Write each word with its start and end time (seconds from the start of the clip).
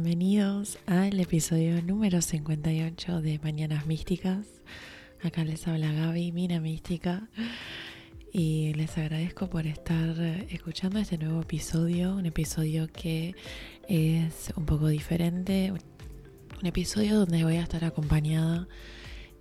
bienvenidos 0.00 0.78
al 0.86 1.18
episodio 1.18 1.82
número 1.82 2.22
58 2.22 3.20
de 3.20 3.40
Mañanas 3.40 3.86
Místicas. 3.86 4.46
Acá 5.24 5.42
les 5.42 5.66
habla 5.66 5.90
Gaby, 5.90 6.30
Mina 6.30 6.60
Mística, 6.60 7.28
y 8.32 8.74
les 8.74 8.96
agradezco 8.96 9.50
por 9.50 9.66
estar 9.66 10.16
escuchando 10.50 11.00
este 11.00 11.18
nuevo 11.18 11.42
episodio, 11.42 12.14
un 12.14 12.26
episodio 12.26 12.86
que 12.86 13.34
es 13.88 14.52
un 14.54 14.66
poco 14.66 14.86
diferente, 14.86 15.72
un 15.72 16.66
episodio 16.66 17.18
donde 17.18 17.42
voy 17.42 17.56
a 17.56 17.62
estar 17.62 17.84
acompañada 17.84 18.68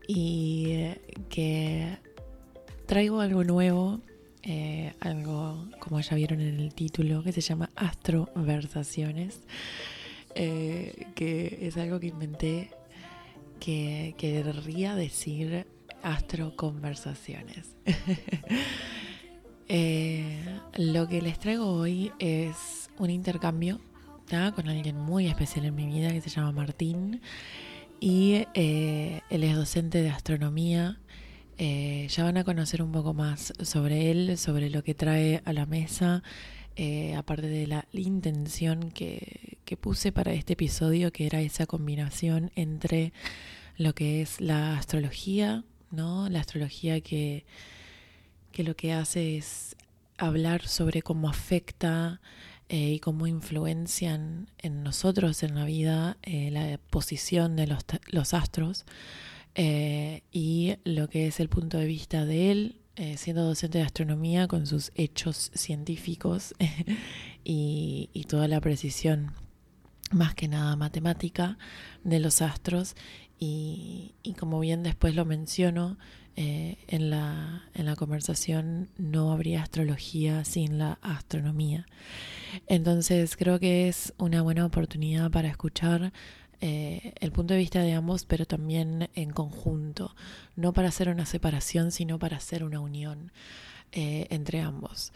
y 0.07 0.87
que 1.29 1.99
traigo 2.87 3.21
algo 3.21 3.43
nuevo 3.43 4.01
eh, 4.49 4.93
algo 5.01 5.67
como 5.77 5.99
ya 5.99 6.15
vieron 6.15 6.39
en 6.39 6.59
el 6.59 6.73
título 6.73 7.21
que 7.21 7.33
se 7.33 7.41
llama 7.41 7.69
Astroversaciones, 7.75 9.41
eh, 10.35 11.07
que 11.15 11.59
es 11.61 11.77
algo 11.77 11.99
que 11.99 12.07
inventé 12.07 12.71
que 13.59 14.15
querría 14.17 14.95
decir 14.95 15.67
astroconversaciones. 16.03 17.75
eh, 19.67 20.43
lo 20.75 21.07
que 21.07 21.21
les 21.21 21.39
traigo 21.39 21.65
hoy 21.65 22.11
es 22.19 22.89
un 22.97 23.09
intercambio 23.09 23.79
con 24.55 24.67
alguien 24.67 24.97
muy 24.97 25.27
especial 25.27 25.65
en 25.65 25.75
mi 25.75 25.85
vida 25.85 26.11
que 26.11 26.19
se 26.19 26.29
llama 26.29 26.51
Martín 26.51 27.21
y 27.99 28.45
eh, 28.53 29.21
él 29.29 29.43
es 29.43 29.55
docente 29.55 30.01
de 30.01 30.09
astronomía. 30.09 30.99
Eh, 31.57 32.07
ya 32.09 32.25
van 32.25 32.35
a 32.37 32.43
conocer 32.43 32.81
un 32.81 32.91
poco 32.91 33.13
más 33.13 33.53
sobre 33.61 34.11
él, 34.11 34.37
sobre 34.37 34.69
lo 34.69 34.83
que 34.83 34.93
trae 34.93 35.41
a 35.45 35.53
la 35.53 35.65
mesa, 35.65 36.23
eh, 36.79 37.15
aparte 37.15 37.47
de 37.47 37.67
la, 37.67 37.87
intención 37.91 38.91
que, 38.91 39.57
puse 39.81 40.11
para 40.11 40.31
este 40.31 40.53
episodio, 40.53 41.11
que 41.11 41.25
era 41.25 41.41
esa 41.41 41.65
combinación 41.65 42.51
entre 42.55 43.11
lo 43.77 43.93
que 43.93 44.21
es 44.21 44.39
la 44.39 44.77
astrología, 44.77 45.65
¿no? 45.91 46.29
La 46.29 46.39
astrología 46.39 47.01
que, 47.01 47.45
que 48.51 48.63
lo 48.63 48.75
que 48.75 48.93
hace 48.93 49.37
es 49.37 49.75
hablar 50.17 50.67
sobre 50.67 51.01
cómo 51.01 51.29
afecta 51.29 52.21
eh, 52.69 52.93
y 52.93 52.99
cómo 52.99 53.27
influencian 53.27 54.47
en 54.59 54.83
nosotros, 54.83 55.43
en 55.43 55.55
la 55.55 55.65
vida, 55.65 56.17
la 56.23 56.79
posición 56.89 57.55
de 57.55 57.67
los, 57.67 57.83
los 58.11 58.33
astros. 58.33 58.85
Eh, 59.59 60.21
y 60.31 60.75
lo 60.83 61.09
que 61.09 61.25
es 61.25 61.39
el 61.39 61.49
punto 61.49 61.79
de 61.79 61.87
vista 61.87 62.25
de 62.25 62.51
él, 62.51 62.75
eh, 62.99 63.15
siendo 63.15 63.43
docente 63.43 63.77
de 63.77 63.83
astronomía 63.83 64.47
con 64.47 64.65
sus 64.65 64.91
hechos 64.95 65.51
científicos 65.53 66.55
y, 67.43 68.25
toda 68.27 68.47
la 68.47 68.59
precisión, 68.59 69.33
más 70.11 70.33
que 70.33 70.47
nada 70.47 70.75
matemática, 70.75 71.59
de 72.03 72.19
los 72.19 72.41
astros. 72.41 72.95
Y, 73.39 74.15
como 74.39 74.59
bien 74.59 74.81
después 74.81 75.13
lo 75.13 75.25
menciono 75.25 75.99
eh, 76.35 76.77
en, 76.87 77.11
la, 77.11 77.65
en 77.75 77.85
la 77.85 77.95
conversación, 77.95 78.89
no 78.97 79.31
habría 79.31 79.61
astrología 79.61 80.43
sin 80.43 80.79
la 80.79 80.97
astronomía. 81.03 81.85
Entonces 82.65 83.37
creo 83.37 83.59
que 83.59 83.87
es 83.87 84.11
una 84.17 84.41
buena 84.41 84.65
oportunidad 84.65 85.29
para 85.29 85.49
escuchar 85.49 86.13
eh, 86.59 87.13
el 87.19 87.31
punto 87.31 87.53
de 87.53 87.59
vista 87.59 87.81
de 87.81 87.93
ambos, 87.93 88.25
pero 88.25 88.45
también 88.45 89.09
en 89.13 89.29
conjunto, 89.29 90.15
no 90.55 90.73
para 90.73 90.89
hacer 90.89 91.09
una 91.09 91.25
separación, 91.25 91.91
sino 91.91 92.17
para 92.19 92.37
hacer 92.37 92.63
una 92.63 92.79
unión 92.79 93.31
eh, 93.91 94.27
entre 94.29 94.61
ambos. 94.61 95.13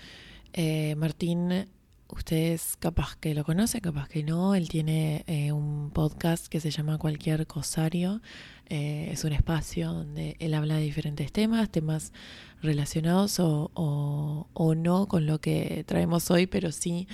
Eh, 0.54 0.96
Martín 0.96 1.68
ustedes 2.12 2.78
capaz 2.80 3.16
que 3.16 3.34
lo 3.34 3.44
conocen, 3.44 3.82
capaz 3.82 4.08
que 4.08 4.24
no. 4.24 4.56
Él 4.56 4.70
tiene 4.70 5.24
eh, 5.28 5.52
un 5.52 5.92
podcast 5.92 6.48
que 6.48 6.60
se 6.60 6.72
llama 6.72 6.98
Cualquier 6.98 7.48
Cosario. 7.48 8.22
Eh, 8.68 9.10
es 9.12 9.24
un 9.24 9.34
espacio 9.34 9.92
donde 9.92 10.38
él 10.40 10.54
habla 10.54 10.76
de 10.76 10.84
diferentes 10.84 11.32
temas, 11.32 11.70
temas 11.70 12.14
relacionados 12.62 13.40
o, 13.40 13.72
o, 13.74 14.76
no 14.76 15.08
con 15.08 15.26
lo 15.26 15.42
que 15.42 15.84
traemos 15.86 16.32
hoy, 16.32 16.48
pero 16.48 16.72
sí 16.72 17.08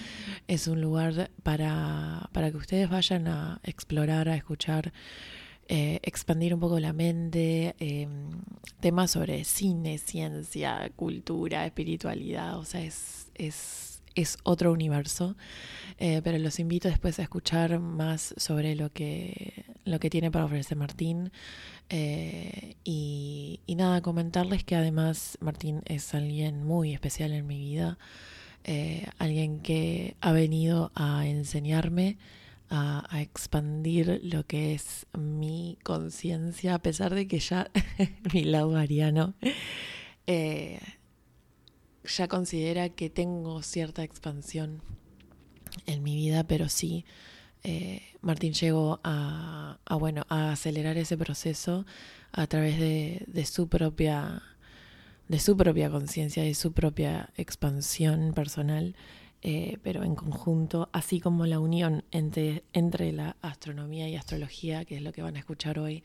es 0.47 0.68
un 0.68 0.81
lugar 0.81 1.31
para, 1.44 2.30
para 2.34 2.52
que 2.52 2.57
ustedes 2.57 2.90
vayan 2.90 3.28
a 3.28 3.59
explorar, 3.63 4.30
a 4.30 4.36
escuchar. 4.36 4.94
Eh, 5.69 6.00
expandir 6.03 6.53
un 6.53 6.62
poco 6.62 6.80
la 6.80 6.94
mente, 6.94 7.75
em, 7.80 8.30
temas 8.80 9.12
sobre 9.12 9.44
cine, 9.44 9.97
ciencia, 9.97 10.90
cultura, 10.96 11.66
espiritualidad, 11.66 12.57
o 12.57 12.63
sea, 12.63 12.81
es, 12.81 13.30
es 13.36 13.97
es 14.18 14.38
otro 14.44 14.72
universo. 14.74 15.36
Eh, 16.00 16.22
pero 16.24 16.38
los 16.38 16.60
invito 16.60 16.90
después 16.90 17.18
a 17.20 17.24
escuchar 17.24 17.80
más 17.80 18.34
sobre 18.38 18.76
lo 18.76 18.92
que, 18.92 19.66
lo 19.84 20.00
que 20.00 20.10
tiene 20.10 20.30
para 20.30 20.46
ofrecer 20.46 20.78
Martín. 20.78 21.32
Eh, 21.90 22.76
y, 22.84 23.60
nada, 23.76 24.02
comentarles 24.02 24.64
que 24.64 24.76
además 24.76 25.38
Martín 25.42 25.82
es 25.86 26.14
alguien 26.14 26.64
muy 26.64 26.94
especial 26.94 27.32
en 27.32 27.48
mi 27.48 27.60
vida. 27.60 27.98
Eh, 28.64 29.08
alguien 29.18 29.60
que 29.60 30.16
ha 30.20 30.32
venido 30.34 30.92
a 30.94 31.26
enseñarme 31.26 32.18
a, 32.70 33.08
expandir 33.22 34.20
lo 34.24 34.46
que 34.46 34.74
es 34.74 35.08
mi 35.18 35.78
conciencia, 35.84 36.76
a 36.76 36.80
pesar 36.80 37.16
de 37.16 37.28
que 37.28 37.40
ya 37.40 37.72
mi 38.34 38.44
lado 38.44 38.76
ariano 38.76 39.36
ya 42.07 42.28
considera 42.28 42.90
que 42.90 43.09
tengo 43.09 43.62
cierta 43.62 44.03
expansión 44.03 44.81
en 45.85 46.03
mi 46.03 46.16
vida, 46.16 46.45
pero 46.45 46.69
sí, 46.69 47.06
eh, 47.63 48.01
Martín 48.22 48.53
llegó 48.53 49.00
a, 49.03 49.78
bueno, 50.00 50.25
a 50.29 50.51
acelerar 50.51 50.97
ese 50.97 51.18
proceso 51.18 51.85
a 52.31 52.47
través 52.47 52.79
de, 52.79 53.45
su 53.45 53.68
propia 53.68 54.41
de 55.28 55.40
su 55.40 55.57
propia 55.57 55.90
conciencia 55.90 56.45
y 56.47 56.53
su 56.53 56.72
propia 56.72 57.29
expansión 57.35 58.34
personal, 58.34 58.95
eh, 59.41 59.78
pero 59.84 60.03
en 60.03 60.16
conjunto, 60.16 60.89
así 60.94 61.19
como 61.19 61.45
la 61.45 61.59
unión 61.59 62.06
entre, 62.12 62.63
entre 62.72 63.12
la 63.12 63.35
astronomía 63.41 64.07
y 64.07 64.16
astrología, 64.16 64.85
que 64.85 64.95
es 64.95 65.01
lo 65.01 65.12
que 65.12 65.22
van 65.22 65.35
a 65.35 65.39
escuchar 65.39 65.79
hoy, 65.79 66.03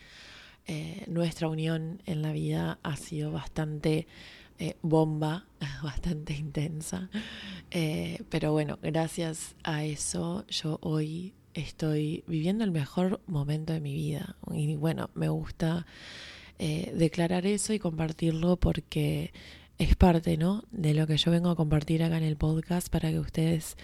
eh, 0.66 1.04
nuestra 1.06 1.48
unión 1.48 2.02
en 2.06 2.22
la 2.22 2.32
vida 2.32 2.78
ha 2.82 2.96
sido 2.96 3.30
bastante 3.30 4.06
bomba, 4.83 5.47
bastante 5.83 6.34
intensa. 6.34 7.11
Eh, 7.71 8.23
pero 8.28 8.53
bueno, 8.53 8.78
gracias 8.83 9.55
a 9.65 9.84
eso 9.84 10.45
yo 10.49 10.78
hoy 10.83 11.33
estoy 11.55 12.25
viviendo 12.27 12.65
el 12.65 12.71
mejor 12.71 13.21
momento 13.27 13.73
de 13.73 13.81
mi 13.81 13.95
vida. 13.95 14.37
Y 14.53 14.77
bueno, 14.77 15.11
me 15.15 15.28
gusta 15.28 15.87
eh, 16.59 16.93
declarar 16.95 17.47
eso 17.47 17.73
y 17.73 17.78
compartirlo 17.78 18.56
porque 18.56 19.33
es 19.78 19.97
parte, 19.97 20.37
¿no? 20.37 20.65
De 20.71 20.94
lo 20.94 21.06
que 21.06 21.17
yo 21.17 21.31
vengo 21.31 21.50
a 21.50 21.56
compartir 21.56 22.03
acá 22.03 22.19
en 22.19 22.25
el 22.25 22.37
podcast 22.37 22.89
para 22.89 23.11
que 23.11 23.19
ustedes 23.19 23.77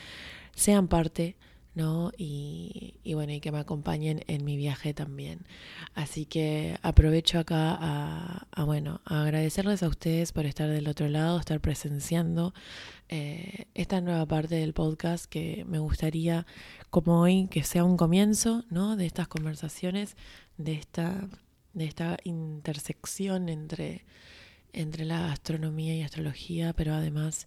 sean 0.54 0.88
parte 0.88 1.36
¿no? 1.74 2.10
Y, 2.16 2.94
bueno, 3.14 3.32
y 3.32 3.40
que 3.40 3.52
me 3.52 3.58
acompañen 3.58 4.24
en 4.26 4.44
mi 4.44 4.56
viaje 4.56 4.94
también. 4.94 5.46
Así 5.94 6.26
que 6.26 6.78
aprovecho 6.82 7.38
acá 7.38 7.76
a, 7.80 8.64
bueno, 8.64 9.00
agradecerles 9.04 9.82
a 9.82 9.88
ustedes 9.88 10.32
por 10.32 10.46
estar 10.46 10.68
del 10.68 10.88
otro 10.88 11.08
lado, 11.08 11.38
estar 11.38 11.60
presenciando 11.60 12.54
eh, 13.08 13.66
esta 13.74 14.00
nueva 14.00 14.26
parte 14.26 14.56
del 14.56 14.74
podcast 14.74 15.26
que 15.26 15.64
me 15.66 15.78
gustaría, 15.78 16.46
como 16.90 17.20
hoy, 17.20 17.48
que 17.50 17.62
sea 17.64 17.84
un 17.84 17.96
comienzo, 17.96 18.64
¿no? 18.70 18.96
De 18.96 19.06
estas 19.06 19.28
conversaciones, 19.28 20.16
de 20.56 20.72
esta, 20.74 21.28
de 21.74 21.84
esta 21.84 22.18
intersección 22.24 23.48
entre, 23.48 24.04
entre 24.72 25.04
la 25.04 25.32
astronomía 25.32 25.94
y 25.94 26.02
astrología, 26.02 26.72
pero 26.72 26.94
además 26.94 27.46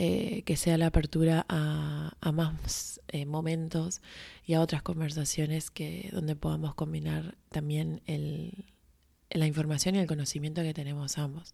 eh, 0.00 0.42
que 0.46 0.56
sea 0.56 0.78
la 0.78 0.86
apertura 0.86 1.44
a, 1.48 2.30
más 2.32 3.00
eh, 3.08 3.26
momentos 3.26 4.00
y 4.46 4.54
a 4.54 4.60
otras 4.60 4.80
conversaciones 4.80 5.72
que 5.72 6.08
donde 6.12 6.36
podamos 6.36 6.76
combinar 6.76 7.36
también 7.48 8.00
el, 8.06 8.64
la 9.28 9.48
información 9.48 9.96
y 9.96 9.98
el 9.98 10.06
conocimiento 10.06 10.62
que 10.62 10.72
tenemos 10.72 11.18
ambos. 11.18 11.52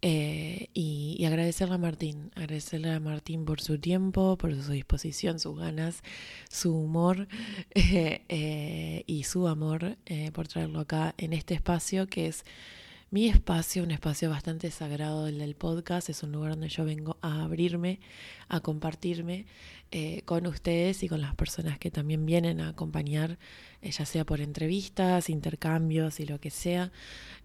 Eh, 0.00 0.68
y, 0.74 1.24
agradecerle 1.24 1.74
a 1.74 1.78
Martín, 1.78 2.30
agradecerle 2.36 2.92
a 2.92 3.00
Martín 3.00 3.44
por 3.44 3.60
su 3.60 3.80
tiempo, 3.80 4.38
por 4.38 4.54
su 4.54 4.70
disposición, 4.70 5.40
sus 5.40 5.58
ganas, 5.58 6.04
su 6.48 6.72
humor 6.72 7.26
y 7.74 9.24
su 9.24 9.48
amor 9.48 9.98
por 10.32 10.46
traerlo 10.46 10.78
acá 10.78 11.16
en 11.18 11.32
este 11.32 11.54
espacio 11.54 12.06
que 12.06 12.28
es 12.28 12.44
mi 13.10 13.28
espacio, 13.28 13.82
un 13.82 13.90
espacio 13.90 14.30
bastante 14.30 14.70
sagrado 14.70 15.26
el 15.26 15.38
del 15.38 15.56
podcast, 15.56 16.08
es 16.08 16.22
un 16.22 16.30
lugar 16.30 16.52
donde 16.52 16.68
yo 16.68 16.84
vengo 16.84 17.16
a 17.22 17.42
abrirme, 17.42 17.98
a 18.48 18.60
compartirme 18.60 19.46
eh, 19.90 20.22
con 20.26 20.46
ustedes 20.46 21.02
y 21.02 21.08
con 21.08 21.20
las 21.20 21.34
personas 21.34 21.76
que 21.80 21.90
también 21.90 22.24
vienen 22.24 22.60
a 22.60 22.68
acompañar, 22.68 23.38
eh, 23.82 23.90
ya 23.90 24.06
sea 24.06 24.24
por 24.24 24.40
entrevistas, 24.40 25.28
intercambios 25.28 26.20
y 26.20 26.26
lo 26.26 26.38
que 26.38 26.50
sea. 26.50 26.92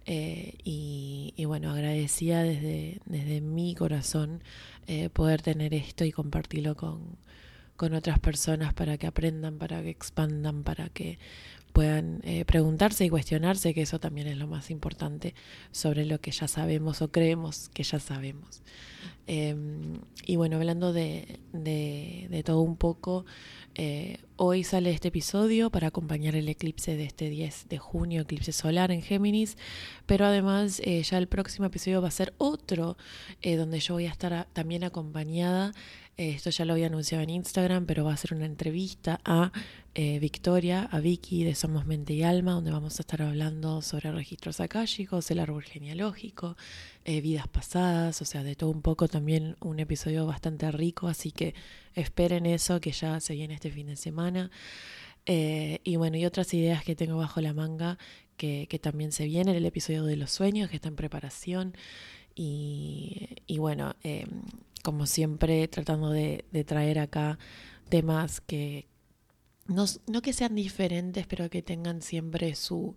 Eh, 0.04 0.54
y, 0.62 1.44
bueno, 1.46 1.72
agradecida 1.72 2.44
desde, 2.44 3.00
desde 3.06 3.40
mi 3.40 3.74
corazón 3.74 4.42
poder 5.12 5.42
tener 5.42 5.74
esto 5.74 6.04
y 6.04 6.12
compartirlo 6.12 6.76
con, 6.76 7.18
con 7.76 7.92
otras 7.92 8.18
personas 8.20 8.72
para 8.72 8.98
que 8.98 9.06
aprendan, 9.06 9.58
para 9.58 9.82
que 9.82 9.90
expandan, 9.90 10.62
para 10.62 10.88
que 10.88 11.18
puedan 11.76 12.20
eh, 12.22 12.46
preguntarse 12.46 13.04
y 13.04 13.10
cuestionarse, 13.10 13.74
que 13.74 13.82
eso 13.82 14.00
también 14.00 14.28
es 14.28 14.38
lo 14.38 14.46
más 14.46 14.70
importante 14.70 15.34
sobre 15.72 16.06
lo 16.06 16.22
que 16.22 16.30
ya 16.30 16.48
sabemos 16.48 17.02
o 17.02 17.12
creemos 17.12 17.68
que 17.68 17.82
ya 17.82 18.00
sabemos. 18.00 18.62
Em, 19.26 20.00
y 20.24 20.36
bueno, 20.36 20.56
hablando 20.56 20.94
de, 20.94 21.38
de, 21.52 22.42
todo 22.46 22.62
un 22.62 22.78
poco, 22.78 23.26
eh, 23.74 24.20
hoy 24.36 24.64
sale 24.64 24.90
este 24.90 25.08
episodio 25.08 25.68
para 25.68 25.88
acompañar 25.88 26.34
el 26.34 26.48
eclipse 26.48 26.96
de 26.96 27.04
este 27.04 27.28
10 27.28 27.68
de 27.68 27.76
junio, 27.76 28.22
eclipse 28.22 28.52
solar 28.52 28.90
en 28.90 29.02
Géminis, 29.02 29.58
pero 30.06 30.24
además 30.24 30.80
eh, 30.82 31.02
ya 31.02 31.18
el 31.18 31.28
próximo 31.28 31.66
episodio 31.66 32.00
va 32.00 32.08
a 32.08 32.10
ser 32.10 32.32
otro, 32.38 32.96
donde 33.42 33.80
yo 33.80 33.92
voy 33.92 34.06
a 34.06 34.12
estar 34.12 34.48
también 34.54 34.82
acompañada 34.82 35.74
esto 36.16 36.48
ya 36.50 36.64
lo 36.64 36.72
había 36.72 36.86
anunciado 36.86 37.22
en 37.22 37.30
Instagram, 37.30 37.84
pero 37.84 38.04
va 38.04 38.14
a 38.14 38.16
ser 38.16 38.32
una 38.32 38.46
entrevista 38.46 39.20
a 39.24 39.52
eh, 39.94 40.18
Victoria, 40.18 40.88
a 40.90 41.00
Vicky 41.00 41.44
de 41.44 41.54
Somos 41.54 41.84
Mente 41.84 42.14
y 42.14 42.22
Alma, 42.22 42.52
donde 42.52 42.70
vamos 42.70 42.98
a 42.98 43.02
estar 43.02 43.20
hablando 43.20 43.82
sobre 43.82 44.10
registros 44.10 44.60
akáshicos, 44.60 45.30
el 45.30 45.40
árbol 45.40 45.62
genealógico, 45.62 46.56
eh, 47.04 47.20
vidas 47.20 47.48
pasadas, 47.48 48.22
o 48.22 48.24
sea, 48.24 48.42
de 48.42 48.56
todo 48.56 48.70
un 48.70 48.80
poco 48.80 49.08
también 49.08 49.56
un 49.60 49.78
episodio 49.78 50.24
bastante 50.26 50.70
rico, 50.70 51.08
así 51.08 51.32
que 51.32 51.54
esperen 51.94 52.46
eso 52.46 52.80
que 52.80 52.92
ya 52.92 53.20
se 53.20 53.34
viene 53.34 53.54
este 53.54 53.70
fin 53.70 53.88
de 53.88 53.96
semana. 53.96 54.50
Eh, 55.26 55.80
y 55.84 55.96
bueno, 55.96 56.16
y 56.16 56.24
otras 56.24 56.54
ideas 56.54 56.82
que 56.84 56.96
tengo 56.96 57.16
bajo 57.18 57.40
la 57.40 57.52
manga 57.52 57.98
que, 58.36 58.66
también 58.80 59.12
se 59.12 59.24
vienen, 59.24 59.56
el 59.56 59.66
episodio 59.66 60.04
de 60.04 60.16
los 60.16 60.30
sueños 60.30 60.70
que 60.70 60.76
está 60.76 60.88
en 60.88 60.96
preparación. 60.96 61.74
Y, 62.34 63.28
y 63.46 63.58
bueno, 63.58 63.96
eh, 64.04 64.26
como 64.86 65.06
siempre, 65.06 65.66
tratando 65.66 66.10
de, 66.10 66.44
traer 66.64 67.00
acá 67.00 67.40
temas 67.88 68.40
que 68.40 68.86
no, 69.66 69.84
no, 70.06 70.22
que 70.22 70.32
sean 70.32 70.54
diferentes, 70.54 71.26
pero 71.26 71.50
que 71.50 71.60
tengan 71.60 72.02
siempre 72.02 72.54
su, 72.54 72.94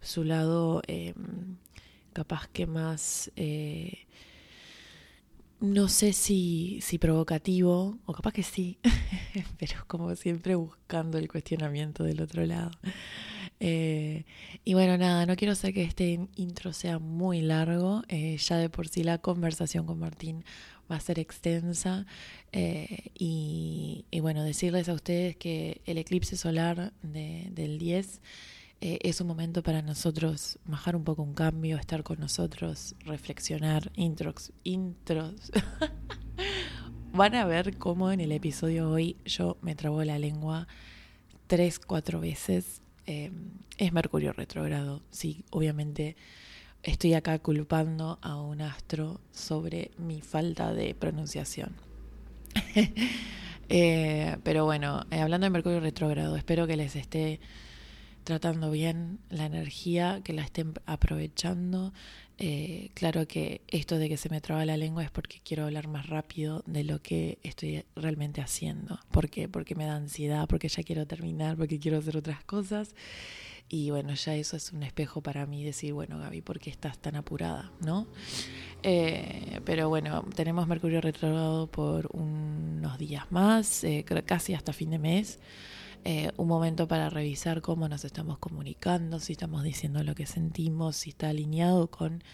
su 0.00 0.24
lado 0.24 0.82
eh, 0.88 1.14
capaz 2.12 2.48
que 2.48 2.66
más, 2.66 3.30
eh, 3.36 4.08
no 5.60 5.86
sé 5.86 6.14
si, 6.14 6.80
si 6.82 6.98
provocativo, 6.98 8.00
o 8.06 8.12
capaz 8.12 8.32
que 8.32 8.42
sí, 8.42 8.80
pero 9.60 9.84
como 9.86 10.16
siempre 10.16 10.56
buscando 10.56 11.16
el 11.16 11.28
cuestionamiento 11.28 12.02
del 12.02 12.22
otro 12.22 12.44
lado. 12.44 12.72
Eh, 13.60 14.24
y 14.64 14.74
bueno, 14.74 14.98
nada, 14.98 15.26
no 15.26 15.36
quiero 15.36 15.52
hacer 15.52 15.74
que 15.74 15.84
este 15.84 16.26
intro 16.34 16.72
sea 16.72 16.98
muy 16.98 17.40
largo, 17.40 18.02
ya 18.08 18.56
de 18.56 18.68
por 18.68 18.88
sí 18.88 19.04
la 19.04 19.18
conversación 19.18 19.86
con 19.86 20.00
Martín 20.00 20.44
va 20.90 20.96
a 20.96 21.00
ser 21.00 21.18
extensa. 21.18 22.06
Eh, 22.52 23.10
y, 23.14 24.04
bueno, 24.20 24.42
decirles 24.42 24.88
a 24.88 24.94
ustedes 24.94 25.36
que 25.36 25.80
el 25.86 25.98
eclipse 25.98 26.36
solar 26.36 26.92
del 27.02 27.78
10 27.78 28.20
eh, 28.82 28.98
es 29.02 29.20
un 29.20 29.26
momento 29.26 29.62
para 29.62 29.82
nosotros 29.82 30.58
bajar 30.64 30.96
un 30.96 31.04
poco 31.04 31.22
un 31.22 31.34
cambio, 31.34 31.76
estar 31.76 32.02
con 32.02 32.18
nosotros, 32.18 32.94
reflexionar, 33.04 33.92
intros, 33.94 34.52
intros. 34.64 35.52
Van 37.12 37.34
a 37.34 37.44
ver 37.44 37.76
cómo 37.76 38.10
en 38.10 38.20
el 38.20 38.32
episodio 38.32 38.88
hoy 38.90 39.16
yo 39.24 39.58
me 39.62 39.74
trabo 39.74 40.02
la 40.04 40.18
lengua 40.18 40.66
tres, 41.46 41.78
cuatro 41.78 42.20
veces. 42.20 42.80
Eh, 43.06 43.30
es 43.76 43.92
Mercurio 43.92 44.32
retrógrado, 44.32 45.02
sí, 45.10 45.44
obviamente 45.50 46.16
estoy 46.82 47.14
acá 47.14 47.38
culpando 47.38 48.18
a 48.22 48.40
un 48.40 48.62
astro 48.62 49.20
sobre 49.32 49.90
mi 49.98 50.20
falta 50.20 50.72
de 50.72 50.94
pronunciación. 50.94 51.74
Eh, 53.72 54.36
pero 54.42 54.64
bueno, 54.64 55.06
eh, 55.12 55.20
hablando 55.20 55.44
de 55.44 55.50
Mercurio 55.50 55.78
retrógrado, 55.78 56.34
espero 56.34 56.66
que 56.66 56.76
les 56.76 56.96
esté 56.96 57.38
tratando 58.24 58.72
bien 58.72 59.20
la 59.28 59.46
energía, 59.46 60.22
que 60.24 60.32
la 60.32 60.42
estén 60.42 60.74
aprovechando. 60.86 61.92
Eh, 62.38 62.90
claro 62.94 63.28
que 63.28 63.60
esto 63.68 63.98
de 63.98 64.08
que 64.08 64.16
se 64.16 64.28
me 64.28 64.40
traba 64.40 64.64
la 64.64 64.76
lengua 64.76 65.04
es 65.04 65.10
porque 65.10 65.40
quiero 65.44 65.64
hablar 65.64 65.88
más 65.88 66.08
rápido 66.08 66.64
de 66.66 66.84
lo 66.84 67.00
que 67.00 67.38
estoy 67.42 67.84
realmente 67.94 68.40
haciendo. 68.40 68.98
¿Por 69.10 69.30
qué? 69.30 69.48
Porque 69.48 69.74
me 69.74 69.84
da 69.84 69.94
ansiedad, 69.94 70.48
porque 70.48 70.68
ya 70.68 70.82
quiero 70.82 71.06
terminar, 71.06 71.56
porque 71.56 71.78
quiero 71.78 71.98
hacer 71.98 72.16
otras 72.16 72.42
cosas. 72.44 72.94
Y 73.72 73.90
bueno, 73.90 74.12
ya 74.14 74.34
eso 74.34 74.56
es 74.56 74.72
un 74.72 74.82
espejo 74.82 75.20
para 75.20 75.46
mí 75.46 75.62
decir, 75.62 75.92
bueno, 75.92 76.18
Gaby, 76.18 76.40
¿por 76.40 76.58
qué 76.58 76.70
estás 76.70 76.98
tan 76.98 77.14
apurada? 77.14 77.70
¿No? 77.80 78.08
Eh, 78.82 79.60
pero 79.64 79.88
bueno, 79.88 80.24
tenemos 80.34 80.66
Mercurio 80.66 81.00
retrógrado 81.00 81.68
por 81.68 82.08
unos 82.12 82.98
días 82.98 83.30
más, 83.30 83.84
eh, 83.84 84.04
casi 84.26 84.54
hasta 84.54 84.72
fin 84.72 84.90
de 84.90 84.98
mes. 84.98 85.38
Eh, 86.04 86.32
un 86.36 86.48
momento 86.48 86.88
para 86.88 87.10
revisar 87.10 87.60
cómo 87.60 87.88
nos 87.88 88.04
estamos 88.04 88.38
comunicando, 88.38 89.20
si 89.20 89.34
estamos 89.34 89.62
diciendo 89.62 90.02
lo 90.02 90.16
que 90.16 90.26
sentimos, 90.26 90.96
si 90.96 91.10
está 91.10 91.28
alineado 91.28 91.92
con 91.92 92.24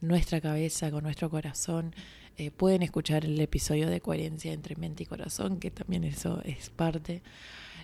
nuestra 0.00 0.40
cabeza, 0.40 0.90
con 0.90 1.04
nuestro 1.04 1.30
corazón. 1.30 1.94
pueden 2.56 2.82
escuchar 2.82 3.24
el 3.24 3.38
episodio 3.40 3.88
de 3.88 4.00
coherencia 4.00 4.52
entre 4.52 4.74
mente 4.74 5.04
y 5.04 5.06
corazón, 5.06 5.60
que 5.60 5.70
también 5.70 6.02
eso 6.02 6.40
es 6.44 6.70
parte. 6.70 7.22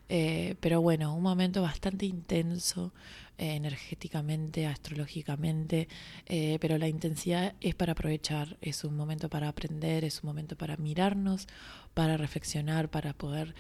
Eh, 0.09 0.55
pero 0.61 0.81
bueno, 0.81 1.15
un 1.15 1.23
momento 1.23 1.63
bastante 1.63 2.07
intenso 2.07 2.93
eh, 3.39 3.55
energéticamente, 3.57 4.67
astrológicamente, 4.67 5.89
eh, 6.27 6.59
pero 6.61 6.79
la 6.79 6.89
intensidad 6.89 7.55
es 7.61 7.75
para 7.75 7.93
aprovechar, 7.93 8.57
es 8.61 8.85
un 8.85 8.97
momento 8.97 9.29
para 9.29 9.49
aprender, 9.49 10.05
es 10.05 10.23
un 10.23 10.29
momento 10.29 10.57
para 10.57 10.77
mirarnos, 10.77 11.49
para 11.95 12.17
reflexionar, 12.17 12.89
para 12.89 13.15
poder 13.15 13.55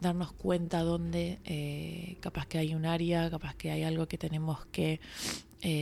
darnos 0.00 0.32
cuenta 0.32 0.82
dónde 0.82 2.18
capaz 2.20 2.46
que 2.46 2.58
hay 2.58 2.74
un 2.74 2.86
área, 2.86 3.28
capaz 3.28 3.54
que 3.54 3.70
hay 3.70 3.82
algo 3.82 4.06
que 4.06 4.16
tenemos 4.16 4.64
que 4.66 5.00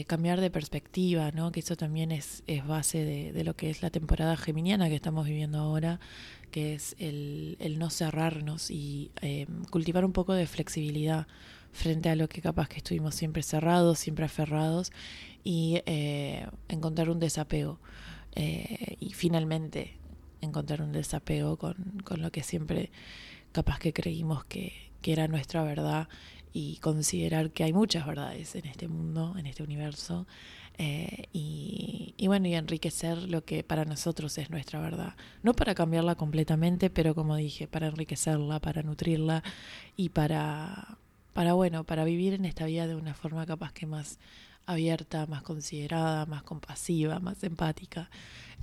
cambiar 0.09 0.41
de 0.41 0.51
perspectiva, 0.51 1.31
¿no? 1.31 1.53
que 1.53 1.61
eso 1.61 1.77
también 1.77 2.11
es, 2.11 2.43
base 2.67 3.05
de, 3.05 3.45
lo 3.45 3.55
que 3.55 3.71
es 3.71 3.81
la 3.81 3.91
temporada 3.91 4.37
geminiana 4.37 4.89
que 4.89 4.97
estamos 4.97 5.25
viviendo 5.27 5.59
ahora, 5.59 6.01
que 6.51 6.75
es 6.75 6.97
el, 6.99 7.57
el 7.61 7.79
no 7.79 7.91
cerrarnos 7.91 8.71
y 8.71 9.11
eh, 9.21 9.47
cultivar 9.71 10.05
un 10.05 10.13
poco 10.13 10.33
de 10.35 10.47
flexibilidad 10.47 11.27
frente 11.73 12.09
a 12.09 12.17
lo 12.17 12.29
que 12.29 12.41
capaz 12.41 12.69
que 12.69 12.79
estuvimos 12.79 13.15
siempre 13.15 13.43
cerrados, 13.43 13.99
siempre 13.99 14.25
aferrados 14.25 14.93
y 15.45 15.83
eh, 15.87 16.47
encontrar 16.69 17.11
un 17.11 17.19
desapego 17.19 17.79
eh, 18.35 18.97
y 19.01 19.13
finalmente 19.13 19.97
encontrar 20.41 20.83
un 20.83 20.93
desapego 20.93 21.57
con, 21.57 21.75
con, 22.05 22.23
lo 22.23 22.31
que 22.31 22.43
siempre 22.43 22.91
capaz 23.53 23.79
que 23.79 23.93
creímos 23.93 24.45
que, 24.45 24.73
que 25.03 25.13
era 25.13 25.29
nuestra 25.29 25.63
verdad 25.63 26.09
y 26.53 26.77
considerar 26.79 27.51
que 27.51 27.65
hay 27.65 27.73
muchas 27.73 28.07
verdades 28.07 28.55
en 28.55 28.67
este 28.67 28.89
mundo, 28.89 29.35
en 29.39 29.47
este 29.47 29.63
universo, 29.63 30.27
eh, 30.79 31.25
y, 31.33 32.27
bueno, 32.29 32.47
y 32.47 32.55
enriquecer 32.55 33.19
lo 33.29 33.45
que 33.45 33.65
para 33.65 33.85
nosotros 33.85 34.39
es 34.39 34.51
nuestra 34.51 34.81
verdad. 34.81 35.15
No 35.43 35.53
para 35.53 35.75
cambiarla 35.75 36.15
completamente, 36.15 36.89
pero 36.89 37.15
como 37.15 37.37
dije, 37.37 37.67
para 37.67 37.89
enriquecerla, 37.89 38.61
para 38.61 38.83
nutrirla 38.83 39.43
y 39.97 40.11
para, 40.11 40.99
para 41.33 41.55
bueno, 41.55 41.85
para 41.85 42.05
vivir 42.05 42.35
en 42.35 42.45
esta 42.45 42.67
vida 42.67 42.87
de 42.87 42.95
una 42.95 43.15
forma 43.15 43.45
capaz 43.45 43.73
que 43.73 43.87
más 43.87 44.19
abierta, 44.67 45.27
más 45.27 45.43
considerada, 45.43 46.27
más 46.27 46.45
compasiva, 46.45 47.19
más 47.19 47.43
empática. 47.43 48.09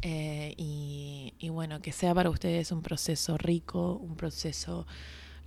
Eh, 0.01 0.53
y, 0.57 1.33
y 1.39 1.49
bueno, 1.49 1.81
que 1.81 1.91
sea 1.91 2.13
para 2.13 2.29
ustedes 2.29 2.71
un 2.71 2.81
proceso 2.81 3.37
rico, 3.37 3.99
un 4.01 4.15
proceso 4.15 4.87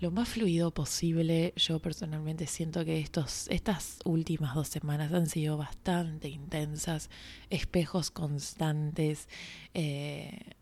lo 0.00 0.10
más 0.10 0.28
fluido 0.28 0.72
posible. 0.72 1.52
Yo 1.56 1.80
personalmente 1.80 2.46
siento 2.46 2.84
que 2.84 3.00
estos, 3.00 3.48
estas 3.48 3.98
últimas 4.04 4.54
dos 4.54 4.68
semanas 4.68 5.12
han 5.12 5.26
sido 5.26 5.56
bastante 5.56 6.28
intensas, 6.28 7.10
espejos 7.50 8.10
constantes. 8.10 9.28
Eh, 9.74 10.52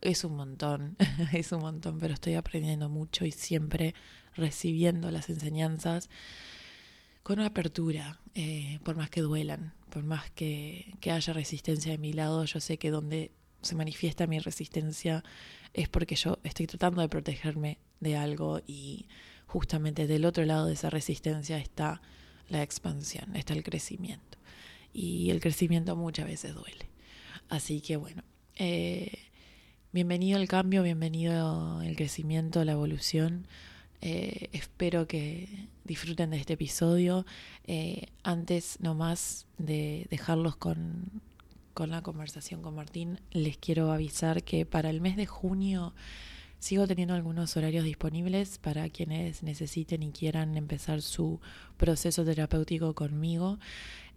es 0.00 0.24
un 0.24 0.36
montón, 0.36 0.96
es 1.32 1.52
un 1.52 1.60
montón, 1.60 1.98
pero 1.98 2.14
estoy 2.14 2.34
aprendiendo 2.34 2.88
mucho 2.88 3.24
y 3.24 3.30
siempre 3.30 3.94
recibiendo 4.34 5.10
las 5.10 5.28
enseñanzas 5.28 6.08
con 7.22 7.38
apertura, 7.38 8.18
eh, 8.34 8.80
por 8.82 8.96
más 8.96 9.10
que 9.10 9.20
duelan, 9.20 9.74
por 9.90 10.02
más 10.02 10.30
que, 10.32 10.96
que 11.00 11.12
haya 11.12 11.32
resistencia 11.32 11.92
de 11.92 11.98
mi 11.98 12.12
lado, 12.12 12.44
yo 12.44 12.58
sé 12.58 12.78
que 12.78 12.90
donde 12.90 13.30
se 13.60 13.76
manifiesta 13.76 14.26
mi 14.26 14.40
resistencia 14.40 15.22
es 15.74 15.88
porque 15.88 16.16
yo 16.16 16.38
estoy 16.42 16.66
tratando 16.66 17.00
de 17.00 17.08
protegerme 17.08 17.78
de 18.00 18.16
algo 18.16 18.60
y 18.66 19.06
justamente 19.46 20.06
del 20.06 20.24
otro 20.24 20.44
lado 20.44 20.66
de 20.66 20.74
esa 20.74 20.90
resistencia 20.90 21.58
está 21.58 22.02
la 22.48 22.62
expansión, 22.62 23.34
está 23.36 23.54
el 23.54 23.62
crecimiento. 23.62 24.38
Y 24.92 25.30
el 25.30 25.40
crecimiento 25.40 25.96
muchas 25.96 26.26
veces 26.26 26.54
duele. 26.54 26.90
Así 27.48 27.80
que 27.80 27.96
bueno, 27.96 28.22
eh, 28.56 29.18
bienvenido 29.92 30.38
al 30.38 30.48
cambio, 30.48 30.82
bienvenido 30.82 31.80
el 31.82 31.96
crecimiento, 31.96 32.64
la 32.64 32.72
evolución. 32.72 33.46
Eh, 34.00 34.48
espero 34.52 35.06
que 35.06 35.68
disfruten 35.84 36.30
de 36.30 36.38
este 36.38 36.54
episodio. 36.54 37.24
Eh, 37.66 38.08
antes 38.22 38.78
nomás 38.80 39.46
de 39.58 40.06
dejarlos 40.10 40.56
con, 40.56 41.22
con 41.74 41.90
la 41.90 42.02
conversación 42.02 42.62
con 42.62 42.74
Martín, 42.74 43.20
les 43.30 43.56
quiero 43.56 43.92
avisar 43.92 44.42
que 44.42 44.66
para 44.66 44.90
el 44.90 45.00
mes 45.00 45.16
de 45.16 45.26
junio 45.26 45.94
sigo 46.58 46.86
teniendo 46.86 47.14
algunos 47.14 47.56
horarios 47.56 47.84
disponibles 47.84 48.58
para 48.58 48.88
quienes 48.88 49.42
necesiten 49.42 50.02
y 50.02 50.12
quieran 50.12 50.56
empezar 50.56 51.02
su 51.02 51.40
proceso 51.76 52.24
terapéutico 52.24 52.94
conmigo. 52.94 53.58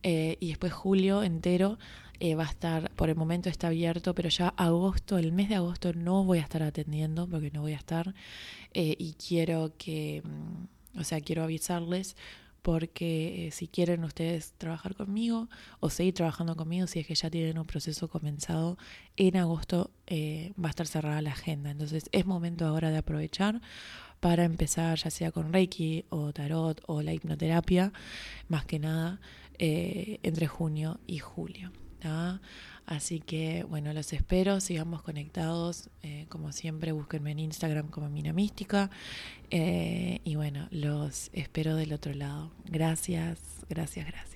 Eh, 0.03 0.37
y 0.39 0.49
después 0.49 0.71
julio 0.71 1.23
entero 1.23 1.79
eh, 2.19 2.35
va 2.35 2.43
a 2.43 2.49
estar, 2.49 2.91
por 2.91 3.09
el 3.09 3.15
momento 3.15 3.49
está 3.49 3.67
abierto, 3.67 4.13
pero 4.13 4.29
ya 4.29 4.49
agosto, 4.49 5.17
el 5.17 5.31
mes 5.31 5.49
de 5.49 5.55
agosto 5.55 5.93
no 5.93 6.23
voy 6.23 6.37
a 6.37 6.43
estar 6.43 6.61
atendiendo 6.61 7.27
porque 7.27 7.49
no 7.49 7.61
voy 7.61 7.73
a 7.73 7.77
estar. 7.77 8.13
Eh, 8.73 8.95
y 8.99 9.13
quiero 9.13 9.73
que, 9.77 10.21
mm, 10.23 10.99
o 10.99 11.03
sea, 11.03 11.21
quiero 11.21 11.43
avisarles 11.43 12.15
porque 12.65 13.49
si 13.51 13.67
quieren 13.67 14.03
ustedes 14.03 14.55
trabajar 14.57 14.95
conmigo 14.95 15.49
o 15.79 15.91
seguir 15.91 16.15
trabajando 16.15 16.55
conmigo, 16.55 16.87
si 16.87 16.99
es 16.99 17.05
que 17.05 17.13
ya 17.13 17.29
tienen 17.29 17.59
un 17.59 17.67
proceso 17.67 18.07
comenzado, 18.07 18.79
en 19.17 19.37
agosto 19.37 19.91
va 20.09 20.69
a 20.69 20.71
estar 20.71 20.87
cerrada 20.87 21.21
la 21.21 21.33
agenda. 21.33 21.69
Entonces 21.69 22.09
es 22.11 22.25
momento 22.25 22.65
ahora 22.65 22.89
de 22.89 22.97
aprovechar 22.97 23.61
para 24.19 24.45
empezar 24.45 24.97
ya 24.97 25.11
sea 25.11 25.31
con 25.31 25.53
Reiki 25.53 26.05
o 26.09 26.33
Tarot 26.33 26.81
o 26.87 27.03
la 27.03 27.13
hipnoterapia, 27.13 27.93
más 28.47 28.65
que 28.65 28.79
nada. 28.79 29.19
Eh, 29.57 30.19
entre 30.23 30.47
junio 30.47 30.99
y 31.07 31.19
julio. 31.19 31.71
Así 32.85 33.19
que 33.19 33.63
bueno, 33.63 33.93
los 33.93 34.13
espero, 34.13 34.59
sigamos 34.59 35.01
conectados, 35.01 35.89
eh, 36.03 36.25
como 36.29 36.51
siempre 36.51 36.91
búsquenme 36.91 37.31
en 37.31 37.39
Instagram 37.39 37.89
como 37.89 38.09
Mina 38.09 38.33
Mística 38.33 38.91
eh, 39.49 40.21
y 40.23 40.35
bueno, 40.35 40.67
los 40.71 41.29
espero 41.33 41.75
del 41.75 41.93
otro 41.93 42.13
lado. 42.13 42.51
Gracias, 42.65 43.39
gracias, 43.69 44.05
gracias. 44.05 44.35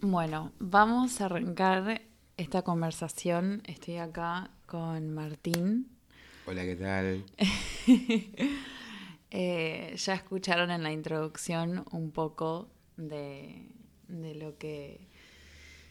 Bueno, 0.00 0.52
vamos 0.58 1.20
a 1.20 1.26
arrancar 1.26 2.02
esta 2.36 2.62
conversación. 2.62 3.62
Estoy 3.66 3.96
acá 3.96 4.50
con 4.66 5.12
Martín, 5.12 5.98
Hola, 6.50 6.64
¿qué 6.64 6.76
tal? 6.76 7.24
Eh, 9.30 9.94
ya 9.96 10.14
escucharon 10.14 10.70
en 10.70 10.82
la 10.82 10.90
introducción 10.90 11.84
un 11.92 12.10
poco 12.12 12.70
de, 12.96 13.68
lo 14.08 14.56
que 14.56 15.06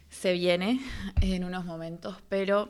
se 0.09 0.33
viene 0.33 0.81
en 1.21 1.43
unos 1.43 1.63
momentos, 1.63 2.17
pero 2.29 2.69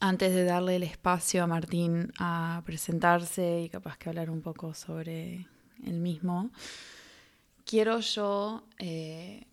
antes 0.00 0.34
de 0.34 0.44
darle 0.44 0.76
el 0.76 0.82
espacio 0.82 1.44
a 1.44 1.46
Martín 1.46 2.12
a 2.18 2.62
presentarse 2.66 3.62
y 3.62 3.68
capaz 3.68 3.96
que 3.96 4.08
hablar 4.08 4.28
un 4.28 4.42
poco 4.42 4.74
sobre 4.74 5.46
el 5.84 6.00
mismo, 6.00 6.50
quiero 7.64 8.00
yo 8.00 8.64
eh, 8.78 9.46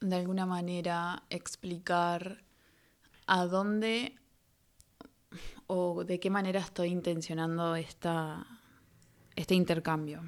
de 0.00 0.16
alguna 0.16 0.46
manera 0.46 1.24
explicar 1.28 2.44
a 3.26 3.46
dónde 3.46 4.14
o 5.66 6.04
de 6.04 6.20
qué 6.20 6.30
manera 6.30 6.60
estoy 6.60 6.88
intencionando 6.90 7.74
esta, 7.74 8.46
este 9.40 9.54
intercambio. 9.54 10.22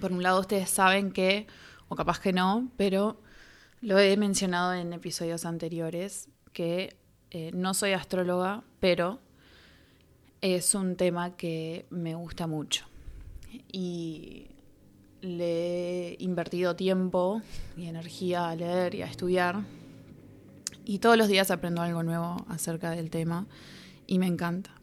Por 0.00 0.12
un 0.12 0.22
lado, 0.22 0.40
ustedes 0.40 0.70
saben 0.70 1.12
que, 1.12 1.46
o 1.88 1.96
capaz 1.96 2.18
que 2.18 2.32
no, 2.32 2.70
pero 2.76 3.20
lo 3.80 3.98
he 3.98 4.16
mencionado 4.16 4.74
en 4.74 4.92
episodios 4.92 5.44
anteriores, 5.44 6.28
que 6.52 6.96
eh, 7.30 7.50
no 7.52 7.74
soy 7.74 7.92
astróloga, 7.92 8.64
pero 8.80 9.20
es 10.40 10.74
un 10.74 10.96
tema 10.96 11.36
que 11.36 11.86
me 11.90 12.14
gusta 12.14 12.46
mucho. 12.46 12.86
Y 13.70 14.48
le 15.20 16.08
he 16.08 16.16
invertido 16.18 16.76
tiempo 16.76 17.40
y 17.76 17.86
energía 17.86 18.48
a 18.48 18.56
leer 18.56 18.94
y 18.94 19.02
a 19.02 19.06
estudiar. 19.06 19.62
Y 20.84 20.98
todos 20.98 21.16
los 21.16 21.28
días 21.28 21.50
aprendo 21.50 21.82
algo 21.82 22.02
nuevo 22.02 22.44
acerca 22.48 22.90
del 22.90 23.10
tema 23.10 23.46
y 24.06 24.18
me 24.18 24.26
encanta. 24.26 24.73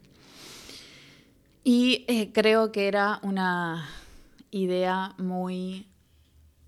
Y 1.64 2.04
eh, 2.08 2.32
creo 2.32 2.72
que 2.72 2.88
era 2.88 3.20
una 3.22 3.88
idea 4.50 5.14
muy 5.16 5.86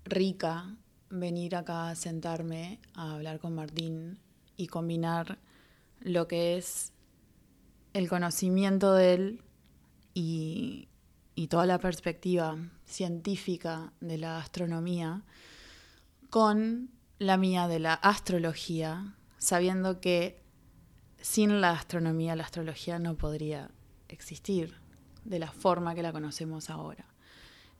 rica 0.05 0.73
venir 1.09 1.57
acá 1.57 1.89
a 1.89 1.95
sentarme 1.95 2.79
a 2.93 3.15
hablar 3.15 3.39
con 3.39 3.55
Martín 3.55 4.19
y 4.55 4.67
combinar 4.67 5.37
lo 5.99 6.29
que 6.29 6.55
es 6.55 6.93
el 7.91 8.07
conocimiento 8.07 8.93
de 8.93 9.13
él 9.13 9.41
y, 10.13 10.87
y 11.35 11.47
toda 11.47 11.65
la 11.65 11.79
perspectiva 11.79 12.57
científica 12.85 13.91
de 13.99 14.17
la 14.17 14.37
astronomía 14.37 15.23
con 16.29 16.89
la 17.19 17.35
mía 17.35 17.67
de 17.67 17.79
la 17.79 17.95
astrología, 17.95 19.13
sabiendo 19.39 19.99
que 19.99 20.41
sin 21.19 21.59
la 21.59 21.71
astronomía, 21.71 22.37
la 22.37 22.43
astrología 22.43 22.97
no 22.97 23.15
podría 23.15 23.71
existir 24.07 24.84
de 25.25 25.39
la 25.39 25.51
forma 25.51 25.93
que 25.93 26.01
la 26.01 26.13
conocemos 26.13 26.69
ahora. 26.69 27.05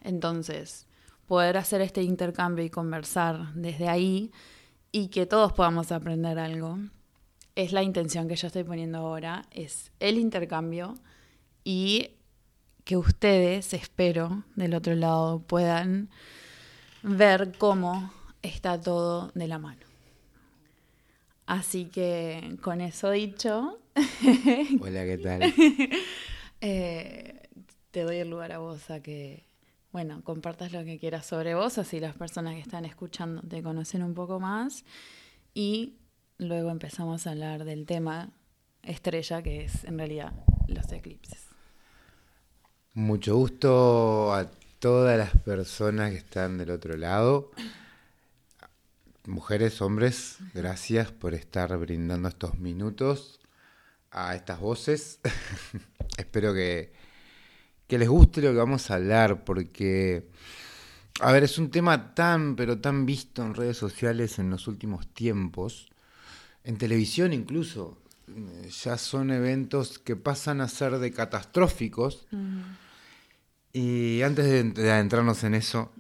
Entonces, 0.02 0.88
poder 1.28 1.58
hacer 1.58 1.82
este 1.82 2.04
intercambio 2.04 2.66
y 2.66 2.70
conversar 2.70 3.54
desde 3.54 3.88
ahí 3.88 4.32
y 4.92 5.08
que 5.08 5.26
todos 5.26 5.54
podamos 5.54 5.92
aprender 5.92 6.38
algo, 6.38 6.78
es 7.56 7.72
la 7.72 7.84
intención 7.84 8.28
que 8.28 8.36
yo 8.36 8.48
estoy 8.48 8.64
poniendo 8.64 9.00
ahora, 9.00 9.46
es 9.52 9.92
el 10.00 10.18
intercambio 10.18 10.96
y 11.64 12.12
que 12.84 12.98
ustedes, 12.98 13.74
espero, 13.74 14.44
del 14.56 14.76
otro 14.76 14.94
lado 14.94 15.40
puedan 15.40 16.10
ver 17.02 17.54
cómo 17.58 18.12
está 18.42 18.80
todo 18.80 19.32
de 19.34 19.48
la 19.48 19.58
mano. 19.58 19.86
Así 21.48 21.86
que 21.86 22.58
con 22.62 22.82
eso 22.82 23.12
dicho. 23.12 23.80
Hola, 24.82 25.06
¿qué 25.06 25.20
tal? 25.22 25.54
Eh, 26.62 27.35
te 27.96 28.04
doy 28.04 28.18
el 28.18 28.30
lugar 28.30 28.52
a 28.52 28.58
vos 28.58 28.90
a 28.90 29.00
que, 29.00 29.46
bueno, 29.94 30.22
compartas 30.26 30.74
lo 30.74 30.84
que 30.84 31.00
quieras 31.00 31.26
sobre 31.26 31.56
vos, 31.56 31.78
así 31.78 32.02
las 32.02 32.14
personas 32.14 32.56
que 32.56 32.60
están 32.60 32.84
escuchando 32.84 33.42
te 33.42 33.64
conocen 33.64 34.04
un 34.04 34.14
poco 34.14 34.38
más. 34.42 34.84
Y 35.54 35.96
luego 36.38 36.72
empezamos 36.72 37.26
a 37.26 37.32
hablar 37.32 37.64
del 37.64 37.86
tema 37.86 38.32
estrella, 38.84 39.42
que 39.42 39.64
es 39.64 39.86
en 39.86 39.98
realidad 39.98 40.34
los 40.68 40.92
eclipses. 40.92 41.46
Mucho 42.96 43.38
gusto 43.38 44.34
a 44.34 44.52
todas 44.80 45.18
las 45.18 45.32
personas 45.42 46.12
que 46.12 46.18
están 46.18 46.58
del 46.58 46.72
otro 46.72 46.98
lado 46.98 47.52
mujeres, 49.26 49.82
hombres, 49.82 50.36
gracias 50.54 51.14
por 51.14 51.34
estar 51.34 51.78
brindando 51.78 52.28
estos 52.28 52.60
minutos 52.60 53.40
a 54.12 54.36
estas 54.36 54.60
voces. 54.60 55.22
Espero 56.18 56.54
que, 56.54 57.05
que 57.88 57.98
les 57.98 58.10
guste 58.10 58.42
lo 58.42 58.52
que 58.52 58.58
vamos 58.58 58.90
a 58.90 58.96
hablar, 58.96 59.44
porque, 59.44 60.28
a 61.20 61.32
ver, 61.32 61.44
es 61.44 61.58
un 61.58 61.70
tema 61.70 62.16
tan, 62.16 62.56
pero 62.56 62.80
tan 62.80 63.06
visto 63.06 63.44
en 63.44 63.54
redes 63.54 63.78
sociales 63.78 64.40
en 64.40 64.50
los 64.50 64.68
últimos 64.68 65.08
tiempos, 65.14 65.90
en 66.64 66.78
televisión 66.78 67.34
incluso. 67.34 67.98
Ya 68.84 68.98
son 68.98 69.30
eventos 69.30 70.00
que 70.00 70.16
pasan 70.16 70.60
a 70.60 70.68
ser 70.68 70.98
de 70.98 71.12
catastróficos. 71.12 72.26
Y 73.72 74.22
antes 74.24 74.74
de, 74.74 74.92
adentrarnos 74.92 75.44
en 75.44 75.54
eso, 75.54 75.92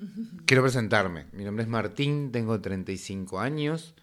quiero 0.45 0.63
presentarme. 0.63 1.25
Mi 1.33 1.43
nombre 1.43 1.63
es 1.63 1.69
Martín, 1.69 2.31
tengo 2.31 2.59
35 2.59 3.39
años. 3.39 3.93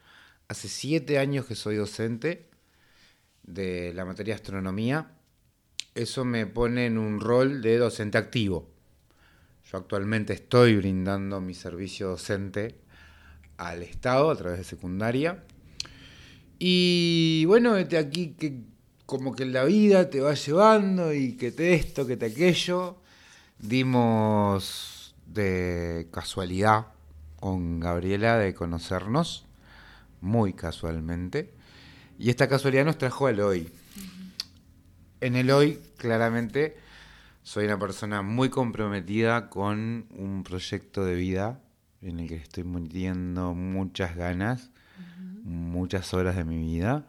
Hace 0.46 0.68
7 0.68 1.18
años 1.18 1.46
que 1.46 1.56
soy 1.56 1.76
docente 1.76 2.48
de 3.42 3.92
la 3.94 4.04
materia 4.04 4.34
astronomía. 4.34 5.10
Eso 5.94 6.24
me 6.24 6.46
pone 6.46 6.86
en 6.86 6.98
un 6.98 7.20
rol 7.20 7.60
de 7.60 7.76
docente 7.78 8.18
activo. 8.18 8.68
Yo 9.70 9.78
actualmente 9.78 10.32
estoy 10.32 10.76
brindando 10.76 11.40
mi 11.40 11.54
servicio 11.54 12.08
docente 12.08 12.76
al 13.58 13.82
Estado 13.82 14.30
a 14.30 14.36
través 14.36 14.58
de 14.58 14.64
secundaria. 14.64 15.44
Y 16.58 17.44
bueno, 17.46 17.74
desde 17.74 17.98
aquí 17.98 18.34
que 18.38 18.60
como 19.06 19.34
que 19.34 19.44
la 19.44 19.64
vida 19.64 20.08
te 20.08 20.20
va 20.20 20.34
llevando 20.34 21.12
y 21.12 21.36
que 21.36 21.52
te 21.52 21.74
esto, 21.74 22.06
que 22.06 22.16
te 22.16 22.26
aquello 22.26 22.96
dimos 23.62 25.14
de 25.26 26.08
casualidad 26.10 26.86
con 27.40 27.80
Gabriela 27.80 28.36
de 28.38 28.54
conocernos, 28.54 29.46
muy 30.20 30.52
casualmente, 30.52 31.52
y 32.18 32.30
esta 32.30 32.48
casualidad 32.48 32.84
nos 32.84 32.98
trajo 32.98 33.26
al 33.26 33.40
hoy. 33.40 33.72
En 35.22 35.36
el 35.36 35.52
hoy, 35.52 35.78
claramente, 35.98 36.76
soy 37.44 37.66
una 37.66 37.78
persona 37.78 38.22
muy 38.22 38.48
comprometida 38.48 39.50
con 39.50 40.06
un 40.10 40.42
proyecto 40.42 41.04
de 41.04 41.14
vida 41.14 41.60
en 42.00 42.18
el 42.18 42.28
que 42.28 42.34
estoy 42.34 42.64
metiendo 42.64 43.54
muchas 43.54 44.16
ganas, 44.16 44.72
muchas 45.44 46.12
horas 46.12 46.34
de 46.34 46.42
mi 46.42 46.58
vida, 46.58 47.06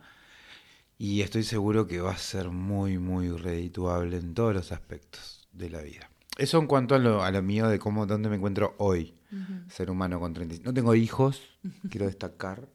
y 1.00 1.22
estoy 1.22 1.42
seguro 1.42 1.88
que 1.88 2.02
va 2.02 2.12
a 2.12 2.18
ser 2.18 2.52
muy, 2.52 3.00
muy 3.00 3.30
redituable 3.30 4.18
en 4.18 4.36
todos 4.36 4.54
los 4.54 4.72
aspectos 4.72 5.48
de 5.52 5.72
la 5.72 5.82
vida. 5.82 6.08
Eso 6.38 6.60
en 6.60 6.68
cuanto 6.68 6.94
a 6.94 7.00
lo, 7.00 7.24
a 7.24 7.32
lo 7.32 7.42
mío 7.42 7.68
de 7.68 7.80
cómo, 7.80 8.06
dónde 8.06 8.30
me 8.30 8.36
encuentro 8.36 8.76
hoy. 8.78 9.16
ser 9.70 9.90
humano 9.90 10.20
con 10.20 10.36
35. 10.36 10.64
No 10.64 10.74
tengo 10.76 10.94
hijos, 10.94 11.42
quiero 11.90 12.06
destacar. 12.06 12.68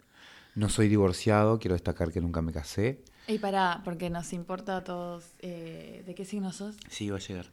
No 0.59 0.69
soy 0.69 0.89
divorciado, 0.89 1.61
quiero 1.61 1.75
destacar 1.75 2.11
que 2.11 2.21
nunca 2.21 2.43
me 2.43 2.53
casé. 2.53 3.05
Y 3.29 3.39
para, 3.39 3.81
porque 3.85 4.11
nos 4.11 4.33
importa 4.33 4.79
a 4.79 4.83
todos, 4.83 5.25
eh, 5.39 6.03
¿de 6.05 6.15
qué 6.17 6.25
signo 6.25 6.51
sos? 6.53 6.75
Sí, 6.89 7.11
va 7.11 7.19
a 7.19 7.21
llegar. 7.21 7.47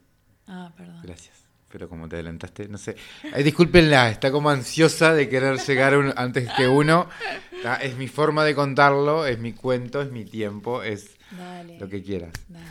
Ah, 0.47 0.73
perdón. 0.75 1.01
Gracias. 1.03 1.45
Pero 1.69 1.87
como 1.87 2.09
te 2.09 2.15
adelantaste, 2.15 2.67
no 2.67 2.79
sé. 2.79 2.95
Ay, 3.31 3.43
discúlpenla, 3.43 4.09
está 4.09 4.31
como 4.31 4.49
ansiosa 4.49 5.13
de 5.13 5.29
querer 5.29 5.59
llegar 5.59 5.95
un- 5.95 6.13
antes 6.15 6.49
que 6.57 6.67
uno. 6.67 7.07
Está- 7.51 7.75
Es 7.75 7.95
mi 7.95 8.07
forma 8.07 8.43
de 8.43 8.55
contarlo, 8.55 9.27
es 9.27 9.37
mi 9.37 9.53
cuento, 9.53 10.01
es 10.01 10.09
mi 10.11 10.25
tiempo, 10.25 10.81
es 10.81 11.15
Dale. 11.37 11.77
lo 11.79 11.87
que 11.87 12.01
quieras. 12.01 12.31
dale. 12.47 12.65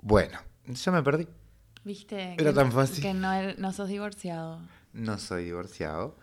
Bueno, 0.00 0.38
ya 0.68 0.90
me 0.92 1.02
perdí. 1.02 1.26
¿Viste? 1.84 2.32
Era 2.34 2.50
que- 2.50 2.52
tan 2.54 2.72
fácil. 2.72 3.02
Que 3.02 3.12
no, 3.12 3.30
no 3.58 3.72
sos 3.74 3.88
divorciado. 3.90 4.60
No 4.94 5.18
soy 5.18 5.44
divorciado. 5.44 6.16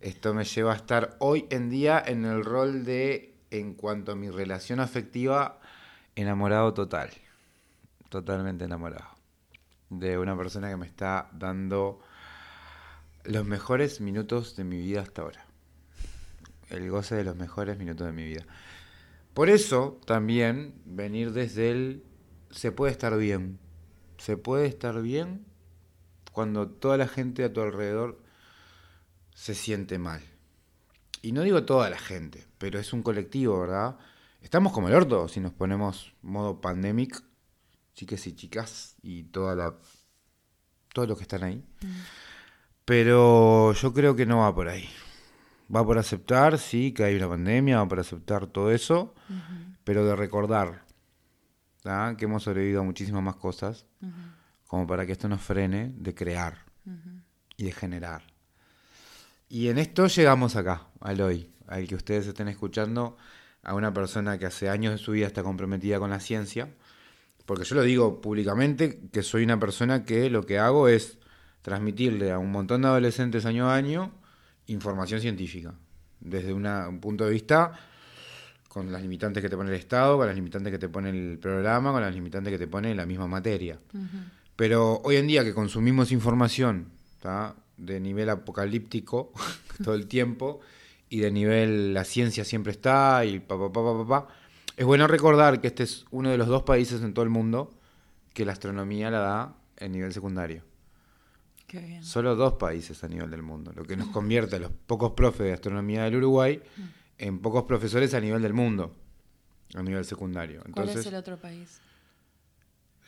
Esto 0.00 0.32
me 0.32 0.44
lleva 0.44 0.72
a 0.72 0.76
estar 0.76 1.16
hoy 1.18 1.46
en 1.50 1.68
día 1.68 2.02
en 2.04 2.24
el 2.24 2.42
rol 2.42 2.84
de, 2.84 3.34
en 3.50 3.74
cuanto 3.74 4.12
a 4.12 4.16
mi 4.16 4.30
relación 4.30 4.80
afectiva, 4.80 5.60
enamorado 6.16 6.72
total. 6.72 7.10
Totalmente 8.08 8.64
enamorado. 8.64 9.10
De 9.90 10.16
una 10.16 10.34
persona 10.38 10.70
que 10.70 10.76
me 10.78 10.86
está 10.86 11.28
dando 11.32 12.00
los 13.24 13.44
mejores 13.44 14.00
minutos 14.00 14.56
de 14.56 14.64
mi 14.64 14.78
vida 14.78 15.02
hasta 15.02 15.20
ahora. 15.20 15.44
El 16.70 16.88
goce 16.90 17.16
de 17.16 17.24
los 17.24 17.36
mejores 17.36 17.76
minutos 17.76 18.06
de 18.06 18.12
mi 18.14 18.24
vida. 18.24 18.46
Por 19.34 19.50
eso 19.50 20.00
también 20.06 20.80
venir 20.86 21.32
desde 21.32 21.70
el 21.72 22.04
se 22.50 22.72
puede 22.72 22.92
estar 22.92 23.18
bien. 23.18 23.58
Se 24.16 24.38
puede 24.38 24.66
estar 24.66 25.02
bien 25.02 25.44
cuando 26.32 26.68
toda 26.68 26.96
la 26.96 27.06
gente 27.06 27.44
a 27.44 27.52
tu 27.52 27.60
alrededor 27.60 28.29
se 29.34 29.54
siente 29.54 29.98
mal. 29.98 30.22
Y 31.22 31.32
no 31.32 31.42
digo 31.42 31.64
toda 31.64 31.90
la 31.90 31.98
gente, 31.98 32.46
pero 32.58 32.78
es 32.78 32.92
un 32.92 33.02
colectivo, 33.02 33.60
¿verdad? 33.60 33.98
Estamos 34.40 34.72
como 34.72 34.88
el 34.88 34.94
orto 34.94 35.28
si 35.28 35.40
nos 35.40 35.52
ponemos 35.52 36.14
modo 36.22 36.60
pandemic, 36.60 37.22
chiques 37.94 38.26
y 38.26 38.34
chicas 38.34 38.96
y 39.02 39.24
toda 39.24 39.54
la 39.54 39.74
todos 40.92 41.08
los 41.08 41.18
que 41.18 41.24
están 41.24 41.44
ahí. 41.44 41.64
Pero 42.84 43.72
yo 43.74 43.92
creo 43.92 44.16
que 44.16 44.26
no 44.26 44.38
va 44.38 44.54
por 44.54 44.68
ahí. 44.68 44.88
Va 45.74 45.84
por 45.84 45.98
aceptar, 45.98 46.58
sí, 46.58 46.92
que 46.92 47.04
hay 47.04 47.14
una 47.14 47.28
pandemia, 47.28 47.76
va 47.76 47.86
por 47.86 48.00
aceptar 48.00 48.46
todo 48.46 48.72
eso, 48.72 49.14
pero 49.84 50.04
de 50.04 50.16
recordar 50.16 50.84
que 51.82 52.24
hemos 52.24 52.42
sobrevivido 52.42 52.80
a 52.80 52.84
muchísimas 52.84 53.22
más 53.22 53.36
cosas, 53.36 53.86
como 54.66 54.86
para 54.86 55.06
que 55.06 55.12
esto 55.12 55.28
nos 55.28 55.40
frene 55.40 55.92
de 55.96 56.14
crear 56.14 56.64
y 57.56 57.64
de 57.64 57.72
generar. 57.72 58.22
Y 59.52 59.66
en 59.68 59.78
esto 59.78 60.06
llegamos 60.06 60.54
acá, 60.54 60.86
al 61.00 61.20
hoy, 61.20 61.50
al 61.66 61.88
que 61.88 61.96
ustedes 61.96 62.26
estén 62.28 62.46
escuchando, 62.46 63.16
a 63.64 63.74
una 63.74 63.92
persona 63.92 64.38
que 64.38 64.46
hace 64.46 64.68
años 64.70 64.92
de 64.92 64.98
su 64.98 65.10
vida 65.10 65.26
está 65.26 65.42
comprometida 65.42 65.98
con 65.98 66.08
la 66.10 66.20
ciencia, 66.20 66.68
porque 67.46 67.64
yo 67.64 67.74
lo 67.74 67.82
digo 67.82 68.20
públicamente, 68.20 69.00
que 69.12 69.22
soy 69.24 69.42
una 69.42 69.58
persona 69.58 70.04
que 70.04 70.30
lo 70.30 70.46
que 70.46 70.58
hago 70.60 70.86
es 70.88 71.18
transmitirle 71.62 72.30
a 72.30 72.38
un 72.38 72.52
montón 72.52 72.82
de 72.82 72.88
adolescentes 72.88 73.44
año 73.44 73.68
a 73.68 73.74
año 73.74 74.12
información 74.68 75.20
científica, 75.20 75.74
desde 76.20 76.52
una- 76.52 76.88
un 76.88 77.00
punto 77.00 77.24
de 77.24 77.32
vista 77.32 77.72
con 78.68 78.92
las 78.92 79.02
limitantes 79.02 79.42
que 79.42 79.48
te 79.48 79.56
pone 79.56 79.70
el 79.70 79.76
Estado, 79.76 80.16
con 80.16 80.28
las 80.28 80.36
limitantes 80.36 80.70
que 80.70 80.78
te 80.78 80.88
pone 80.88 81.10
el 81.10 81.38
programa, 81.40 81.90
con 81.90 82.00
las 82.02 82.14
limitantes 82.14 82.52
que 82.52 82.58
te 82.58 82.68
pone 82.68 82.94
la 82.94 83.04
misma 83.04 83.26
materia. 83.26 83.80
Pero 84.54 85.00
hoy 85.02 85.16
en 85.16 85.26
día 85.26 85.42
que 85.42 85.52
consumimos 85.52 86.12
información 86.12 86.86
¿tá? 87.20 87.54
De 87.80 87.98
nivel 88.00 88.28
apocalíptico 88.30 89.32
todo 89.84 89.94
el 89.94 90.06
tiempo 90.06 90.60
y 91.08 91.18
de 91.18 91.30
nivel 91.30 91.94
la 91.94 92.04
ciencia 92.04 92.44
siempre 92.44 92.72
está 92.72 93.24
y 93.24 93.40
pa, 93.40 93.58
pa, 93.58 93.72
pa, 93.72 93.82
pa, 93.82 93.98
pa, 93.98 94.06
pa, 94.06 94.28
es 94.76 94.86
bueno 94.86 95.06
recordar 95.06 95.60
que 95.60 95.68
este 95.68 95.82
es 95.82 96.04
uno 96.10 96.30
de 96.30 96.38
los 96.38 96.46
dos 96.46 96.62
países 96.62 97.02
en 97.02 97.12
todo 97.12 97.24
el 97.24 97.30
mundo 97.30 97.70
que 98.32 98.44
la 98.44 98.52
astronomía 98.52 99.10
la 99.10 99.18
da 99.18 99.54
en 99.76 99.92
nivel 99.92 100.12
secundario. 100.12 100.62
Qué 101.66 101.80
bien. 101.80 102.04
Solo 102.04 102.36
dos 102.36 102.54
países 102.54 103.02
a 103.04 103.08
nivel 103.08 103.30
del 103.30 103.42
mundo, 103.42 103.72
lo 103.74 103.84
que 103.84 103.96
nos 103.96 104.08
convierte 104.08 104.56
a 104.56 104.58
los 104.58 104.72
pocos 104.86 105.12
profes 105.12 105.46
de 105.46 105.52
astronomía 105.52 106.04
del 106.04 106.16
Uruguay 106.16 106.60
en 107.18 107.38
pocos 107.38 107.64
profesores 107.64 108.12
a 108.14 108.20
nivel 108.20 108.42
del 108.42 108.54
mundo, 108.54 108.94
a 109.74 109.82
nivel 109.82 110.04
secundario. 110.04 110.60
¿Cuál 110.60 110.88
Entonces, 110.88 111.00
es 111.00 111.06
el 111.06 111.14
otro 111.14 111.36
país? 111.36 111.80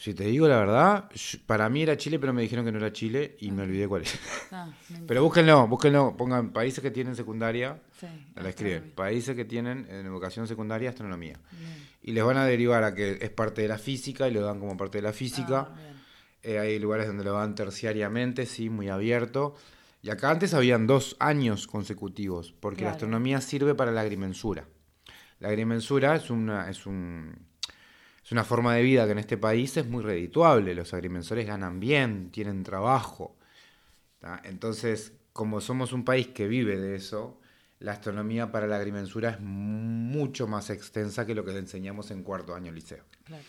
Si 0.03 0.15
te 0.15 0.25
digo 0.25 0.49
la 0.49 0.57
verdad, 0.57 1.09
para 1.47 1.69
mí 1.69 1.83
era 1.83 1.97
Chile, 1.97 2.19
pero 2.19 2.33
me 2.33 2.43
dijeron 2.43 2.65
que 2.65 2.73
no 2.73 2.79
era 2.79 2.93
Chile 2.93 3.37
y 3.39 3.53
me 3.53 3.63
olvidé 3.63 3.87
cuál 3.87 4.03
es. 4.03 4.19
Ah, 4.51 4.69
Pero 5.07 5.23
búsquenlo, 5.23 5.69
búsquenlo, 5.69 6.17
pongan 6.17 6.53
países 6.53 6.83
que 6.83 6.91
tienen 6.91 7.15
secundaria, 7.15 7.81
Sí, 8.01 8.09
la 8.35 8.49
escriben, 8.49 8.91
países 8.97 9.37
que 9.37 9.45
tienen 9.45 9.87
en 9.89 10.05
educación 10.05 10.49
secundaria 10.49 10.91
astronomía. 10.91 11.39
Bien. 11.53 11.89
Y 12.03 12.11
les 12.11 12.25
van 12.25 12.37
a 12.37 12.45
derivar 12.45 12.83
a 12.83 12.97
que 12.97 13.17
es 13.21 13.31
parte 13.31 13.63
de 13.63 13.69
la 13.69 13.79
física 13.79 14.27
y 14.27 14.33
lo 14.33 14.41
dan 14.41 14.59
como 14.59 14.77
parte 14.77 14.99
de 14.99 15.03
la 15.03 15.13
física. 15.13 15.69
Ah. 15.71 15.77
Eh, 16.43 16.59
hay 16.59 16.81
lugares 16.81 17.07
donde 17.07 17.23
lo 17.23 17.35
dan 17.35 17.55
terciariamente, 17.55 18.47
sí, 18.47 18.71
muy 18.71 18.89
abierto. 18.89 19.55
Y 20.03 20.11
acá 20.11 20.33
antes 20.33 20.53
habían 20.53 20.89
dos 20.89 21.15
años 21.21 21.69
consecutivos, 21.69 22.53
porque 22.59 22.83
la 22.83 22.91
astronomía 22.91 23.41
sirve 23.41 23.77
para 23.77 23.93
la 23.93 24.01
agrimensura. 24.01 24.67
La 25.39 25.47
agrimensura 25.51 26.17
es 26.17 26.29
una, 26.29 26.69
es, 26.69 26.87
un, 26.87 27.52
es 28.25 28.33
una 28.33 28.45
forma 28.45 28.75
de 28.75 28.83
vida 28.83 29.05
que 29.07 29.13
en 29.13 29.19
este 29.19 29.37
país 29.37 29.77
es 29.77 29.87
muy 29.87 30.03
redituable. 30.03 30.75
Los 30.75 30.95
agrimensores 30.95 31.47
ganan 31.47 31.81
bien, 31.81 32.31
tienen 32.31 32.63
trabajo. 32.63 33.37
¿tá? 34.19 34.41
Entonces, 34.45 35.13
como 35.33 35.61
somos 35.61 35.93
un 35.93 36.05
país 36.05 36.29
que 36.29 36.47
vive 36.47 36.77
de 36.79 36.95
eso, 36.97 37.41
la 37.81 37.93
astronomía 37.93 38.53
para 38.53 38.67
la 38.69 38.77
agrimensura 38.77 39.31
es 39.31 39.41
mucho 39.41 40.47
más 40.47 40.71
extensa 40.71 41.27
que 41.27 41.35
lo 41.35 41.45
que 41.45 41.53
le 41.53 41.59
enseñamos 41.59 42.11
en 42.13 42.23
cuarto 42.23 42.55
año 42.55 42.71
liceo. 42.71 43.03
Claro. 43.25 43.43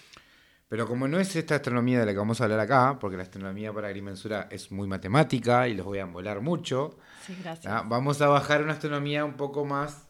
Pero 0.69 0.87
como 0.87 1.07
no 1.07 1.19
es 1.19 1.35
esta 1.35 1.55
astronomía 1.55 1.99
de 1.99 2.07
la 2.07 2.13
que 2.13 2.17
vamos 2.17 2.41
a 2.41 2.45
hablar 2.45 2.59
acá, 2.61 2.97
porque 2.99 3.15
la 3.15 3.21
astronomía 3.21 3.71
para 3.71 3.89
agrimensura 3.89 4.47
es 4.49 4.71
muy 4.71 4.87
matemática 4.87 5.67
y 5.67 5.75
los 5.75 5.85
voy 5.85 5.99
a 5.99 6.01
embolar 6.01 6.41
mucho, 6.41 6.97
Sí, 7.27 7.37
gracias. 7.43 7.71
¿tá? 7.71 7.83
vamos 7.87 8.21
a 8.21 8.27
bajar 8.27 8.63
una 8.63 8.73
astronomía 8.73 9.23
un 9.23 9.33
poco 9.35 9.65
más, 9.65 10.07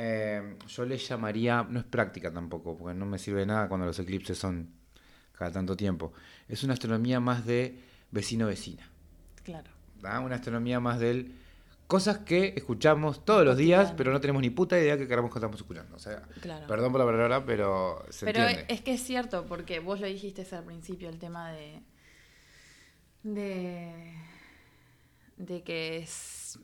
eh, 0.00 0.56
yo 0.68 0.84
le 0.86 0.96
llamaría, 0.96 1.66
no 1.68 1.80
es 1.80 1.84
práctica 1.84 2.32
tampoco, 2.32 2.76
porque 2.76 2.96
no 2.96 3.04
me 3.04 3.18
sirve 3.18 3.40
de 3.40 3.46
nada 3.46 3.68
cuando 3.68 3.84
los 3.84 3.98
eclipses 3.98 4.38
son 4.38 4.70
cada 5.32 5.50
tanto 5.50 5.76
tiempo. 5.76 6.12
Es 6.48 6.62
una 6.62 6.74
astronomía 6.74 7.18
más 7.20 7.44
de 7.44 7.80
vecino-vecina, 8.12 8.88
Claro. 9.42 9.70
una 10.24 10.36
astronomía 10.36 10.78
más 10.80 11.00
del... 11.00 11.34
Cosas 11.88 12.18
que 12.18 12.52
escuchamos 12.54 13.24
todos 13.24 13.44
los 13.46 13.56
días, 13.56 13.92
pero 13.96 14.12
no 14.12 14.20
tenemos 14.20 14.42
ni 14.42 14.50
puta 14.50 14.78
idea 14.78 14.98
que 14.98 15.08
queramos 15.08 15.32
que 15.32 15.38
estamos 15.38 15.56
escuchando. 15.56 15.96
O 15.96 15.98
sea, 15.98 16.20
Claro. 16.42 16.66
perdón 16.66 16.92
por 16.92 17.00
la 17.00 17.06
palabra, 17.06 17.44
pero 17.46 18.04
se 18.10 18.26
Pero 18.26 18.40
entiende. 18.42 18.66
es 18.74 18.82
que 18.82 18.92
es 18.92 19.02
cierto, 19.02 19.46
porque 19.46 19.80
vos 19.80 19.98
lo 19.98 20.06
dijiste 20.06 20.46
al 20.54 20.64
principio, 20.64 21.08
el 21.08 21.18
tema 21.18 21.50
de. 21.50 21.80
de. 23.22 24.14
de 25.38 25.62
que 25.62 25.98
es. 25.98 26.58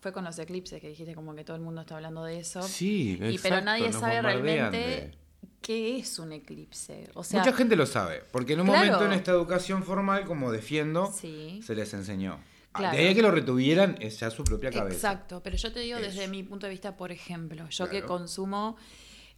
Fue 0.00 0.12
con 0.12 0.24
los 0.24 0.38
eclipses 0.38 0.80
que 0.80 0.88
dijiste 0.88 1.14
como 1.14 1.34
que 1.34 1.44
todo 1.44 1.56
el 1.56 1.62
mundo 1.62 1.80
está 1.82 1.96
hablando 1.96 2.24
de 2.24 2.38
eso. 2.38 2.62
Sí, 2.62 3.12
y 3.12 3.16
pero 3.16 3.30
exacto, 3.30 3.64
nadie 3.64 3.86
nos 3.90 4.00
sabe 4.00 4.22
realmente 4.22 4.76
de- 4.78 5.18
qué 5.60 5.98
es 5.98 6.18
un 6.18 6.32
eclipse. 6.32 7.10
O 7.14 7.24
sea, 7.24 7.40
Mucha 7.40 7.52
gente 7.52 7.76
lo 7.76 7.86
sabe, 7.86 8.22
porque 8.32 8.52
en 8.54 8.60
un 8.60 8.66
Claro. 8.66 8.86
momento 8.86 9.06
en 9.06 9.12
esta 9.12 9.32
educación 9.32 9.82
formal, 9.82 10.24
como 10.24 10.50
defiendo, 10.52 11.12
Sí. 11.12 11.60
se 11.64 11.74
les 11.74 11.92
enseñó. 11.94 12.38
Claro. 12.72 12.96
De 12.96 13.02
ahí 13.02 13.12
a 13.12 13.14
que 13.14 13.22
lo 13.22 13.30
retuvieran 13.32 13.96
es 14.00 14.20
ya 14.20 14.30
su 14.30 14.44
propia 14.44 14.70
cabeza. 14.70 14.94
Exacto, 14.94 15.42
pero 15.42 15.56
yo 15.56 15.72
te 15.72 15.80
digo 15.80 15.98
desde 15.98 16.28
mi 16.28 16.42
punto 16.44 16.66
de 16.66 16.70
vista, 16.70 16.96
por 16.96 17.10
ejemplo, 17.10 17.68
yo 17.70 17.88
que 17.88 18.02
consumo 18.02 18.76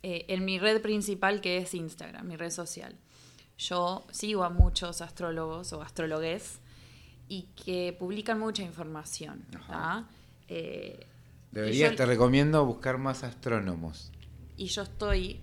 eh, 0.03 0.25
en 0.29 0.45
mi 0.47 0.59
red 0.59 0.81
principal 0.81 1.41
que 1.43 1.59
es 1.59 1.75
Instagram, 1.75 2.27
mi 2.27 2.37
red 2.37 2.51
social. 2.51 2.97
Yo 3.59 4.07
sigo 4.11 4.45
a 4.45 4.49
muchos 4.51 5.01
astrólogos 5.03 5.73
o 5.75 5.83
astrologues 5.83 6.59
y 7.29 7.43
que 7.55 7.95
publican 7.99 8.39
mucha 8.39 8.63
información. 8.63 9.45
Eh, 10.51 11.07
Deberías, 11.53 11.93
yo- 11.93 11.97
te 11.97 12.07
recomiendo 12.07 12.65
buscar 12.67 12.99
más 12.99 13.23
astrónomos. 13.25 14.11
y 14.57 14.67
yo 14.67 14.83
estoy 14.83 15.41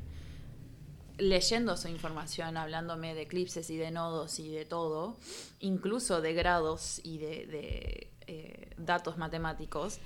leyendo 1.18 1.74
esa 1.74 1.90
información, 1.90 2.58
hablándome 2.58 3.16
de 3.16 3.24
eclipses 3.24 3.70
y 3.72 3.78
de 3.78 3.90
nodos 3.90 4.40
y 4.40 4.50
de 4.52 4.66
todo, 4.66 5.18
incluso 5.60 6.22
de 6.22 6.34
grados 6.34 7.02
y 7.04 7.18
de, 7.18 7.48
de, 7.48 8.12
eh, 8.28 8.70
datos 8.78 9.18
matemáticos, 9.18 10.00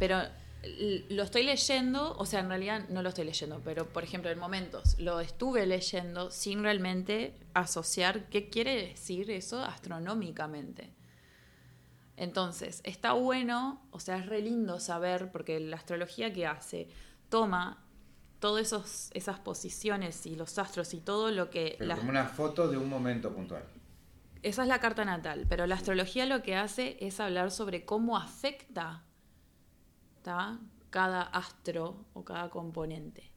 pero 0.00 0.20
lo 1.10 1.22
estoy 1.22 1.44
leyendo, 1.44 2.16
o 2.18 2.26
sea, 2.26 2.40
en 2.40 2.48
realidad 2.48 2.88
no 2.88 3.02
lo 3.02 3.08
estoy 3.10 3.24
leyendo, 3.24 3.60
pero 3.64 3.86
por 3.86 4.02
ejemplo 4.04 4.30
en 4.30 4.38
momentos 4.38 4.96
lo 4.98 5.20
estuve 5.20 5.66
leyendo 5.66 6.30
sin 6.32 6.62
realmente 6.62 7.34
asociar 7.54 8.28
qué 8.28 8.48
quiere 8.48 8.88
decir 8.88 9.30
eso 9.30 9.62
astronómicamente. 9.64 10.90
Entonces, 12.22 12.80
está 12.84 13.14
bueno, 13.14 13.82
o 13.90 13.98
sea, 13.98 14.16
es 14.18 14.26
re 14.26 14.40
lindo 14.42 14.78
saber, 14.78 15.32
porque 15.32 15.58
la 15.58 15.74
astrología 15.76 16.32
que 16.32 16.46
hace 16.46 16.88
toma 17.28 17.82
todas 18.38 19.10
esas 19.12 19.40
posiciones 19.40 20.24
y 20.26 20.36
los 20.36 20.56
astros 20.56 20.94
y 20.94 21.00
todo 21.00 21.32
lo 21.32 21.50
que... 21.50 21.74
Pero 21.78 21.88
la- 21.88 21.96
como 21.96 22.10
una 22.10 22.26
foto 22.26 22.68
de 22.68 22.76
un 22.76 22.88
momento 22.88 23.34
puntual. 23.34 23.64
esa 24.42 24.62
es 24.62 24.68
la 24.68 24.78
carta 24.78 25.04
natal, 25.04 25.46
pero 25.48 25.66
la 25.66 25.74
astrología 25.74 26.24
lo 26.26 26.42
que 26.44 26.54
hace 26.54 26.96
es 27.00 27.18
hablar 27.18 27.50
sobre 27.50 27.84
cómo 27.84 28.16
afecta 28.16 29.02
¿tá? 30.22 30.60
cada 30.90 31.22
astro 31.22 32.04
o 32.14 32.24
cada 32.24 32.50
componente. 32.50 33.32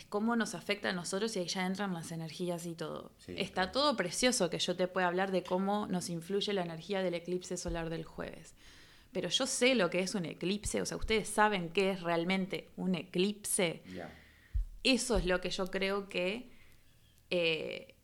Es 0.00 0.06
cómo 0.06 0.34
nos 0.34 0.54
afecta 0.54 0.88
a 0.88 0.92
nosotros 0.94 1.36
y 1.36 1.40
ahí 1.40 1.46
ya 1.46 1.66
entran 1.66 1.92
las 1.92 2.10
energías 2.10 2.64
y 2.64 2.74
todo. 2.74 3.12
Sí, 3.18 3.34
Está 3.36 3.64
claro. 3.64 3.72
todo 3.72 3.96
precioso 3.98 4.48
que 4.48 4.58
yo 4.58 4.74
te 4.74 4.88
pueda 4.88 5.06
hablar 5.08 5.30
de 5.30 5.42
cómo 5.42 5.86
nos 5.88 6.08
influye 6.08 6.54
la 6.54 6.62
energía 6.62 7.02
del 7.02 7.12
eclipse 7.12 7.58
solar 7.58 7.90
del 7.90 8.04
jueves. 8.04 8.54
Pero 9.12 9.28
yo 9.28 9.46
sé 9.46 9.74
lo 9.74 9.90
que 9.90 10.00
es 10.00 10.14
un 10.14 10.24
eclipse, 10.24 10.80
o 10.80 10.86
sea, 10.86 10.96
ustedes 10.96 11.28
saben 11.28 11.68
qué 11.68 11.90
es 11.90 12.00
realmente 12.00 12.70
un 12.78 12.94
eclipse. 12.94 13.82
Eso 14.84 15.18
es 15.18 15.26
lo 15.26 15.42
que 15.42 15.50
yo 15.50 15.66
creo 15.66 16.08
que 16.08 16.50
eh, 17.28 17.94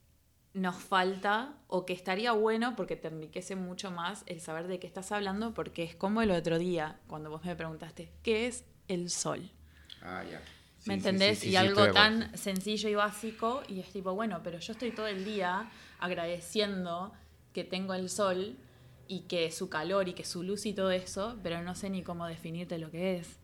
nos 0.53 0.77
falta 0.77 1.57
o 1.67 1.87
que 1.87 1.95
estaría 1.95 2.33
bueno 2.33 2.77
porque 2.77 2.97
te 2.97 3.09
enriquece 3.09 3.57
mucho 3.57 3.91
más 3.91 4.23
el 4.27 4.43
saber 4.43 4.67
de 4.67 4.79
qué 4.81 4.87
estás 4.87 5.13
hablando 5.13 5.55
porque 5.55 5.83
es 5.83 5.97
como 5.97 6.21
el 6.21 6.31
otro 6.31 6.59
día 6.59 7.01
cuando 7.07 7.31
vos 7.31 7.43
me 7.43 7.57
preguntaste, 7.57 8.13
¿qué 8.23 8.47
es 8.49 8.67
el 8.87 9.09
sol? 9.09 9.51
Ah, 10.03 10.23
ya. 10.31 10.43
¿Me 10.87 10.95
entendés? 10.95 11.45
y 11.45 11.57
algo 11.57 11.93
tan 11.93 12.37
sencillo 12.37 12.89
y 12.89 12.95
básico 12.95 13.63
y 13.69 13.81
es 13.81 13.89
tipo, 13.91 14.15
bueno, 14.15 14.41
pero 14.43 14.59
yo 14.59 14.73
estoy 14.73 14.93
todo 14.93 15.07
el 15.07 15.25
día 15.25 15.71
agradeciendo 15.99 17.13
que 17.53 17.65
tengo 17.65 17.95
el 17.95 18.09
sol 18.09 18.57
y 19.09 19.21
que 19.21 19.51
su 19.53 19.69
calor 19.69 20.09
y 20.09 20.15
que 20.15 20.25
su 20.25 20.43
luz 20.43 20.67
y 20.67 20.73
todo 20.73 20.91
eso, 20.91 21.37
pero 21.43 21.63
no 21.63 21.75
sé 21.75 21.91
ni 21.91 22.03
cómo 22.03 22.27
definirte 22.27 22.79
lo 22.79 22.91
que 22.91 23.19
es. 23.19 23.39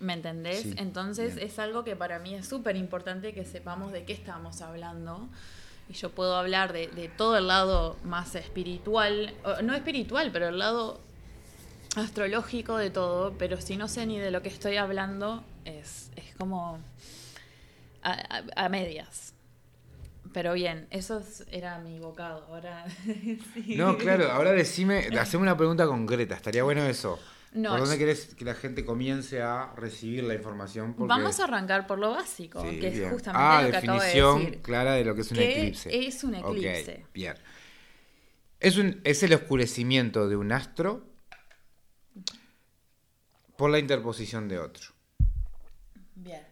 ¿Me 0.00 0.14
entendés? 0.14 0.62
Sí, 0.62 0.74
Entonces 0.78 1.36
bien. 1.36 1.46
es 1.46 1.58
algo 1.58 1.84
que 1.84 1.94
para 1.94 2.18
mí 2.18 2.34
es 2.34 2.48
súper 2.48 2.76
importante 2.76 3.32
que 3.32 3.44
sepamos 3.44 3.92
de 3.92 4.04
qué 4.04 4.12
estamos 4.12 4.60
hablando. 4.62 5.28
Y 5.88 5.94
yo 5.94 6.10
puedo 6.10 6.36
hablar 6.36 6.72
de, 6.72 6.88
de 6.88 7.08
todo 7.08 7.36
el 7.36 7.48
lado 7.48 7.96
más 8.04 8.34
espiritual, 8.34 9.34
no 9.62 9.74
espiritual, 9.74 10.30
pero 10.32 10.48
el 10.48 10.58
lado 10.58 11.00
astrológico 11.96 12.76
de 12.78 12.90
todo, 12.90 13.34
pero 13.38 13.60
si 13.60 13.76
no 13.76 13.88
sé 13.88 14.06
ni 14.06 14.18
de 14.18 14.30
lo 14.30 14.42
que 14.42 14.48
estoy 14.48 14.76
hablando, 14.76 15.44
es, 15.64 16.10
es 16.16 16.34
como 16.36 16.78
a, 18.02 18.12
a- 18.12 18.64
a 18.64 18.68
medias. 18.68 19.34
Pero 20.32 20.54
bien, 20.54 20.86
eso 20.90 21.18
es- 21.18 21.44
era 21.50 21.78
mi 21.78 21.98
bocado. 21.98 22.44
Ahora. 22.48 22.84
sí. 23.54 23.74
No, 23.76 23.98
claro, 23.98 24.30
ahora 24.32 24.52
decime, 24.52 25.08
haceme 25.18 25.42
una 25.42 25.56
pregunta 25.56 25.86
concreta, 25.86 26.34
estaría 26.34 26.62
bueno 26.64 26.84
eso. 26.86 27.18
No, 27.52 27.68
¿Por 27.72 27.80
dónde 27.80 27.98
querés 27.98 28.34
que 28.34 28.46
la 28.46 28.54
gente 28.54 28.82
comience 28.82 29.42
a 29.42 29.74
recibir 29.76 30.24
la 30.24 30.32
información? 30.34 30.94
Porque- 30.94 31.08
Vamos 31.08 31.38
a 31.38 31.44
arrancar 31.44 31.86
por 31.86 31.98
lo 31.98 32.12
básico, 32.12 32.62
Sí, 32.62 32.80
que 32.80 32.88
es 33.04 33.12
justamente 33.12 33.44
ah, 33.46 33.62
lo 33.62 33.70
que 33.70 33.76
acabo 33.76 33.98
de 34.00 34.06
definición 34.06 34.38
decir. 34.46 34.62
clara 34.62 34.92
de 34.94 35.04
lo 35.04 35.14
que 35.14 35.20
es 35.20 35.30
un 35.32 35.36
¿Qué 35.36 35.58
eclipse. 35.58 36.06
es 36.06 36.24
un 36.24 36.34
eclipse? 36.36 37.04
bien. 37.12 37.34
Es, 38.58 38.78
un, 38.78 39.02
es 39.04 39.22
el 39.22 39.34
oscurecimiento 39.34 40.28
de 40.30 40.36
un 40.36 40.50
astro 40.50 41.04
por 43.56 43.70
la 43.70 43.78
interposición 43.78 44.48
de 44.48 44.58
otro. 44.58 44.88
Bien. 46.14 46.42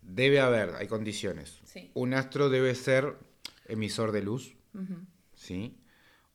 Debe 0.00 0.40
haber, 0.40 0.74
hay 0.76 0.88
condiciones. 0.88 1.60
Sí. 1.64 1.90
Un 1.94 2.14
astro 2.14 2.50
debe 2.50 2.74
ser 2.74 3.16
emisor 3.66 4.12
de 4.12 4.22
luz, 4.22 4.56
¿sí? 5.34 5.78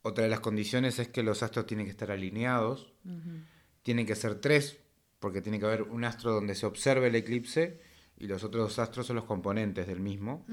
Otra 0.02 0.24
de 0.24 0.30
las 0.30 0.40
condiciones 0.40 1.00
es 1.00 1.10
que 1.10 1.22
los 1.22 1.44
astros 1.44 1.66
tienen 1.66 1.86
que 1.86 1.92
estar 1.92 2.12
alineados, 2.12 2.94
tienen 3.84 4.06
que 4.06 4.16
ser 4.16 4.40
tres, 4.40 4.80
porque 5.20 5.42
tiene 5.42 5.60
que 5.60 5.66
haber 5.66 5.84
un 5.84 6.04
astro 6.04 6.32
donde 6.32 6.56
se 6.56 6.66
observe 6.66 7.08
el 7.08 7.16
eclipse 7.16 7.82
y 8.18 8.28
los 8.28 8.44
otros 8.44 8.64
dos 8.64 8.80
astros 8.80 9.08
son 9.08 9.18
los 9.18 9.26
componentes 9.26 9.88
del 9.88 10.00
mismo. 10.00 10.46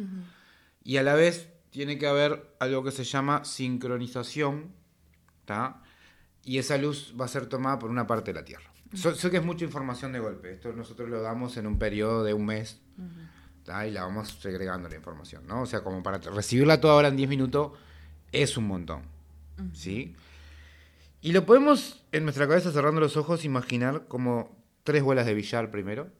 Y 0.82 0.96
a 0.96 1.02
la 1.02 1.14
vez 1.14 1.48
tiene 1.70 1.98
que 1.98 2.06
haber 2.06 2.54
algo 2.58 2.82
que 2.84 2.90
se 2.90 3.04
llama 3.04 3.44
sincronización, 3.44 4.74
¿tá? 5.44 5.82
Y 6.42 6.58
esa 6.58 6.76
luz 6.76 7.14
va 7.18 7.24
a 7.24 7.28
ser 7.28 7.46
tomada 7.46 7.78
por 7.78 7.90
una 7.90 8.06
parte 8.06 8.32
de 8.32 8.40
la 8.40 8.44
Tierra. 8.44 8.73
So- 8.96 9.14
sé 9.14 9.30
que 9.30 9.38
es 9.38 9.44
mucha 9.44 9.64
información 9.64 10.12
de 10.12 10.18
golpe. 10.20 10.52
Esto 10.52 10.72
nosotros 10.72 11.08
lo 11.08 11.20
damos 11.22 11.56
en 11.56 11.66
un 11.66 11.78
periodo 11.78 12.24
de 12.24 12.34
un 12.34 12.46
mes. 12.46 12.80
¿tá? 13.64 13.86
Y 13.86 13.90
la 13.92 14.02
vamos 14.04 14.28
segregando 14.40 14.88
la 14.90 14.96
información, 14.96 15.46
¿no? 15.46 15.62
O 15.62 15.66
sea, 15.66 15.82
como 15.82 16.02
para 16.02 16.18
recibirla 16.18 16.80
toda 16.80 16.94
ahora 16.94 17.08
en 17.08 17.16
10 17.16 17.28
minutos 17.30 17.72
es 18.30 18.56
un 18.58 18.66
montón, 18.66 19.02
¿sí? 19.72 20.14
Y 21.22 21.32
lo 21.32 21.46
podemos 21.46 22.04
en 22.12 22.24
nuestra 22.24 22.46
cabeza 22.46 22.70
cerrando 22.72 23.00
los 23.00 23.16
ojos 23.16 23.44
imaginar 23.46 24.06
como 24.06 24.54
tres 24.82 25.02
bolas 25.02 25.24
de 25.24 25.32
billar 25.34 25.70
primero. 25.70 26.10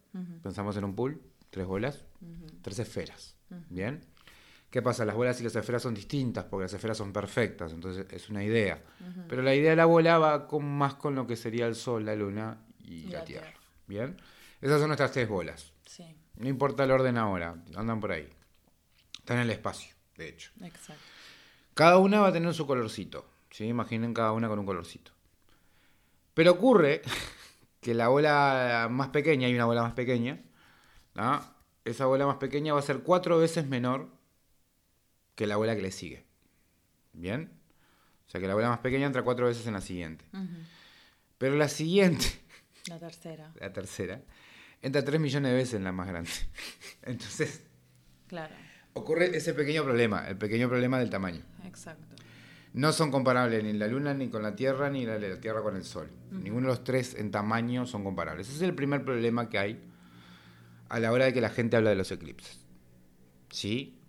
Pensamos 0.43 0.77
en 0.79 0.85
un 0.85 0.95
pool, 0.95 1.21
tres 1.51 1.67
bolas, 1.67 2.03
tres 2.63 2.79
esferas, 2.79 3.35
¿bien? 3.69 4.01
¿Qué 4.75 4.83
pasa? 4.83 5.05
Las 5.05 5.15
bolas 5.15 5.41
y 5.41 5.45
las 5.45 5.55
esferas 5.55 5.83
son 5.83 5.95
distintas 5.95 6.47
porque 6.47 6.65
las 6.65 6.73
esferas 6.73 6.99
son 6.99 7.13
perfectas, 7.13 7.73
entonces 7.73 8.07
es 8.11 8.29
una 8.29 8.43
idea. 8.43 8.83
Pero 9.29 9.41
la 9.41 9.55
idea 9.55 9.71
de 9.71 9.77
la 9.77 9.85
bola 9.85 10.19
va 10.19 10.49
con, 10.49 10.65
más 10.65 10.95
con 10.95 11.15
lo 11.15 11.29
que 11.29 11.37
sería 11.37 11.69
el 11.69 11.77
sol, 11.77 12.05
la 12.05 12.17
luna 12.17 12.59
y, 12.83 12.95
Y 12.95 13.03
la, 13.05 13.21
la 13.21 13.25
tierra. 13.25 13.47
Tierra. 13.47 13.61
¿Bien? 13.87 14.21
Esas 14.61 14.81
son 14.81 14.89
nuestras 14.89 15.13
tres 15.13 15.29
bolas. 15.29 15.73
Sí, 15.87 16.05
No 16.35 16.49
importa 16.49 16.83
el 16.83 16.91
orden 16.91 17.19
ahora, 17.19 17.55
andan 17.77 18.01
por 18.01 18.11
ahí. 18.11 18.29
Están 19.17 19.37
en 19.37 19.43
el 19.45 19.51
espacio, 19.51 19.95
de 20.17 20.31
hecho. 20.31 20.51
exacto. 20.61 21.01
Cada 21.75 21.99
una 21.99 22.19
va 22.19 22.27
a 22.27 22.33
tener 22.33 22.53
su 22.53 22.67
colorcito. 22.67 23.25
¿sí? 23.53 23.67
Imaginen 23.67 24.13
cada 24.13 24.33
una 24.33 24.49
con 24.49 24.59
un 24.59 24.67
colorcito. 24.67 25.13
Pero 26.35 26.51
ocurre 26.51 27.01
que 27.81 27.95
la 27.95 28.09
bola 28.09 28.89
más 28.91 29.11
pequeña, 29.11 29.47
hay 29.47 29.55
una 29.55 29.67
bola 29.67 29.83
más 29.83 29.93
pequeña, 29.93 30.43
¿no? 31.15 31.41
esa 31.85 32.07
bola 32.07 32.27
más 32.27 32.39
pequeña 32.39 32.73
va 32.73 32.81
a 32.81 32.83
ser 32.83 33.05
cuatro 33.05 33.39
veces 33.39 33.69
menor 33.69 34.09
que 35.35 35.47
la 35.47 35.57
bola 35.57 35.75
que 35.77 35.83
le 35.83 35.91
sigue. 35.91 36.25
¿Bien? 37.13 37.51
O 38.27 38.31
sea 38.31 38.41
que 38.41 38.47
la 38.49 38.55
bola 38.55 38.69
más 38.69 38.79
pequeña 38.81 39.07
entra 39.07 39.23
cuatro 39.23 39.47
veces 39.47 39.67
en 39.67 39.75
la 39.75 39.81
siguiente. 39.81 40.25
Pero 41.39 41.57
la 41.57 41.69
siguiente, 41.69 42.27
La 42.89 42.99
tercera, 42.99 43.53
la 43.61 43.73
tercera, 43.73 44.21
entra 44.83 45.05
tres 45.05 45.21
millones 45.21 45.51
de 45.53 45.57
veces 45.57 45.75
en 45.75 45.85
la 45.85 45.93
más 45.93 46.09
grande. 46.09 46.31
Entonces, 47.03 47.63
claro, 48.27 48.55
ocurre 48.95 49.37
ese 49.37 49.55
pequeño 49.55 49.85
problema, 49.85 50.29
el 50.29 50.37
pequeño 50.37 50.69
problema 50.69 50.99
del 50.99 51.11
tamaño. 51.11 51.43
exacto. 51.65 52.15
No 52.73 52.93
son 52.93 53.13
comparables 53.13 53.63
ni 53.63 53.73
la 53.75 53.87
Luna 53.87 54.15
ni 54.15 54.29
con 54.31 54.43
la 54.43 54.57
Tierra 54.57 54.91
ni 54.91 55.07
la, 55.07 55.17
la 55.17 55.41
Tierra 55.41 55.63
con 55.63 55.77
el 55.77 55.85
Sol. 55.85 56.11
Ninguno 56.33 56.67
de 56.67 56.75
los 56.75 56.83
tres 56.83 57.15
en 57.15 57.31
tamaño 57.31 57.87
son 57.87 58.03
comparables. 58.03 58.49
Ese 58.49 58.57
es 58.57 58.63
el 58.63 58.75
primer 58.75 59.05
problema 59.05 59.49
que 59.49 59.59
hay 59.61 59.81
a 60.89 60.99
la 60.99 61.13
hora 61.13 61.27
de 61.27 61.33
que 61.33 61.41
la 61.41 61.51
gente 61.51 61.77
habla 61.77 61.91
de 61.91 61.97
los 61.97 62.11
eclipses. 62.11 62.67
¿Sí? 63.49 64.01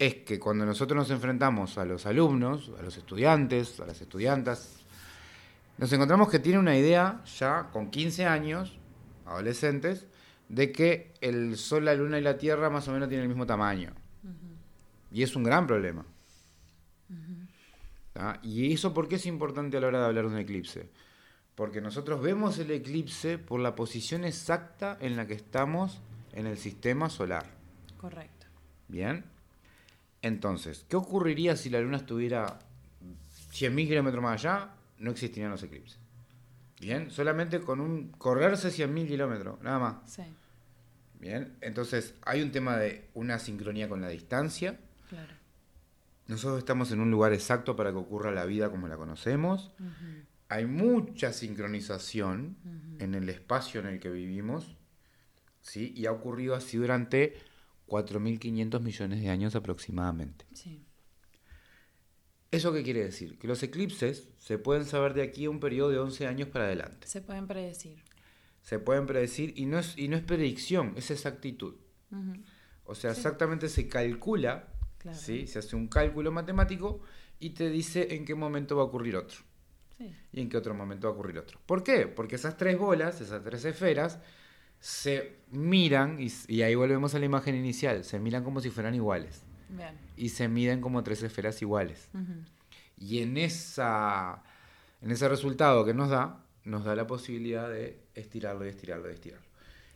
Es 0.00 0.14
que 0.14 0.40
cuando 0.40 0.64
nosotros 0.64 0.96
nos 0.96 1.10
enfrentamos 1.10 1.76
a 1.76 1.84
los 1.84 2.06
alumnos, 2.06 2.72
a 2.78 2.82
los 2.82 2.96
estudiantes, 2.96 3.78
a 3.80 3.86
las 3.86 4.00
estudiantas, 4.00 4.78
nos 5.76 5.92
encontramos 5.92 6.30
que 6.30 6.38
tienen 6.38 6.62
una 6.62 6.74
idea 6.74 7.22
ya 7.38 7.68
con 7.70 7.90
15 7.90 8.24
años, 8.24 8.78
adolescentes, 9.26 10.06
de 10.48 10.72
que 10.72 11.12
el 11.20 11.58
Sol, 11.58 11.84
la 11.84 11.94
Luna 11.94 12.18
y 12.18 12.22
la 12.22 12.38
Tierra 12.38 12.70
más 12.70 12.88
o 12.88 12.92
menos 12.92 13.10
tienen 13.10 13.24
el 13.24 13.28
mismo 13.28 13.44
tamaño. 13.44 13.92
Y 15.12 15.22
es 15.22 15.36
un 15.36 15.42
gran 15.42 15.66
problema. 15.66 16.06
¿Y 18.42 18.72
eso 18.72 18.94
por 18.94 19.06
qué 19.06 19.16
es 19.16 19.26
importante 19.26 19.76
a 19.76 19.80
la 19.80 19.88
hora 19.88 20.00
de 20.00 20.06
hablar 20.06 20.24
de 20.24 20.30
un 20.30 20.38
eclipse? 20.38 20.88
Porque 21.54 21.82
nosotros 21.82 22.22
vemos 22.22 22.58
el 22.58 22.70
eclipse 22.70 23.36
por 23.36 23.60
la 23.60 23.74
posición 23.74 24.24
exacta 24.24 24.96
en 24.98 25.14
la 25.16 25.26
que 25.26 25.34
estamos 25.34 26.00
en 26.32 26.46
el 26.46 26.56
sistema 26.56 27.10
solar. 27.10 27.44
Correcto. 27.98 28.46
¿Bien? 28.88 29.26
Entonces, 30.22 30.84
¿qué 30.88 30.96
ocurriría 30.96 31.56
si 31.56 31.70
la 31.70 31.80
luna 31.80 31.96
estuviera 31.96 32.58
100.000 33.52 33.88
kilómetros 33.88 34.22
más 34.22 34.44
allá? 34.44 34.70
No 34.98 35.10
existirían 35.10 35.50
los 35.50 35.62
eclipses. 35.62 35.98
¿Bien? 36.80 37.10
Solamente 37.10 37.60
con 37.60 37.80
un 37.80 38.10
correrse 38.12 38.68
100.000 38.68 39.06
kilómetros, 39.06 39.60
nada 39.62 39.78
más. 39.78 39.96
Sí, 40.06 40.22
¿Bien? 41.20 41.56
Entonces, 41.60 42.14
hay 42.22 42.40
un 42.40 42.50
tema 42.50 42.78
de 42.78 43.08
una 43.14 43.38
sincronía 43.38 43.88
con 43.88 44.00
la 44.00 44.08
distancia. 44.08 44.78
claro. 45.08 45.34
Nosotros 46.26 46.60
estamos 46.60 46.92
en 46.92 47.00
un 47.00 47.10
lugar 47.10 47.32
exacto 47.32 47.74
para 47.74 47.90
que 47.90 47.96
ocurra 47.96 48.30
la 48.30 48.44
vida 48.44 48.70
como 48.70 48.86
la 48.86 48.96
conocemos. 48.96 49.72
Hay 50.48 50.64
mucha 50.64 51.32
sincronización 51.32 52.56
en 53.00 53.16
el 53.16 53.28
espacio 53.28 53.80
en 53.80 53.88
el 53.88 53.98
que 53.98 54.10
vivimos. 54.10 54.76
¿sí? 55.60 55.92
Y 55.96 56.06
ha 56.06 56.12
ocurrido 56.12 56.54
así 56.54 56.76
durante 56.76 57.34
4.500 57.90 58.80
millones 58.80 59.20
de 59.20 59.28
años 59.28 59.54
aproximadamente. 59.56 60.46
Sí, 60.54 60.86
¿Eso 62.50 62.72
qué 62.72 62.82
quiere 62.82 63.04
decir? 63.04 63.38
Que 63.38 63.46
los 63.46 63.62
eclipses 63.62 64.28
se 64.38 64.58
pueden 64.58 64.84
saber 64.84 65.14
de 65.14 65.22
aquí 65.22 65.44
a 65.44 65.50
un 65.50 65.60
periodo 65.60 65.90
de 65.90 65.98
11 65.98 66.26
años 66.26 66.48
para 66.48 66.64
adelante. 66.64 67.06
se 67.06 67.20
pueden 67.20 67.46
predecir. 67.46 68.02
Se 68.62 68.78
pueden 68.80 69.06
predecir 69.06 69.52
y 69.56 69.66
no 69.66 69.78
es, 69.78 69.96
y 69.96 70.08
no 70.08 70.16
es 70.16 70.22
predicción, 70.22 70.92
es 70.96 71.10
exactitud. 71.10 71.76
O 72.84 72.94
sea, 72.96 73.12
exactamente 73.12 73.68
se 73.68 73.88
calcula, 73.88 74.68
Claro. 74.98 75.16
¿sí? 75.16 75.46
se 75.46 75.60
hace 75.60 75.76
un 75.76 75.86
cálculo 75.88 76.30
matemático 76.32 77.00
y 77.38 77.50
te 77.50 77.70
dice 77.70 78.14
en 78.16 78.24
qué 78.26 78.34
momento 78.34 78.76
va 78.76 78.82
a 78.82 78.86
ocurrir 78.86 79.16
otro 79.16 79.38
Sí, 79.96 80.14
y 80.32 80.40
en 80.42 80.48
qué 80.50 80.56
otro 80.58 80.74
momento 80.74 81.06
va 81.06 81.12
a 81.12 81.16
ocurrir 81.16 81.38
otro. 81.38 81.58
¿Por 81.64 81.82
qué? 81.84 82.06
Porque 82.06 82.34
esas 82.34 82.56
tres 82.58 82.76
bolas, 82.78 83.20
esas 83.20 83.42
tres 83.44 83.64
esferas, 83.64 84.18
se 84.80 85.36
miran, 85.50 86.18
y, 86.20 86.32
y 86.48 86.62
ahí 86.62 86.74
volvemos 86.74 87.14
a 87.14 87.18
la 87.18 87.26
imagen 87.26 87.54
inicial, 87.54 88.02
se 88.04 88.18
miran 88.18 88.42
como 88.42 88.60
si 88.60 88.70
fueran 88.70 88.94
iguales 88.94 89.42
bien. 89.68 89.96
y 90.16 90.30
se 90.30 90.48
miden 90.48 90.80
como 90.80 91.02
tres 91.02 91.22
esferas 91.22 91.60
iguales. 91.62 92.08
Y 92.98 93.20
en, 93.20 93.36
esa, 93.36 94.42
en 95.00 95.10
ese 95.10 95.28
resultado 95.28 95.84
que 95.84 95.94
nos 95.94 96.10
da, 96.10 96.44
nos 96.64 96.84
da 96.84 96.94
la 96.94 97.06
posibilidad 97.06 97.68
de 97.68 97.98
estirarlo 98.14 98.66
y 98.66 98.68
estirarlo 98.68 99.10
y 99.10 99.14
estirarlo. 99.14 99.46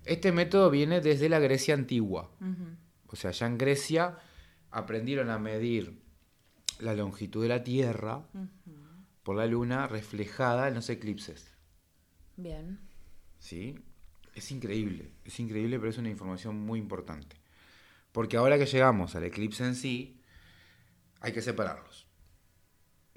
Este 0.04 0.32
método 0.32 0.70
viene 0.70 1.00
desde 1.00 1.28
la 1.28 1.38
Grecia 1.38 1.74
antigua. 1.74 2.30
O 3.08 3.16
sea, 3.16 3.30
ya 3.30 3.46
en 3.46 3.58
Grecia 3.58 4.18
aprendieron 4.70 5.30
a 5.30 5.38
medir 5.38 6.02
la 6.78 6.94
longitud 6.94 7.42
de 7.42 7.48
la 7.48 7.62
Tierra 7.62 8.22
por 9.22 9.36
la 9.36 9.46
Luna 9.46 9.86
reflejada 9.86 10.68
en 10.68 10.74
los 10.74 10.90
eclipses. 10.90 11.52
Bien. 12.36 12.80
¿Sí? 13.38 13.78
Es 14.34 14.50
increíble, 14.50 15.10
es 15.24 15.38
increíble, 15.38 15.78
pero 15.78 15.90
es 15.90 15.98
una 15.98 16.10
información 16.10 16.58
muy 16.58 16.78
importante. 16.78 17.36
Porque 18.12 18.36
ahora 18.36 18.58
que 18.58 18.66
llegamos 18.66 19.14
al 19.14 19.24
eclipse 19.24 19.64
en 19.64 19.74
sí, 19.74 20.20
hay 21.20 21.32
que 21.32 21.42
separarlos. 21.42 22.06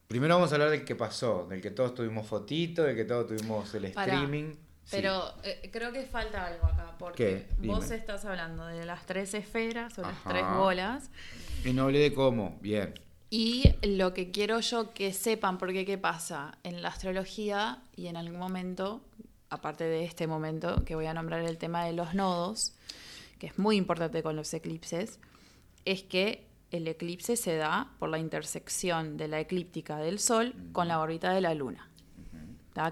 Primero 0.07 0.35
vamos 0.35 0.51
a 0.51 0.55
hablar 0.55 0.69
del 0.69 0.85
que 0.85 0.95
pasó, 0.95 1.47
del 1.49 1.61
que 1.61 1.71
todos 1.71 1.93
tuvimos 1.93 2.25
fotito, 2.25 2.83
del 2.83 2.95
que 2.95 3.03
todos 3.03 3.27
tuvimos 3.27 3.73
el 3.75 3.91
Pará, 3.91 4.13
streaming. 4.13 4.53
Sí. 4.53 4.89
Pero 4.91 5.33
eh, 5.43 5.69
creo 5.71 5.91
que 5.91 6.03
falta 6.05 6.45
algo 6.45 6.65
acá, 6.65 6.95
porque 6.97 7.45
vos 7.59 7.91
estás 7.91 8.23
hablando 8.23 8.65
de 8.65 8.85
las 8.85 9.05
tres 9.05 9.33
esferas 9.33 9.99
o 9.99 10.03
las 10.03 10.23
tres 10.23 10.45
bolas. 10.55 11.09
Y 11.65 11.73
no 11.73 11.83
hablé 11.83 11.99
de 11.99 12.13
cómo, 12.13 12.57
bien. 12.61 12.93
Y 13.29 13.75
lo 13.81 14.13
que 14.13 14.31
quiero 14.31 14.61
yo 14.61 14.93
que 14.93 15.11
sepan, 15.11 15.57
porque 15.57 15.85
qué 15.85 15.97
pasa 15.97 16.57
en 16.63 16.81
la 16.81 16.87
astrología 16.87 17.83
y 17.97 18.07
en 18.07 18.15
algún 18.15 18.39
momento, 18.39 19.01
aparte 19.49 19.83
de 19.83 20.03
este 20.03 20.27
momento, 20.27 20.83
que 20.85 20.95
voy 20.95 21.05
a 21.05 21.13
nombrar 21.13 21.41
el 21.41 21.57
tema 21.57 21.85
de 21.85 21.93
los 21.93 22.13
nodos, 22.13 22.75
que 23.39 23.47
es 23.47 23.59
muy 23.59 23.75
importante 23.75 24.23
con 24.23 24.35
los 24.35 24.53
eclipses, 24.53 25.19
es 25.85 26.03
que 26.03 26.47
el 26.71 26.87
eclipse 26.87 27.37
se 27.37 27.55
da 27.55 27.93
por 27.99 28.09
la 28.09 28.19
intersección 28.19 29.17
de 29.17 29.27
la 29.27 29.39
eclíptica 29.39 29.97
del 29.97 30.19
Sol 30.19 30.53
con 30.73 30.87
la 30.87 30.99
órbita 30.99 31.31
de 31.31 31.41
la 31.41 31.53
Luna. 31.53 31.89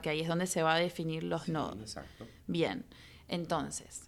Que 0.01 0.09
ahí 0.09 0.21
es 0.21 0.27
donde 0.27 0.47
se 0.47 0.63
va 0.63 0.73
a 0.73 0.79
definir 0.79 1.23
los 1.23 1.47
nodos. 1.47 1.79
Exacto. 1.79 2.25
Bien, 2.47 2.85
entonces, 3.27 4.07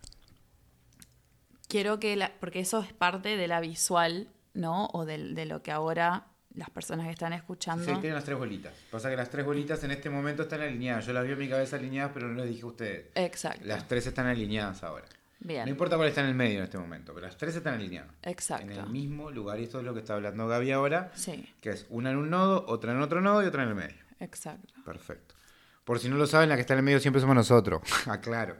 quiero 1.67 1.99
que, 1.99 2.15
la, 2.15 2.33
porque 2.39 2.61
eso 2.61 2.79
es 2.81 2.93
parte 2.93 3.37
de 3.37 3.47
la 3.47 3.59
visual, 3.59 4.29
¿no? 4.53 4.87
O 4.93 5.05
de, 5.05 5.45
lo 5.45 5.61
que 5.61 5.71
ahora 5.71 6.27
las 6.57 6.69
personas 6.69 7.05
que 7.05 7.13
están 7.13 7.33
escuchando... 7.33 7.83
Sí, 7.85 7.91
tienen 7.93 8.15
las 8.15 8.23
tres 8.23 8.37
bolitas. 8.37 8.73
Pasa 8.91 9.09
que 9.09 9.15
las 9.15 9.29
tres 9.29 9.45
bolitas 9.45 9.83
en 9.83 9.91
este 9.91 10.09
momento 10.09 10.41
están 10.43 10.61
alineadas. 10.61 11.05
Yo 11.05 11.13
las 11.13 11.23
vi 11.25 11.31
en 11.33 11.39
mi 11.39 11.47
cabeza 11.47 11.75
alineadas, 11.77 12.11
pero 12.13 12.27
no 12.27 12.35
les 12.35 12.49
dije 12.49 12.63
a 12.63 12.65
ustedes. 12.65 13.05
Exacto. 13.15 13.61
Las 13.63 13.87
tres 13.87 14.07
están 14.07 14.25
alineadas 14.25 14.83
ahora. 14.83 15.05
Bien. 15.39 15.65
No 15.65 15.69
importa 15.69 15.95
cuál 15.97 16.07
está 16.09 16.21
en 16.21 16.27
el 16.27 16.33
medio 16.35 16.57
en 16.57 16.63
este 16.63 16.79
momento, 16.79 17.13
pero 17.13 17.27
las 17.27 17.37
tres 17.37 17.55
están 17.55 17.75
alineadas. 17.75 18.09
Exacto. 18.23 18.63
En 18.65 18.71
el 18.71 18.87
mismo 18.87 19.29
lugar, 19.29 19.59
y 19.59 19.63
esto 19.65 19.79
es 19.79 19.85
lo 19.85 19.93
que 19.93 19.99
está 19.99 20.15
hablando 20.15 20.47
Gaby 20.47 20.71
ahora, 20.71 21.11
Sí, 21.13 21.47
que 21.61 21.69
es 21.69 21.85
una 21.89 22.09
en 22.09 22.17
un 22.17 22.31
nodo, 22.31 22.65
otra 22.67 22.91
en 22.91 23.01
otro 23.01 23.21
nodo 23.21 23.43
y 23.43 23.45
otra 23.45 23.61
en 23.63 23.69
el 23.69 23.75
medio. 23.75 23.95
exacto. 24.19 24.73
Perfecto. 24.83 25.35
Por 25.83 25.99
si 25.99 26.09
no 26.09 26.17
lo 26.17 26.25
saben, 26.25 26.49
la 26.49 26.55
que 26.55 26.61
está 26.61 26.73
en 26.73 26.79
el 26.79 26.85
medio 26.85 26.99
siempre 26.99 27.21
somos 27.21 27.35
nosotros. 27.35 27.81
Aclaro. 28.07 28.57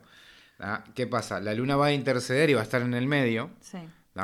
¿Ah? 0.60 0.84
¿Qué 0.96 1.08
pasa? 1.08 1.40
La 1.40 1.54
luna 1.56 1.76
va 1.76 1.88
a 1.88 1.92
interceder 1.92 2.50
y 2.50 2.54
va 2.54 2.62
a 2.62 2.64
estar 2.64 2.82
en 2.82 2.94
el 2.94 3.06
medio 3.08 3.52
Sí, 3.60 3.78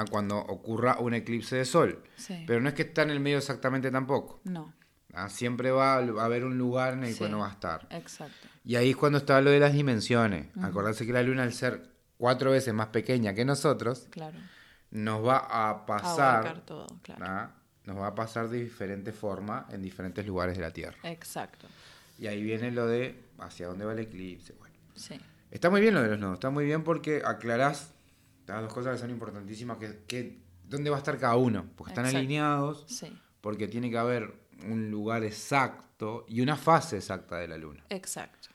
cuando 0.09 0.37
ocurra 0.37 0.97
un 0.99 1.13
eclipse 1.13 1.55
de 1.57 1.65
sol. 1.65 2.03
sí. 2.15 2.43
Pero 2.47 2.59
no 2.61 2.69
es 2.69 2.75
que 2.75 2.81
está 2.83 3.03
en 3.03 3.09
el 3.11 3.19
medio 3.19 3.37
exactamente 3.37 3.91
tampoco. 3.91 4.39
No. 4.43 4.73
Siempre 5.29 5.69
va 5.71 5.93
a 5.95 5.97
a 5.99 6.25
haber 6.25 6.43
un 6.43 6.57
lugar 6.57 6.93
en 6.93 7.03
el 7.03 7.13
Sí. 7.13 7.19
que 7.23 7.29
no 7.29 7.39
va 7.39 7.47
a 7.49 7.51
estar. 7.51 7.87
exacto. 7.91 8.47
Y 8.65 8.75
ahí 8.77 8.91
es 8.91 8.95
cuando 8.95 9.17
está 9.19 9.39
lo 9.41 9.51
de 9.51 9.59
las 9.59 9.73
dimensiones. 9.73 10.47
Acordarse 10.61 11.05
que 11.05 11.13
la 11.13 11.21
luna, 11.21 11.43
al 11.43 11.53
ser 11.53 11.89
cuatro 12.17 12.51
veces 12.51 12.73
más 12.73 12.87
pequeña 12.87 13.33
que 13.33 13.45
nosotros, 13.45 14.07
Claro. 14.09 14.37
nos 14.91 15.23
va 15.25 15.37
a 15.69 15.85
pasar, 15.85 16.37
Abarcar 16.39 16.61
todo, 16.65 16.87
claro. 17.03 17.51
nos 17.85 17.97
va 17.97 18.07
a 18.07 18.15
pasar 18.15 18.47
de 18.49 18.63
diferente 18.63 19.11
forma 19.11 19.67
en 19.69 19.81
diferentes 19.83 20.25
lugares 20.25 20.55
de 20.57 20.63
la 20.63 20.71
Tierra. 20.71 20.97
Exacto. 21.03 21.67
Y 22.17 22.27
ahí 22.27 22.41
viene 22.41 22.71
lo 22.71 22.87
de 22.87 23.21
hacia 23.39 23.67
dónde 23.67 23.85
va 23.85 23.93
el 23.93 23.99
eclipse. 23.99 24.53
Bueno, 24.57 24.73
Sí, 24.95 25.19
está 25.51 25.69
muy 25.69 25.81
bien 25.81 25.93
lo 25.93 26.01
de 26.01 26.09
los 26.09 26.19
nodos, 26.19 26.35
está 26.35 26.49
muy 26.49 26.65
bien 26.65 26.83
porque 26.83 27.21
aclarás 27.25 27.92
las 28.47 28.61
dos 28.61 28.73
cosas 28.73 28.93
que 28.93 29.01
son 29.01 29.09
importantísimas, 29.09 29.77
que, 29.77 30.03
que 30.07 30.39
dónde 30.63 30.89
va 30.89 30.97
a 30.97 30.99
estar 30.99 31.17
cada 31.17 31.35
uno, 31.35 31.65
porque 31.75 31.91
están 31.91 32.05
Exacto. 32.05 32.19
alineados, 32.19 32.85
sí, 32.87 33.11
porque 33.41 33.67
tiene 33.67 33.89
que 33.89 33.97
haber 33.97 34.33
un 34.67 34.89
lugar 34.91 35.23
exacto 35.23 36.25
y 36.27 36.41
una 36.41 36.55
fase 36.55 36.97
exacta 36.97 37.37
de 37.37 37.47
la 37.47 37.57
luna. 37.57 37.83
exacto. 37.89 38.49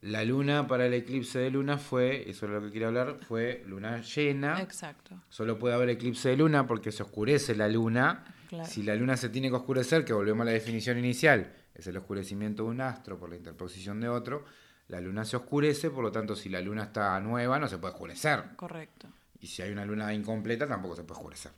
La 0.00 0.22
luna 0.22 0.66
para 0.66 0.84
el 0.84 0.92
eclipse 0.92 1.38
de 1.38 1.50
luna 1.50 1.78
fue, 1.78 2.28
eso 2.28 2.44
es 2.44 2.52
lo 2.52 2.60
que 2.60 2.70
quiero 2.70 2.88
hablar, 2.88 3.20
fue 3.26 3.62
luna 3.66 4.02
llena. 4.02 4.60
Exacto. 4.60 5.18
Solo 5.30 5.58
puede 5.58 5.74
haber 5.74 5.88
eclipse 5.88 6.28
de 6.28 6.36
luna 6.36 6.66
porque 6.66 6.92
se 6.92 7.02
oscurece 7.02 7.54
la 7.54 7.68
luna. 7.68 8.22
Claro. 8.50 8.68
Si 8.68 8.82
la 8.82 8.96
luna 8.96 9.16
se 9.16 9.30
tiene 9.30 9.48
que 9.48 9.54
oscurecer, 9.54 10.04
que 10.04 10.12
volvemos 10.12 10.42
a 10.42 10.44
la 10.44 10.50
definición 10.50 10.98
inicial, 10.98 11.54
es 11.74 11.86
el 11.86 11.96
oscurecimiento 11.96 12.64
de 12.64 12.68
un 12.68 12.82
astro 12.82 13.18
por 13.18 13.30
la 13.30 13.36
interposición 13.36 13.98
de 13.98 14.10
otro, 14.10 14.44
la 14.88 15.00
luna 15.00 15.24
se 15.24 15.36
oscurece, 15.38 15.88
por 15.90 16.04
lo 16.04 16.12
tanto, 16.12 16.36
si 16.36 16.50
la 16.50 16.60
luna 16.60 16.82
está 16.82 17.18
nueva, 17.20 17.58
no 17.58 17.66
se 17.66 17.78
puede 17.78 17.94
oscurecer. 17.94 18.44
Correcto. 18.56 19.08
Y 19.44 19.46
si 19.46 19.60
hay 19.60 19.70
una 19.72 19.84
luna 19.84 20.14
incompleta, 20.14 20.66
tampoco 20.66 20.96
se 20.96 21.02
puede 21.04 21.18
oscurecer. 21.20 21.52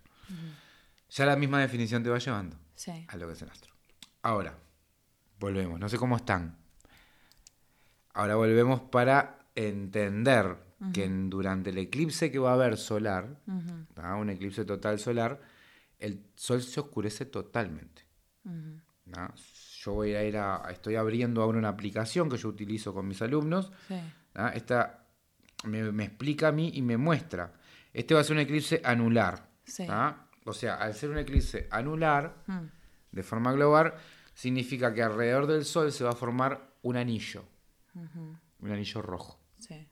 Ya 1.09 1.25
la 1.25 1.37
misma 1.37 1.61
definición 1.61 2.03
te 2.03 2.11
va 2.11 2.19
llevando 2.19 2.57
Sí. 2.75 2.91
a 3.07 3.17
lo 3.17 3.29
que 3.29 3.35
es 3.35 3.43
el 3.43 3.49
astro. 3.49 3.73
Ahora, 4.23 4.59
volvemos. 5.39 5.79
No 5.79 5.89
sé 5.89 5.97
cómo 5.97 6.17
están. 6.17 6.57
Ahora 8.13 8.35
volvemos 8.35 8.81
para 8.81 9.39
entender 9.55 10.57
que 10.93 11.05
en- 11.05 11.31
durante 11.31 11.71
el 11.71 11.79
eclipse 11.79 12.33
que 12.33 12.41
va 12.41 12.51
a 12.51 12.55
haber 12.55 12.77
solar, 12.77 13.39
un 13.97 14.31
eclipse 14.31 14.65
total 14.65 14.99
solar, 14.99 15.41
el 16.01 16.27
sol 16.35 16.61
se 16.63 16.81
oscurece 16.81 17.25
totalmente. 17.27 18.03
Yo 19.81 19.93
voy 19.93 20.15
a 20.15 20.25
ir 20.25 20.37
a, 20.39 20.65
estoy 20.73 20.97
abriendo 20.97 21.41
ahora 21.41 21.59
una 21.59 21.69
aplicación 21.69 22.29
que 22.29 22.37
yo 22.37 22.49
utilizo 22.49 22.93
con 22.93 23.07
mis 23.07 23.23
alumnos. 23.23 23.71
Esta 24.55 25.05
me, 25.65 25.93
me 25.93 26.05
explica 26.05 26.49
a 26.49 26.53
mí 26.53 26.73
y 26.75 26.83
me 26.83 26.97
muestra. 26.97 27.53
Este 27.97 28.13
va 28.15 28.21
a 28.21 28.25
ser 28.25 28.35
un 28.37 28.41
eclipse 28.43 28.81
anular. 28.85 29.49
O 30.45 30.53
sea, 30.53 30.75
al 30.75 30.95
ser 30.95 31.09
un 31.11 31.19
eclipse 31.19 31.67
anular, 31.71 32.43
Mm, 32.47 32.67
de 33.11 33.23
forma 33.23 33.53
global, 33.53 33.95
significa 34.35 34.93
que 34.93 35.03
alrededor 35.03 35.47
del 35.47 35.65
Sol 35.65 35.91
se 35.93 36.05
va 36.05 36.11
a 36.11 36.15
formar 36.15 36.75
un 36.83 36.97
anillo, 36.97 37.45
un 38.61 38.71
anillo 38.71 39.01
rojo. 39.03 39.41
Sí. 39.59 39.89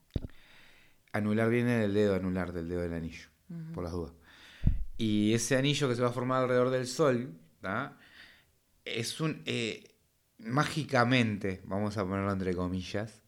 Anular 1.13 1.49
viene 1.49 1.79
del 1.79 1.95
dedo 1.95 2.15
anular, 2.15 2.53
del 2.53 2.69
dedo 2.69 2.83
del 2.83 2.93
anillo, 2.93 3.29
por 3.73 3.83
las 3.85 3.93
dudas. 3.93 4.13
Y 4.99 5.33
ese 5.33 5.57
anillo 5.57 5.89
que 5.89 5.95
se 5.97 6.03
va 6.03 6.09
a 6.09 6.13
formar 6.13 6.43
alrededor 6.43 6.71
del 6.71 6.87
Sol, 6.87 7.33
¿tá? 7.63 7.97
es 8.85 9.19
un... 9.21 9.43
eh, 9.47 9.97
mágicamente, 10.39 11.63
vamos 11.65 11.97
a 11.97 12.05
ponerlo 12.05 12.31
entre 12.33 12.55
comillas, 12.55 13.23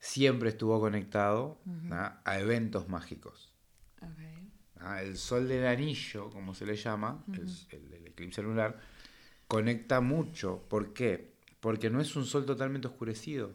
siempre 0.00 0.50
estuvo 0.50 0.78
conectado 0.80 1.60
a 2.24 2.38
eventos 2.38 2.88
mágicos. 2.88 3.47
Ok. 4.02 4.78
¿tá? 4.78 5.02
El 5.02 5.16
Sol 5.16 5.48
del 5.48 5.66
anillo, 5.66 6.30
como 6.30 6.54
se 6.54 6.66
le 6.66 6.76
llama, 6.76 7.24
el, 7.32 7.46
el- 7.70 7.92
el 7.94 8.06
eclipse 8.08 8.42
lunar, 8.42 8.78
conecta 9.46 10.00
mucho. 10.00 10.64
¿Por 10.68 10.92
qué? 10.92 11.32
Porque 11.60 11.90
no 11.90 12.00
es 12.00 12.14
un 12.16 12.24
Sol 12.24 12.46
totalmente 12.46 12.86
oscurecido. 12.88 13.52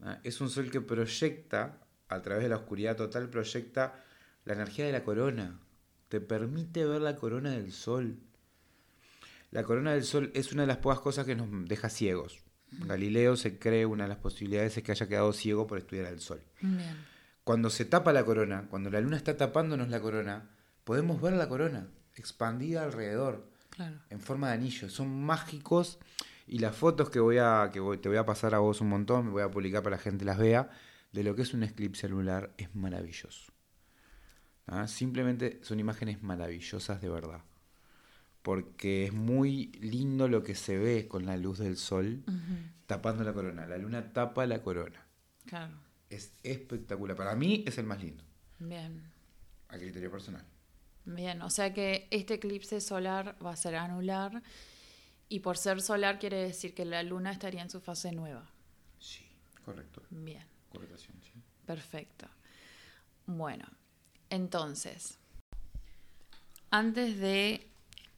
¿ah? 0.00 0.18
Es 0.24 0.40
un 0.40 0.50
sol 0.50 0.70
que 0.70 0.80
proyecta, 0.80 1.80
a 2.08 2.22
través 2.22 2.42
de 2.44 2.48
la 2.50 2.56
oscuridad 2.56 2.96
total, 2.96 3.28
proyecta 3.30 4.04
la 4.44 4.54
energía 4.54 4.86
de 4.86 4.92
la 4.92 5.04
corona. 5.04 5.58
Te 6.08 6.20
permite 6.20 6.84
ver 6.84 7.00
la 7.00 7.16
corona 7.16 7.50
del 7.50 7.72
sol. 7.72 8.18
La 9.50 9.62
corona 9.64 9.92
del 9.92 10.04
sol 10.04 10.30
es 10.34 10.52
una 10.52 10.62
de 10.62 10.68
las 10.68 10.78
pocas 10.78 11.00
cosas 11.00 11.24
que 11.26 11.34
nos 11.36 11.48
deja 11.68 11.88
ciegos. 11.88 12.40
Galileo 12.72 13.36
se 13.36 13.58
cree 13.58 13.86
una 13.86 14.04
de 14.04 14.08
las 14.10 14.18
posibilidades 14.18 14.76
es 14.76 14.82
que 14.82 14.92
haya 14.92 15.08
quedado 15.08 15.32
ciego 15.32 15.66
por 15.66 15.78
estudiar 15.78 16.06
al 16.06 16.20
sol. 16.20 16.42
Bien. 16.60 16.96
Cuando 17.46 17.70
se 17.70 17.84
tapa 17.84 18.12
la 18.12 18.24
corona, 18.24 18.66
cuando 18.68 18.90
la 18.90 19.00
luna 19.00 19.16
está 19.16 19.36
tapándonos 19.36 19.88
la 19.88 20.00
corona, 20.00 20.50
podemos 20.82 21.22
ver 21.22 21.34
la 21.34 21.48
corona 21.48 21.86
expandida 22.16 22.82
alrededor 22.82 23.48
Claro. 23.70 24.00
en 24.10 24.18
forma 24.18 24.48
de 24.48 24.54
anillo. 24.54 24.88
Son 24.90 25.22
mágicos 25.22 26.00
y 26.48 26.58
las 26.58 26.74
fotos 26.74 27.08
que 27.08 27.20
voy 27.20 27.38
a 27.38 27.70
que 27.72 27.78
voy- 27.78 27.98
te 27.98 28.08
voy 28.08 28.18
a 28.18 28.26
pasar 28.26 28.52
a 28.56 28.58
vos 28.58 28.80
un 28.80 28.88
montón, 28.88 29.26
me 29.26 29.30
voy 29.30 29.42
a 29.44 29.50
publicar 29.52 29.84
para 29.84 29.96
que 29.96 30.00
la 30.00 30.02
gente 30.02 30.24
las 30.24 30.38
vea, 30.38 30.70
de 31.12 31.22
lo 31.22 31.36
que 31.36 31.42
es 31.42 31.54
un 31.54 31.62
eclipse 31.62 32.08
lunar 32.08 32.52
es 32.58 32.74
maravilloso. 32.74 33.52
¿Ah? 34.66 34.88
Simplemente 34.88 35.60
son 35.62 35.78
imágenes 35.78 36.24
maravillosas 36.24 37.00
de 37.00 37.08
verdad. 37.10 37.42
Porque 38.42 39.04
es 39.06 39.12
muy 39.12 39.66
lindo 39.80 40.26
lo 40.26 40.42
que 40.42 40.56
se 40.56 40.78
ve 40.78 41.06
con 41.06 41.26
la 41.26 41.36
luz 41.36 41.58
del 41.60 41.76
sol 41.76 42.24
tapando 42.88 43.22
la 43.22 43.32
corona. 43.32 43.66
La 43.68 43.78
luna 43.78 44.12
tapa 44.12 44.46
la 44.46 44.62
corona. 44.62 45.06
Claro. 45.46 45.85
Es 46.10 46.32
espectacular. 46.42 47.16
Para 47.16 47.34
mí 47.34 47.64
es 47.66 47.78
el 47.78 47.86
más 47.86 48.02
lindo, 48.02 48.22
Bien. 48.58 49.02
a 49.68 49.76
criterio 49.78 50.10
personal. 50.10 50.44
Bien, 51.04 51.40
o 51.42 51.50
sea 51.50 51.72
que 51.72 52.08
este 52.10 52.34
eclipse 52.34 52.80
solar 52.80 53.36
va 53.44 53.52
a 53.52 53.56
ser 53.56 53.76
anular 53.76 54.42
y 55.28 55.40
por 55.40 55.56
ser 55.56 55.80
solar 55.82 56.18
quiere 56.18 56.36
decir 56.42 56.74
que 56.74 56.84
la 56.84 57.02
luna 57.02 57.30
estaría 57.32 57.62
en 57.62 57.70
su 57.70 57.80
fase 57.80 58.12
nueva. 58.12 58.48
Sí, 58.98 59.24
correcto. 59.64 60.02
Bien, 60.10 60.44
Correctación, 60.70 61.16
sí. 61.22 61.32
perfecto. 61.64 62.26
Bueno, 63.26 63.66
entonces, 64.30 65.18
antes 66.70 67.18
de 67.18 67.66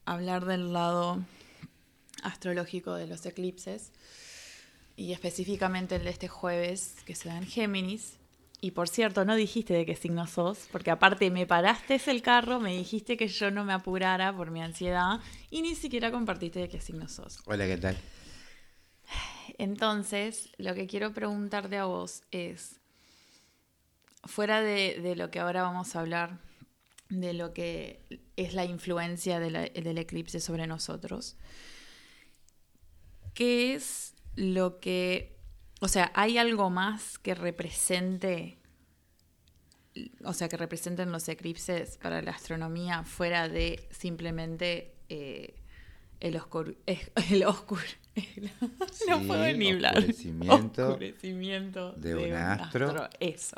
hablar 0.04 0.44
del 0.46 0.72
lado 0.72 1.22
astrológico 2.22 2.94
de 2.94 3.06
los 3.06 3.24
eclipses 3.26 3.92
y 4.98 5.12
específicamente 5.12 5.94
el 5.94 6.02
de 6.04 6.10
este 6.10 6.26
jueves 6.26 6.96
que 7.06 7.14
se 7.14 7.28
da 7.28 7.38
en 7.38 7.46
Géminis. 7.46 8.18
Y 8.60 8.72
por 8.72 8.88
cierto, 8.88 9.24
no 9.24 9.36
dijiste 9.36 9.72
de 9.72 9.86
qué 9.86 9.94
signo 9.94 10.26
sos, 10.26 10.66
porque 10.72 10.90
aparte 10.90 11.30
me 11.30 11.46
paraste 11.46 12.00
el 12.08 12.20
carro, 12.22 12.58
me 12.58 12.76
dijiste 12.76 13.16
que 13.16 13.28
yo 13.28 13.52
no 13.52 13.64
me 13.64 13.72
apurara 13.72 14.36
por 14.36 14.50
mi 14.50 14.60
ansiedad 14.60 15.20
y 15.50 15.62
ni 15.62 15.76
siquiera 15.76 16.10
compartiste 16.10 16.58
de 16.58 16.68
qué 16.68 16.80
signo 16.80 17.08
sos. 17.08 17.38
Hola, 17.46 17.66
¿qué 17.66 17.76
tal? 17.76 17.96
Entonces, 19.58 20.50
lo 20.58 20.74
que 20.74 20.88
quiero 20.88 21.14
preguntarte 21.14 21.76
a 21.76 21.84
vos 21.84 22.22
es, 22.32 22.80
fuera 24.24 24.60
de, 24.62 25.00
de 25.00 25.14
lo 25.14 25.30
que 25.30 25.38
ahora 25.38 25.62
vamos 25.62 25.94
a 25.94 26.00
hablar, 26.00 26.40
de 27.08 27.34
lo 27.34 27.52
que 27.54 28.02
es 28.36 28.52
la 28.54 28.64
influencia 28.64 29.38
de 29.38 29.50
la- 29.50 29.68
del 29.68 29.98
eclipse 29.98 30.40
sobre 30.40 30.66
nosotros, 30.66 31.36
¿qué 33.34 33.74
es 33.74 34.14
lo 34.38 34.78
que, 34.78 35.36
o 35.80 35.88
sea, 35.88 36.12
hay 36.14 36.38
algo 36.38 36.70
más 36.70 37.18
que 37.18 37.34
represente, 37.34 38.58
o 40.24 40.32
sea, 40.32 40.48
que 40.48 40.56
representen 40.56 41.10
los 41.10 41.28
eclipses 41.28 41.98
para 41.98 42.22
la 42.22 42.30
astronomía 42.30 43.02
fuera 43.02 43.48
de 43.48 43.88
simplemente 43.90 44.94
eh, 45.08 45.56
el 46.20 46.36
oscuro, 46.36 46.72
el 47.30 47.44
oscuro, 47.44 47.82
no 49.08 49.20
Sí, 49.20 49.26
puedo 49.26 49.52
ni 49.54 49.72
hablar, 49.72 49.96
oscurecimiento 49.98 50.88
oscurecimiento 50.90 51.92
de 51.92 52.14
un 52.14 52.32
astro. 52.32 53.08
eso. 53.18 53.56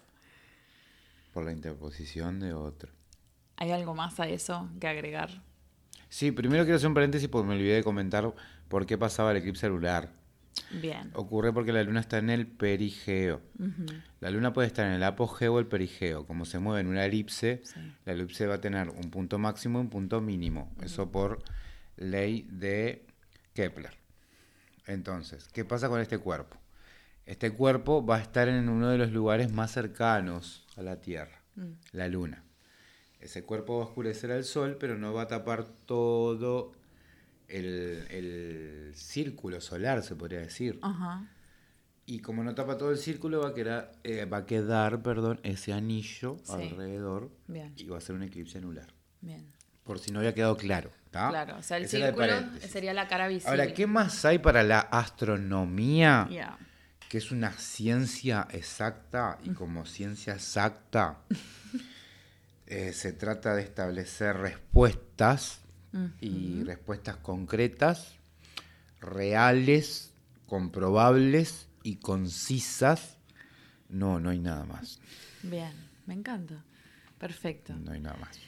Por 1.34 1.44
la 1.44 1.52
interposición 1.52 2.40
de 2.40 2.54
otro. 2.54 2.90
¿Hay 3.56 3.70
algo 3.70 3.94
más 3.94 4.18
a 4.18 4.28
eso 4.28 4.70
que 4.80 4.88
agregar? 4.88 5.42
Sí, 6.08 6.32
primero 6.32 6.64
quiero 6.64 6.76
hacer 6.76 6.88
un 6.88 6.94
paréntesis 6.94 7.28
porque 7.28 7.46
me 7.48 7.54
olvidé 7.54 7.74
de 7.74 7.84
comentar 7.84 8.32
por 8.68 8.86
qué 8.86 8.96
pasaba 8.96 9.30
el 9.32 9.36
eclipse 9.36 9.68
lunar. 9.68 10.18
Bien. 10.70 11.10
Ocurre 11.14 11.52
porque 11.52 11.72
la 11.72 11.82
luna 11.82 12.00
está 12.00 12.18
en 12.18 12.30
el 12.30 12.46
perigeo. 12.46 13.40
La 14.20 14.30
luna 14.30 14.52
puede 14.52 14.68
estar 14.68 14.86
en 14.86 14.92
el 14.92 15.02
apogeo 15.02 15.54
o 15.54 15.58
el 15.58 15.66
perigeo. 15.66 16.26
Como 16.26 16.44
se 16.44 16.58
mueve 16.58 16.80
en 16.80 16.86
una 16.86 17.04
elipse, 17.04 17.60
Sí. 17.64 17.80
la 18.04 18.12
elipse 18.12 18.46
va 18.46 18.54
a 18.54 18.60
tener 18.60 18.88
un 18.90 19.10
punto 19.10 19.38
máximo 19.38 19.78
y 19.78 19.82
un 19.82 19.90
punto 19.90 20.20
mínimo. 20.20 20.72
Eso 20.82 21.10
por 21.10 21.42
ley 21.96 22.46
de 22.50 23.04
Kepler. 23.54 23.96
Entonces, 24.86 25.48
¿qué 25.52 25.64
pasa 25.64 25.88
con 25.88 26.00
este 26.00 26.18
cuerpo? 26.18 26.56
Este 27.26 27.50
cuerpo 27.52 28.04
va 28.04 28.16
a 28.16 28.20
estar 28.20 28.48
en 28.48 28.68
uno 28.68 28.88
de 28.88 28.98
los 28.98 29.12
lugares 29.12 29.52
más 29.52 29.70
cercanos 29.72 30.66
a 30.76 30.82
la 30.82 31.00
Tierra, 31.00 31.40
la 31.92 32.08
luna. 32.08 32.42
Ese 33.20 33.44
cuerpo 33.44 33.78
va 33.78 33.84
a 33.84 33.86
oscurecer 33.88 34.32
al 34.32 34.44
sol, 34.44 34.76
pero 34.80 34.96
no 34.96 35.12
va 35.12 35.22
a 35.22 35.28
tapar 35.28 35.64
todo 35.86 36.72
el, 37.50 38.06
el 38.10 38.92
círculo 38.94 39.60
solar, 39.60 40.02
se 40.02 40.14
podría 40.16 40.40
decir. 40.40 40.78
Ajá. 40.82 41.26
Y 42.06 42.20
como 42.20 42.42
no 42.42 42.54
tapa 42.54 42.76
todo 42.76 42.90
el 42.90 42.98
círculo, 42.98 43.40
va 43.40 43.48
a 43.50 43.54
quedar, 43.54 43.92
eh, 44.02 44.24
va 44.24 44.38
a 44.38 44.46
quedar 44.46 45.02
perdón, 45.02 45.38
ese 45.44 45.72
anillo 45.72 46.38
Sí. 46.42 46.52
alrededor 46.52 47.30
Bien. 47.46 47.72
y 47.76 47.84
va 47.84 47.98
a 47.98 48.00
ser 48.00 48.16
un 48.16 48.22
eclipse 48.24 48.58
anular. 48.58 48.88
Bien. 49.20 49.46
Por 49.84 49.98
si 49.98 50.10
no 50.10 50.18
había 50.18 50.34
quedado 50.34 50.56
claro. 50.56 50.90
¿tá? 51.10 51.28
Claro, 51.30 51.56
o 51.58 51.62
sea, 51.62 51.76
el 51.76 51.88
círculo 51.88 52.26
sería 52.68 52.94
la 52.94 53.08
cara 53.08 53.26
visible. 53.28 53.50
Ahora, 53.50 53.74
¿qué 53.74 53.86
más 53.86 54.24
hay 54.24 54.38
para 54.38 54.62
la 54.62 54.80
astronomía? 54.80 56.28
Que 57.08 57.18
es 57.18 57.32
una 57.32 57.52
ciencia 57.52 58.46
exacta 58.52 59.38
y 59.42 59.50
como 59.50 59.86
ciencia 59.86 60.34
exacta 60.34 61.18
eh, 62.66 62.92
se 62.92 63.12
trata 63.12 63.54
de 63.56 63.62
establecer 63.62 64.36
respuestas 64.36 65.60
y 66.20 66.62
respuestas 66.64 67.16
concretas, 67.16 68.16
reales, 69.00 70.12
comprobables 70.46 71.68
y 71.82 71.96
concisas. 71.96 73.16
No, 73.88 74.20
no 74.20 74.30
hay 74.30 74.38
nada 74.38 74.64
más. 74.64 75.00
Bien, 75.42 75.72
me 76.06 76.14
encanta. 76.14 76.64
Perfecto. 77.18 77.74
No 77.74 77.92
hay 77.92 78.00
nada 78.00 78.16
más. 78.18 78.38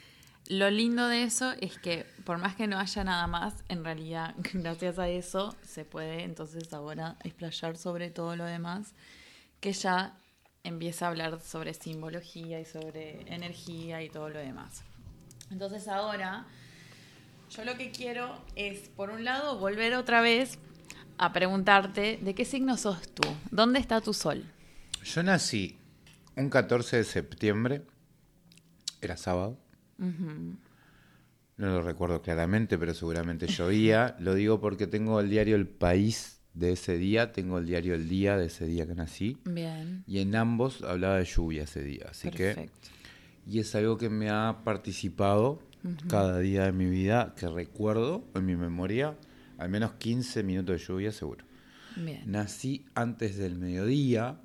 Lo 0.48 0.70
lindo 0.70 1.06
de 1.06 1.22
eso 1.22 1.52
es 1.60 1.78
que 1.78 2.04
por 2.24 2.38
más 2.38 2.56
que 2.56 2.66
no 2.66 2.78
haya 2.78 3.04
nada 3.04 3.26
más, 3.26 3.54
en 3.68 3.84
realidad 3.84 4.34
gracias 4.52 4.98
a 4.98 5.08
eso 5.08 5.56
se 5.62 5.84
puede 5.84 6.24
entonces 6.24 6.72
ahora 6.72 7.16
explayar 7.22 7.76
sobre 7.76 8.10
todo 8.10 8.36
lo 8.36 8.44
demás, 8.44 8.92
que 9.60 9.72
ya 9.72 10.18
empieza 10.64 11.06
a 11.06 11.08
hablar 11.10 11.40
sobre 11.40 11.74
simbología 11.74 12.60
y 12.60 12.64
sobre 12.64 13.22
energía 13.32 14.02
y 14.02 14.08
todo 14.08 14.28
lo 14.28 14.38
demás. 14.38 14.82
Entonces 15.50 15.88
ahora 15.88 16.46
yo 17.54 17.64
lo 17.64 17.76
que 17.76 17.90
quiero 17.90 18.34
es, 18.56 18.88
por 18.96 19.10
un 19.10 19.24
lado, 19.24 19.58
volver 19.58 19.94
otra 19.94 20.22
vez 20.22 20.58
a 21.18 21.32
preguntarte 21.32 22.18
de 22.22 22.34
qué 22.34 22.44
signo 22.44 22.76
sos 22.78 23.08
tú, 23.08 23.28
dónde 23.50 23.78
está 23.78 24.00
tu 24.00 24.14
sol. 24.14 24.44
Yo 25.04 25.22
nací 25.22 25.76
un 26.34 26.48
14 26.48 26.98
de 26.98 27.04
septiembre, 27.04 27.82
era 29.00 29.16
sábado. 29.16 29.58
No 29.98 31.66
lo 31.66 31.82
recuerdo 31.82 32.22
claramente, 32.22 32.78
pero 32.78 32.94
seguramente 32.94 33.46
llovía. 33.46 34.16
Lo 34.18 34.34
digo 34.34 34.60
porque 34.60 34.86
tengo 34.86 35.20
el 35.20 35.28
diario 35.28 35.54
El 35.54 35.68
País 35.68 36.40
de 36.54 36.72
ese 36.72 36.96
día, 36.96 37.32
tengo 37.32 37.58
el 37.58 37.66
diario 37.66 37.94
El 37.94 38.08
Día 38.08 38.36
de 38.36 38.46
ese 38.46 38.66
día 38.66 38.86
que 38.86 38.94
nací. 38.94 39.38
Bien. 39.44 40.02
Y 40.06 40.20
en 40.20 40.34
ambos 40.34 40.82
hablaba 40.82 41.18
de 41.18 41.24
lluvia 41.24 41.64
ese 41.64 41.82
día. 41.82 42.06
Así 42.10 42.30
que. 42.30 42.54
Perfecto. 42.54 42.88
Y 43.46 43.58
es 43.58 43.74
algo 43.74 43.98
que 43.98 44.08
me 44.08 44.30
ha 44.30 44.60
participado 44.64 45.60
cada 46.08 46.38
día 46.38 46.64
de 46.64 46.72
mi 46.72 46.86
vida, 46.88 47.34
que 47.36 47.48
recuerdo 47.48 48.24
en 48.34 48.46
mi 48.46 48.56
memoria, 48.56 49.16
al 49.58 49.68
menos 49.68 49.92
15 49.94 50.42
minutos 50.42 50.80
de 50.80 50.86
lluvia 50.86 51.12
seguro. 51.12 51.44
Bien. 51.94 52.22
Nací 52.24 52.86
antes 52.94 53.36
del 53.36 53.56
mediodía, 53.56 54.38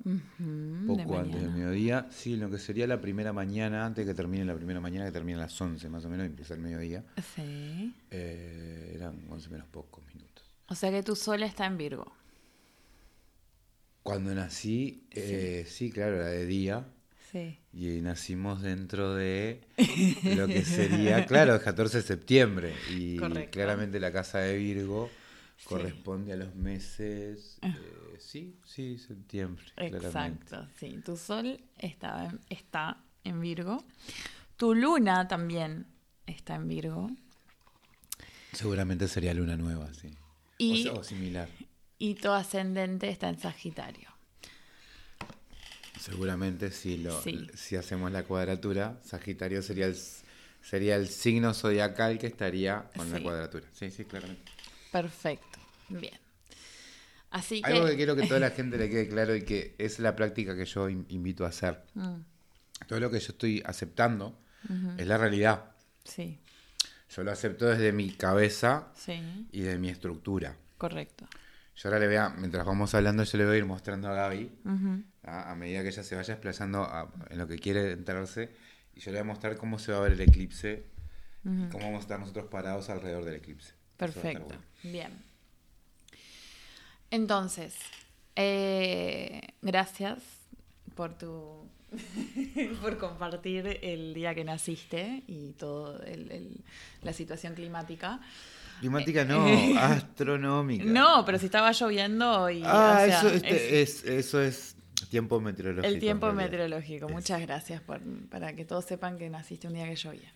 poco 0.86 1.12
de 1.12 1.18
antes 1.18 1.40
del 1.40 1.50
mediodía, 1.50 2.06
sí, 2.10 2.34
en 2.34 2.40
lo 2.40 2.50
que 2.50 2.58
sería 2.58 2.86
la 2.86 3.00
primera 3.00 3.32
mañana, 3.32 3.86
antes 3.86 4.04
que 4.04 4.12
termine 4.12 4.44
la 4.44 4.54
primera 4.54 4.80
mañana, 4.80 5.06
que 5.06 5.12
termine 5.12 5.38
a 5.38 5.42
las 5.42 5.58
11 5.60 5.88
más 5.88 6.04
o 6.04 6.10
menos, 6.10 6.26
empieza 6.26 6.52
el 6.54 6.60
mediodía, 6.60 7.04
Sí. 7.34 7.94
eh, 8.10 8.92
eran 8.94 9.24
11 9.30 9.48
menos 9.48 9.66
pocos 9.68 10.04
minutos. 10.14 10.44
O 10.68 10.74
sea 10.74 10.90
que 10.90 11.02
tu 11.02 11.16
sol 11.16 11.42
está 11.42 11.64
en 11.64 11.78
Virgo. 11.78 12.12
Cuando 14.02 14.34
nací, 14.34 15.04
eh, 15.10 15.64
sí, 15.66 15.90
claro, 15.90 16.16
era 16.16 16.26
de 16.28 16.46
día, 16.46 16.86
Sí. 17.30 17.58
y 17.74 18.00
nacimos 18.00 18.62
dentro 18.62 19.14
de 19.14 19.60
lo 20.36 20.46
que 20.46 20.64
sería, 20.64 21.26
claro, 21.26 21.54
el 21.54 21.60
14 21.60 21.98
de 21.98 22.02
septiembre, 22.02 22.74
y 22.90 23.16
Correcto. 23.16 23.50
claramente 23.50 24.00
la 24.00 24.10
casa 24.10 24.38
de 24.38 24.56
Virgo 24.56 25.10
corresponde 25.64 26.32
a 26.32 26.36
los 26.36 26.54
meses, 26.54 27.58
eh, 27.62 28.16
sí, 28.18 28.56
sí, 28.64 28.96
septiembre, 28.98 29.64
claramente. 29.74 30.06
Exacto, 30.06 30.66
sí. 30.78 31.00
Tu 31.04 31.16
sol 31.16 31.60
está 31.78 32.24
en, 32.26 32.40
está 32.48 32.96
en 33.24 33.40
Virgo. 33.40 33.84
Tu 34.56 34.74
luna 34.74 35.28
también 35.28 35.86
está 36.26 36.54
en 36.54 36.66
Virgo. 36.68 37.10
Seguramente 38.52 39.06
sería 39.08 39.34
luna 39.34 39.56
nueva, 39.56 39.92
sí. 39.92 40.08
Y- 40.58 40.88
o, 40.88 41.00
o 41.00 41.04
similar. 41.04 41.48
Y 41.98 42.14
tu 42.14 42.30
ascendente 42.30 43.08
está 43.10 43.28
en 43.28 43.38
Sagitario. 43.38 44.08
Seguramente 45.98 46.70
si, 46.70 46.98
lo, 46.98 47.20
Sí. 47.22 47.46
si 47.54 47.76
hacemos 47.76 48.10
la 48.12 48.22
cuadratura, 48.24 48.98
Sagitario 49.04 49.62
sería 49.62 49.86
el, 49.86 49.96
sería 50.62 50.96
el 50.96 51.08
signo 51.08 51.54
zodiacal 51.54 52.18
que 52.18 52.26
estaría 52.28 52.88
con 52.96 53.10
la 53.10 53.18
Sí. 53.18 53.22
cuadratura. 53.22 53.66
Sí, 53.72 53.90
sí, 53.90 54.04
claramente. 54.04 54.50
Perfecto. 54.92 55.58
Bien. 55.88 56.18
Así 57.30 57.60
que. 57.62 57.70
Algo 57.72 57.86
que 57.86 57.96
quiero 57.96 58.16
que 58.16 58.26
toda 58.26 58.40
la 58.40 58.50
gente 58.52 58.78
le 58.78 58.88
quede 58.88 59.08
claro 59.08 59.34
y 59.36 59.42
que 59.42 59.74
es 59.78 59.98
la 59.98 60.16
práctica 60.16 60.56
que 60.56 60.64
yo 60.64 60.88
in- 60.88 61.06
invito 61.10 61.44
a 61.44 61.48
hacer. 61.48 61.82
Mm, 61.94 62.16
Todo 62.86 63.00
lo 63.00 63.10
que 63.10 63.18
yo 63.20 63.28
estoy 63.28 63.62
aceptando 63.66 64.38
es 64.96 65.06
la 65.06 65.18
realidad. 65.18 65.64
sí, 66.04 66.38
Yo 67.14 67.22
lo 67.24 67.32
acepto 67.32 67.66
desde 67.66 67.90
mi 67.92 68.10
cabeza 68.12 68.88
sí. 68.94 69.46
y 69.52 69.60
de 69.62 69.78
mi 69.78 69.88
estructura. 69.88 70.56
Correcto. 70.76 71.26
Yo 71.76 71.88
ahora 71.88 72.00
le 72.00 72.06
voy 72.06 72.16
a, 72.16 72.28
mientras 72.30 72.66
vamos 72.66 72.94
hablando, 72.94 73.22
yo 73.24 73.38
le 73.38 73.46
voy 73.46 73.54
a 73.54 73.58
ir 73.58 73.64
mostrando 73.64 74.08
a 74.08 74.14
Gaby, 74.14 74.50
Ujú, 74.64 75.04
a, 75.28 75.50
a 75.50 75.54
medida 75.54 75.82
que 75.82 75.88
ella 75.88 76.02
se 76.02 76.16
vaya 76.16 76.34
explayando 76.34 76.82
a- 76.82 77.12
en 77.30 77.38
lo 77.38 77.46
que 77.46 77.58
quiere 77.58 77.92
enterarse, 77.92 78.50
y 78.94 79.00
yo 79.00 79.12
le 79.12 79.18
voy 79.18 79.28
a 79.28 79.32
mostrar 79.32 79.56
cómo 79.56 79.78
se 79.78 79.92
va 79.92 79.98
a 79.98 80.00
ver 80.02 80.12
el 80.12 80.20
eclipse 80.20 80.84
y 81.44 81.68
cómo 81.70 81.84
vamos 81.84 81.98
a 81.98 82.02
estar 82.02 82.18
nosotros 82.20 82.46
parados 82.50 82.90
alrededor 82.90 83.24
del 83.24 83.36
eclipse. 83.36 83.72
Perfecto. 83.96 84.44
bueno. 84.46 84.62
Bien. 84.82 85.12
Entonces, 87.10 87.74
eh, 88.36 89.40
gracias 89.62 90.18
por 90.94 91.16
tu 91.16 91.66
por 92.82 92.98
compartir 92.98 93.78
el 93.82 94.12
día 94.12 94.34
que 94.34 94.44
naciste 94.44 95.22
y 95.26 95.52
todo 95.52 96.02
el- 96.02 96.30
el- 96.30 96.64
la 97.02 97.12
situación 97.14 97.54
climática. 97.54 98.20
Climática 98.80 99.24
no, 99.24 99.44
astronómica. 99.78 100.84
No, 100.84 101.24
pero 101.24 101.38
si 101.38 101.46
estaba 101.46 101.72
lloviendo 101.72 102.50
y 102.50 102.62
Ah, 102.64 103.00
o 103.02 103.06
sea, 103.06 103.18
eso, 103.18 103.28
este, 103.30 103.80
es 103.82 104.04
es, 104.04 104.04
eso 104.04 104.42
es 104.42 104.76
tiempo 105.10 105.40
meteorológico. 105.40 105.94
el 105.94 106.00
tiempo 106.00 106.32
meteorológico. 106.32 107.06
Es- 107.06 107.12
Muchas 107.12 107.40
gracias 107.40 107.80
por, 107.82 108.00
para 108.28 108.52
que 108.54 108.64
todos 108.64 108.84
sepan 108.84 109.18
que 109.18 109.28
naciste 109.30 109.66
un 109.68 109.74
día 109.74 109.86
que 109.88 109.96
llovía. 109.96 110.32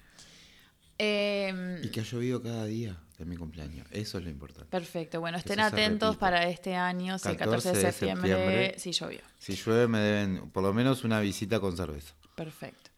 Y 0.98 1.88
que 1.88 2.00
ha 2.00 2.04
llovido 2.04 2.42
cada 2.42 2.64
día. 2.66 2.96
en 3.18 3.28
mi 3.28 3.36
cumpleaños. 3.36 3.86
Eso 3.92 4.18
es 4.18 4.24
lo 4.24 4.30
importante. 4.30 4.68
Perfecto. 4.68 5.20
Bueno, 5.20 5.38
estén 5.38 5.60
atentos 5.60 6.16
para 6.16 6.48
este 6.48 6.74
año, 6.74 7.18
si 7.20 7.28
el 7.28 7.36
14 7.36 7.68
de 7.68 7.74
14 7.74 7.86
de 7.86 7.92
septiembre, 7.92 8.28
septiembre. 8.30 8.74
sí 8.78 8.90
llovió. 8.92 9.20
Si 9.38 9.54
llueve 9.54 9.86
me 9.86 9.98
deben 10.00 10.50
por 10.50 10.62
lo 10.64 10.72
menos 10.74 11.04
una 11.04 11.20
visita 11.20 11.60
con 11.60 11.76
cerveza. 11.76 12.14
Perfecto. 12.34 12.90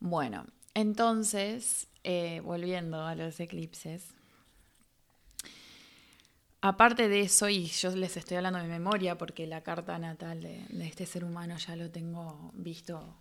Bueno, 0.00 0.46
entonces, 0.72 1.88
eh, 2.04 2.40
volviendo 2.42 3.04
a 3.04 3.14
los 3.14 3.38
eclipses. 3.40 4.14
Aparte 6.66 7.08
de 7.10 7.20
eso, 7.20 7.48
y 7.50 7.66
yo 7.66 7.94
les 7.94 8.16
estoy 8.16 8.38
hablando 8.38 8.58
de 8.58 8.66
memoria 8.68 9.18
porque 9.18 9.46
la 9.46 9.60
carta 9.62 9.98
natal 9.98 10.40
de, 10.40 10.64
de 10.70 10.86
este 10.86 11.04
ser 11.04 11.22
humano 11.22 11.56
ya 11.58 11.76
lo 11.76 11.90
tengo 11.90 12.50
visto 12.54 13.16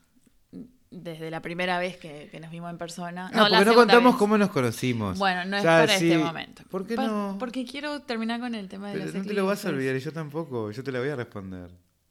desde 0.91 1.29
la 1.29 1.41
primera 1.41 1.77
vez 1.77 1.97
que, 1.97 2.29
que 2.31 2.39
nos 2.39 2.51
vimos 2.51 2.69
en 2.71 2.77
persona. 2.77 3.29
Ah, 3.33 3.49
la 3.49 3.57
porque 3.57 3.65
no 3.65 3.75
contamos 3.75 4.13
vez. 4.13 4.19
cómo 4.19 4.37
nos 4.37 4.49
conocimos. 4.49 5.17
Bueno, 5.17 5.43
no 5.43 5.57
es 5.57 5.63
Ya, 5.63 5.69
para 5.81 5.97
sí. 5.97 6.09
este 6.11 6.23
momento. 6.23 6.63
¿Por 6.69 6.87
qué 6.87 6.95
no? 6.95 7.35
Porque 7.37 7.65
quiero 7.65 7.99
terminar 8.03 8.39
con 8.39 8.55
el 8.55 8.69
tema 8.69 8.87
de 8.87 8.93
Pero 8.93 9.05
los 9.07 9.15
no 9.15 9.23
te 9.25 9.33
lo 9.33 9.45
vas 9.45 9.57
a 9.65 9.69
eclipses. 9.69 9.73
olvidar 9.73 9.95
y 9.95 9.99
yo 9.99 10.13
tampoco. 10.13 10.71
Yo 10.71 10.83
te 10.83 10.91
la 10.93 10.99
voy 10.99 11.09
a 11.09 11.15
responder. 11.17 11.69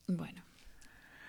Bueno, 0.09 0.43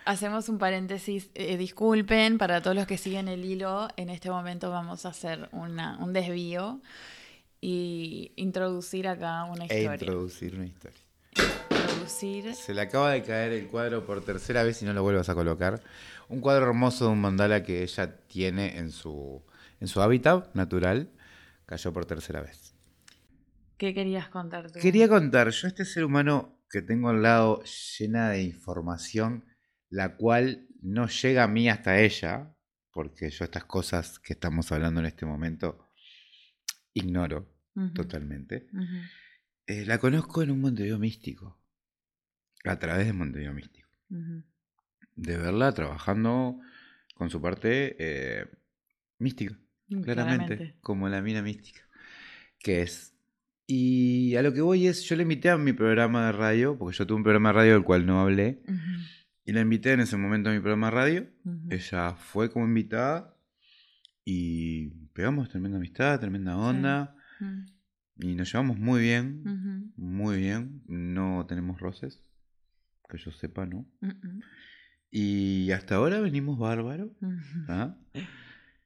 hacemos 0.06 0.50
un 0.50 0.58
paréntesis. 0.58 1.30
Eh, 1.36 1.56
disculpen 1.56 2.38
para 2.40 2.62
todos 2.62 2.76
los 2.76 2.88
que 2.88 2.98
siguen 2.98 3.28
el 3.30 3.46
hilo. 3.46 3.88
En 3.96 4.10
este 4.10 4.30
momento 4.32 4.70
vamos 4.72 5.06
a 5.06 5.10
hacer 5.10 5.48
una- 5.54 5.98
un 6.00 6.12
desvío 6.12 6.82
y 7.66 8.34
introducir 8.36 9.08
acá 9.08 9.46
una 9.46 9.64
E 9.64 9.84
historia. 9.84 9.94
introducir 9.94 10.56
una 10.56 10.66
historia. 10.66 11.00
Introducir. 11.72 12.56
Se 12.56 12.74
le 12.74 12.82
acaba 12.82 13.12
de 13.12 13.24
caer 13.24 13.54
el 13.54 13.68
cuadro 13.68 14.06
por 14.06 14.22
tercera 14.26 14.64
vez 14.64 14.82
y 14.82 14.86
no 14.86 14.92
lo 14.92 15.02
vuelvas 15.02 15.30
a 15.30 15.34
colocar. 15.34 15.82
Un 16.28 16.42
cuadro 16.42 16.66
hermoso 16.66 17.06
de 17.06 17.12
un 17.12 17.22
mandala 17.22 17.64
que 17.64 17.82
ella 17.82 18.18
tiene 18.28 18.80
en 18.80 18.92
su, 18.92 19.42
en 19.80 19.88
su 19.88 20.02
hábitat 20.02 20.54
natural. 20.54 21.10
Cayó 21.66 21.94
por 21.94 22.06
tercera 22.06 22.42
vez. 22.42 22.76
¿Qué 23.78 23.94
querías 23.94 24.28
contar 24.28 24.70
tú? 24.70 24.80
Quería 24.82 25.08
contar, 25.08 25.50
yo 25.50 25.70
este 25.70 25.86
ser 25.86 26.04
humano 26.04 26.60
que 26.70 26.82
tengo 26.82 27.08
al 27.10 27.22
lado 27.22 27.64
llena 27.98 28.30
de 28.30 28.44
información, 28.44 29.46
la 29.90 30.18
cual 30.18 30.68
no 30.82 31.08
llega 31.08 31.46
a 31.46 31.48
mí 31.48 31.70
hasta 31.70 32.02
ella, 32.02 32.54
porque 32.92 33.30
yo 33.30 33.46
estas 33.46 33.64
cosas 33.64 34.20
que 34.20 34.34
estamos 34.34 34.70
hablando 34.74 35.00
en 35.00 35.06
este 35.06 35.26
momento 35.26 35.88
ignoro 36.94 37.53
Totalmente. 37.94 38.68
Eh, 39.68 39.86
la 39.86 39.98
conozco 39.98 40.42
en 40.44 40.52
un 40.52 40.62
Montevideo 40.62 41.00
místico, 41.00 41.60
a 42.66 42.78
través 42.78 43.08
de 43.08 43.14
Montevideo 43.14 43.54
místico. 43.54 43.90
De 45.16 45.38
verla 45.38 45.72
trabajando 45.74 46.60
con 47.16 47.30
su 47.30 47.42
parte 47.42 47.96
eh, 48.00 48.46
mística, 49.20 49.58
claramente, 50.04 50.56
Claramente. 50.56 50.78
como 50.82 51.08
la 51.10 51.22
mina 51.22 51.42
mística, 51.42 51.82
que 52.60 52.82
es. 52.82 53.16
Y 53.66 54.36
a 54.36 54.42
lo 54.42 54.54
que 54.54 54.62
voy 54.62 54.88
es, 54.88 55.04
yo 55.04 55.16
le 55.16 55.24
invité 55.24 55.50
a 55.50 55.58
mi 55.58 55.74
programa 55.74 56.26
de 56.28 56.32
radio, 56.34 56.78
porque 56.78 56.98
yo 56.98 57.08
tuve 57.08 57.18
un 57.18 57.24
programa 57.24 57.50
de 57.50 57.54
radio 57.54 57.74
del 57.74 57.84
cual 57.84 58.06
no 58.06 58.22
hablé, 58.22 58.62
y 59.46 59.52
la 59.54 59.62
invité 59.62 59.94
en 59.94 60.02
ese 60.02 60.18
momento 60.18 60.50
a 60.50 60.54
mi 60.54 60.60
programa 60.60 60.88
de 60.88 60.92
radio. 60.92 61.30
Ella 61.70 62.16
fue 62.16 62.52
como 62.52 62.66
invitada 62.66 63.36
y 64.26 64.90
pegamos 65.14 65.50
tremenda 65.50 65.78
amistad, 65.78 66.20
tremenda 66.20 66.58
onda, 66.58 67.16
Y 68.18 68.36
nos 68.36 68.52
llevamos 68.52 68.78
muy 68.80 69.02
bien. 69.02 69.92
Muy 69.96 70.38
bien, 70.38 70.82
no 70.88 71.46
tenemos 71.48 71.80
roces, 71.80 72.24
que 73.10 73.18
yo 73.18 73.32
sepa, 73.32 73.66
¿no? 73.66 73.86
Y 75.12 75.72
hasta 75.72 75.96
ahora 75.96 76.20
venimos 76.20 76.58
bárbaro. 76.58 77.16
¿ah? 77.68 77.96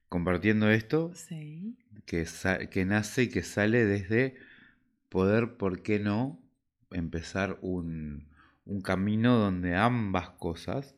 compartiendo 0.08 0.70
esto 0.70 1.12
Sí. 1.14 1.76
que, 2.06 2.26
que 2.70 2.84
nace 2.86 3.24
y 3.24 3.28
que 3.28 3.42
sale 3.42 3.84
desde 3.84 4.36
poder, 5.10 5.56
¿por 5.58 5.82
qué 5.82 5.98
no?, 5.98 6.42
empezar 6.90 7.58
un, 7.60 8.28
un 8.64 8.80
camino 8.80 9.36
donde 9.36 9.76
ambas 9.76 10.30
cosas 10.30 10.94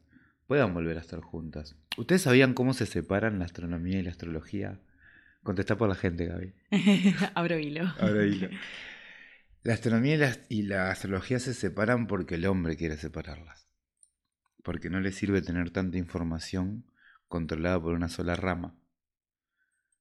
puedan 0.46 0.72
volver 0.74 0.96
a 0.98 1.00
estar 1.00 1.20
juntas. 1.20 1.76
¿Ustedes 1.96 2.22
sabían 2.22 2.54
cómo 2.54 2.72
se 2.74 2.86
separan 2.86 3.40
la 3.40 3.44
astronomía 3.46 3.98
y 3.98 4.02
la 4.04 4.10
astrología? 4.10 4.80
Contestá 5.42 5.76
por 5.76 5.88
la 5.88 5.94
gente, 5.94 6.26
Gaby. 6.26 6.54
Abro 7.34 7.58
hilo. 7.58 7.92
Ahora 7.98 8.24
hilo. 8.26 8.48
La 9.62 9.74
astronomía 9.74 10.14
y 10.14 10.18
la, 10.18 10.36
y 10.48 10.62
la 10.62 10.90
astrología 10.90 11.38
se 11.38 11.52
separan 11.52 12.06
porque 12.06 12.36
el 12.36 12.46
hombre 12.46 12.78
quiere 12.78 12.96
separarlas. 12.96 13.68
Porque 14.62 14.88
no 14.88 15.00
le 15.00 15.12
sirve 15.12 15.42
tener 15.42 15.70
tanta 15.70 15.98
información 15.98 16.86
controlada 17.28 17.78
por 17.78 17.92
una 17.92 18.08
sola 18.08 18.36
rama. 18.36 18.74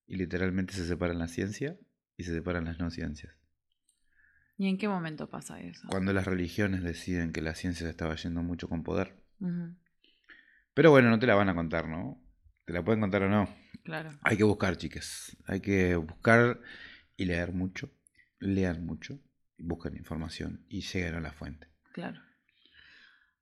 Y 0.07 0.15
literalmente 0.15 0.73
se 0.73 0.87
separan 0.87 1.19
la 1.19 1.27
ciencia 1.27 1.77
y 2.15 2.23
se 2.23 2.33
separan 2.33 2.65
las 2.65 2.79
no 2.79 2.89
ciencias. 2.89 3.33
¿Y 4.57 4.67
en 4.67 4.77
qué 4.77 4.87
momento 4.87 5.29
pasa 5.29 5.59
eso? 5.59 5.87
Cuando 5.89 6.11
las 6.13 6.25
religiones 6.25 6.81
deciden 6.83 7.31
que 7.31 7.41
la 7.41 7.53
ciencia 7.53 7.85
se 7.85 7.91
estaba 7.91 8.15
yendo 8.15 8.41
mucho 8.41 8.67
con 8.67 8.83
poder. 8.83 9.15
Pero 10.73 10.91
bueno, 10.91 11.09
no 11.09 11.19
te 11.19 11.27
la 11.27 11.35
van 11.35 11.49
a 11.49 11.55
contar, 11.55 11.87
¿no? 11.87 12.21
Te 12.69 12.73
la 12.73 12.83
pueden 12.83 13.01
contar 13.01 13.23
o 13.23 13.29
no. 13.29 13.49
Claro. 13.83 14.11
Hay 14.21 14.37
que 14.37 14.43
buscar, 14.43 14.77
chicas. 14.77 15.35
Hay 15.47 15.59
que 15.59 15.95
buscar 15.95 16.61
y 17.17 17.25
leer 17.25 17.51
mucho. 17.51 17.89
Lean 18.37 18.85
mucho. 18.85 19.19
Buscan 19.57 19.97
información 19.97 20.67
y 20.69 20.81
lleguen 20.81 21.15
a 21.15 21.19
la 21.19 21.31
fuente. 21.31 21.67
Claro. 21.93 22.21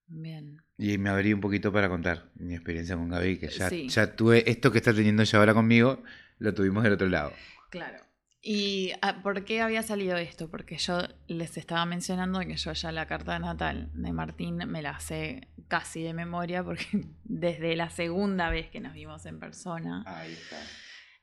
Bien. 0.07 0.61
Y 0.77 0.97
me 0.97 1.09
abrí 1.09 1.33
un 1.33 1.41
poquito 1.41 1.73
para 1.73 1.89
contar 1.89 2.31
mi 2.35 2.53
experiencia 2.55 2.95
con 2.95 3.09
Gaby, 3.09 3.37
que 3.37 3.49
ya, 3.49 3.69
Sí. 3.69 3.89
ya 3.89 4.15
tuve 4.15 4.49
esto 4.49 4.71
que 4.71 4.77
está 4.77 4.93
teniendo 4.93 5.23
ella 5.23 5.39
ahora 5.39 5.53
conmigo, 5.53 6.01
lo 6.37 6.53
tuvimos 6.53 6.85
del 6.85 6.93
otro 6.93 7.09
lado. 7.09 7.33
Claro. 7.69 7.99
¿Y 8.41 8.91
ah, 9.01 9.21
por 9.23 9.43
qué 9.45 9.61
había 9.61 9.83
salido 9.83 10.15
esto? 10.17 10.49
Porque 10.49 10.77
yo 10.77 10.99
les 11.27 11.57
estaba 11.57 11.85
mencionando 11.85 12.39
que 12.41 12.55
yo 12.55 12.71
ya 12.73 12.91
la 12.91 13.07
carta 13.07 13.37
natal 13.39 13.89
de 13.93 14.13
Martín 14.13 14.57
me 14.57 14.81
la 14.81 14.99
sé 14.99 15.49
casi 15.67 16.01
de 16.03 16.13
memoria, 16.13 16.63
porque 16.63 16.85
desde 17.23 17.75
la 17.75 17.89
segunda 17.89 18.49
vez 18.49 18.69
que 18.69 18.79
nos 18.79 18.93
vimos 18.93 19.25
en 19.25 19.39
persona. 19.39 20.03
Ahí 20.05 20.33
está. 20.33 20.57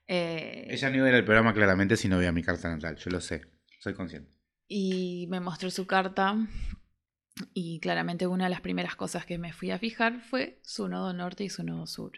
eh, 0.07 0.67
Ella 0.69 0.91
no 0.91 0.97
iba 0.97 1.07
a 1.07 1.09
ir 1.11 1.15
al 1.15 1.25
programa 1.25 1.55
claramente 1.55 1.97
si 1.97 2.09
no 2.09 2.19
veía 2.19 2.33
mi 2.33 2.43
carta 2.43 2.69
natal, 2.69 2.97
yo 2.97 3.11
lo 3.11 3.21
sé, 3.21 3.43
soy 3.79 3.95
consciente. 3.95 4.37
y 4.69 5.27
me 5.31 5.41
mostró 5.41 5.71
su 5.71 5.87
carta. 5.87 6.37
Y 7.53 7.81
claramente 7.81 8.27
una 8.29 8.45
de 8.45 8.51
las 8.51 8.61
primeras 8.61 8.95
cosas 8.97 9.27
que 9.27 9.39
me 9.39 9.53
fui 9.53 9.71
a 9.73 9.79
fijar 9.79 10.21
fue 10.21 10.61
su 10.62 10.89
nodo 10.89 11.12
norte 11.12 11.43
y 11.45 11.49
su 11.51 11.65
nodo 11.65 11.87
sur. 11.87 12.12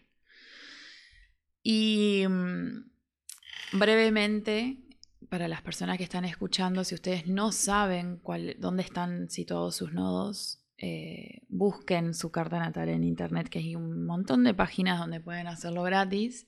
Y 1.63 2.25
mm, 2.29 2.91
brevemente, 3.73 4.77
para 5.29 5.49
las 5.49 5.63
personas 5.63 5.99
que 5.99 6.05
están 6.05 6.25
escuchando, 6.25 6.85
si 6.85 6.95
ustedes 6.95 7.27
no 7.27 7.53
saben 7.53 8.21
dónde 8.59 8.83
están 8.83 9.29
situados 9.31 9.77
sus 9.77 9.93
nodos, 9.93 10.63
eh, 10.79 11.43
busquen 11.49 12.15
su 12.15 12.31
carta 12.31 12.59
natal 12.59 12.89
en 12.89 13.03
internet, 13.03 13.49
que 13.49 13.59
hay 13.59 13.77
un 13.77 14.05
montón 14.05 14.45
de 14.45 14.55
páginas 14.55 14.99
donde 14.99 15.21
pueden 15.21 15.47
hacerlo 15.47 15.83
gratis, 15.83 16.47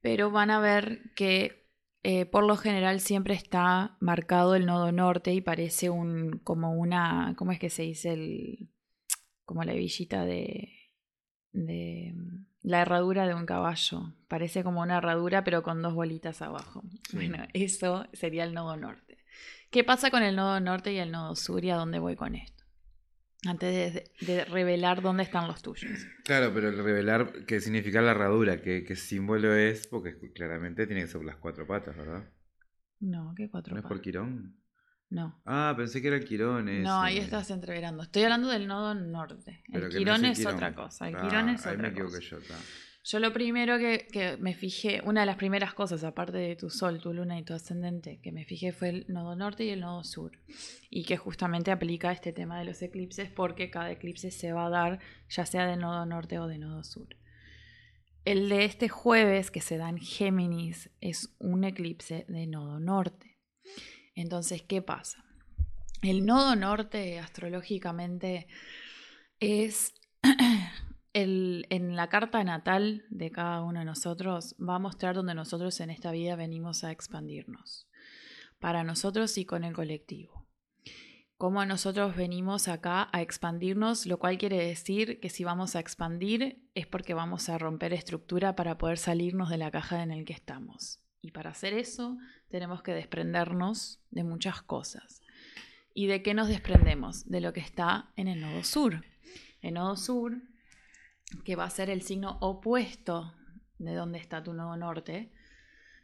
pero 0.00 0.30
van 0.30 0.50
a 0.50 0.60
ver 0.60 1.12
que 1.14 1.62
eh, 2.02 2.26
por 2.26 2.44
lo 2.44 2.56
general 2.56 3.00
siempre 3.00 3.34
está 3.34 3.96
marcado 4.00 4.54
el 4.54 4.66
nodo 4.66 4.90
norte 4.92 5.32
y 5.32 5.40
parece 5.40 5.88
un 5.88 6.40
como 6.44 6.72
una, 6.74 7.34
¿cómo 7.36 7.52
es 7.52 7.58
que 7.58 7.70
se 7.70 7.82
dice? 7.82 8.12
El, 8.12 8.70
como 9.44 9.62
la 9.64 9.72
hebillita 9.72 10.24
de, 10.24 10.72
de 11.52 12.14
la 12.62 12.82
herradura 12.82 13.26
de 13.26 13.34
un 13.34 13.46
caballo. 13.46 14.12
Parece 14.28 14.62
como 14.64 14.80
una 14.80 14.98
herradura 14.98 15.44
pero 15.44 15.62
con 15.62 15.82
dos 15.82 15.94
bolitas 15.94 16.42
abajo. 16.42 16.82
Sí. 17.08 17.16
Bueno, 17.16 17.46
eso 17.52 18.06
sería 18.12 18.44
el 18.44 18.54
nodo 18.54 18.76
norte. 18.76 19.18
¿Qué 19.70 19.84
pasa 19.84 20.10
con 20.10 20.22
el 20.22 20.36
nodo 20.36 20.60
norte 20.60 20.92
y 20.92 20.98
el 20.98 21.10
nodo 21.10 21.34
sur 21.34 21.64
y 21.64 21.70
a 21.70 21.76
dónde 21.76 21.98
voy 21.98 22.16
con 22.16 22.34
esto? 22.34 22.64
Antes 23.44 23.94
de, 23.94 24.12
de 24.26 24.44
revelar 24.44 25.02
dónde 25.02 25.24
están 25.24 25.48
los 25.48 25.62
tuyos. 25.62 26.06
Claro, 26.24 26.52
pero 26.54 26.68
el 26.68 26.78
revelar 26.78 27.44
qué 27.46 27.60
significa 27.60 28.00
la 28.00 28.12
herradura, 28.12 28.60
qué, 28.62 28.84
qué 28.84 28.94
símbolo 28.96 29.54
es, 29.54 29.88
porque 29.88 30.16
claramente 30.32 30.86
tiene 30.86 31.02
que 31.02 31.08
ser 31.08 31.24
las 31.24 31.36
cuatro 31.36 31.66
patas, 31.66 31.96
¿verdad? 31.96 32.30
No, 33.00 33.34
¿qué 33.36 33.50
cuatro 33.50 33.74
¿No 33.74 33.80
es 33.80 33.84
por 33.86 33.98
patas? 33.98 34.02
Quirón? 34.02 34.61
No. 35.12 35.38
Ah, 35.44 35.74
pensé 35.76 36.00
que 36.00 36.08
era 36.08 36.16
el 36.16 36.24
Quirón 36.24 36.68
ese. 36.70 36.82
No, 36.84 37.02
ahí 37.02 37.18
estás 37.18 37.50
entreverando. 37.50 38.02
Estoy 38.02 38.22
hablando 38.22 38.48
del 38.48 38.66
nodo 38.66 38.94
norte. 38.94 39.62
El 39.70 39.82
no 39.82 39.88
quirón 39.90 40.24
el 40.24 40.32
es 40.32 40.46
otra 40.46 40.74
cosa. 40.74 41.06
El 41.08 41.16
Ah, 41.16 41.20
quirón 41.22 41.48
es 41.50 41.66
ahí 41.66 41.74
otra 41.74 41.82
me 41.82 41.88
equivoqué 41.90 42.16
cosa. 42.16 42.38
yo. 42.48 42.54
Yo 43.04 43.18
lo 43.18 43.32
primero 43.32 43.78
que, 43.78 44.06
que 44.10 44.36
me 44.38 44.54
fijé, 44.54 45.02
una 45.04 45.20
de 45.20 45.26
las 45.26 45.36
primeras 45.36 45.74
cosas, 45.74 46.02
aparte 46.04 46.38
de 46.38 46.56
tu 46.56 46.70
sol, 46.70 47.00
tu 47.00 47.12
luna 47.12 47.36
y 47.38 47.42
tu 47.44 47.52
ascendente, 47.52 48.20
que 48.22 48.30
me 48.32 48.44
fijé 48.44 48.72
fue 48.72 48.88
el 48.90 49.04
nodo 49.08 49.34
norte 49.36 49.64
y 49.64 49.70
el 49.70 49.80
nodo 49.80 50.02
sur. 50.04 50.32
Y 50.88 51.04
que 51.04 51.16
justamente 51.18 51.70
aplica 51.72 52.10
este 52.12 52.32
tema 52.32 52.58
de 52.58 52.64
los 52.64 52.80
eclipses 52.80 53.28
porque 53.28 53.70
cada 53.70 53.90
eclipse 53.90 54.30
se 54.30 54.52
va 54.52 54.66
a 54.66 54.70
dar 54.70 54.98
ya 55.28 55.44
sea 55.44 55.66
de 55.66 55.76
nodo 55.76 56.06
norte 56.06 56.38
o 56.38 56.46
de 56.46 56.56
nodo 56.58 56.84
sur. 56.84 57.08
El 58.24 58.48
de 58.48 58.64
este 58.64 58.88
jueves 58.88 59.50
que 59.50 59.60
se 59.60 59.76
da 59.76 59.88
en 59.90 59.98
Géminis 59.98 60.88
es 61.00 61.34
un 61.38 61.64
eclipse 61.64 62.24
de 62.28 62.46
nodo 62.46 62.78
norte. 62.80 63.36
Entonces, 64.14 64.62
¿qué 64.62 64.82
pasa? 64.82 65.24
El 66.02 66.26
nodo 66.26 66.56
norte 66.56 67.18
astrológicamente 67.18 68.46
es 69.38 69.94
el, 71.12 71.66
en 71.70 71.96
la 71.96 72.08
carta 72.08 72.42
natal 72.44 73.04
de 73.10 73.30
cada 73.30 73.62
uno 73.62 73.80
de 73.80 73.84
nosotros 73.84 74.56
va 74.60 74.76
a 74.76 74.80
mostrar 74.80 75.14
donde 75.14 75.34
nosotros 75.34 75.78
en 75.80 75.90
esta 75.90 76.10
vida 76.10 76.36
venimos 76.36 76.84
a 76.84 76.90
expandirnos. 76.90 77.88
para 78.58 78.84
nosotros 78.84 79.38
y 79.38 79.44
con 79.44 79.64
el 79.64 79.74
colectivo. 79.74 80.46
Cómo 81.36 81.64
nosotros 81.66 82.14
venimos 82.14 82.68
acá 82.68 83.08
a 83.12 83.20
expandirnos, 83.20 84.06
lo 84.06 84.20
cual 84.20 84.38
quiere 84.38 84.64
decir 84.64 85.18
que 85.18 85.28
si 85.28 85.42
vamos 85.42 85.74
a 85.74 85.80
expandir 85.80 86.64
es 86.74 86.86
porque 86.86 87.14
vamos 87.14 87.48
a 87.48 87.58
romper 87.58 87.92
estructura 87.92 88.54
para 88.54 88.78
poder 88.78 88.98
salirnos 88.98 89.50
de 89.50 89.56
la 89.56 89.72
caja 89.72 90.04
en 90.04 90.10
la 90.10 90.24
que 90.24 90.32
estamos. 90.32 91.02
Y 91.20 91.32
para 91.32 91.50
hacer 91.50 91.74
eso 91.74 92.16
tenemos 92.52 92.82
que 92.82 92.92
desprendernos 92.92 93.98
de 94.10 94.24
muchas 94.24 94.60
cosas. 94.60 95.22
¿Y 95.94 96.06
de 96.06 96.22
qué 96.22 96.34
nos 96.34 96.48
desprendemos? 96.48 97.26
De 97.26 97.40
lo 97.40 97.54
que 97.54 97.60
está 97.60 98.12
en 98.14 98.28
el 98.28 98.42
nodo 98.42 98.62
sur. 98.62 99.06
El 99.62 99.74
nodo 99.74 99.96
sur, 99.96 100.36
que 101.44 101.56
va 101.56 101.64
a 101.64 101.70
ser 101.70 101.88
el 101.88 102.02
signo 102.02 102.36
opuesto 102.42 103.34
de 103.78 103.94
donde 103.94 104.18
está 104.18 104.42
tu 104.42 104.52
nodo 104.52 104.76
norte, 104.76 105.32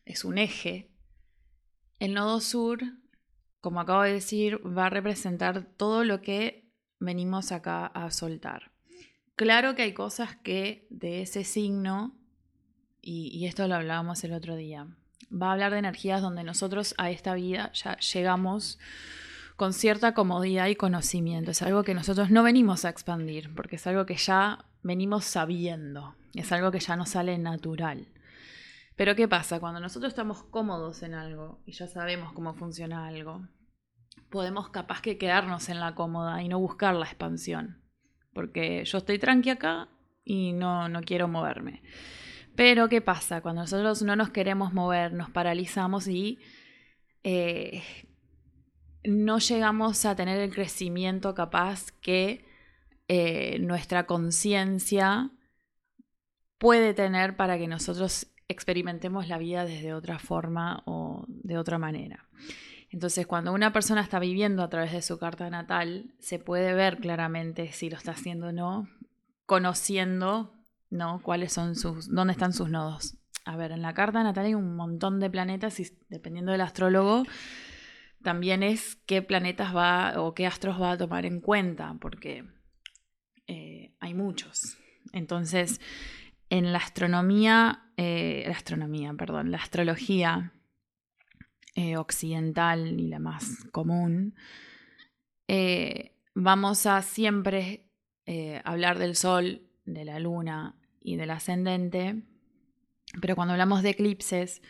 es 0.07 0.25
un 0.25 0.39
eje. 0.39 0.91
El 1.99 2.15
nodo 2.15 2.41
sur, 2.41 2.81
como 3.61 3.81
acabo 3.81 4.03
de 4.03 4.15
decir, 4.15 4.59
va 4.67 4.87
a 4.87 4.91
representar 4.91 5.65
todo 5.77 6.03
lo 6.03 6.23
que 6.23 6.73
venimos 6.99 7.53
acá 7.53 7.87
a 7.87 8.11
soltar. 8.11 8.73
Claro 9.37 9.75
que 9.75 9.83
hay 9.83 9.93
cosas 9.93 10.35
que 10.37 10.87
de 10.89 11.21
ese 11.21 11.45
signo, 11.45 12.19
y, 13.03 13.29
y 13.37 13.45
esto 13.45 13.69
lo 13.69 13.75
hablábamos 13.75 14.25
el 14.25 14.33
otro 14.33 14.57
día, 14.57 14.89
va 15.31 15.49
a 15.49 15.53
hablar 15.53 15.73
de 15.73 15.79
energías 15.79 16.23
donde 16.23 16.45
nosotros 16.45 16.95
a 16.99 17.11
esta 17.11 17.35
vida 17.35 17.71
ya 17.73 17.97
llegamos 17.99 18.79
con 19.57 19.73
cierta 19.73 20.15
comodidad 20.15 20.69
y 20.69 20.77
conocimiento. 20.77 21.51
Es 21.51 21.63
algo 21.63 21.83
que 21.83 21.95
nosotros 21.95 22.31
no 22.31 22.43
venimos 22.43 22.85
a 22.85 22.91
expandir, 22.91 23.55
porque 23.55 23.77
es 23.77 23.87
algo 23.87 24.07
que 24.07 24.17
ya 24.17 24.65
venimos 24.83 25.25
sabiendo, 25.25 26.15
es 26.35 26.53
algo 26.53 26.71
que 26.71 26.81
ya 26.81 26.97
nos 26.97 27.11
sale 27.11 27.37
natural. 27.39 28.09
Pero 28.97 29.15
¿qué 29.15 29.29
pasa? 29.29 29.61
Cuando 29.61 29.81
nosotros 29.81 30.11
estamos 30.11 30.43
cómodos 30.45 31.03
en 31.03 31.15
algo 31.15 31.61
y 31.67 31.73
ya 31.73 31.87
sabemos 31.87 32.33
cómo 32.33 32.55
funciona 32.55 33.07
algo, 33.07 33.47
podemos 34.31 34.71
capaz 34.71 35.01
que 35.01 35.19
quedarnos 35.19 35.69
en 35.69 35.81
la 35.81 35.95
cómoda 35.95 36.43
y 36.43 36.49
no 36.49 36.59
buscar 36.59 36.95
la 36.95 37.07
expansión. 37.07 37.83
Porque 38.33 38.85
yo 38.85 38.99
estoy 38.99 39.19
tranqui 39.19 39.51
acá 39.51 39.89
y 40.25 40.53
no, 40.53 40.89
no 40.89 41.03
quiero 41.03 41.29
moverme. 41.29 41.83
Pero 42.59 42.89
¿qué 42.89 43.01
pasa? 43.01 43.41
Cuando 43.41 43.61
nosotros 43.61 44.03
no 44.03 44.17
nos 44.17 44.31
queremos 44.31 44.73
mover, 44.73 45.13
nos 45.13 45.31
paralizamos 45.31 46.09
y 46.09 46.41
eh, 47.23 47.85
no 49.05 49.39
llegamos 49.39 50.05
a 50.05 50.17
tener 50.17 50.41
el 50.41 50.53
crecimiento 50.53 51.37
capaz 51.37 51.93
que 52.01 52.45
eh, 53.07 53.61
nuestra 53.61 54.07
conciencia 54.07 55.31
puede 56.59 56.95
tener 56.95 57.37
para 57.37 57.59
que 57.59 57.69
nosotros 57.69 58.27
experimentemos 58.49 59.29
la 59.29 59.39
vida 59.39 59.65
desde 59.65 59.95
otra 59.95 60.19
forma 60.19 60.83
o 60.85 61.27
de 61.29 61.59
otra 61.59 61.79
manera. 61.79 62.29
Entonces, 62.91 63.25
cuando 63.29 63.53
una 63.53 63.73
persona 63.73 64.01
está 64.01 64.19
viviendo 64.19 64.65
a 64.65 64.69
través 64.69 64.91
de 64.91 65.03
su 65.03 65.17
carta 65.21 65.49
natal, 65.49 66.13
se 66.19 66.41
puede 66.41 66.75
ver 66.75 66.99
claramente 66.99 67.71
si 67.71 67.89
lo 67.89 67.97
está 67.97 68.11
haciendo 68.11 68.49
o 68.49 68.53
no, 68.53 68.89
conociendo, 69.47 70.58
¿no? 70.91 71.21
Cuáles 71.23 71.53
son 71.53 71.77
sus, 71.77 72.13
dónde 72.13 72.33
están 72.33 72.53
sus 72.53 72.71
nodos. 72.71 73.17
A 73.45 73.57
ver, 73.57 73.73
en 73.73 73.83
la 73.83 73.95
carta 73.95 74.23
natal 74.23 74.47
hay 74.47 74.55
un 74.55 74.77
montón 74.77 75.21
de 75.21 75.31
planetas 75.31 75.81
y 75.81 75.87
dependiendo 76.09 76.53
del 76.53 76.61
astrólogo, 76.61 77.25
también 78.23 78.63
es 78.63 78.97
qué 79.07 79.23
planetas 79.23 79.75
va 79.75 80.21
o 80.21 80.35
qué 80.35 80.47
astros 80.47 80.81
va 80.81 80.93
a 80.93 80.99
tomar 80.99 81.25
en 81.25 81.41
cuenta, 81.41 81.97
porque 82.01 82.45
eh, 83.47 83.95
hay 84.01 84.15
muchos. 84.15 84.77
Entonces, 85.13 85.81
en 86.51 86.73
la 86.73 86.79
astronomía, 86.79 87.91
eh, 87.97 88.45
la 88.47 88.53
astronomía, 88.55 89.15
perdón, 89.15 89.51
la 89.51 89.59
astrología 89.59 90.53
eh, 91.75 91.97
occidental 91.97 93.01
y 93.01 93.09
la 93.09 93.19
más 93.19 93.65
común, 93.73 94.35
vamos 96.35 96.85
a 96.85 97.01
siempre 97.01 97.91
hablar 98.65 98.99
del 98.99 99.17
Sol, 99.17 99.63
de 99.87 100.05
la 100.05 100.19
Luna 100.19 100.78
y 101.01 101.17
del 101.17 101.31
ascendente, 101.31 102.23
pero 103.21 103.35
cuando 103.37 103.53
hablamos 103.53 103.83
de 103.83 103.91
eclipses, 103.91 104.63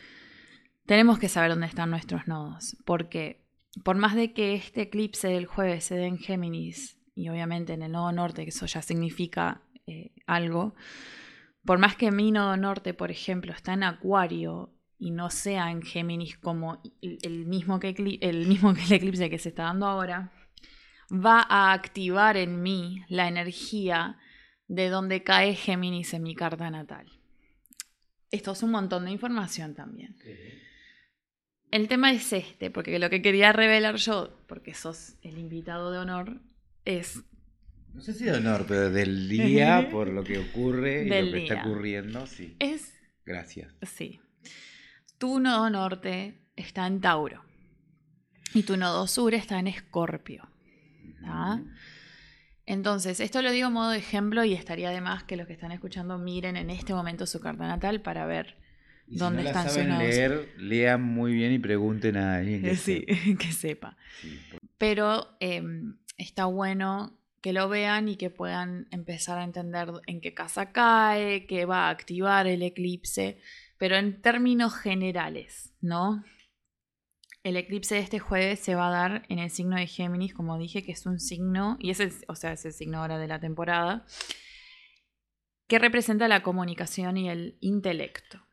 tenemos 0.87 1.19
que 1.19 1.29
saber 1.29 1.51
dónde 1.51 1.67
están 1.67 1.91
nuestros 1.91 2.27
nodos, 2.27 2.77
porque 2.85 3.45
por 3.85 3.97
más 3.97 4.15
de 4.15 4.33
que 4.33 4.55
este 4.55 4.83
eclipse 4.83 5.29
del 5.29 5.47
jueves 5.47 5.85
se 5.85 5.97
dé 5.97 6.07
en 6.07 6.19
Géminis, 6.19 6.99
y 7.15 7.29
obviamente 7.29 7.73
en 7.73 7.83
el 7.83 7.93
nodo 7.93 8.13
norte, 8.13 8.45
que 8.45 8.51
eso 8.51 8.67
ya 8.67 8.81
significa 8.81 9.63
eh, 9.87 10.13
algo, 10.27 10.75
por 11.65 11.79
más 11.79 11.97
que 11.97 12.11
mi 12.11 12.31
nodo 12.31 12.57
norte, 12.57 12.95
por 12.95 13.11
ejemplo, 13.11 13.53
está 13.53 13.75
en 13.75 13.83
Acuario 13.83 14.73
y 14.99 15.11
no 15.11 15.31
sea 15.31 15.71
en 15.71 15.83
Géminis 15.83 16.39
como 16.39 16.81
el 17.03 17.47
mismo 17.47 17.79
que, 17.79 18.19
el 18.21 18.47
mismo 18.47 18.73
que 18.75 18.85
el 18.85 18.93
eclipse 18.93 19.31
que 19.31 19.39
se 19.39 19.51
está 19.51 19.65
dando 19.65 19.87
ahora, 19.87 20.33
va 21.13 21.45
a 21.49 21.73
activar 21.73 22.37
en 22.37 22.63
mí 22.63 23.05
la 23.09 23.29
energía 23.29 24.19
de 24.69 24.89
donde 24.89 25.23
cae 25.23 25.55
Géminis 25.55 26.15
en 26.15 26.23
mi 26.23 26.35
carta 26.35 26.71
natal. 26.71 27.07
Esto 28.31 28.53
es 28.53 28.63
un 28.63 28.71
montón 28.71 29.07
de 29.07 29.11
información 29.11 29.75
también. 29.75 30.17
El 31.71 31.89
tema 31.89 32.13
es 32.13 32.33
este, 32.33 32.71
porque 32.71 32.99
lo 32.99 33.11
que 33.11 33.23
quería 33.23 33.53
revelar 33.53 33.97
yo, 33.97 34.39
porque 34.47 34.75
sos 34.75 35.17
el 35.23 35.39
invitado 35.39 35.91
de 35.91 35.99
honor, 35.99 36.41
es... 36.85 37.23
No 37.95 38.03
sé 38.03 38.13
si 38.13 38.25
de 38.25 38.33
honor, 38.33 38.67
pero 38.69 38.91
del 38.91 39.29
día, 39.29 39.89
por 39.91 40.09
lo 40.09 40.23
que 40.23 40.39
ocurre 40.39 41.05
y 41.05 41.09
lo 41.09 41.33
que 41.33 41.43
está 41.43 41.63
ocurriendo, 41.63 42.27
sí. 42.27 42.55
Es... 42.59 42.95
Gracias. 43.25 43.75
Sí. 43.83 44.21
Tu 45.19 45.41
nodo 45.41 45.69
norte 45.69 46.39
está 46.57 46.87
en 46.87 47.01
Tauro 47.01 47.45
y 48.55 48.63
tu 48.63 48.77
nodo 48.77 49.07
sur 49.07 49.35
está 49.35 49.59
en 49.59 49.69
Escorpio. 49.69 50.49
Entonces, 52.69 53.19
esto 53.21 53.41
lo 53.41 53.51
digo 53.51 53.69
a 53.69 53.71
modo 53.71 53.91
de 53.93 53.97
ejemplo 53.97 54.45
y 54.45 54.53
estaría 54.53 54.91
de 54.91 55.01
más 55.01 55.25
que 55.25 55.37
los 55.37 55.47
que 55.47 55.55
están 55.55 55.73
escuchando 55.73 56.19
miren 56.19 56.55
en 56.55 56.69
este 56.69 56.93
momento 56.93 57.27
su 57.27 57.41
carta 57.41 57.67
natal 57.67 58.03
para 58.03 58.27
ver 58.27 58.57
dónde 59.07 59.39
si 59.39 59.45
no 59.45 59.49
están 59.49 59.65
la 59.65 59.71
saben 59.71 59.99
leer, 59.99 60.53
lean 60.59 61.03
muy 61.03 61.33
bien 61.33 61.51
y 61.53 61.59
pregunten 61.59 62.19
a 62.19 62.37
alguien 62.37 62.61
que, 62.61 62.77
sí, 62.77 63.07
sepa. 63.09 63.39
que 63.39 63.53
sepa. 63.53 63.97
Pero 64.77 65.29
em, 65.41 65.97
está 66.19 66.45
bueno 66.45 67.15
que 67.41 67.55
lo 67.55 67.71
vean 67.71 68.07
y 68.11 68.17
que 68.17 68.29
puedan 68.29 68.87
empezar 68.91 69.39
a 69.39 69.45
entender 69.45 69.91
en 70.07 70.21
qué 70.21 70.35
casa 70.35 70.71
cae, 70.71 71.47
qué 71.47 71.65
va 71.65 71.87
a 71.87 71.91
activar 71.91 72.47
el 72.47 72.63
eclipse, 72.63 73.39
pero 73.79 73.97
en 73.97 74.21
términos 74.21 74.75
generales, 74.75 75.73
¿no? 75.81 76.23
El 77.49 77.57
eclipse 77.57 77.95
de 77.95 78.03
este 78.03 78.19
jueves 78.19 78.61
se 78.61 78.75
va 78.75 78.89
a 78.89 78.91
dar 78.91 79.23
en 79.31 79.39
el 79.39 79.49
signo 79.49 79.77
de 79.77 79.87
Géminis, 79.87 80.35
como 80.35 80.59
dije, 80.59 80.83
que 80.83 80.93
es 80.93 81.07
un 81.07 81.19
signo, 81.19 81.79
y 81.81 81.89
es 81.89 82.03
o 82.29 82.35
sea, 82.35 82.53
es 82.53 82.67
el 82.67 82.75
signo 82.75 82.99
ahora 82.99 83.17
de 83.17 83.27
la 83.27 83.41
temporada, 83.41 84.05
que 85.67 85.79
representa 85.79 86.29
la 86.29 86.43
comunicación 86.43 87.17
y 87.17 87.31
el 87.31 87.57
intelecto. 87.63 88.45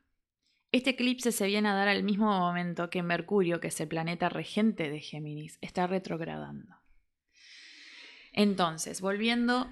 Este 0.71 0.91
eclipse 0.91 1.33
se 1.33 1.45
viene 1.45 1.67
a 1.67 1.73
dar 1.73 1.89
al 1.89 2.03
mismo 2.03 2.27
momento 2.27 2.89
que 2.89 3.03
Mercurio, 3.03 3.59
que 3.59 3.67
es 3.67 3.81
el 3.81 3.89
planeta 3.89 4.29
regente 4.29 4.89
de 4.89 5.01
Géminis, 5.01 5.57
está 5.59 5.87
retrogradando. 5.87 6.77
Entonces, 8.31 9.01
volviendo 9.01 9.69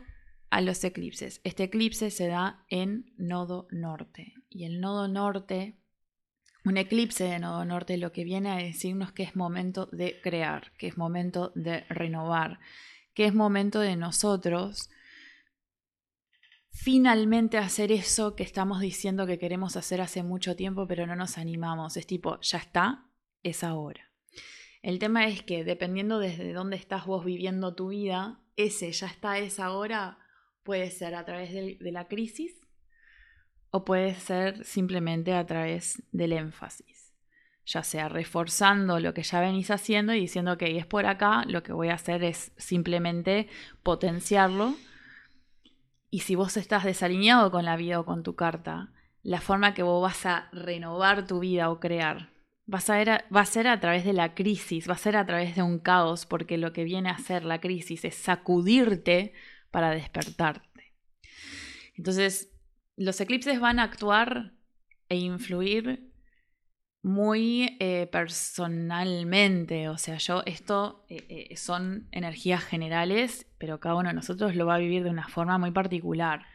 a 0.49 0.59
los 0.59 0.83
eclipses, 0.83 1.39
este 1.45 1.63
eclipse 1.63 2.11
se 2.11 2.27
da 2.27 2.65
en 2.67 3.13
nodo 3.15 3.69
norte 3.71 4.33
y 4.49 4.65
el 4.65 4.81
nodo 4.81 5.07
norte, 5.07 5.79
un 6.65 6.77
eclipse 6.77 7.25
de 7.25 7.39
nodo 7.39 7.65
norte 7.65 7.97
lo 7.97 8.11
que 8.11 8.23
viene 8.23 8.51
a 8.51 8.55
decirnos 8.55 9.11
que 9.11 9.23
es 9.23 9.35
momento 9.35 9.87
de 9.91 10.19
crear, 10.21 10.71
que 10.77 10.87
es 10.87 10.97
momento 10.97 11.51
de 11.55 11.81
renovar, 11.89 12.59
que 13.13 13.25
es 13.25 13.33
momento 13.33 13.79
de 13.79 13.95
nosotros 13.95 14.89
finalmente 16.73 17.57
hacer 17.57 17.91
eso 17.91 18.35
que 18.35 18.43
estamos 18.43 18.81
diciendo 18.81 19.27
que 19.27 19.37
queremos 19.37 19.77
hacer 19.77 20.01
hace 20.01 20.23
mucho 20.23 20.55
tiempo, 20.55 20.87
pero 20.87 21.05
no 21.05 21.15
nos 21.15 21.37
animamos. 21.37 21.95
Es 21.97 22.07
tipo, 22.07 22.39
ya 22.41 22.57
está, 22.57 23.05
es 23.43 23.63
ahora. 23.63 24.11
El 24.81 24.99
tema 24.99 25.27
es 25.27 25.43
que 25.43 25.63
dependiendo 25.63 26.19
desde 26.19 26.51
dónde 26.51 26.75
estás 26.75 27.05
vos 27.05 27.23
viviendo 27.23 27.75
tu 27.75 27.89
vida, 27.89 28.41
ese 28.57 28.91
ya 28.91 29.07
está, 29.07 29.37
es 29.37 29.59
ahora, 29.59 30.17
puede 30.63 30.91
ser 30.91 31.15
a 31.15 31.23
través 31.23 31.53
de, 31.53 31.77
la 31.91 32.07
crisis 32.07 32.62
o 33.75 33.83
puede 33.85 34.13
ser 34.13 34.63
simplemente 34.63 35.33
a 35.33 35.47
través 35.47 36.03
del 36.11 36.33
énfasis. 36.33 37.11
Ya 37.65 37.81
sea 37.81 38.07
reforzando 38.07 38.99
lo 38.99 39.15
que 39.15 39.23
ya 39.23 39.39
venís 39.39 39.71
haciendo 39.71 40.13
y 40.13 40.19
diciendo 40.19 40.59
que 40.59 40.77
es 40.77 40.85
por 40.85 41.07
acá, 41.07 41.43
lo 41.47 41.63
que 41.63 41.73
voy 41.73 41.89
a 41.89 41.95
hacer 41.95 42.23
es 42.23 42.51
simplemente 42.57 43.47
potenciarlo 43.81 44.75
y 46.11 46.19
si 46.19 46.35
vos 46.35 46.55
estás 46.55 46.83
desalineado 46.83 47.49
con 47.49 47.65
la 47.65 47.75
vida 47.75 47.99
o 47.99 48.05
con 48.05 48.21
tu 48.21 48.35
carta, 48.35 48.93
la 49.23 49.41
forma 49.41 49.73
que 49.73 49.81
vos 49.81 50.03
vas 50.03 50.23
a 50.27 50.49
renovar 50.51 51.25
tu 51.25 51.39
vida 51.39 51.71
o 51.71 51.79
crear 51.79 52.29
va 52.71 52.77
a, 52.77 53.25
va 53.35 53.41
a 53.41 53.45
ser 53.45 53.67
a 53.67 53.79
través 53.79 54.05
de 54.05 54.13
la 54.13 54.35
crisis, 54.35 54.87
va 54.87 54.93
a 54.93 54.97
ser 54.99 55.17
a 55.17 55.25
través 55.25 55.55
de 55.55 55.63
un 55.63 55.79
caos, 55.79 56.27
porque 56.27 56.59
lo 56.59 56.73
que 56.73 56.83
viene 56.83 57.09
a 57.09 57.13
hacer 57.13 57.43
la 57.43 57.59
crisis 57.59 58.05
es 58.05 58.13
sacudirte 58.13 59.33
para 59.71 59.89
despertarte. 59.89 60.93
Entonces, 61.95 62.52
los 62.95 63.19
eclipses 63.21 63.59
van 63.59 63.79
a 63.79 63.83
actuar 63.83 64.53
e 65.09 65.17
influir 65.17 66.13
muy 67.03 67.75
eh, 67.81 68.07
personalmente, 68.09 69.89
o 69.89 69.97
sea, 69.97 70.17
yo 70.17 70.41
esto 70.45 71.05
eh, 71.09 71.49
eh, 71.51 71.57
son 71.57 72.07
energías 72.11 72.63
generales, 72.63 73.45
pero 73.57 73.81
cada 73.81 73.95
uno 73.95 74.07
de 74.07 74.15
nosotros 74.15 74.55
lo 74.55 74.65
va 74.65 74.75
a 74.75 74.79
vivir 74.79 75.03
de 75.03 75.09
una 75.09 75.27
forma 75.27 75.57
muy 75.57 75.71
particular. 75.71 76.45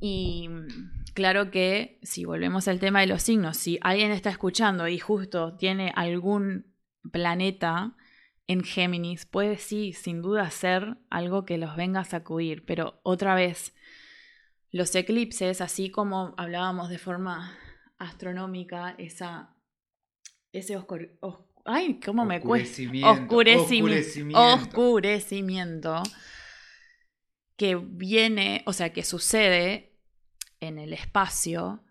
Y 0.00 0.48
mm, 0.48 1.12
claro 1.12 1.50
que 1.50 1.98
si 2.02 2.24
volvemos 2.24 2.66
al 2.66 2.80
tema 2.80 3.00
de 3.00 3.08
los 3.08 3.22
signos, 3.22 3.58
si 3.58 3.78
alguien 3.82 4.10
está 4.10 4.30
escuchando 4.30 4.88
y 4.88 4.98
justo 4.98 5.54
tiene 5.56 5.92
algún 5.94 6.74
planeta 7.12 7.94
en 8.46 8.64
Géminis, 8.64 9.26
puede 9.26 9.58
sí, 9.58 9.92
sin 9.92 10.22
duda 10.22 10.50
ser 10.50 10.96
algo 11.10 11.44
que 11.44 11.58
los 11.58 11.76
venga 11.76 12.00
a 12.00 12.04
sacudir, 12.04 12.64
pero 12.64 13.00
otra 13.02 13.34
vez, 13.34 13.74
los 14.72 14.94
eclipses, 14.94 15.60
así 15.60 15.90
como 15.90 16.34
hablábamos 16.36 16.88
de 16.88 16.98
forma 16.98 17.56
astronómica, 17.98 18.94
esa, 18.98 19.54
ese 20.50 20.76
oscur, 20.76 21.18
ay, 21.64 22.00
cómo 22.00 22.24
me 22.24 22.40
cuesta, 22.40 22.82
oscurecimiento, 23.04 24.40
oscurecimiento 24.40 26.02
que 27.56 27.76
viene, 27.76 28.62
o 28.66 28.72
sea, 28.72 28.92
que 28.92 29.04
sucede 29.04 30.00
en 30.58 30.78
el 30.78 30.94
espacio, 30.94 31.84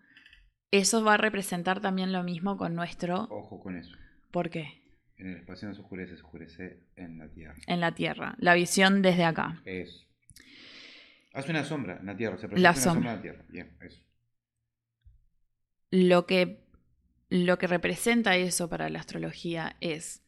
eso 0.70 1.04
va 1.04 1.14
a 1.14 1.18
representar 1.18 1.80
también 1.80 2.12
lo 2.12 2.22
mismo 2.22 2.56
con 2.56 2.74
nuestro... 2.74 3.28
Ojo 3.30 3.60
con 3.60 3.76
eso. 3.76 3.94
¿Por 4.30 4.50
qué? 4.50 4.82
En 5.18 5.28
el 5.28 5.36
espacio 5.36 5.68
no 5.68 5.74
se 5.74 5.82
oscurece, 5.82 6.16
se 6.16 6.22
oscurece 6.22 6.80
en 6.96 7.18
la 7.18 7.28
Tierra. 7.28 7.54
En 7.66 7.80
la 7.80 7.94
Tierra, 7.94 8.34
la 8.38 8.54
visión 8.54 9.02
desde 9.02 9.24
acá. 9.24 9.62
Eso. 9.64 10.04
Hace 11.32 11.50
una 11.50 11.64
sombra 11.64 11.98
en 11.98 12.06
la 12.06 12.16
Tierra, 12.16 12.36
se 12.36 12.48
la 12.48 12.74
sombra. 12.74 13.12
en 13.12 13.16
la 13.16 13.22
Tierra. 13.22 13.44
Bien, 13.48 13.76
eso. 13.80 14.02
Lo 15.90 16.26
que, 16.26 16.64
lo 17.28 17.58
que 17.58 17.66
representa 17.66 18.36
eso 18.36 18.68
para 18.68 18.88
la 18.88 19.00
astrología 19.00 19.76
es 19.80 20.22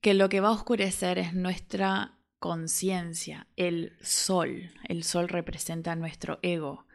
que 0.00 0.14
lo 0.14 0.28
que 0.28 0.40
va 0.40 0.48
a 0.48 0.52
oscurecer 0.52 1.18
es 1.18 1.32
nuestra 1.34 2.18
conciencia, 2.38 3.46
el 3.56 3.96
sol. 4.02 4.70
El 4.86 5.02
sol 5.02 5.28
representa 5.28 5.96
nuestro 5.96 6.38
ego. 6.42 6.86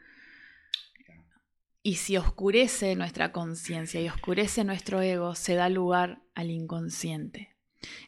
Y 1.81 1.95
si 1.95 2.17
oscurece 2.17 2.95
nuestra 2.95 3.31
conciencia 3.31 3.99
y 3.99 4.09
oscurece 4.09 4.63
nuestro 4.63 5.01
ego, 5.01 5.33
se 5.33 5.55
da 5.55 5.69
lugar 5.69 6.21
al 6.35 6.51
inconsciente. 6.51 7.49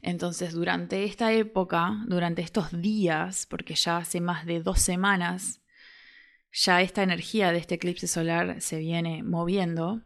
Entonces, 0.02 0.54
durante 0.54 1.04
esta 1.04 1.32
época, 1.34 2.04
durante 2.08 2.42
estos 2.42 2.72
días, 2.82 3.46
porque 3.50 3.76
ya 3.76 3.98
hace 3.98 4.22
más 4.22 4.46
de 4.46 4.62
dos 4.62 4.80
semanas, 4.80 5.62
ya 6.52 6.82
esta 6.82 7.04
energía 7.04 7.52
de 7.52 7.60
este 7.60 7.76
eclipse 7.76 8.08
solar 8.08 8.62
se 8.62 8.80
viene 8.80 9.24
moviendo, 9.24 10.02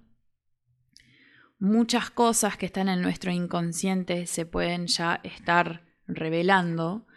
muchas 1.57 2.11
cosas 2.11 2.57
que 2.57 2.65
están 2.65 2.89
en 2.89 3.01
nuestro 3.01 3.31
inconsciente 3.31 4.27
se 4.27 4.45
pueden 4.45 4.87
ya 4.87 5.19
estar 5.23 5.83
revelando, 6.07 7.07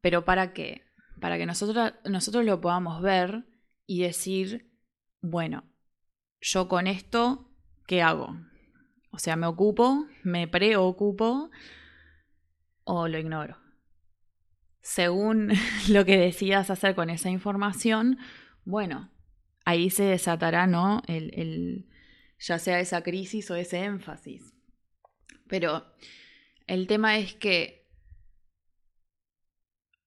pero 0.00 0.24
¿para 0.24 0.52
qué? 0.52 0.86
Para 1.20 1.36
que 1.36 1.44
nosotros, 1.44 1.92
nosotros 2.04 2.44
lo 2.44 2.60
podamos 2.60 3.02
ver 3.02 3.44
y 3.86 4.00
decir, 4.02 4.72
bueno, 5.20 5.64
yo 6.40 6.68
con 6.68 6.86
esto, 6.86 7.50
¿qué 7.86 8.00
hago? 8.00 8.38
O 9.10 9.18
sea, 9.18 9.36
me 9.36 9.46
ocupo, 9.46 10.06
me 10.22 10.48
preocupo 10.48 11.50
o 12.92 13.06
lo 13.06 13.18
ignoro. 13.18 13.56
Según 14.82 15.52
lo 15.88 16.04
que 16.04 16.18
decidas 16.18 16.70
hacer 16.70 16.96
con 16.96 17.08
esa 17.08 17.30
información, 17.30 18.18
bueno, 18.64 19.12
ahí 19.64 19.90
se 19.90 20.02
desatará, 20.02 20.66
¿no? 20.66 21.02
El, 21.06 21.30
el, 21.34 21.86
ya 22.40 22.58
sea 22.58 22.80
esa 22.80 23.02
crisis 23.02 23.48
o 23.50 23.54
ese 23.54 23.84
énfasis. 23.84 24.54
Pero 25.46 25.86
el 26.66 26.88
tema 26.88 27.18
es 27.18 27.34
que 27.34 27.86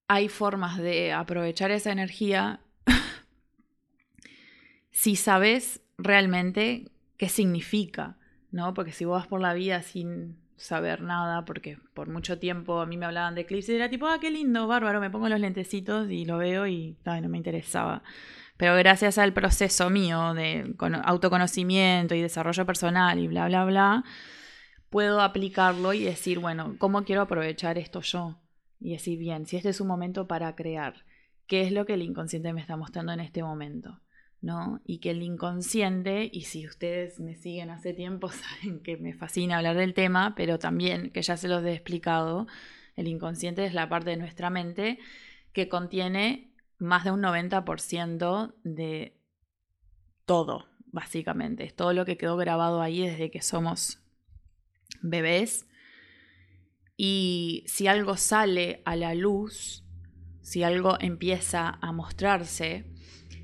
hay 0.09 0.27
formas 0.27 0.77
de 0.77 1.13
aprovechar 1.13 1.71
esa 1.71 1.91
energía 1.91 2.59
si 4.91 5.15
sabes 5.15 5.81
realmente 5.97 6.91
qué 7.15 7.29
significa, 7.29 8.17
¿no? 8.51 8.73
Porque 8.73 8.91
si 8.91 9.05
vos 9.05 9.21
vas 9.21 9.27
por 9.27 9.39
la 9.39 9.53
vida 9.53 9.81
sin 9.83 10.42
saber 10.57 11.01
nada, 11.01 11.45
porque 11.45 11.77
por 11.93 12.09
mucho 12.09 12.39
tiempo 12.39 12.79
a 12.81 12.85
mí 12.85 12.97
me 12.97 13.05
hablaban 13.05 13.35
de 13.35 13.41
eclipse 13.41 13.73
y 13.73 13.75
era 13.75 13.89
tipo, 13.89 14.07
ah, 14.07 14.19
qué 14.19 14.31
lindo, 14.31 14.67
bárbaro, 14.67 14.99
me 14.99 15.09
pongo 15.09 15.29
los 15.29 15.39
lentecitos 15.39 16.09
y 16.09 16.25
lo 16.25 16.37
veo 16.37 16.67
y 16.67 16.97
no 17.05 17.29
me 17.29 17.37
interesaba. 17.37 18.03
Pero 18.57 18.75
gracias 18.75 19.17
al 19.17 19.33
proceso 19.33 19.89
mío 19.89 20.33
de 20.33 20.75
autoconocimiento 21.03 22.15
y 22.15 22.21
desarrollo 22.21 22.65
personal 22.65 23.19
y 23.19 23.27
bla, 23.27 23.47
bla, 23.47 23.65
bla, 23.65 24.03
puedo 24.89 25.21
aplicarlo 25.21 25.93
y 25.93 26.03
decir, 26.03 26.39
bueno, 26.39 26.75
¿cómo 26.77 27.03
quiero 27.03 27.21
aprovechar 27.23 27.77
esto 27.77 28.01
yo? 28.01 28.39
Y 28.79 28.91
decir, 28.91 29.17
bien, 29.17 29.47
si 29.47 29.57
este 29.57 29.69
es 29.69 29.81
un 29.81 29.87
momento 29.87 30.27
para 30.27 30.55
crear, 30.55 31.03
¿qué 31.47 31.61
es 31.61 31.71
lo 31.71 31.85
que 31.85 31.95
el 31.95 32.03
inconsciente 32.03 32.53
me 32.53 32.61
está 32.61 32.77
mostrando 32.77 33.11
en 33.11 33.21
este 33.21 33.41
momento? 33.41 33.99
¿No? 34.43 34.81
Y 34.85 34.97
que 34.99 35.11
el 35.11 35.23
inconsciente, 35.23 36.29
y 36.31 36.41
si 36.41 36.67
ustedes 36.67 37.21
me 37.21 37.33
siguen 37.33 37.69
hace 37.69 37.93
tiempo, 37.93 38.29
saben 38.29 38.81
que 38.81 38.97
me 38.97 39.13
fascina 39.13 39.57
hablar 39.57 39.77
del 39.77 39.93
tema, 39.93 40.35
pero 40.35 40.59
también, 40.59 41.11
que 41.11 41.21
ya 41.21 41.37
se 41.37 41.47
los 41.47 41.63
he 41.63 41.71
explicado, 41.71 42.45
el 42.95 43.07
inconsciente 43.07 43.65
es 43.65 43.73
la 43.73 43.89
parte 43.89 44.11
de 44.11 44.17
nuestra 44.17 44.49
mente 44.49 44.99
que 45.53 45.69
contiene 45.69 46.53
más 46.77 47.05
de 47.05 47.11
un 47.11 47.21
90% 47.21 48.53
de 48.63 49.17
todo, 50.25 50.67
básicamente. 50.87 51.63
Es 51.63 51.73
todo 51.73 51.93
lo 51.93 52.03
que 52.03 52.17
quedó 52.17 52.35
grabado 52.35 52.81
ahí 52.81 53.07
desde 53.07 53.31
que 53.31 53.41
somos 53.41 54.01
bebés. 55.01 55.67
Y 56.97 57.63
si 57.65 57.87
algo 57.87 58.17
sale 58.17 58.81
a 58.83 58.97
la 58.97 59.15
luz, 59.15 59.85
si 60.41 60.63
algo 60.63 60.97
empieza 60.99 61.79
a 61.81 61.91
mostrarse, 61.93 62.92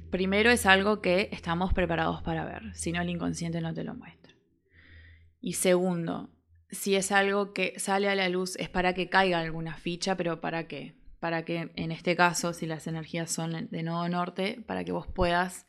primero 0.10 0.50
es 0.52 0.66
algo 0.66 1.02
que 1.02 1.30
estamos 1.32 1.74
preparados 1.74 2.22
para 2.22 2.46
ver, 2.46 2.76
si 2.76 2.92
no 2.92 3.02
el 3.02 3.10
inconsciente 3.10 3.62
no 3.62 3.74
te 3.74 3.84
lo 3.84 3.96
muestra. 3.96 4.34
Y 5.42 5.54
segundo, 5.54 6.30
si 6.70 6.96
es 6.96 7.12
algo 7.12 7.54
que 7.54 7.80
sale 7.80 8.10
a 8.10 8.16
la 8.16 8.30
luz 8.30 8.56
es 8.58 8.70
para 8.70 8.94
que 8.94 9.10
caiga 9.10 9.40
alguna 9.40 9.76
ficha, 9.76 10.16
pero 10.18 10.42
¿para 10.42 10.68
qué? 10.68 10.96
Para 11.20 11.44
que 11.44 11.72
en 11.76 11.92
este 11.92 12.16
caso, 12.16 12.54
si 12.54 12.66
las 12.66 12.88
energías 12.88 13.32
son 13.32 13.68
de 13.70 13.84
nodo 13.84 14.08
norte, 14.10 14.64
para 14.68 14.84
que 14.84 14.92
vos 14.92 15.08
puedas 15.08 15.66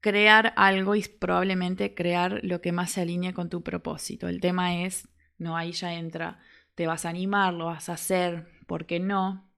crear 0.00 0.52
algo 0.56 0.94
y 0.94 1.02
probablemente 1.02 1.94
crear 1.94 2.40
lo 2.42 2.60
que 2.60 2.72
más 2.72 2.90
se 2.90 3.02
alinee 3.02 3.32
con 3.32 3.48
tu 3.48 3.62
propósito. 3.62 4.28
El 4.28 4.40
tema 4.40 4.82
es, 4.82 5.08
no, 5.38 5.56
ahí 5.56 5.72
ya 5.72 5.94
entra, 5.94 6.40
te 6.74 6.86
vas 6.86 7.04
a 7.04 7.10
animar, 7.10 7.54
lo 7.54 7.66
vas 7.66 7.88
a 7.88 7.94
hacer, 7.94 8.48
¿por 8.66 8.86
qué 8.86 8.98
no? 8.98 9.51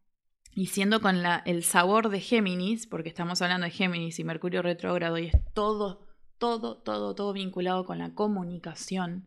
Y 0.54 0.66
siendo 0.66 1.00
con 1.00 1.16
el 1.46 1.64
sabor 1.64 2.10
de 2.10 2.20
Géminis, 2.20 2.86
porque 2.86 3.08
estamos 3.08 3.42
hablando 3.42 3.64
de 3.64 3.72
Géminis 3.72 4.20
y 4.20 4.24
Mercurio 4.24 4.62
retrógrado 4.62 5.18
y 5.18 5.26
es 5.26 5.34
todo, 5.52 6.06
todo, 6.38 6.76
todo, 6.76 7.14
todo 7.16 7.32
vinculado 7.32 7.84
con 7.84 7.98
la 7.98 8.14
comunicación 8.14 9.26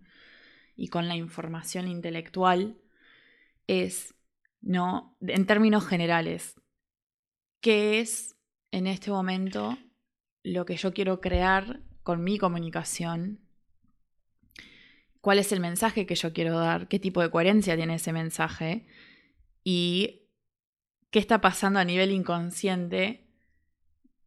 y 0.77 0.87
con 0.87 1.09
la 1.09 1.17
información 1.17 1.89
intelectual, 1.89 2.77
es, 3.67 4.15
¿no? 4.61 5.17
En 5.19 5.45
términos 5.45 5.85
generales, 5.85 6.55
¿qué 7.59 7.99
es 7.99 8.37
en 8.71 8.87
este 8.87 9.11
momento 9.11 9.77
lo 10.43 10.65
que 10.65 10.77
yo 10.77 10.93
quiero 10.93 11.19
crear 11.19 11.81
con 12.03 12.23
mi 12.23 12.37
comunicación? 12.37 13.41
¿Cuál 15.19 15.39
es 15.39 15.51
el 15.51 15.59
mensaje 15.59 16.05
que 16.05 16.15
yo 16.15 16.31
quiero 16.31 16.57
dar? 16.57 16.87
¿Qué 16.87 16.99
tipo 16.99 17.21
de 17.21 17.31
coherencia 17.31 17.75
tiene 17.75 17.95
ese 17.95 18.13
mensaje? 18.13 18.87
Y 19.65 20.26
qué 21.09 21.19
está 21.19 21.41
pasando 21.41 21.79
a 21.79 21.85
nivel 21.85 22.11
inconsciente 22.11 23.27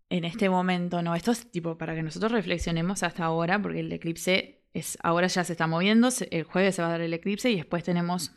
en 0.09 0.24
este 0.24 0.49
momento, 0.49 1.03
¿no? 1.03 1.14
Esto 1.14 1.31
es 1.31 1.51
tipo 1.51 1.78
para 1.78 1.95
que 1.95 2.03
nosotros 2.03 2.33
reflexionemos 2.33 3.03
hasta 3.03 3.24
ahora, 3.24 3.61
porque 3.61 3.81
el 3.81 3.93
eclipse 3.93 4.64
es, 4.72 4.99
ahora 5.03 5.28
ya 5.28 5.45
se 5.45 5.53
está 5.53 5.66
moviendo, 5.66 6.09
el 6.31 6.45
jueves 6.45 6.74
se 6.74 6.83
va 6.83 6.89
a 6.89 6.93
dar 6.93 7.01
el 7.01 7.14
eclipse 7.14 7.51
y 7.51 7.57
después 7.57 7.85
tenemos 7.85 8.33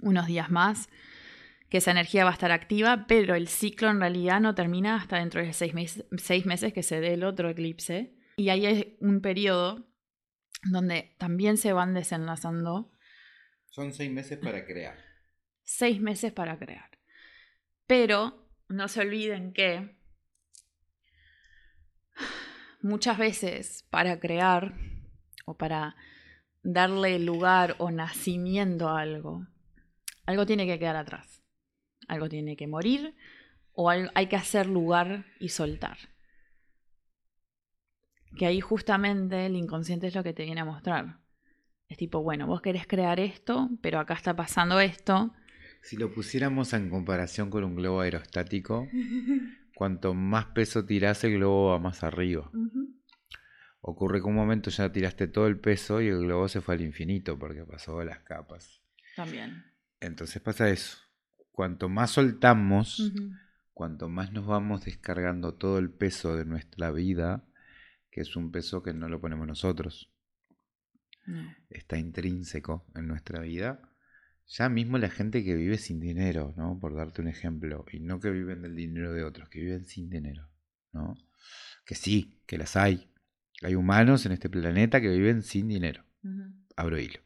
unos 0.00 0.26
días 0.26 0.50
más 0.50 0.88
que 1.72 1.78
esa 1.78 1.92
energía 1.92 2.24
va 2.24 2.30
a 2.30 2.34
estar 2.34 2.52
activa, 2.52 3.06
pero 3.08 3.34
el 3.34 3.48
ciclo 3.48 3.88
en 3.88 3.98
realidad 3.98 4.42
no 4.42 4.54
termina 4.54 4.94
hasta 4.96 5.16
dentro 5.16 5.40
de 5.40 5.54
seis, 5.54 5.72
seis 6.18 6.44
meses 6.44 6.74
que 6.74 6.82
se 6.82 7.00
dé 7.00 7.14
el 7.14 7.24
otro 7.24 7.48
eclipse. 7.48 8.14
Y 8.36 8.50
ahí 8.50 8.66
hay 8.66 8.98
un 9.00 9.22
periodo 9.22 9.88
donde 10.64 11.14
también 11.18 11.56
se 11.56 11.72
van 11.72 11.94
desenlazando. 11.94 12.92
Son 13.70 13.94
seis 13.94 14.12
meses 14.12 14.38
para 14.38 14.66
crear. 14.66 14.98
Seis 15.62 15.98
meses 15.98 16.30
para 16.32 16.58
crear. 16.58 16.90
Pero 17.86 18.48
no 18.68 18.88
se 18.88 19.00
olviden 19.00 19.52
que 19.52 19.96
muchas 22.80 23.18
veces 23.18 23.84
para 23.90 24.18
crear 24.18 24.74
o 25.46 25.56
para 25.56 25.96
darle 26.62 27.18
lugar 27.18 27.76
o 27.78 27.90
nacimiento 27.90 28.88
a 28.88 29.00
algo, 29.00 29.46
algo 30.26 30.46
tiene 30.46 30.66
que 30.66 30.78
quedar 30.78 30.96
atrás. 30.96 31.42
Algo 32.08 32.28
tiene 32.28 32.56
que 32.56 32.66
morir 32.66 33.14
o 33.74 33.88
hay 33.90 34.26
que 34.26 34.36
hacer 34.36 34.66
lugar 34.66 35.24
y 35.40 35.48
soltar. 35.48 35.98
Que 38.36 38.46
ahí 38.46 38.60
justamente 38.60 39.46
el 39.46 39.56
inconsciente 39.56 40.06
es 40.06 40.14
lo 40.14 40.22
que 40.22 40.32
te 40.32 40.44
viene 40.44 40.60
a 40.60 40.64
mostrar. 40.64 41.18
Es 41.88 41.98
tipo, 41.98 42.22
bueno, 42.22 42.46
vos 42.46 42.62
querés 42.62 42.86
crear 42.86 43.20
esto, 43.20 43.68
pero 43.82 43.98
acá 43.98 44.14
está 44.14 44.34
pasando 44.34 44.80
esto. 44.80 45.32
Si 45.82 45.96
lo 45.96 46.12
pusiéramos 46.12 46.72
en 46.72 46.90
comparación 46.90 47.50
con 47.50 47.64
un 47.64 47.74
globo 47.74 48.00
aerostático, 48.00 48.88
cuanto 49.74 50.14
más 50.14 50.46
peso 50.46 50.84
tirás, 50.84 51.24
el 51.24 51.34
globo 51.34 51.70
va 51.70 51.78
más 51.78 52.02
arriba. 52.04 52.50
Ocurre 53.80 54.20
que 54.20 54.28
un 54.28 54.36
momento 54.36 54.70
ya 54.70 54.92
tiraste 54.92 55.26
todo 55.26 55.48
el 55.48 55.58
peso 55.58 56.00
y 56.00 56.06
el 56.06 56.20
globo 56.20 56.48
se 56.48 56.60
fue 56.60 56.76
al 56.76 56.82
infinito 56.82 57.36
porque 57.36 57.64
pasó 57.64 58.02
las 58.04 58.20
capas. 58.20 58.80
También. 59.16 59.64
Entonces 60.00 60.40
pasa 60.40 60.70
eso. 60.70 60.98
Cuanto 61.50 61.88
más 61.88 62.12
soltamos, 62.12 63.12
cuanto 63.74 64.08
más 64.08 64.32
nos 64.32 64.46
vamos 64.46 64.84
descargando 64.84 65.54
todo 65.54 65.78
el 65.78 65.90
peso 65.90 66.36
de 66.36 66.44
nuestra 66.44 66.92
vida, 66.92 67.44
que 68.10 68.20
es 68.20 68.36
un 68.36 68.52
peso 68.52 68.82
que 68.82 68.94
no 68.94 69.08
lo 69.08 69.20
ponemos 69.20 69.48
nosotros, 69.48 70.10
está 71.68 71.98
intrínseco 71.98 72.86
en 72.94 73.08
nuestra 73.08 73.40
vida. 73.40 73.91
Ya 74.52 74.68
mismo 74.68 74.98
la 74.98 75.08
gente 75.08 75.42
que 75.42 75.54
vive 75.54 75.78
sin 75.78 75.98
dinero, 75.98 76.52
¿no? 76.58 76.78
Por 76.78 76.94
darte 76.94 77.22
un 77.22 77.28
ejemplo, 77.28 77.86
y 77.90 78.00
no 78.00 78.20
que 78.20 78.30
viven 78.30 78.60
del 78.60 78.76
dinero 78.76 79.14
de 79.14 79.24
otros, 79.24 79.48
que 79.48 79.60
viven 79.60 79.86
sin 79.86 80.10
dinero, 80.10 80.46
¿no? 80.92 81.14
Que 81.86 81.94
sí, 81.94 82.38
que 82.44 82.58
las 82.58 82.76
hay. 82.76 83.10
Hay 83.62 83.74
humanos 83.76 84.26
en 84.26 84.32
este 84.32 84.50
planeta 84.50 85.00
que 85.00 85.08
viven 85.08 85.42
sin 85.42 85.68
dinero. 85.68 86.04
Abro 86.76 86.98
hilo. 86.98 87.20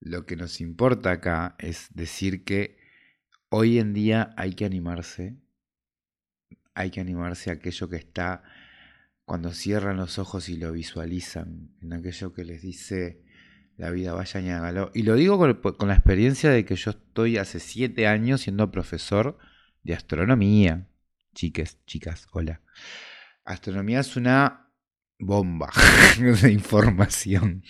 Lo 0.00 0.24
que 0.24 0.36
nos 0.36 0.62
importa 0.62 1.10
acá 1.10 1.54
es 1.58 1.88
decir 1.92 2.44
que 2.44 2.78
hoy 3.50 3.78
en 3.78 3.92
día 3.92 4.32
hay 4.38 4.54
que 4.54 4.64
animarse, 4.64 5.36
hay 6.72 6.90
que 6.90 7.00
animarse 7.00 7.50
a 7.50 7.54
aquello 7.54 7.90
que 7.90 7.96
está 7.96 8.42
cuando 9.26 9.52
cierran 9.52 9.98
los 9.98 10.18
ojos 10.18 10.48
y 10.48 10.56
lo 10.56 10.72
visualizan, 10.72 11.76
en 11.82 11.92
aquello 11.92 12.32
que 12.32 12.44
les 12.46 12.62
dice 12.62 13.25
la 13.76 13.90
vida, 13.90 14.12
vaya 14.14 14.40
y 14.40 14.48
hágalo. 14.48 14.90
Y 14.94 15.02
lo 15.02 15.14
digo 15.14 15.38
con, 15.38 15.88
la 15.88 15.94
experiencia 15.94 16.50
de 16.50 16.64
que 16.64 16.76
yo 16.76 16.92
estoy 16.92 17.38
hace 17.38 17.60
siete 17.60 18.06
años 18.06 18.42
siendo 18.42 18.70
profesor 18.70 19.38
de 19.82 19.94
astronomía. 19.94 20.88
Chiques, 21.34 21.84
chicas, 21.86 22.26
hola. 22.32 22.60
Astronomía 23.44 24.00
es 24.00 24.16
una 24.16 24.70
bomba 25.18 25.70
de 26.42 26.52
información. 26.52 27.62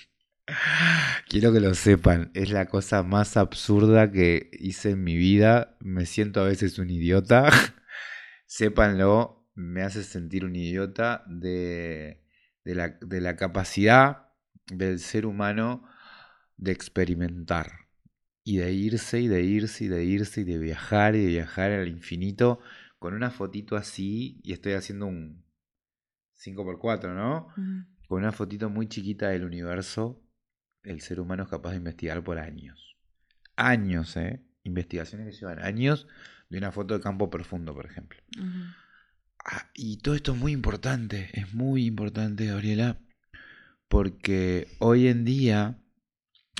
Quiero 1.28 1.52
que 1.52 1.58
lo 1.58 1.74
sepan, 1.74 2.30
es 2.34 2.50
la 2.50 2.66
cosa 2.66 3.02
más 3.02 3.36
absurda 3.36 4.12
que 4.12 4.48
hice 4.52 4.90
en 4.90 5.02
mi 5.02 5.16
vida. 5.16 5.76
Me 5.80 6.06
siento 6.06 6.40
a 6.40 6.44
veces 6.44 6.78
un 6.78 6.88
idiota. 6.88 7.50
Sépanlo, 8.46 9.50
me 9.56 9.82
hace 9.82 10.04
sentir 10.04 10.44
un 10.44 10.54
idiota 10.54 11.24
de, 11.26 12.22
la, 12.64 13.36
capacidad 13.36 14.28
del 14.66 15.00
ser 15.00 15.26
humano 15.26 15.82
de 16.56 16.72
experimentar 16.72 17.86
y 18.44 18.58
de 18.58 18.72
irse 18.72 19.20
y 19.20 19.28
de 19.28 19.42
irse 19.42 19.84
y 19.84 19.88
de 19.88 20.04
irse 20.04 20.42
y 20.42 20.44
de 20.44 20.58
viajar 20.58 21.16
y 21.16 21.24
de 21.24 21.26
viajar 21.26 21.72
al 21.72 21.88
infinito 21.88 22.60
con 22.98 23.14
una 23.14 23.30
fotito 23.30 23.76
así 23.76 24.40
y 24.42 24.52
estoy 24.52 24.74
haciendo 24.74 25.06
un 25.06 25.44
5x4, 26.36 27.14
¿no? 27.14 27.48
Con 28.08 28.22
una 28.22 28.32
fotito 28.32 28.70
muy 28.70 28.88
chiquita 28.88 29.28
del 29.28 29.44
universo, 29.44 30.22
el 30.82 31.00
ser 31.00 31.20
humano 31.20 31.42
es 31.42 31.48
capaz 31.48 31.70
de 31.70 31.78
investigar 31.78 32.22
por 32.22 32.38
años. 32.38 32.96
Años, 33.56 34.16
¿eh? 34.16 34.44
Investigaciones 34.62 35.26
que 35.26 35.40
llevan 35.40 35.58
años 35.60 36.06
de 36.48 36.58
una 36.58 36.72
foto 36.72 36.94
de 36.94 37.00
campo 37.00 37.30
profundo, 37.30 37.74
por 37.74 37.86
ejemplo. 37.86 38.20
Ah, 39.44 39.70
y 39.74 39.98
todo 39.98 40.14
esto 40.14 40.32
es 40.32 40.38
muy 40.38 40.52
importante, 40.52 41.30
es 41.32 41.52
muy 41.54 41.86
importante, 41.86 42.46
Gabriela, 42.46 42.98
porque 43.88 44.68
hoy 44.78 45.08
en 45.08 45.24
día 45.24 45.78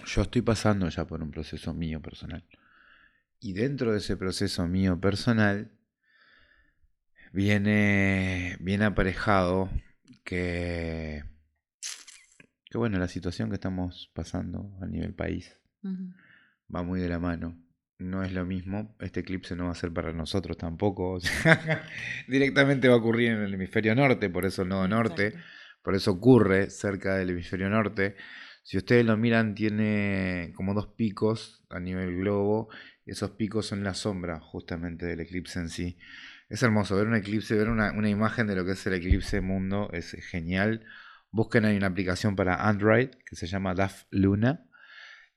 yo 0.05 0.23
estoy 0.23 0.43
pasando 0.43 0.89
ya 0.89 1.07
por 1.07 1.23
un 1.23 1.31
proceso 1.31 1.73
mío 1.75 2.01
personal. 2.01 2.45
Y 3.41 3.53
dentro 3.53 3.93
de 3.93 3.99
ese 3.99 4.17
proceso 4.17 4.67
mío 4.67 5.01
personal 5.01 5.71
viene, 7.33 8.57
viene 8.61 8.85
aparejado 8.85 9.71
que, 10.25 11.23
que, 12.71 12.79
bueno, 12.79 12.99
la 12.99 13.09
situación 13.09 13.49
que 13.49 13.57
estamos 13.57 14.11
pasando 14.15 14.77
a 14.81 14.87
nivel 14.87 15.15
país 15.15 15.57
va 16.75 16.83
muy 16.83 17.01
de 17.01 17.09
la 17.09 17.21
mano 17.21 17.57
no 17.99 18.23
es 18.23 18.33
lo 18.33 18.45
mismo. 18.45 18.95
Este 19.01 19.21
eclipse 19.21 19.57
no 19.57 19.67
va 19.67 19.73
a 19.73 19.75
ser 19.75 19.93
para 19.93 20.13
nosotros 20.13 20.57
tampoco. 20.57 21.19
directamente 22.29 22.89
va 22.89 22.95
a 22.95 22.99
ocurrir 22.99 23.31
en 23.33 23.43
el 23.43 23.55
hemisferio 23.55 23.95
norte, 23.95 24.29
por 24.29 24.45
eso 24.45 24.65
no 24.65 24.87
norte. 24.89 25.35
Por 25.83 25.95
eso 25.95 26.13
ocurre 26.13 26.71
cerca 26.71 27.17
del 27.17 27.31
hemisferio 27.31 27.71
norte. 27.71 28.17
Si 28.67 28.77
ustedes 28.77 29.07
lo 29.07 29.17
miran, 29.17 29.55
tiene 29.55 30.53
como 30.57 30.75
dos 30.75 30.89
picos 30.89 31.65
a 31.71 31.79
nivel 31.79 32.17
globo. 32.17 32.69
Esos 33.05 33.31
picos 33.31 33.67
son 33.67 33.85
la 33.85 33.95
sombra 33.95 34.41
justamente 34.41 35.07
del 35.07 35.21
eclipse 35.21 35.61
en 35.61 35.69
sí. 35.69 35.99
Es 36.49 36.65
hermoso 36.65 36.97
ver 36.97 37.07
un 37.07 37.15
eclipse, 37.15 37.55
ver 37.55 37.69
una, 37.69 37.93
imagen 38.09 38.49
de 38.49 38.57
lo 38.57 38.65
que 38.65 38.73
es 38.73 38.85
el 38.89 38.95
eclipse 38.95 39.41
mundo. 39.41 39.89
Es 39.93 40.17
genial. 40.31 40.85
Busquen 41.31 41.65
ahí 41.65 41.77
una 41.77 41.87
aplicación 41.87 42.35
para 42.35 42.69
Android 42.69 43.11
que 43.25 43.37
se 43.37 43.47
llama 43.47 43.73
DAF 43.73 44.07
Luna. 44.11 44.67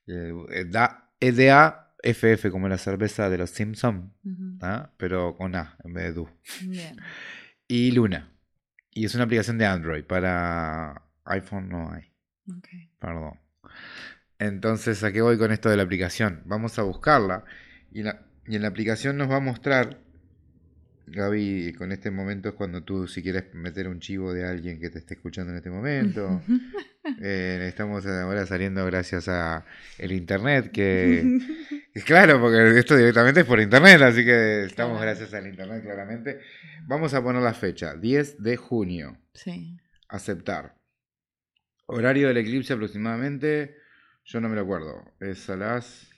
Eh, 0.08 0.32
EDA 1.20 1.94
FF 2.02 2.50
como 2.50 2.68
la 2.68 2.78
cerveza 2.78 3.30
de 3.30 3.38
los 3.38 3.50
Simpsons, 3.50 4.10
¿ah? 4.60 4.90
pero 4.96 5.36
con 5.36 5.54
A 5.54 5.76
en 5.84 5.92
vez 5.92 6.04
de 6.06 6.12
Du. 6.14 6.28
Y 7.68 7.92
Luna. 7.92 8.28
Y 8.90 9.04
es 9.04 9.14
una 9.14 9.22
aplicación 9.22 9.56
de 9.56 9.66
Android. 9.66 10.02
Para 10.02 11.00
iPhone 11.26 11.68
no 11.68 11.92
hay. 11.92 12.09
Perdón. 12.98 13.38
Entonces, 14.38 15.02
¿a 15.04 15.12
qué 15.12 15.20
voy 15.20 15.38
con 15.38 15.52
esto 15.52 15.68
de 15.68 15.76
la 15.76 15.82
aplicación? 15.82 16.42
Vamos 16.46 16.78
a 16.78 16.82
buscarla. 16.82 17.44
Y, 17.92 18.02
y 18.02 18.56
en 18.56 18.62
la 18.62 18.68
aplicación 18.68 19.16
nos 19.16 19.30
va 19.30 19.36
a 19.36 19.40
mostrar 19.40 19.98
Gaby, 21.10 21.74
con 21.76 21.90
este 21.90 22.10
momento 22.10 22.50
es 22.50 22.54
cuando 22.54 22.82
tú, 22.82 23.08
si 23.08 23.22
quieres 23.22 23.52
meter 23.52 23.88
un 23.88 23.98
chivo 23.98 24.32
de 24.32 24.46
alguien 24.46 24.78
que 24.78 24.90
te 24.90 24.98
esté 24.98 25.14
escuchando 25.14 25.50
en 25.50 25.56
este 25.56 25.70
momento. 25.70 26.40
eh, 27.20 27.64
estamos 27.68 28.06
ahora 28.06 28.46
saliendo 28.46 28.84
gracias 28.86 29.28
a 29.28 29.64
el 29.98 30.12
internet, 30.12 30.70
que, 30.72 31.40
claro, 32.04 32.40
porque 32.40 32.78
esto 32.78 32.96
directamente 32.96 33.40
es 33.40 33.46
por 33.46 33.60
internet, 33.60 34.00
así 34.02 34.24
que 34.24 34.64
estamos 34.64 35.00
gracias 35.00 35.34
al 35.34 35.46
internet, 35.46 35.82
claramente. 35.82 36.40
Vamos 36.86 37.12
a 37.14 37.22
poner 37.22 37.42
la 37.42 37.54
fecha, 37.54 37.94
10 37.94 38.42
de 38.42 38.56
junio. 38.56 39.18
Sí. 39.34 39.76
Aceptar. 40.08 40.79
Horario 41.96 42.28
del 42.28 42.36
eclipse 42.36 42.72
aproximadamente, 42.72 43.76
yo 44.24 44.40
no 44.40 44.48
me 44.48 44.56
lo 44.56 44.62
acuerdo, 44.62 45.12
es 45.20 45.48
a 45.50 45.56
las 45.56 46.10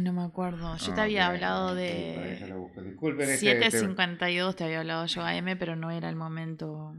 no 0.00 0.12
me 0.12 0.22
acuerdo. 0.22 0.76
Yo 0.76 0.94
te 0.94 1.00
ah, 1.00 1.04
había 1.04 1.26
hablado 1.26 1.74
de. 1.74 2.38
7.52 2.40 4.54
te 4.54 4.64
había 4.64 4.80
hablado 4.80 5.06
yo 5.06 5.22
a 5.22 5.34
M, 5.36 5.56
pero 5.56 5.76
no 5.76 5.90
era 5.90 6.08
el 6.08 6.16
momento. 6.16 6.94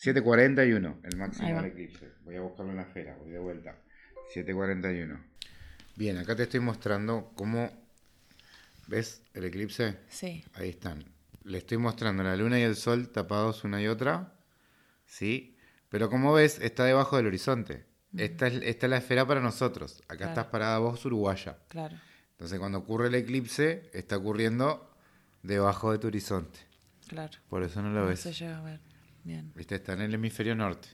7.41, 0.00 1.00
el 1.02 1.16
máximo 1.16 1.48
del 1.48 1.72
eclipse. 1.72 2.12
Voy 2.24 2.36
a 2.36 2.40
buscarlo 2.40 2.70
en 2.70 2.76
la 2.76 2.84
esfera, 2.84 3.16
voy 3.16 3.30
de 3.30 3.38
vuelta. 3.38 3.76
7.41. 4.34 5.20
Bien, 5.96 6.18
acá 6.18 6.36
te 6.36 6.44
estoy 6.44 6.60
mostrando 6.60 7.32
cómo. 7.34 7.70
¿Ves 8.86 9.22
el 9.34 9.44
eclipse? 9.44 9.98
Sí. 10.08 10.44
Ahí 10.54 10.70
están. 10.70 11.04
Le 11.44 11.58
estoy 11.58 11.76
mostrando 11.78 12.22
la 12.22 12.36
luna 12.36 12.58
y 12.58 12.62
el 12.62 12.76
sol 12.76 13.10
tapados 13.10 13.64
una 13.64 13.82
y 13.82 13.86
otra. 13.86 14.32
¿Sí? 15.04 15.57
Pero 15.88 16.10
como 16.10 16.32
ves, 16.32 16.58
está 16.60 16.84
debajo 16.84 17.16
del 17.16 17.26
horizonte. 17.26 17.84
esta, 18.16 18.46
es, 18.46 18.62
esta 18.62 18.86
es 18.86 18.90
la 18.90 18.98
esfera 18.98 19.26
para 19.26 19.40
nosotros. 19.40 20.02
Acá 20.08 20.28
estás 20.28 20.46
parada 20.46 20.78
vos, 20.78 21.04
uruguaya. 21.04 21.58
Claro. 21.68 21.96
Entonces 22.32 22.58
cuando 22.58 22.78
ocurre 22.78 23.08
el 23.08 23.14
eclipse, 23.14 23.90
está 23.92 24.16
ocurriendo 24.16 24.90
debajo 25.42 25.92
de 25.92 25.98
tu 25.98 26.06
horizonte. 26.08 26.58
Claro. 27.08 27.38
Por 27.48 27.62
eso 27.62 27.82
no 27.82 27.90
lo 27.90 28.06
ves. 28.06 28.20
se 28.20 28.32
llega 28.32 28.58
a 28.58 28.62
ver. 28.62 28.80
Bien. 29.24 29.52
Viste, 29.54 29.76
está 29.76 29.94
en 29.94 30.02
el 30.02 30.14
hemisferio 30.14 30.54
norte. 30.54 30.88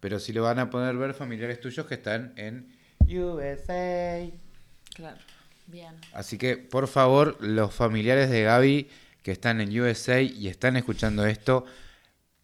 Pero 0.00 0.18
sí 0.18 0.32
lo 0.32 0.42
van 0.42 0.58
a 0.58 0.68
poder 0.68 0.96
ver 0.96 1.14
familiares 1.14 1.58
tuyos 1.58 1.86
que 1.86 1.94
están 1.94 2.34
en 2.36 2.76
USA. 3.00 4.30
Claro. 4.94 5.18
Bien. 5.66 5.94
Así 6.12 6.36
que, 6.36 6.58
por 6.58 6.86
favor, 6.86 7.38
los 7.40 7.72
familiares 7.74 8.28
de 8.28 8.42
Gaby 8.42 8.90
que 9.22 9.32
están 9.32 9.62
en 9.62 9.80
USA 9.80 10.20
y 10.20 10.48
están 10.48 10.76
escuchando 10.76 11.24
esto, 11.24 11.64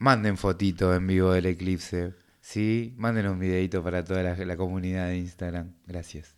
manden 0.01 0.37
fotito 0.37 0.93
en 0.95 1.07
vivo 1.07 1.31
del 1.33 1.47
eclipse. 1.47 2.15
¿Sí? 2.41 2.95
Manden 2.97 3.29
un 3.29 3.39
videito 3.39 3.85
para 3.85 4.03
toda 4.03 4.23
la 4.23 4.57
comunidad 4.57 5.09
de 5.09 5.19
Instagram. 5.19 5.75
Gracias. 5.87 6.35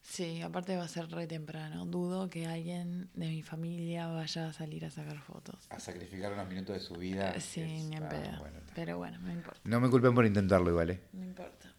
Sí, 0.00 0.42
aparte 0.42 0.76
va 0.76 0.84
a 0.84 0.88
ser 0.88 1.10
re 1.10 1.26
temprano. 1.26 1.86
Dudo 1.86 2.30
que 2.30 2.46
alguien 2.46 3.10
de 3.14 3.28
mi 3.28 3.42
familia 3.42 4.06
vaya 4.06 4.48
a 4.48 4.52
salir 4.52 4.84
a 4.84 4.90
sacar 4.90 5.18
fotos. 5.18 5.66
A 5.70 5.78
sacrificar 5.78 6.32
unos 6.32 6.48
minutos 6.48 6.76
de 6.76 6.80
su 6.80 6.94
vida. 6.94 7.32
Eh, 7.32 7.40
sí, 7.40 7.60
ni 7.60 7.96
en 7.96 8.08
pedo. 8.08 8.44
Pero 8.74 8.96
bueno, 8.96 9.18
no 9.18 9.32
importa. 9.32 9.60
No 9.64 9.80
me 9.80 9.90
culpen 9.90 10.14
por 10.14 10.24
intentarlo 10.24 10.70
igual, 10.70 10.90
¿eh? 10.90 11.00
No 11.12 11.24
importa. 11.24 11.72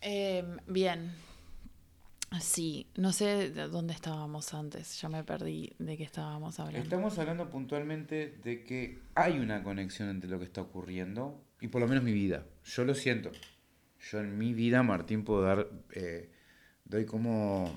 Em, 0.00 0.58
bien. 0.66 1.14
Sí, 2.40 2.86
no 2.96 3.12
sé 3.12 3.50
de 3.50 3.68
dónde 3.68 3.92
estábamos 3.94 4.54
antes, 4.54 5.00
ya 5.00 5.08
me 5.08 5.22
perdí 5.24 5.72
de 5.78 5.96
qué 5.96 6.04
estábamos 6.04 6.58
hablando. 6.60 6.82
Estamos 6.82 7.18
hablando 7.18 7.50
puntualmente 7.50 8.38
de 8.42 8.64
que 8.64 8.98
hay 9.14 9.38
una 9.38 9.62
conexión 9.62 10.08
entre 10.08 10.30
lo 10.30 10.38
que 10.38 10.44
está 10.46 10.62
ocurriendo 10.62 11.44
y 11.60 11.68
por 11.68 11.80
lo 11.80 11.88
menos 11.88 12.02
mi 12.04 12.12
vida. 12.12 12.44
Yo 12.64 12.84
lo 12.84 12.94
siento. 12.94 13.30
Yo 14.10 14.18
en 14.20 14.36
mi 14.38 14.52
vida, 14.54 14.82
Martín, 14.82 15.24
puedo 15.24 15.42
dar, 15.42 15.68
eh, 15.92 16.30
doy 16.84 17.04
como, 17.06 17.72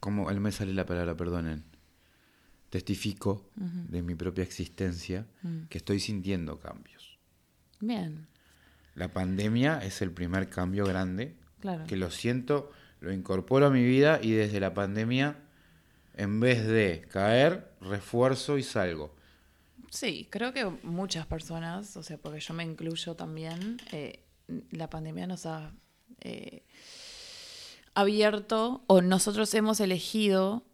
como, 0.00 0.30
él 0.30 0.40
me 0.40 0.50
sale 0.52 0.72
la 0.74 0.86
palabra, 0.86 1.16
perdonen, 1.16 1.62
testifico 2.70 3.48
de 3.54 4.02
mi 4.02 4.14
propia 4.14 4.42
existencia 4.44 5.26
Mm. 5.42 5.66
que 5.68 5.78
estoy 5.78 6.00
sintiendo 6.00 6.58
cambios. 6.58 7.18
Bien, 7.80 8.26
La 8.94 9.12
pandemia 9.12 9.78
es 9.84 10.00
el 10.02 10.10
primer 10.10 10.48
cambio 10.48 10.86
grande 10.86 11.36
claro. 11.60 11.84
que 11.86 11.96
lo 11.96 12.10
siento, 12.10 12.72
lo 13.06 13.12
incorporo 13.12 13.66
a 13.66 13.70
mi 13.70 13.84
vida 13.84 14.18
y 14.20 14.32
desde 14.32 14.58
la 14.58 14.74
pandemia, 14.74 15.36
en 16.14 16.40
vez 16.40 16.66
de 16.66 17.06
caer, 17.08 17.70
refuerzo 17.80 18.58
y 18.58 18.64
salgo. 18.64 19.14
Sí, 19.90 20.26
creo 20.28 20.52
que 20.52 20.64
muchas 20.82 21.24
personas, 21.24 21.96
o 21.96 22.02
sea, 22.02 22.18
porque 22.18 22.40
yo 22.40 22.52
me 22.52 22.64
incluyo 22.64 23.14
también, 23.14 23.78
eh, 23.92 24.24
la 24.72 24.90
pandemia 24.90 25.28
nos 25.28 25.46
ha 25.46 25.70
eh, 26.20 26.64
abierto 27.94 28.82
o 28.88 29.00
nosotros 29.02 29.54
hemos 29.54 29.78
elegido 29.78 30.64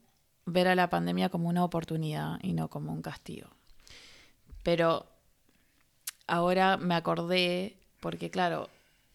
ver 0.47 0.69
a 0.69 0.75
la 0.75 0.89
pandemia 0.89 1.29
como 1.29 1.51
una 1.51 1.65
oportunidad 1.65 2.39
y 2.43 2.55
no 2.55 2.69
como 2.69 2.95
un 2.95 3.03
castigo. 3.03 3.51
Pero 4.63 5.05
ahora 6.27 6.79
me 6.79 6.95
acordé, 6.95 7.77
porque 8.01 8.31
claro, 8.31 8.71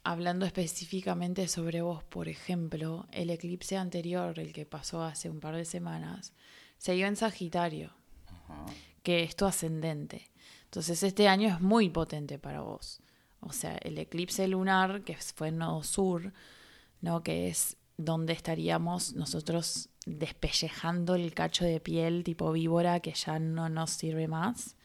hablando 0.08 0.46
específicamente 0.46 1.50
sobre 1.50 1.82
vos, 1.82 2.02
por 2.02 2.30
ejemplo, 2.30 3.08
el 3.12 3.30
eclipse 3.30 3.76
anterior, 3.76 4.40
el 4.40 4.54
que 4.54 4.66
pasó 4.66 5.04
hace 5.04 5.30
un 5.30 5.42
par 5.42 5.56
de 5.58 5.66
semanas, 5.66 6.32
se 6.78 6.94
dio 6.94 7.08
en 7.08 7.18
Sagitario 7.18 7.92
que 9.04 9.24
es 9.24 9.36
tu 9.36 9.46
ascendente. 9.46 10.32
Entonces 10.64 11.04
este 11.04 11.28
año 11.28 11.50
es 11.50 11.60
muy 11.60 11.90
potente 11.90 12.40
para 12.40 12.62
vos. 12.62 13.02
O 13.42 13.52
sea, 13.52 13.78
el 13.82 13.98
eclipse 13.98 14.48
lunar, 14.48 15.04
que 15.04 15.18
fue 15.18 15.50
en 15.50 15.58
Nodo 15.58 15.84
Sur, 15.84 16.32
¿no? 17.02 17.22
que 17.22 17.50
es 17.50 17.76
donde 17.98 18.32
estaríamos 18.32 19.14
nosotros 19.14 19.90
despellejando 20.06 21.16
el 21.16 21.34
cacho 21.34 21.66
de 21.66 21.82
piel 21.82 22.24
tipo 22.24 22.52
víbora 22.54 23.02
que 23.02 23.14
ya 23.14 23.40
no 23.40 23.68
nos 23.68 23.92
sirve 23.92 24.30
más. 24.30 24.78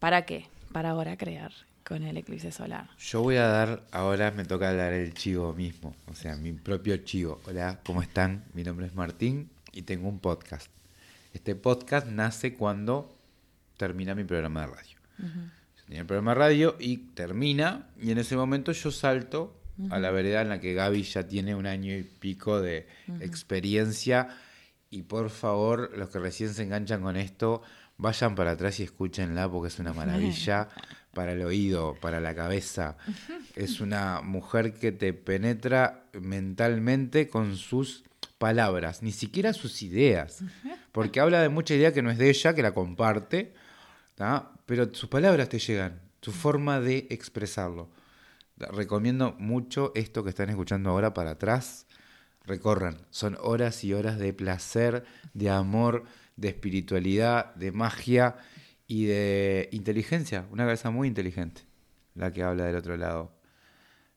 ¿Para 0.00 0.26
qué? 0.26 0.48
Para 0.72 0.90
ahora 0.90 1.16
crear 1.16 1.52
con 1.84 2.02
el 2.04 2.16
eclipse 2.16 2.52
solar. 2.52 2.88
Yo 2.98 3.22
voy 3.22 3.36
a 3.36 3.46
dar, 3.46 3.84
ahora 3.90 4.30
me 4.30 4.44
toca 4.44 4.72
dar 4.72 4.92
el 4.92 5.14
chivo 5.14 5.52
mismo, 5.52 5.94
o 6.10 6.14
sea, 6.14 6.36
mi 6.36 6.52
propio 6.52 6.96
chivo. 6.98 7.40
Hola, 7.46 7.80
¿cómo 7.84 8.02
están? 8.02 8.44
Mi 8.54 8.62
nombre 8.62 8.86
es 8.86 8.94
Martín 8.94 9.50
y 9.72 9.82
tengo 9.82 10.08
un 10.08 10.18
podcast. 10.18 10.68
Este 11.32 11.54
podcast 11.54 12.06
nace 12.06 12.54
cuando 12.54 13.16
termina 13.76 14.14
mi 14.14 14.24
programa 14.24 14.62
de 14.62 14.66
radio. 14.68 14.96
Yo 15.18 15.84
tenía 15.86 16.00
el 16.00 16.06
programa 16.06 16.32
de 16.32 16.40
radio 16.40 16.76
y 16.78 16.98
termina, 16.98 17.88
y 18.00 18.10
en 18.10 18.18
ese 18.18 18.36
momento 18.36 18.72
yo 18.72 18.90
salto 18.90 19.58
a 19.90 19.98
la 19.98 20.10
vereda 20.10 20.42
en 20.42 20.50
la 20.50 20.60
que 20.60 20.74
Gaby 20.74 21.02
ya 21.02 21.26
tiene 21.26 21.54
un 21.54 21.66
año 21.66 21.96
y 21.96 22.02
pico 22.02 22.60
de 22.60 22.86
experiencia. 23.20 24.28
Y 24.90 25.02
por 25.02 25.30
favor, 25.30 25.96
los 25.96 26.10
que 26.10 26.18
recién 26.18 26.52
se 26.52 26.62
enganchan 26.62 27.00
con 27.00 27.16
esto, 27.16 27.62
vayan 27.96 28.34
para 28.34 28.52
atrás 28.52 28.78
y 28.80 28.82
escúchenla 28.82 29.50
porque 29.50 29.68
es 29.68 29.78
una 29.78 29.92
maravilla 29.94 30.68
para 31.12 31.32
el 31.32 31.42
oído, 31.42 31.96
para 32.00 32.20
la 32.20 32.34
cabeza. 32.34 32.96
Es 33.54 33.80
una 33.80 34.20
mujer 34.22 34.74
que 34.74 34.92
te 34.92 35.12
penetra 35.12 36.04
mentalmente 36.12 37.28
con 37.28 37.56
sus 37.56 38.04
palabras, 38.38 39.02
ni 39.02 39.12
siquiera 39.12 39.52
sus 39.52 39.82
ideas, 39.82 40.42
porque 40.90 41.20
habla 41.20 41.40
de 41.40 41.48
mucha 41.48 41.74
idea 41.74 41.92
que 41.92 42.02
no 42.02 42.10
es 42.10 42.18
de 42.18 42.28
ella, 42.28 42.54
que 42.54 42.62
la 42.62 42.72
comparte, 42.72 43.52
¿tá? 44.16 44.50
pero 44.66 44.92
sus 44.92 45.08
palabras 45.08 45.48
te 45.48 45.58
llegan, 45.58 46.00
su 46.20 46.32
forma 46.32 46.80
de 46.80 47.06
expresarlo. 47.10 47.88
Recomiendo 48.56 49.34
mucho 49.38 49.92
esto 49.94 50.24
que 50.24 50.30
están 50.30 50.50
escuchando 50.50 50.90
ahora 50.90 51.14
para 51.14 51.32
atrás. 51.32 51.86
Recorran, 52.44 52.98
son 53.10 53.36
horas 53.40 53.84
y 53.84 53.92
horas 53.94 54.18
de 54.18 54.32
placer, 54.32 55.04
de 55.34 55.50
amor, 55.50 56.04
de 56.36 56.48
espiritualidad, 56.48 57.54
de 57.54 57.72
magia 57.72 58.36
y 58.86 59.06
de 59.06 59.68
inteligencia. 59.72 60.46
Una 60.50 60.64
cabeza 60.64 60.90
muy 60.90 61.08
inteligente, 61.08 61.62
la 62.14 62.32
que 62.32 62.42
habla 62.42 62.64
del 62.64 62.76
otro 62.76 62.96
lado. 62.96 63.32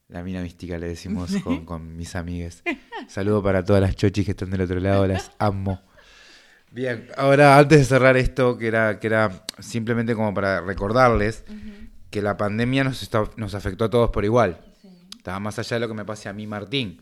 La 0.07 0.23
mina 0.23 0.41
mística 0.41 0.77
le 0.77 0.87
decimos 0.87 1.31
con, 1.43 1.65
con 1.65 1.97
mis 1.97 2.15
amigues. 2.15 2.63
Saludo 3.07 3.41
para 3.41 3.63
todas 3.63 3.81
las 3.81 3.95
chochis 3.95 4.25
que 4.25 4.31
están 4.31 4.51
del 4.51 4.61
otro 4.61 4.79
lado, 4.79 5.07
las 5.07 5.31
amo. 5.39 5.81
Bien, 6.71 7.07
ahora 7.15 7.57
antes 7.57 7.79
de 7.79 7.85
cerrar 7.85 8.17
esto, 8.17 8.57
que 8.57 8.67
era, 8.67 8.99
que 8.99 9.07
era 9.07 9.45
simplemente 9.59 10.13
como 10.13 10.33
para 10.33 10.59
recordarles 10.59 11.45
que 12.09 12.21
la 12.21 12.35
pandemia 12.35 12.83
nos, 12.83 13.01
está, 13.01 13.23
nos 13.37 13.55
afectó 13.55 13.85
a 13.85 13.89
todos 13.89 14.09
por 14.09 14.25
igual. 14.25 14.59
Estaba 15.15 15.39
más 15.39 15.57
allá 15.57 15.77
de 15.77 15.79
lo 15.79 15.87
que 15.87 15.93
me 15.93 16.05
pase 16.05 16.27
a 16.27 16.33
mí, 16.33 16.47
Martín. 16.47 17.01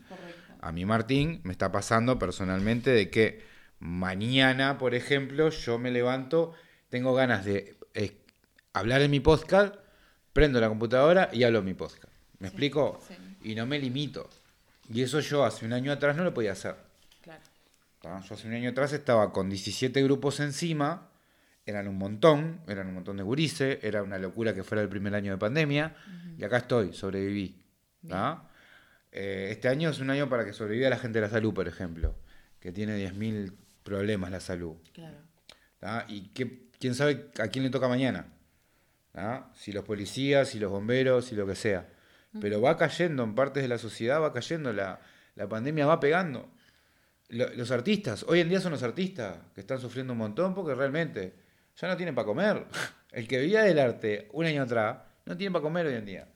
A 0.60 0.72
mí, 0.72 0.84
Martín, 0.84 1.40
me 1.42 1.52
está 1.52 1.72
pasando 1.72 2.18
personalmente 2.18 2.90
de 2.90 3.10
que 3.10 3.42
mañana, 3.80 4.78
por 4.78 4.94
ejemplo, 4.94 5.50
yo 5.50 5.78
me 5.78 5.90
levanto, 5.90 6.52
tengo 6.94 7.12
ganas 7.12 7.44
de 7.44 7.76
eh, 7.94 8.16
hablar 8.72 9.02
en 9.02 9.10
mi 9.10 9.18
podcast, 9.18 9.74
prendo 10.32 10.60
la 10.60 10.68
computadora 10.68 11.28
y 11.32 11.42
hablo 11.42 11.58
en 11.58 11.64
mi 11.64 11.74
podcast. 11.74 12.14
¿Me 12.38 12.46
explico? 12.46 13.00
sí. 13.08 13.16
Y 13.42 13.56
no 13.56 13.66
me 13.66 13.80
limito. 13.80 14.30
Y 14.88 15.02
eso 15.02 15.18
yo 15.18 15.44
hace 15.44 15.66
un 15.66 15.72
año 15.72 15.90
atrás 15.90 16.14
no 16.14 16.22
lo 16.22 16.32
podía 16.32 16.52
hacer. 16.52 16.76
Claro. 17.20 17.42
¿tá? 18.00 18.20
Yo 18.20 18.36
hace 18.36 18.46
un 18.46 18.54
año 18.54 18.70
atrás 18.70 18.92
estaba 18.92 19.32
con 19.32 19.50
17 19.50 20.04
grupos 20.04 20.38
encima, 20.38 21.10
eran 21.66 21.88
un 21.88 21.98
montón, 21.98 22.60
eran 22.68 22.86
un 22.86 22.94
montón 22.94 23.16
de 23.16 23.24
gurises, 23.24 23.82
era 23.82 24.04
una 24.04 24.18
locura 24.18 24.54
que 24.54 24.62
fuera 24.62 24.80
el 24.80 24.88
primer 24.88 25.16
año 25.16 25.32
de 25.32 25.38
pandemia, 25.38 25.96
y 26.38 26.44
acá 26.44 26.58
estoy, 26.58 26.92
sobreviví. 26.92 27.60
¿tá? 28.08 28.48
Eh, 29.10 29.48
este 29.50 29.66
año 29.66 29.90
es 29.90 29.98
un 29.98 30.10
año 30.10 30.28
para 30.28 30.44
que 30.44 30.52
sobreviva 30.52 30.88
la 30.90 30.98
gente 30.98 31.18
de 31.18 31.26
la 31.26 31.30
salud, 31.30 31.52
por 31.52 31.66
ejemplo, 31.66 32.14
que 32.60 32.70
tiene 32.70 32.96
10.000 33.04 33.52
problemas 33.82 34.30
la 34.30 34.38
salud. 34.38 34.76
Claro. 34.92 35.18
¿tá? 35.80 36.06
Y 36.08 36.28
qué, 36.28 36.64
quién 36.84 36.94
sabe 36.94 37.30
a 37.38 37.48
quién 37.48 37.64
le 37.64 37.70
toca 37.70 37.88
mañana. 37.88 38.26
¿tá? 39.12 39.50
Si 39.54 39.72
los 39.72 39.84
policías, 39.84 40.50
si 40.50 40.58
los 40.58 40.70
bomberos, 40.70 41.24
si 41.24 41.34
lo 41.34 41.46
que 41.46 41.54
sea. 41.54 41.88
Pero 42.42 42.60
va 42.60 42.76
cayendo 42.76 43.22
en 43.22 43.34
partes 43.34 43.62
de 43.62 43.68
la 43.70 43.78
sociedad, 43.78 44.20
va 44.20 44.34
cayendo, 44.34 44.70
la, 44.70 45.00
la 45.34 45.48
pandemia 45.48 45.86
va 45.86 45.98
pegando. 45.98 46.50
Lo- 47.30 47.48
los 47.54 47.70
artistas, 47.70 48.24
hoy 48.28 48.40
en 48.40 48.50
día 48.50 48.60
son 48.60 48.72
los 48.72 48.82
artistas 48.82 49.38
que 49.54 49.62
están 49.62 49.78
sufriendo 49.80 50.12
un 50.12 50.18
montón 50.18 50.54
porque 50.54 50.74
realmente 50.74 51.32
ya 51.80 51.88
no 51.88 51.96
tienen 51.96 52.14
para 52.14 52.26
comer. 52.26 52.66
El 53.12 53.26
que 53.26 53.38
vivía 53.40 53.62
del 53.62 53.78
arte 53.78 54.28
un 54.32 54.44
año 54.44 54.62
atrás 54.64 54.98
no 55.24 55.36
tiene 55.38 55.52
para 55.52 55.62
comer 55.62 55.86
hoy 55.86 55.94
en 55.94 56.04
día. 56.04 56.28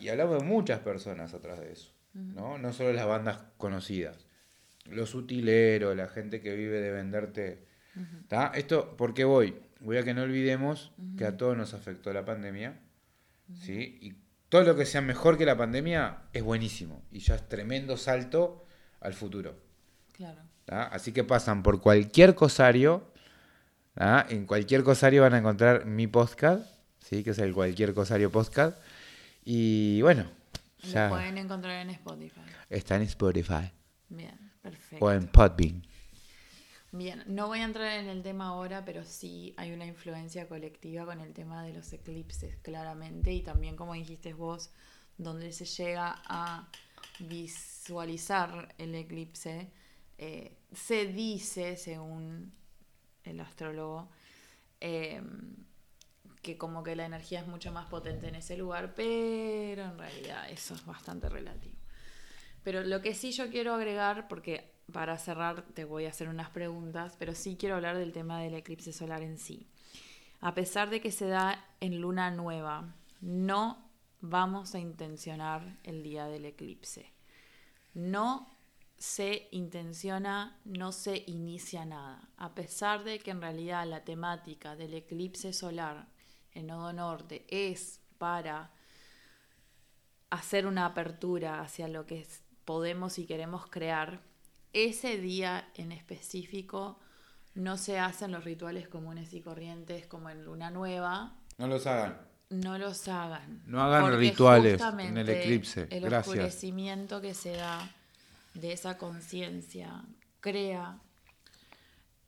Y 0.00 0.08
hablamos 0.08 0.38
de 0.42 0.44
muchas 0.48 0.80
personas 0.80 1.32
atrás 1.32 1.60
de 1.60 1.70
eso, 1.72 1.92
¿no? 2.12 2.58
No 2.58 2.72
solo 2.72 2.92
las 2.92 3.06
bandas 3.06 3.38
conocidas. 3.56 4.26
Los 4.86 5.14
utileros, 5.14 5.96
la 5.96 6.08
gente 6.08 6.40
que 6.40 6.56
vive 6.56 6.80
de 6.80 6.90
venderte. 6.90 7.70
Esto, 8.54 8.96
¿por 8.96 9.14
qué 9.14 9.24
voy? 9.24 9.54
Voy 9.80 9.96
a 9.96 10.04
que 10.04 10.14
no 10.14 10.22
olvidemos 10.22 10.92
que 11.18 11.24
a 11.26 11.36
todos 11.36 11.56
nos 11.56 11.74
afectó 11.74 12.12
la 12.12 12.24
pandemia, 12.24 12.78
¿sí? 13.54 13.98
Y 14.00 14.14
todo 14.48 14.62
lo 14.64 14.76
que 14.76 14.86
sea 14.86 15.00
mejor 15.00 15.36
que 15.38 15.44
la 15.46 15.56
pandemia 15.56 16.18
es 16.32 16.42
buenísimo. 16.42 17.02
Y 17.10 17.18
ya 17.20 17.34
es 17.34 17.48
tremendo 17.48 17.96
salto 17.96 18.64
al 19.00 19.14
futuro. 19.14 19.56
Claro. 20.12 20.40
¿tá? 20.64 20.84
Así 20.84 21.12
que 21.12 21.24
pasan 21.24 21.62
por 21.62 21.80
cualquier 21.80 22.34
cosario. 22.34 23.12
¿tá? 23.94 24.26
En 24.28 24.46
cualquier 24.46 24.82
cosario 24.84 25.22
van 25.22 25.34
a 25.34 25.38
encontrar 25.38 25.86
mi 25.86 26.06
podcast, 26.06 26.64
¿sí? 27.00 27.24
que 27.24 27.30
es 27.30 27.38
el 27.38 27.52
cualquier 27.52 27.92
cosario 27.94 28.30
podcast. 28.30 28.78
Y 29.44 30.00
bueno, 30.02 30.30
Lo 30.82 30.88
ya 30.88 31.08
pueden 31.08 31.38
encontrar 31.38 31.80
en 31.82 31.90
Spotify. 31.90 32.40
está 32.70 32.96
en 32.96 33.02
Spotify 33.02 33.72
Bien, 34.08 34.38
perfecto. 34.62 35.04
o 35.04 35.10
en 35.10 35.26
Podbean. 35.26 35.82
Bien, 36.94 37.24
no 37.26 37.46
voy 37.46 37.60
a 37.60 37.64
entrar 37.64 37.98
en 37.98 38.10
el 38.10 38.22
tema 38.22 38.48
ahora, 38.48 38.84
pero 38.84 39.02
sí 39.02 39.54
hay 39.56 39.72
una 39.72 39.86
influencia 39.86 40.46
colectiva 40.46 41.06
con 41.06 41.20
el 41.20 41.32
tema 41.32 41.64
de 41.64 41.72
los 41.72 41.90
eclipses, 41.94 42.56
claramente, 42.58 43.32
y 43.32 43.40
también, 43.40 43.76
como 43.76 43.94
dijiste 43.94 44.34
vos, 44.34 44.70
donde 45.16 45.52
se 45.52 45.64
llega 45.64 46.20
a 46.26 46.68
visualizar 47.18 48.74
el 48.76 48.94
eclipse, 48.94 49.70
eh, 50.18 50.54
se 50.70 51.06
dice, 51.06 51.78
según 51.78 52.52
el 53.24 53.40
astrólogo, 53.40 54.10
eh, 54.78 55.22
que 56.42 56.58
como 56.58 56.82
que 56.82 56.94
la 56.94 57.06
energía 57.06 57.40
es 57.40 57.46
mucho 57.46 57.72
más 57.72 57.86
potente 57.86 58.28
en 58.28 58.34
ese 58.34 58.58
lugar, 58.58 58.94
pero 58.94 59.84
en 59.84 59.96
realidad 59.96 60.50
eso 60.50 60.74
es 60.74 60.84
bastante 60.84 61.30
relativo. 61.30 61.78
Pero 62.62 62.82
lo 62.82 63.00
que 63.00 63.14
sí 63.14 63.32
yo 63.32 63.48
quiero 63.48 63.72
agregar, 63.72 64.28
porque 64.28 64.71
para 64.92 65.18
cerrar 65.18 65.62
te 65.62 65.84
voy 65.84 66.06
a 66.06 66.10
hacer 66.10 66.28
unas 66.28 66.50
preguntas, 66.50 67.16
pero 67.18 67.34
sí 67.34 67.56
quiero 67.58 67.76
hablar 67.76 67.96
del 67.96 68.12
tema 68.12 68.40
del 68.40 68.54
eclipse 68.54 68.92
solar 68.92 69.22
en 69.22 69.38
sí. 69.38 69.66
A 70.40 70.54
pesar 70.54 70.90
de 70.90 71.00
que 71.00 71.10
se 71.12 71.26
da 71.26 71.64
en 71.80 72.00
luna 72.00 72.30
nueva, 72.30 72.94
no 73.20 73.90
vamos 74.20 74.74
a 74.74 74.78
intencionar 74.78 75.78
el 75.82 76.02
día 76.02 76.26
del 76.26 76.44
eclipse. 76.44 77.12
No 77.94 78.48
se 78.98 79.48
intenciona, 79.50 80.60
no 80.64 80.92
se 80.92 81.24
inicia 81.26 81.84
nada. 81.84 82.28
A 82.36 82.54
pesar 82.54 83.02
de 83.02 83.18
que 83.18 83.32
en 83.32 83.40
realidad 83.40 83.86
la 83.86 84.04
temática 84.04 84.76
del 84.76 84.94
eclipse 84.94 85.52
solar 85.52 86.06
en 86.52 86.68
Nodo 86.68 86.92
Norte 86.92 87.44
es 87.48 88.00
para 88.18 88.70
hacer 90.30 90.66
una 90.66 90.86
apertura 90.86 91.60
hacia 91.60 91.88
lo 91.88 92.06
que 92.06 92.26
podemos 92.64 93.18
y 93.18 93.26
queremos 93.26 93.66
crear, 93.66 94.20
ese 94.72 95.18
día 95.18 95.68
en 95.74 95.92
específico 95.92 96.98
no 97.54 97.76
se 97.76 97.98
hacen 97.98 98.32
los 98.32 98.44
rituales 98.44 98.88
comunes 98.88 99.32
y 99.34 99.40
corrientes 99.40 100.06
como 100.06 100.30
en 100.30 100.44
Luna 100.44 100.70
Nueva. 100.70 101.36
No 101.58 101.66
los 101.66 101.86
hagan. 101.86 102.18
No 102.50 102.78
los 102.78 103.08
hagan. 103.08 103.62
No 103.66 103.82
hagan 103.82 104.18
rituales 104.18 104.80
en 104.98 105.16
el 105.16 105.28
eclipse. 105.28 105.86
El 105.90 106.12
oscurecimiento 106.12 107.20
que 107.20 107.34
se 107.34 107.56
da 107.56 107.90
de 108.54 108.72
esa 108.72 108.98
conciencia 108.98 110.04
crea 110.40 110.98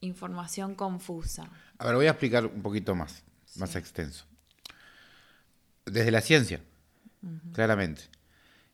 información 0.00 0.74
confusa. 0.74 1.50
A 1.78 1.86
ver, 1.86 1.96
voy 1.96 2.06
a 2.06 2.10
explicar 2.10 2.46
un 2.46 2.62
poquito 2.62 2.94
más, 2.94 3.22
más 3.56 3.76
extenso. 3.76 4.24
Desde 5.84 6.10
la 6.10 6.20
ciencia, 6.20 6.62
claramente. 7.52 8.04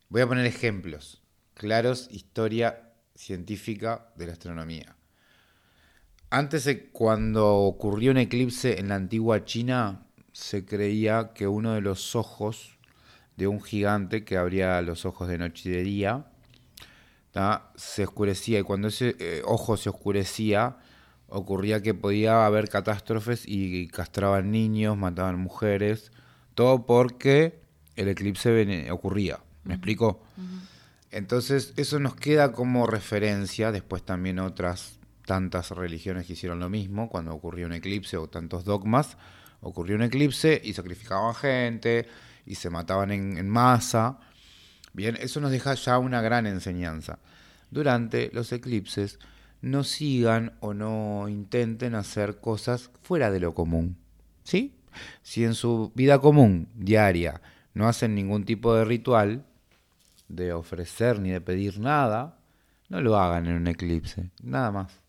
Voy 0.09 0.23
a 0.23 0.27
poner 0.27 0.47
ejemplos 0.47 1.21
claros, 1.55 2.09
historia 2.11 2.90
científica 3.21 4.07
de 4.17 4.27
la 4.27 4.33
astronomía. 4.33 4.97
Antes, 6.31 6.69
cuando 6.93 7.57
ocurrió 7.57 8.13
un 8.13 8.17
eclipse 8.17 8.81
en 8.81 8.89
la 8.89 8.95
antigua 8.95 9.45
China, 9.45 10.07
se 10.33 10.65
creía 10.65 11.33
que 11.35 11.47
uno 11.47 11.75
de 11.75 11.81
los 11.81 12.17
ojos 12.17 12.79
de 13.37 13.47
un 13.47 13.61
gigante 13.61 14.25
que 14.25 14.37
abría 14.37 14.81
los 14.81 15.05
ojos 15.05 15.29
de 15.29 15.39
noche 15.39 15.69
y 15.69 15.73
de 15.73 15.83
día 15.83 16.27
se 17.77 18.05
oscurecía 18.05 18.59
y 18.59 18.63
cuando 18.63 18.89
ese 18.89 19.17
eh, 19.19 19.43
ojo 19.45 19.77
se 19.77 19.89
oscurecía 19.89 20.77
ocurría 21.29 21.81
que 21.81 21.95
podía 21.95 22.45
haber 22.45 22.69
catástrofes 22.69 23.45
y 23.47 23.87
castraban 23.89 24.51
niños, 24.51 24.97
mataban 24.97 25.39
mujeres, 25.39 26.11
todo 26.55 26.87
porque 26.87 27.61
el 27.95 28.09
eclipse 28.09 28.91
ocurría. 28.91 29.39
¿Me 29.63 29.75
explico? 29.75 30.23
Entonces 31.11 31.73
eso 31.77 31.99
nos 31.99 32.15
queda 32.15 32.53
como 32.53 32.87
referencia, 32.87 33.73
después 33.73 34.03
también 34.03 34.39
otras 34.39 34.99
tantas 35.27 35.71
religiones 35.71 36.27
que 36.27 36.35
hicieron 36.35 36.61
lo 36.61 36.69
mismo, 36.69 37.09
cuando 37.09 37.35
ocurrió 37.35 37.67
un 37.67 37.73
eclipse 37.73 38.17
o 38.17 38.29
tantos 38.29 38.65
dogmas, 38.65 39.17
ocurrió 39.61 39.97
un 39.97 40.03
eclipse 40.03 40.61
y 40.63 40.73
sacrificaban 40.73 41.35
gente 41.35 42.07
y 42.47 42.57
se 42.57 42.71
mataban 42.71 43.11
en 43.11 43.49
masa. 43.49 44.19
Bien, 44.93 45.17
eso 45.21 45.41
nos 45.41 45.51
deja 45.51 45.75
ya 45.75 45.99
una 45.99 46.21
gran 46.21 46.47
enseñanza. 46.47 47.19
Durante 47.71 48.31
los 48.33 48.53
eclipses 48.53 49.19
no 49.63 49.85
sigan 49.85 50.55
o 50.61 50.75
no 50.75 51.29
intenten 51.29 51.95
hacer 51.95 52.41
cosas 52.41 52.91
fuera 53.03 53.31
de 53.31 53.41
lo 53.41 53.55
común. 53.55 53.97
¿Sí? 54.43 54.75
Si 55.23 55.45
en 55.45 55.55
su 55.55 55.93
vida 55.95 56.19
común, 56.19 56.69
diaria, 56.75 57.41
no 57.75 57.87
hacen 57.87 58.15
ningún 58.15 58.45
tipo 58.45 58.75
de 58.75 58.85
ritual, 58.85 59.45
de 60.31 60.53
ofrecer 60.53 61.19
ni 61.19 61.31
de 61.31 61.41
pedir 61.41 61.81
nada, 61.81 62.39
no 62.89 63.01
lo 63.01 63.19
hagan 63.19 63.47
en 63.47 63.57
un 63.57 63.67
eclipse, 63.67 64.31
nada 64.43 64.71
más. 64.71 65.01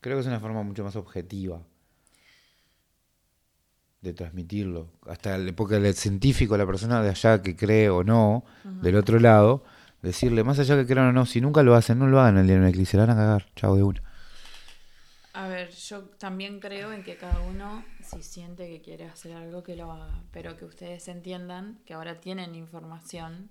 Creo 0.00 0.16
que 0.16 0.20
es 0.20 0.26
una 0.26 0.40
forma 0.40 0.62
mucho 0.62 0.84
más 0.84 0.96
objetiva 0.96 1.60
de 4.00 4.14
transmitirlo. 4.14 4.88
Hasta 5.06 5.36
porque 5.54 5.76
el 5.76 5.94
científico, 5.94 6.56
la 6.56 6.64
persona 6.64 7.02
de 7.02 7.10
allá 7.10 7.42
que 7.42 7.56
cree 7.56 7.90
o 7.90 8.04
no, 8.04 8.44
del 8.64 8.96
otro 8.96 9.18
lado, 9.18 9.64
decirle, 10.00 10.44
más 10.44 10.58
allá 10.58 10.76
que 10.76 10.86
crean 10.86 11.08
o 11.08 11.12
no, 11.12 11.26
si 11.26 11.40
nunca 11.40 11.62
lo 11.62 11.74
hacen, 11.74 11.98
no 11.98 12.06
lo 12.06 12.20
hagan 12.20 12.38
el 12.38 12.46
día 12.46 12.54
de 12.54 12.60
una 12.60 12.70
eclipse, 12.70 12.92
se 12.92 12.96
van 12.96 13.10
a 13.10 13.16
cagar, 13.16 13.46
chao 13.56 13.74
de 13.76 13.82
una. 13.82 14.02
A 15.32 15.48
ver, 15.48 15.70
yo 15.70 16.02
también 16.18 16.60
creo 16.60 16.92
en 16.92 17.02
que 17.02 17.16
cada 17.16 17.40
uno, 17.40 17.84
si 18.02 18.22
siente 18.22 18.68
que 18.68 18.80
quiere 18.80 19.06
hacer 19.06 19.32
algo, 19.32 19.62
que 19.62 19.76
lo 19.76 19.90
haga, 19.92 20.22
pero 20.32 20.56
que 20.56 20.64
ustedes 20.64 21.06
entiendan 21.08 21.78
que 21.84 21.94
ahora 21.94 22.20
tienen 22.20 22.54
información 22.54 23.50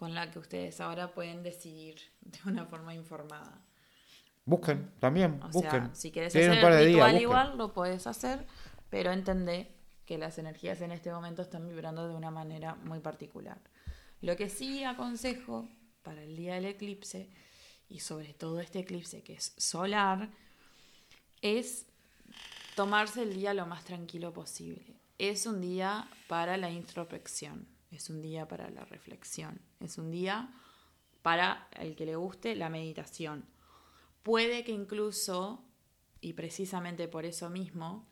con 0.00 0.14
la 0.14 0.30
que 0.30 0.38
ustedes 0.38 0.80
ahora 0.80 1.12
pueden 1.12 1.42
decidir 1.42 2.00
de 2.22 2.38
una 2.46 2.64
forma 2.64 2.94
informada. 2.94 3.60
Busquen, 4.46 4.90
también, 4.98 5.38
busquen. 5.52 5.94
si 5.94 6.10
quieres 6.10 6.34
hacer 6.34 6.54
el 6.54 6.86
ritual 6.86 7.20
igual, 7.20 7.58
lo 7.58 7.74
puedes 7.74 8.06
hacer, 8.06 8.46
pero 8.88 9.12
entendé 9.12 9.70
que 10.06 10.16
las 10.16 10.38
energías 10.38 10.80
en 10.80 10.92
este 10.92 11.12
momento 11.12 11.42
están 11.42 11.68
vibrando 11.68 12.08
de 12.08 12.14
una 12.14 12.30
manera 12.30 12.76
muy 12.76 13.00
particular. 13.00 13.60
Lo 14.22 14.36
que 14.36 14.48
sí 14.48 14.84
aconsejo 14.84 15.68
para 16.02 16.22
el 16.22 16.34
día 16.34 16.54
del 16.54 16.64
eclipse, 16.64 17.28
y 17.90 18.00
sobre 18.00 18.32
todo 18.32 18.58
este 18.58 18.78
eclipse 18.78 19.22
que 19.22 19.34
es 19.34 19.52
solar, 19.58 20.30
es 21.42 21.84
tomarse 22.74 23.24
el 23.24 23.34
día 23.34 23.52
lo 23.52 23.66
más 23.66 23.84
tranquilo 23.84 24.32
posible. 24.32 24.96
Es 25.18 25.44
un 25.44 25.60
día 25.60 26.08
para 26.26 26.56
la 26.56 26.70
introspección, 26.70 27.68
es 27.90 28.10
un 28.10 28.22
día 28.22 28.46
para 28.46 28.70
la 28.70 28.84
reflexión, 28.84 29.60
es 29.80 29.98
un 29.98 30.10
día 30.10 30.50
para 31.22 31.68
el 31.72 31.96
que 31.96 32.06
le 32.06 32.16
guste 32.16 32.54
la 32.56 32.68
meditación. 32.68 33.44
Puede 34.22 34.64
que 34.64 34.72
incluso, 34.72 35.64
y 36.20 36.34
precisamente 36.34 37.08
por 37.08 37.24
eso 37.24 37.50
mismo, 37.50 38.06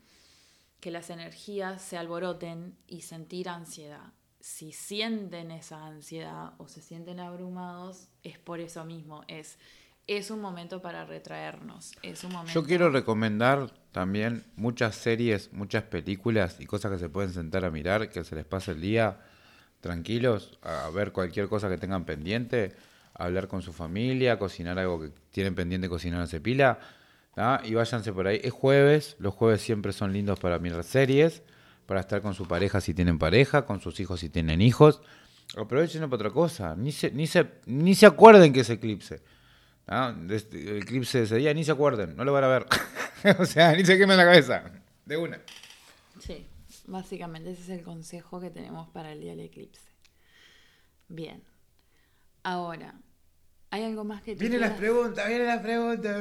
que 0.81 0.91
las 0.91 1.11
energías 1.11 1.83
se 1.83 1.97
alboroten 1.97 2.76
y 2.87 3.03
sentir 3.03 3.49
ansiedad. 3.49 4.12
Si 4.41 4.72
sienten 4.72 5.51
esa 5.51 5.85
ansiedad 5.85 6.53
o 6.59 6.68
se 6.68 6.81
sienten 6.81 7.20
abrumados, 7.20 8.09
es 8.22 8.39
por 8.39 8.61
eso 8.61 8.85
mismo, 8.85 9.24
es, 9.26 9.59
es 10.07 10.31
un 10.31 10.41
momento 10.41 10.81
para 10.81 11.05
retraernos. 11.05 11.93
Es 12.03 12.24
un 12.24 12.33
momento... 12.33 12.53
Yo 12.53 12.64
quiero 12.64 12.91
recomendar 12.91 13.72
también 13.91 14.45
muchas 14.57 14.95
series, 14.95 15.53
muchas 15.53 15.83
películas 15.85 16.61
y 16.61 16.66
cosas 16.66 16.93
que 16.93 16.99
se 16.99 17.09
pueden 17.09 17.33
sentar 17.33 17.64
a 17.64 17.70
mirar, 17.70 18.09
que 18.11 18.22
se 18.24 18.37
les 18.37 18.45
pase 18.45 18.72
el 18.72 18.81
día 18.81 19.20
tranquilos, 19.81 20.59
a 20.62 20.91
ver 20.91 21.12
cualquier 21.12 21.49
cosa 21.49 21.68
que 21.68 21.79
tengan 21.79 22.05
pendiente, 22.05 22.72
hablar 23.14 23.49
con 23.49 23.62
su 23.62 23.72
familia, 23.72 24.39
cocinar 24.39 24.79
algo 24.79 25.01
que 25.01 25.11
tienen 25.31 25.55
pendiente 25.55 25.89
cocinar 25.89 26.22
hace 26.22 26.41
pila 26.41 26.79
y 27.64 27.74
váyanse 27.74 28.12
por 28.12 28.26
ahí. 28.26 28.41
Es 28.43 28.53
jueves, 28.53 29.16
los 29.18 29.35
jueves 29.35 29.61
siempre 29.61 29.93
son 29.93 30.12
lindos 30.12 30.41
para 30.41 30.59
mirar 30.59 30.83
series, 30.85 31.43
para 31.87 32.01
estar 32.01 32.20
con 32.20 32.35
su 32.35 32.47
pareja 32.47 32.81
si 32.81 32.95
tienen 32.95 33.18
pareja, 33.18 33.64
con 33.64 33.81
sus 33.81 34.01
hijos 34.01 34.20
si 34.20 34.29
tienen 34.29 34.61
hijos. 34.61 35.01
Aprovechen 35.57 36.03
para 36.03 36.16
otra 36.16 36.31
cosa, 36.31 36.74
ni 36.76 36.93
se, 36.93 37.11
ni 37.11 37.26
se, 37.26 37.47
ni 37.66 37.95
se 37.95 38.07
acuerden 38.07 38.53
que 38.53 38.61
es 38.61 38.70
eclipse. 38.70 39.22
Este, 40.29 40.70
el 40.70 40.83
eclipse 40.83 41.18
de 41.18 41.24
ese 41.24 41.37
día, 41.37 41.55
ni 41.55 41.64
se 41.64 41.72
acuerden, 41.72 42.14
no 42.16 42.24
lo 42.24 42.33
van 42.33 42.45
a 42.45 42.49
ver. 42.49 42.66
o 43.39 43.45
sea, 43.47 43.72
ni 43.72 43.85
se 43.85 43.97
quemen 43.97 44.16
la 44.16 44.24
cabeza, 44.24 44.64
de 45.07 45.16
una. 45.16 45.41
Sí, 46.18 46.47
básicamente 46.89 47.53
ese 47.53 47.62
es 47.62 47.68
el 47.68 47.82
consejo 47.84 48.41
que 48.41 48.51
tenemos 48.51 48.89
para 48.89 49.12
el 49.12 49.20
día 49.20 49.30
del 49.30 49.41
eclipse. 49.41 49.89
Bien, 51.09 51.43
ahora, 52.43 52.95
¿Hay 53.70 53.84
algo 53.84 54.05
más 54.05 54.22
que 54.22 54.34
tú 54.34 54.41
Vienen 54.41 54.61
las 54.61 54.72
preguntas, 54.72 55.28
vienen 55.28 55.47
las 55.47 55.61
preguntas. 55.61 56.16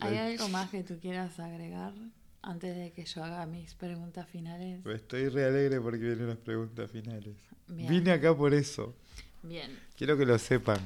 ¿Hay 0.00 0.16
algo 0.16 0.48
más 0.48 0.70
que 0.70 0.82
tú 0.82 0.98
quieras 0.98 1.38
agregar 1.40 1.92
antes 2.40 2.74
de 2.74 2.92
que 2.92 3.04
yo 3.04 3.22
haga 3.22 3.44
mis 3.46 3.74
preguntas 3.74 4.26
finales? 4.28 4.84
Estoy 4.86 5.28
re 5.28 5.44
alegre 5.44 5.80
porque 5.80 5.98
vienen 5.98 6.28
las 6.28 6.38
preguntas 6.38 6.90
finales. 6.90 7.36
Vine 7.66 8.12
acá 8.12 8.34
por 8.34 8.54
eso. 8.54 8.94
Bien. 9.42 9.78
Quiero 9.96 10.16
que 10.16 10.24
lo 10.24 10.38
sepan. 10.38 10.78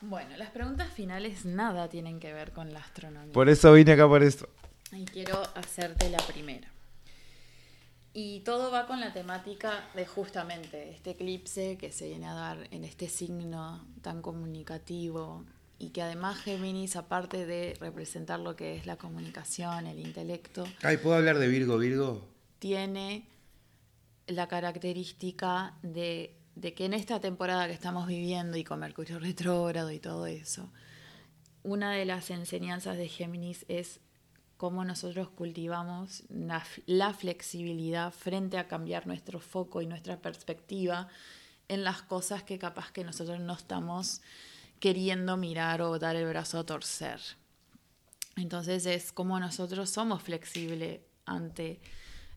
Bueno, 0.00 0.36
las 0.36 0.50
preguntas 0.50 0.90
finales 0.92 1.44
nada 1.44 1.88
tienen 1.88 2.20
que 2.20 2.32
ver 2.32 2.52
con 2.52 2.72
la 2.72 2.80
astronomía. 2.80 3.32
Por 3.32 3.48
eso 3.48 3.72
vine 3.72 3.92
acá 3.92 4.08
por 4.08 4.22
eso. 4.22 4.48
Y 4.96 5.04
quiero 5.04 5.42
hacerte 5.54 6.08
la 6.08 6.18
primera. 6.18 6.68
Y 8.14 8.40
todo 8.40 8.70
va 8.70 8.86
con 8.86 8.98
la 8.98 9.12
temática 9.12 9.84
de 9.94 10.06
justamente 10.06 10.90
este 10.90 11.10
eclipse 11.10 11.76
que 11.76 11.92
se 11.92 12.08
viene 12.08 12.26
a 12.26 12.32
dar 12.32 12.66
en 12.70 12.82
este 12.84 13.10
signo 13.10 13.86
tan 14.00 14.22
comunicativo 14.22 15.44
y 15.78 15.90
que 15.90 16.00
además 16.00 16.38
Géminis, 16.38 16.96
aparte 16.96 17.44
de 17.44 17.76
representar 17.78 18.40
lo 18.40 18.56
que 18.56 18.76
es 18.76 18.86
la 18.86 18.96
comunicación, 18.96 19.86
el 19.86 19.98
intelecto... 19.98 20.64
Ay, 20.82 20.96
¿puedo 20.96 21.16
hablar 21.16 21.38
de 21.38 21.48
Virgo, 21.48 21.76
Virgo? 21.76 22.26
Tiene 22.58 23.28
la 24.26 24.48
característica 24.48 25.74
de, 25.82 26.34
de 26.54 26.72
que 26.72 26.86
en 26.86 26.94
esta 26.94 27.20
temporada 27.20 27.66
que 27.66 27.74
estamos 27.74 28.06
viviendo 28.08 28.56
y 28.56 28.64
con 28.64 28.80
Mercurio 28.80 29.18
retrógrado 29.18 29.90
y 29.90 29.98
todo 29.98 30.24
eso, 30.24 30.70
una 31.62 31.92
de 31.92 32.06
las 32.06 32.30
enseñanzas 32.30 32.96
de 32.96 33.08
Géminis 33.08 33.66
es 33.68 34.00
cómo 34.56 34.84
nosotros 34.84 35.28
cultivamos 35.28 36.24
la, 36.28 37.12
flexibilidad 37.12 38.12
frente 38.12 38.58
a 38.58 38.68
cambiar 38.68 39.06
nuestro 39.06 39.40
foco 39.40 39.82
y 39.82 39.86
nuestra 39.86 40.20
perspectiva 40.20 41.08
en 41.68 41.84
las 41.84 42.02
cosas 42.02 42.42
que 42.42 42.58
capaz 42.58 42.90
que 42.92 43.04
nosotros 43.04 43.40
no 43.40 43.54
estamos 43.54 44.22
queriendo 44.80 45.36
mirar 45.36 45.82
o 45.82 45.98
dar 45.98 46.16
el 46.16 46.26
brazo 46.26 46.58
a 46.58 46.66
torcer. 46.66 47.20
Entonces 48.36 48.86
es 48.86 49.12
como 49.12 49.40
nosotros 49.40 49.90
somos 49.90 50.22
flexibles 50.22 51.00
ante 51.24 51.80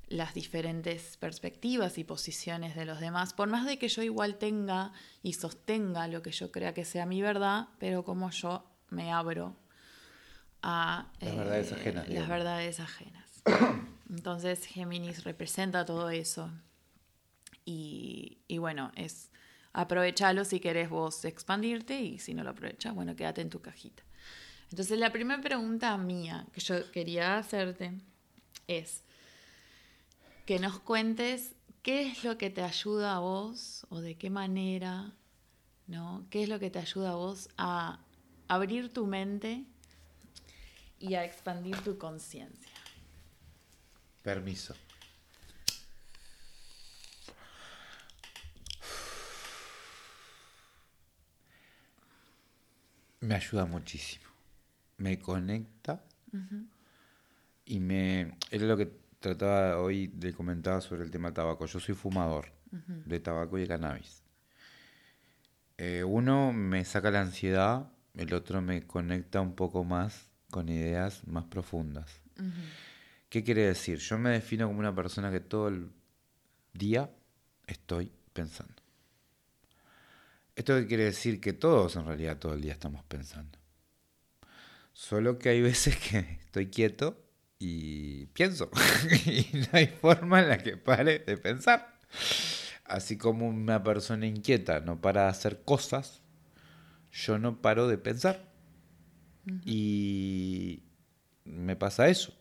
las 0.07 0.34
diferentes 0.34 1.17
perspectivas 1.17 1.97
y 1.97 2.03
posiciones 2.03 2.76
de 2.76 2.86
los 2.86 2.99
demás, 2.99 3.34
por 3.34 3.47
más 3.47 3.65
de 3.65 3.78
que 3.78 3.89
yo 3.89 4.01
igual 4.01 4.38
tenga 4.38 4.91
y 5.22 5.34
sostenga 5.34 6.07
lo 6.07 6.24
que 6.24 6.32
yo 6.32 6.51
crea 6.51 6.74
que 6.74 6.86
sea 6.86 7.05
mi 7.05 7.22
verdad, 7.22 7.67
pero 7.78 8.03
como 8.03 8.32
yo 8.32 8.65
me 8.89 9.11
abro 9.11 9.55
a 10.62 11.07
las 11.20 11.36
verdades 11.36 11.72
ajenas. 11.72 12.10
Las 12.10 12.28
verdades 12.28 12.80
ajenas. 12.80 13.43
Entonces 14.10 14.66
Géminis 14.66 15.24
representa 15.24 15.86
todo 15.86 16.10
eso. 16.10 16.51
Y, 17.66 18.39
y, 18.47 18.57
bueno, 18.57 18.91
es 18.95 19.30
aprovechalo 19.74 20.43
si 20.45 20.60
querés 20.60 20.89
vos 20.89 21.24
expandirte 21.26 22.01
y 22.01 22.18
si 22.18 22.34
no 22.34 22.43
lo 22.43 22.49
aprovechas, 22.49 22.95
bueno, 22.95 23.16
quédate 23.16 23.41
en 23.41 23.49
tu 23.49 23.62
cajita. 23.62 24.03
Entonces 24.72 24.99
la 24.99 25.12
primera 25.12 25.41
pregunta 25.41 25.95
mía 25.97 26.45
que 26.51 26.62
yo 26.62 26.91
quería 26.91 27.38
hacerte 27.38 27.93
es 28.68 29.03
que 30.45 30.60
nos 30.60 30.80
cuentes 30.80 31.53
qué 31.82 32.07
es 32.07 32.24
lo 32.24 32.38
que 32.38 32.49
te 32.49 32.62
ayuda 32.62 33.16
a 33.16 33.20
vos 33.20 33.86
o 33.89 34.01
de 34.01 34.16
qué 34.16 34.30
manera, 34.30 35.14
¿no? 35.88 36.26
¿Qué 36.30 36.43
es 36.43 36.49
lo 36.49 36.60
que 36.60 36.70
te 36.70 36.80
ayuda 36.80 37.12
a 37.12 37.16
vos 37.16 37.49
a 37.57 37.99
abrir 38.47 38.91
tu 38.91 39.05
mente 39.05 39.66
y 41.00 41.16
a 41.16 41.24
expandir 41.24 41.78
tu 41.78 41.97
conciencia? 41.97 42.74
Permiso. 44.22 44.76
Me 53.22 53.36
ayuda 53.36 53.66
muchísimo. 53.66 54.26
Me 54.97 55.20
conecta 55.20 56.04
y 57.66 57.80
me... 57.80 58.38
Era 58.52 58.66
lo 58.66 58.78
que 58.78 58.91
trataba 59.20 59.80
hoy 59.80 60.08
de 60.08 60.34
comentar 60.34 60.82
sobre 60.82 61.04
el 61.04 61.12
tema 61.12 61.34
tabaco. 61.34 61.66
Yo 61.66 61.80
soy 61.80 61.95
fumador 61.95 62.52
de 62.72 63.20
tabaco 63.20 63.58
y 63.58 63.62
de 63.62 63.68
cannabis. 63.68 64.24
Eh, 65.78 66.04
uno 66.04 66.52
me 66.52 66.84
saca 66.84 67.10
la 67.10 67.22
ansiedad, 67.22 67.89
el 68.14 68.34
otro 68.34 68.62
me 68.62 68.86
conecta 68.86 69.39
un 69.39 69.56
poco 69.56 69.84
más 69.86 70.28
con 70.50 70.70
ideas 70.70 71.28
más 71.28 71.45
profundas. 71.45 72.22
¿Qué 73.30 73.43
quiere 73.43 73.68
decir? 73.68 74.00
Yo 74.00 74.18
me 74.18 74.32
defino 74.32 74.68
como 74.68 74.80
una 74.80 74.95
persona 74.95 75.32
que 75.32 75.39
todo 75.39 75.68
el 75.68 75.91
día 76.74 77.10
estoy 77.68 78.12
pensando. 78.34 78.74
¿Esto 80.56 80.76
qué 80.76 80.88
quiere 80.88 81.06
decir? 81.06 81.39
Que 81.39 81.54
todos 81.54 81.95
en 81.95 82.06
realidad 82.06 82.38
todo 82.38 82.54
el 82.54 82.62
día 82.62 82.74
estamos 82.74 83.04
pensando. 83.04 83.58
Solo 84.93 85.38
que 85.39 85.50
hay 85.50 85.62
veces 85.62 85.95
que 85.97 86.39
estoy 86.43 86.68
quieto 86.68 87.24
y 87.60 88.26
pienso. 88.28 88.70
y 89.26 89.47
no 89.54 89.68
hay 89.74 89.88
forma 89.88 90.41
en 90.41 90.50
la 90.50 90.58
que 90.58 90.76
pare 90.78 91.20
de 91.20 91.38
pensar. 91.38 91.97
Así 92.86 93.18
como 93.18 93.47
una 93.47 93.84
persona 93.84 94.26
inquieta 94.26 94.80
no 94.80 95.00
para 95.00 95.24
de 95.24 95.30
hacer 95.30 95.62
cosas, 95.64 96.22
yo 97.12 97.38
no 97.38 97.62
paro 97.62 97.88
de 97.88 97.97
pensar. 97.97 98.49
Y 99.66 100.84
me 101.45 101.76
pasa 101.76 102.08
eso. 102.08 102.34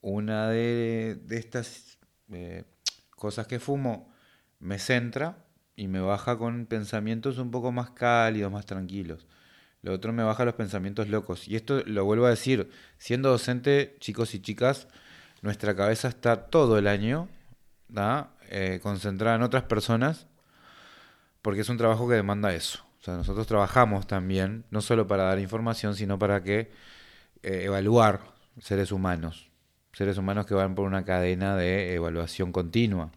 Una 0.00 0.48
de, 0.48 1.20
estas 1.30 1.98
eh, 2.32 2.64
cosas 3.10 3.46
que 3.46 3.60
fumo 3.60 4.12
me 4.58 4.78
centra 4.78 5.44
y 5.76 5.88
me 5.88 6.00
baja 6.00 6.36
con 6.38 6.66
pensamientos 6.66 7.38
un 7.38 7.50
poco 7.50 7.72
más 7.72 7.90
cálidos, 7.90 8.52
más 8.52 8.66
tranquilos. 8.66 9.26
Lo 9.82 9.92
otro 9.92 10.12
me 10.12 10.22
baja 10.22 10.44
los 10.44 10.54
pensamientos 10.54 11.08
locos. 11.08 11.48
Y 11.48 11.56
esto 11.56 11.82
lo 11.86 12.04
vuelvo 12.04 12.26
a 12.26 12.30
decir, 12.30 12.70
siendo 12.98 13.30
docente, 13.30 13.96
chicos 13.98 14.34
y 14.34 14.40
chicas, 14.40 14.88
nuestra 15.40 15.74
cabeza 15.74 16.08
está 16.08 16.46
todo 16.46 16.78
el 16.78 16.86
año 16.86 17.28
eh, 18.48 18.80
concentrada 18.82 19.36
en 19.36 19.42
otras 19.42 19.64
personas, 19.64 20.26
porque 21.42 21.62
es 21.62 21.68
un 21.68 21.78
trabajo 21.78 22.08
que 22.08 22.14
demanda 22.14 22.54
eso. 22.54 22.84
O 23.02 23.04
sea, 23.04 23.14
nosotros 23.14 23.48
trabajamos 23.48 24.06
también, 24.06 24.64
no 24.70 24.80
solo 24.80 25.08
para 25.08 25.24
dar 25.24 25.40
información, 25.40 25.96
sino 25.96 26.20
para 26.20 26.44
que 26.44 26.70
eh, 27.42 27.64
evaluar 27.64 28.20
seres 28.60 28.92
humanos. 28.92 29.50
Seres 29.92 30.18
humanos 30.18 30.46
que 30.46 30.54
van 30.54 30.76
por 30.76 30.86
una 30.86 31.04
cadena 31.04 31.56
de 31.56 31.94
evaluación 31.94 32.52
continua. 32.52 33.10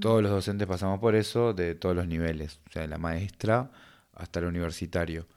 Todos 0.00 0.20
los 0.20 0.32
docentes 0.32 0.66
pasamos 0.66 0.98
por 0.98 1.14
eso 1.14 1.54
de 1.54 1.76
todos 1.76 1.94
los 1.94 2.08
niveles, 2.08 2.58
o 2.68 2.72
sea, 2.72 2.82
de 2.82 2.88
la 2.88 2.98
maestra 2.98 3.70
hasta 4.14 4.40
el 4.40 4.46
universitario. 4.46 5.28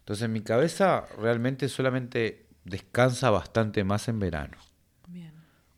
Entonces 0.00 0.28
mi 0.28 0.42
cabeza 0.42 1.06
realmente 1.18 1.70
solamente 1.70 2.44
descansa 2.66 3.30
bastante 3.30 3.82
más 3.82 4.08
en 4.08 4.18
verano. 4.18 4.58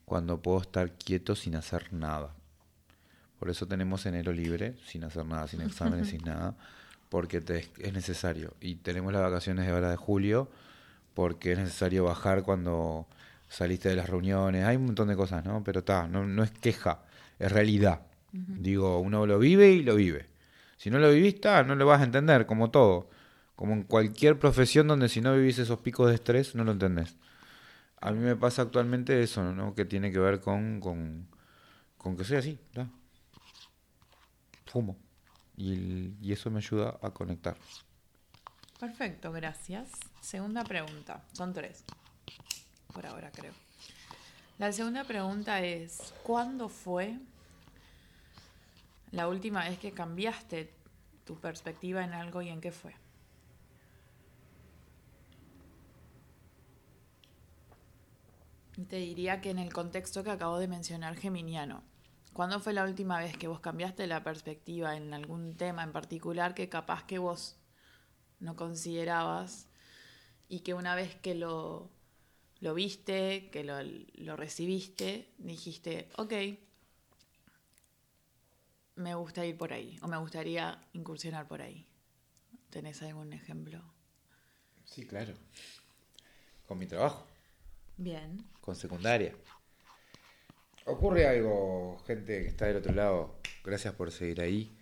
Cuando 0.05 0.43
puedo 0.43 0.61
estar 0.61 0.91
quieto 0.91 1.37
sin 1.37 1.55
hacer 1.55 1.93
nada. 1.93 2.35
Por 3.39 3.49
eso 3.49 3.69
tenemos 3.69 4.07
enero 4.07 4.33
libre, 4.33 4.75
sin 4.85 5.05
hacer 5.05 5.25
nada, 5.25 5.47
sin 5.47 5.61
exámenes, 5.61 6.09
sin 6.11 6.23
nada, 6.25 6.57
porque 7.09 7.43
es 7.79 7.93
necesario. 7.93 8.55
Y 8.61 8.77
tenemos 8.77 9.13
las 9.13 9.23
vacaciones 9.23 9.67
de 9.67 9.73
ahora 9.73 9.91
de 9.91 9.97
julio, 9.97 10.51
porque 11.15 11.53
es 11.53 11.59
necesario 11.59 12.05
bajar 12.05 12.43
cuando 12.43 13.07
saliste 13.49 13.89
de 13.89 13.97
las 13.97 14.09
reuniones. 14.09 14.65
Hay 14.65 14.77
un 14.77 14.87
montón 14.87 15.09
de 15.09 15.17
cosas, 15.17 15.45
¿no? 15.45 15.63
Pero 15.65 15.81
está, 15.81 16.09
no, 16.09 16.27
no 16.27 16.43
es 16.43 16.51
queja, 16.51 17.03
es 17.39 17.51
realidad. 17.51 18.03
Digo, 18.33 19.01
uno 19.01 19.27
lo 19.27 19.39
vive 19.39 19.71
y 19.71 19.83
lo 19.83 19.95
vive. 19.97 20.27
Si 20.77 20.91
no 20.91 20.99
lo 20.99 21.11
viviste, 21.11 21.49
no 21.65 21.75
lo 21.75 21.87
vas 21.87 22.01
a 22.01 22.05
entender, 22.05 22.47
como 22.47 22.71
todo. 22.71 23.09
Como 23.55 23.73
en 23.73 23.83
cualquier 23.85 24.39
profesión 24.39 24.87
donde 24.87 25.09
si 25.09 25.21
no 25.23 25.35
vivís 25.35 25.59
esos 25.59 25.81
picos 25.81 26.09
de 26.09 26.15
estrés, 26.17 26.55
no 26.55 26.65
lo 26.65 26.73
entendés. 26.73 27.17
A 28.01 28.13
mí 28.13 28.19
me 28.19 28.37
pasa 28.37 28.63
actualmente 28.63 29.23
eso, 29.23 29.53
¿no? 29.53 29.75
Que 29.75 29.87
tiene 29.87 30.13
que 30.13 30.19
ver 30.19 30.41
con, 30.41 30.81
con, 30.81 32.17
que 32.17 32.25
soy 32.25 32.37
así, 32.37 32.59
¿no? 32.75 32.91
Fumo. 34.67 34.99
Y, 35.57 36.33
eso 36.33 36.51
me 36.51 36.59
ayuda 36.59 36.99
a 37.01 37.11
conectar. 37.11 37.57
Perfecto, 38.79 39.33
gracias. 39.33 39.91
Segunda 40.21 40.65
pregunta. 40.65 41.25
Son 41.33 41.53
tres. 41.55 41.85
Por 42.93 43.07
ahora 43.07 43.31
creo. 43.31 43.53
La 44.59 44.73
segunda 44.73 45.05
pregunta 45.05 45.61
es, 45.61 46.15
¿cuándo 46.23 46.69
fue 46.69 47.19
la 49.13 49.29
última 49.29 49.65
vez 49.69 49.79
que 49.79 49.93
cambiaste 49.93 50.73
tu 51.25 51.39
perspectiva 51.39 52.05
en 52.05 52.13
algo 52.13 52.43
y 52.43 52.49
en 52.49 52.61
qué 52.61 52.73
fue? 52.73 52.95
Te 58.89 58.97
diría 58.97 59.41
que 59.41 59.51
en 59.51 59.59
el 59.59 59.73
contexto 59.73 60.23
que 60.23 60.31
acabo 60.31 60.59
de 60.59 60.69
mencionar, 60.69 61.17
Geminiano, 61.17 61.83
¿cuándo 62.37 62.61
fue 62.61 62.75
la 62.75 62.85
última 62.85 63.19
vez 63.19 63.35
que 63.39 63.49
vos 63.49 63.61
cambiaste 63.61 64.07
la 64.07 64.23
perspectiva 64.23 64.95
en 64.95 65.15
algún 65.15 65.57
tema 65.57 65.83
en 65.83 65.91
particular 65.91 66.55
que 66.55 66.69
capaz 66.69 67.05
que 67.05 67.17
vos 67.19 67.57
no 68.41 68.57
considerabas 68.57 69.71
y 70.47 70.61
que 70.61 70.75
una 70.75 70.95
vez 70.95 71.15
que 71.15 71.35
lo, 71.35 71.91
lo 72.61 72.75
viste, 72.75 73.49
que 73.51 73.65
lo, 73.65 73.79
lo 73.83 74.37
recibiste, 74.37 75.33
dijiste, 75.39 76.11
ok, 76.19 76.35
me 78.97 79.15
gusta 79.15 79.47
ir 79.47 79.57
por 79.57 79.73
ahí 79.73 79.99
o 80.03 80.07
me 80.07 80.19
gustaría 80.19 80.87
incursionar 80.93 81.49
por 81.49 81.63
ahí? 81.63 81.89
¿Tenés 82.69 83.01
algún 83.01 83.33
ejemplo? 83.33 83.83
Sí, 84.85 85.07
claro. 85.07 85.33
Con 86.67 86.77
mi 86.77 86.87
trabajo. 86.87 87.27
Bien. 87.97 88.47
Con 88.61 88.77
secundaria. 88.77 89.35
Ocurre 90.89 91.27
algo, 91.27 91.99
gente 92.07 92.43
que 92.43 92.47
está 92.47 92.67
del 92.67 92.77
otro 92.77 92.95
lado. 92.95 93.41
Gracias 93.65 93.93
por 93.95 94.13
seguir 94.13 94.41
ahí. 94.41 94.79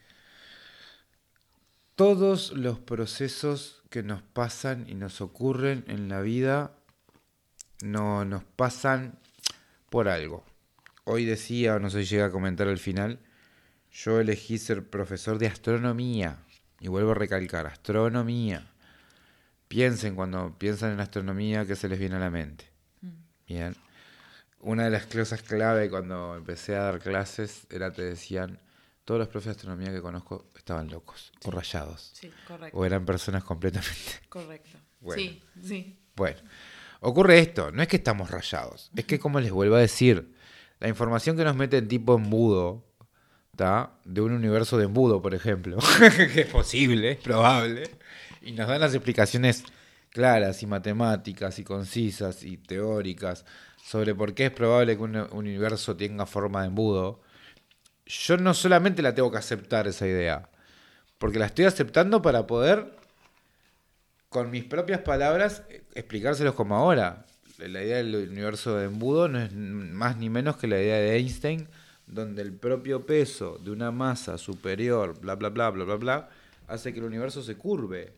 Todos 1.95 2.53
los 2.53 2.79
procesos 2.79 3.83
que 3.89 4.03
nos 4.03 4.21
pasan 4.21 4.85
y 4.87 4.95
nos 4.95 5.23
ocurren 5.23 5.83
en 5.89 6.11
la 6.11 6.21
vida 6.21 6.77
no 7.83 8.27
nos 8.27 8.45
pasan 8.45 9.19
por 9.89 10.09
algo. 10.09 10.45
Hoy 11.05 11.25
decía, 11.25 11.79
no 11.79 11.89
sé 11.89 12.03
si 12.03 12.11
llega 12.11 12.27
a 12.27 12.31
comentar 12.31 12.69
al 12.69 12.79
final, 12.79 13.21
yo 13.91 14.21
elegí 14.21 14.59
ser 14.59 14.91
profesor 14.91 15.39
de 15.39 15.47
astronomía. 15.47 16.37
Y 16.81 16.89
vuelvo 16.89 17.13
a 17.13 17.15
recalcar, 17.15 17.67
astronomía. 17.67 18.71
Piensen 19.69 20.17
cuando 20.17 20.59
piensan 20.59 20.93
en 20.93 21.01
astronomía 21.01 21.65
que 21.65 21.77
se 21.77 21.89
les 21.89 21.99
viene 21.99 22.17
a 22.17 22.21
la 22.21 22.31
mente. 22.31 22.67
Bien. 23.47 23.75
Una 24.65 24.85
de 24.85 24.91
las 24.91 25.05
cosas 25.05 25.43
clave 25.43 25.91
cuando 25.91 26.37
empecé 26.37 26.75
a 26.75 26.85
dar 26.85 26.99
clases 26.99 27.67
era 27.71 27.93
te 27.93 28.03
decían, 28.03 28.59
todos 29.05 29.19
los 29.19 29.29
profes 29.29 29.47
de 29.47 29.51
astronomía 29.53 29.93
que 29.93 30.01
conozco 30.01 30.47
estaban 30.57 30.89
locos 30.89 31.33
o 31.45 31.51
rayados. 31.51 32.13
Sí, 32.15 32.33
correcto. 32.49 32.79
O 32.79 32.87
eran 32.87 33.05
personas 33.05 33.45
completamente. 33.45 33.93
Correcto. 34.31 34.79
Sí, 35.15 35.43
sí. 35.63 35.99
Bueno, 36.17 36.39
ocurre 37.01 37.41
esto, 37.41 37.71
no 37.73 37.83
es 37.83 37.89
que 37.89 37.97
estamos 37.97 38.31
rayados, 38.31 38.91
es 38.97 39.05
que 39.05 39.19
como 39.19 39.39
les 39.39 39.53
vuelvo 39.53 39.75
a 39.75 39.81
decir, 39.81 40.35
la 40.81 40.89
información 40.89 41.37
que 41.37 41.45
nos 41.45 41.55
mete 41.55 41.77
en 41.77 41.87
tipo 41.87 42.15
embudo, 42.15 42.87
¿está? 43.53 43.91
de 44.07 44.23
un 44.23 44.33
universo 44.33 44.79
de 44.79 44.85
embudo, 44.85 45.21
por 45.21 45.35
ejemplo, 45.35 45.77
que 46.33 46.41
es 46.41 46.47
posible, 46.47 47.11
es 47.13 47.19
probable, 47.19 47.91
y 48.41 48.53
nos 48.53 48.67
dan 48.67 48.81
las 48.81 48.95
explicaciones 48.95 49.65
claras 50.09 50.63
y 50.63 50.67
matemáticas 50.67 51.59
y 51.59 51.65
concisas 51.65 52.45
y 52.45 52.57
teóricas 52.57 53.45
sobre 53.85 54.15
por 54.15 54.33
qué 54.33 54.47
es 54.47 54.51
probable 54.51 54.97
que 54.97 55.03
un 55.03 55.17
universo 55.33 55.95
tenga 55.95 56.25
forma 56.25 56.63
de 56.63 56.69
embudo, 56.69 57.21
yo 58.07 58.39
no 58.39 58.55
solamente 58.55 59.03
la 59.03 59.15
tengo 59.15 59.31
que 59.31 59.37
aceptar 59.37 59.87
esa 59.87 60.07
idea, 60.07 60.49
porque 61.19 61.39
la 61.39 61.47
estoy 61.47 61.67
aceptando 61.67 62.23
para 62.23 62.47
poder, 62.47 62.97
con 64.31 64.51
mis 64.51 64.65
propias 64.65 65.01
palabras, 65.01 65.65
explicárselos 65.95 66.55
como 66.55 66.77
ahora. 66.77 67.27
La 67.59 67.83
idea 67.83 67.99
del 67.99 68.31
universo 68.31 68.75
de 68.79 68.87
embudo 68.87 69.29
no 69.29 69.39
es 69.39 69.53
más 69.53 70.17
ni 70.17 70.31
menos 70.31 70.57
que 70.57 70.67
la 70.67 70.81
idea 70.81 70.97
de 70.97 71.17
Einstein, 71.17 71.69
donde 72.07 72.41
el 72.41 72.55
propio 72.55 73.05
peso 73.05 73.59
de 73.63 73.71
una 73.71 73.91
masa 73.91 74.39
superior, 74.39 75.21
bla, 75.21 75.35
bla, 75.35 75.51
bla, 75.51 75.69
bla, 75.69 75.85
bla, 75.85 75.97
bla, 75.97 76.31
hace 76.69 76.95
que 76.95 77.01
el 77.01 77.05
universo 77.05 77.43
se 77.43 77.57
curve. 77.57 78.15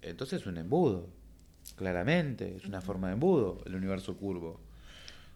Entonces 0.00 0.42
es 0.42 0.46
un 0.46 0.58
embudo, 0.58 1.08
claramente, 1.72 2.56
es 2.56 2.64
una 2.66 2.80
forma 2.80 3.08
de 3.08 3.14
embudo 3.14 3.62
el 3.66 3.74
universo 3.74 4.16
curvo. 4.16 4.60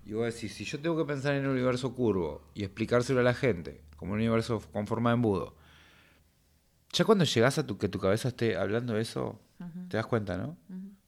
Y 0.06 0.12
vos 0.12 0.32
decís, 0.32 0.52
si 0.54 0.64
yo 0.64 0.80
tengo 0.80 0.96
que 0.96 1.04
pensar 1.04 1.34
en 1.34 1.46
un 1.46 1.52
universo 1.52 1.94
curvo 1.94 2.42
y 2.54 2.64
explicárselo 2.64 3.20
a 3.20 3.22
la 3.22 3.34
gente 3.34 3.80
como 3.96 4.12
un 4.12 4.18
universo 4.18 4.60
con 4.72 4.86
forma 4.86 5.10
de 5.10 5.14
embudo, 5.14 5.56
ya 6.92 7.04
cuando 7.04 7.24
llegas 7.24 7.58
a 7.58 7.66
tu, 7.66 7.78
que 7.78 7.88
tu 7.88 7.98
cabeza 7.98 8.28
esté 8.28 8.56
hablando 8.56 8.94
de 8.94 9.02
eso, 9.02 9.40
te 9.88 9.96
das 9.96 10.06
cuenta, 10.06 10.36
¿no? 10.36 10.56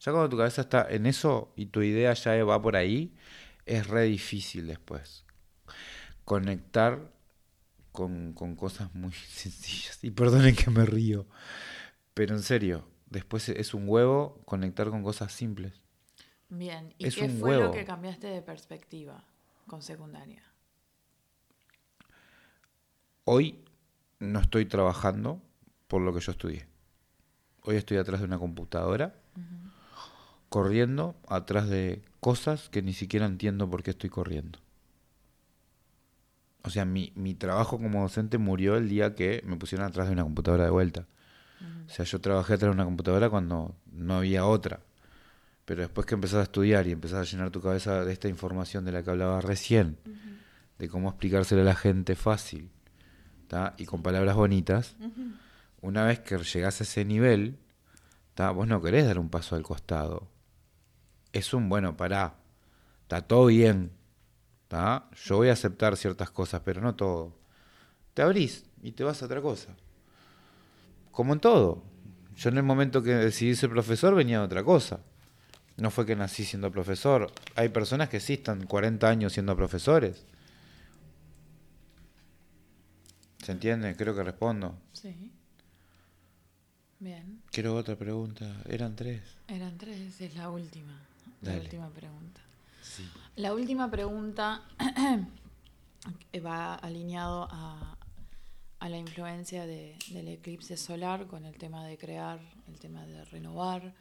Ya 0.00 0.12
cuando 0.12 0.28
tu 0.28 0.36
cabeza 0.36 0.62
está 0.62 0.86
en 0.88 1.06
eso 1.06 1.52
y 1.56 1.66
tu 1.66 1.82
idea 1.82 2.12
ya 2.14 2.42
va 2.44 2.60
por 2.60 2.76
ahí, 2.76 3.14
es 3.66 3.86
re 3.86 4.04
difícil 4.04 4.66
después 4.66 5.26
conectar 6.26 7.12
con, 7.92 8.32
con 8.34 8.56
cosas 8.56 8.94
muy 8.94 9.12
sencillas. 9.28 9.98
Y 10.02 10.10
perdonen 10.10 10.54
que 10.54 10.70
me 10.70 10.84
río, 10.84 11.26
pero 12.12 12.34
en 12.34 12.42
serio, 12.42 12.86
después 13.06 13.48
es 13.48 13.74
un 13.74 13.88
huevo 13.88 14.40
conectar 14.44 14.90
con 14.90 15.02
cosas 15.02 15.32
simples. 15.32 15.80
Bien, 16.48 16.94
¿y 16.98 17.10
qué 17.10 17.28
fue 17.28 17.58
lo 17.58 17.72
que 17.72 17.84
cambiaste 17.84 18.28
de 18.28 18.42
perspectiva 18.42 19.24
con 19.66 19.82
secundaria? 19.82 20.42
Hoy 23.24 23.64
no 24.20 24.40
estoy 24.40 24.66
trabajando 24.66 25.42
por 25.88 26.02
lo 26.02 26.14
que 26.14 26.20
yo 26.20 26.32
estudié. 26.32 26.68
Hoy 27.62 27.76
estoy 27.76 27.96
atrás 27.96 28.20
de 28.20 28.26
una 28.26 28.38
computadora, 28.38 29.16
corriendo 30.48 31.16
atrás 31.26 31.68
de 31.68 32.02
cosas 32.20 32.68
que 32.68 32.82
ni 32.82 32.92
siquiera 32.92 33.26
entiendo 33.26 33.68
por 33.68 33.82
qué 33.82 33.90
estoy 33.90 34.10
corriendo. 34.10 34.60
O 36.62 36.70
sea, 36.70 36.84
mi, 36.84 37.12
mi 37.16 37.34
trabajo 37.34 37.78
como 37.78 38.02
docente 38.02 38.38
murió 38.38 38.76
el 38.76 38.88
día 38.88 39.16
que 39.16 39.42
me 39.44 39.56
pusieron 39.56 39.86
atrás 39.86 40.06
de 40.06 40.12
una 40.12 40.22
computadora 40.22 40.64
de 40.64 40.70
vuelta. 40.70 41.06
O 41.86 41.88
sea, 41.88 42.04
yo 42.04 42.20
trabajé 42.20 42.54
atrás 42.54 42.70
de 42.70 42.74
una 42.74 42.84
computadora 42.84 43.30
cuando 43.30 43.74
no 43.92 44.16
había 44.16 44.46
otra. 44.46 44.80
Pero 45.64 45.82
después 45.82 46.06
que 46.06 46.14
empezás 46.14 46.40
a 46.40 46.42
estudiar 46.44 46.86
y 46.86 46.92
empezás 46.92 47.26
a 47.26 47.30
llenar 47.30 47.50
tu 47.50 47.60
cabeza 47.60 48.04
de 48.04 48.12
esta 48.12 48.28
información 48.28 48.84
de 48.84 48.92
la 48.92 49.02
que 49.02 49.10
hablaba 49.10 49.40
recién, 49.40 49.98
de 50.78 50.88
cómo 50.88 51.08
explicárselo 51.08 51.62
a 51.62 51.64
la 51.64 51.74
gente 51.74 52.14
fácil 52.14 52.70
y 53.76 53.86
con 53.86 54.02
palabras 54.02 54.36
bonitas, 54.36 54.96
una 55.80 56.04
vez 56.04 56.20
que 56.20 56.36
llegás 56.38 56.80
a 56.80 56.84
ese 56.84 57.04
nivel, 57.04 57.58
vos 58.36 58.66
no 58.66 58.82
querés 58.82 59.06
dar 59.06 59.18
un 59.18 59.28
paso 59.28 59.56
al 59.56 59.62
costado. 59.62 60.28
Es 61.32 61.54
un, 61.54 61.68
bueno, 61.68 61.96
pará, 61.96 62.34
está 63.02 63.22
todo 63.22 63.46
bien, 63.46 63.92
yo 64.70 65.36
voy 65.36 65.48
a 65.48 65.52
aceptar 65.52 65.96
ciertas 65.96 66.30
cosas, 66.30 66.62
pero 66.64 66.80
no 66.80 66.94
todo. 66.94 67.36
Te 68.14 68.22
abrís 68.22 68.64
y 68.82 68.92
te 68.92 69.04
vas 69.04 69.22
a 69.22 69.26
otra 69.26 69.40
cosa. 69.40 69.76
Como 71.16 71.32
en 71.32 71.40
todo. 71.40 71.82
Yo 72.36 72.50
en 72.50 72.58
el 72.58 72.62
momento 72.62 73.02
que 73.02 73.14
decidí 73.14 73.56
ser 73.56 73.70
profesor 73.70 74.14
venía 74.14 74.40
de 74.40 74.44
otra 74.44 74.62
cosa. 74.62 75.00
No 75.78 75.90
fue 75.90 76.04
que 76.04 76.14
nací 76.14 76.44
siendo 76.44 76.70
profesor. 76.70 77.32
Hay 77.54 77.70
personas 77.70 78.10
que 78.10 78.20
sí 78.20 78.34
están 78.34 78.66
40 78.66 79.08
años 79.08 79.32
siendo 79.32 79.56
profesores. 79.56 80.26
¿Se 83.42 83.50
entiende? 83.50 83.96
Creo 83.96 84.14
que 84.14 84.24
respondo. 84.24 84.78
Sí. 84.92 85.32
Bien. 86.98 87.40
Quiero 87.50 87.74
otra 87.76 87.96
pregunta. 87.96 88.44
Eran 88.68 88.94
tres. 88.94 89.22
Eran 89.48 89.78
tres, 89.78 90.20
es 90.20 90.36
la 90.36 90.50
última. 90.50 91.00
La 91.40 91.54
última 91.54 91.88
pregunta. 91.88 92.42
La 93.36 93.54
última 93.54 93.90
pregunta 93.90 94.60
va 96.44 96.74
alineado 96.74 97.48
a, 97.50 97.95
a 98.78 98.88
la 98.88 98.98
influencia 98.98 99.66
del 99.66 100.28
eclipse 100.28 100.76
solar 100.76 101.26
con 101.26 101.44
el 101.44 101.56
tema 101.56 101.86
de 101.86 101.96
crear, 101.96 102.40
el 102.68 102.78
tema 102.78 103.06
de 103.06 103.24
renovar 103.24 103.94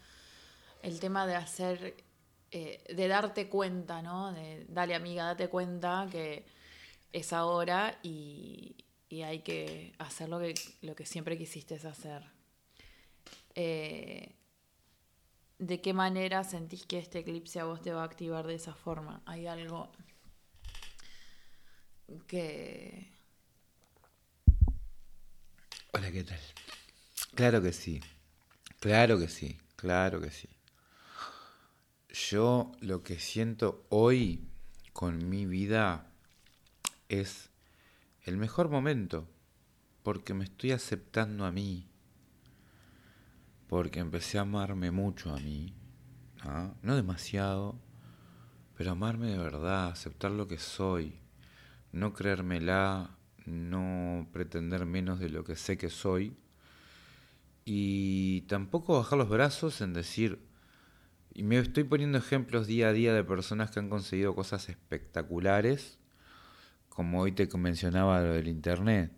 el 0.86 1.00
tema 1.00 1.26
de 1.26 1.36
hacer, 1.36 2.04
eh, 2.52 2.84
de 2.94 3.08
darte 3.08 3.50
cuenta, 3.50 4.04
¿no? 4.04 4.32
De, 4.32 4.66
dale 4.70 4.94
amiga, 4.94 5.26
date 5.26 5.50
cuenta 5.50 6.08
que 6.12 6.46
es 7.12 7.34
ahora 7.34 8.00
y, 8.04 8.76
hay 9.24 9.40
que 9.40 9.94
hacer 9.98 10.28
lo 10.28 10.40
que, 10.40 10.54
lo 10.82 10.94
que 10.94 11.06
siempre 11.06 11.38
quisiste 11.38 11.76
hacer. 11.76 12.22
Eh, 13.56 14.36
¿De 15.58 15.80
qué 15.80 15.94
manera 15.94 16.44
sentís 16.44 16.86
que 16.86 17.00
este 17.00 17.20
eclipse 17.20 17.62
a 17.62 17.64
vos 17.64 17.82
te 17.82 17.94
va 17.94 18.02
a 18.02 18.06
activar 18.06 18.46
de 18.46 18.56
esa 18.56 18.76
forma? 18.76 19.22
¿Hay 19.26 19.48
algo 19.48 19.90
que... 22.28 23.15
Hola, 25.98 26.12
¿qué 26.12 26.26
tal? 26.26 26.40
Claro 27.36 27.62
que 27.62 27.72
sí, 27.72 28.02
claro 28.82 29.18
que 29.18 29.30
sí, 29.30 29.58
claro 29.78 30.20
que 30.20 30.30
sí. 30.30 30.50
Yo 32.10 32.74
lo 32.82 33.02
que 33.02 33.18
siento 33.18 33.86
hoy 33.88 34.46
con 34.92 35.30
mi 35.30 35.46
vida 35.46 36.12
es 37.08 37.50
el 38.24 38.36
mejor 38.36 38.68
momento, 38.68 39.26
porque 40.04 40.34
me 40.34 40.44
estoy 40.44 40.74
aceptando 40.74 41.46
a 41.46 41.54
mí, 41.54 41.88
porque 43.70 44.02
empecé 44.02 44.38
a 44.38 44.42
amarme 44.42 44.92
mucho 44.92 45.34
a 45.34 45.40
mí, 45.40 45.74
no, 46.82 46.96
demasiado, 46.98 47.80
pero 48.76 48.92
amarme 48.92 49.28
de 49.28 49.38
verdad, 49.38 49.88
aceptar 49.88 50.32
lo 50.32 50.46
que 50.46 50.58
soy, 50.58 51.22
no 51.94 52.12
creérmela, 52.12 53.16
no 53.46 54.28
pretender 54.32 54.86
menos 54.86 55.20
de 55.20 55.30
lo 55.30 55.44
que 55.44 55.56
sé 55.56 55.78
que 55.78 55.90
soy, 55.90 56.36
y 57.66 58.42
tampoco 58.42 58.98
bajar 58.98 59.18
los 59.18 59.30
brazos 59.30 59.82
en 59.82 59.94
decir, 59.94 60.40
y 61.34 61.44
me 61.44 61.58
estoy 61.58 61.84
poniendo 61.84 62.18
ejemplos 62.18 62.68
día 62.68 62.90
a 62.90 62.94
día 62.94 63.14
de 63.14 63.24
personas 63.24 63.72
que 63.72 63.80
han 63.80 63.90
conseguido 63.90 64.36
cosas 64.36 64.70
espectaculares, 64.70 65.98
como 66.90 67.22
hoy 67.22 67.34
te 67.34 67.48
mencionaba 67.58 68.22
lo 68.22 68.34
del 68.34 68.48
Internet, 68.48 69.12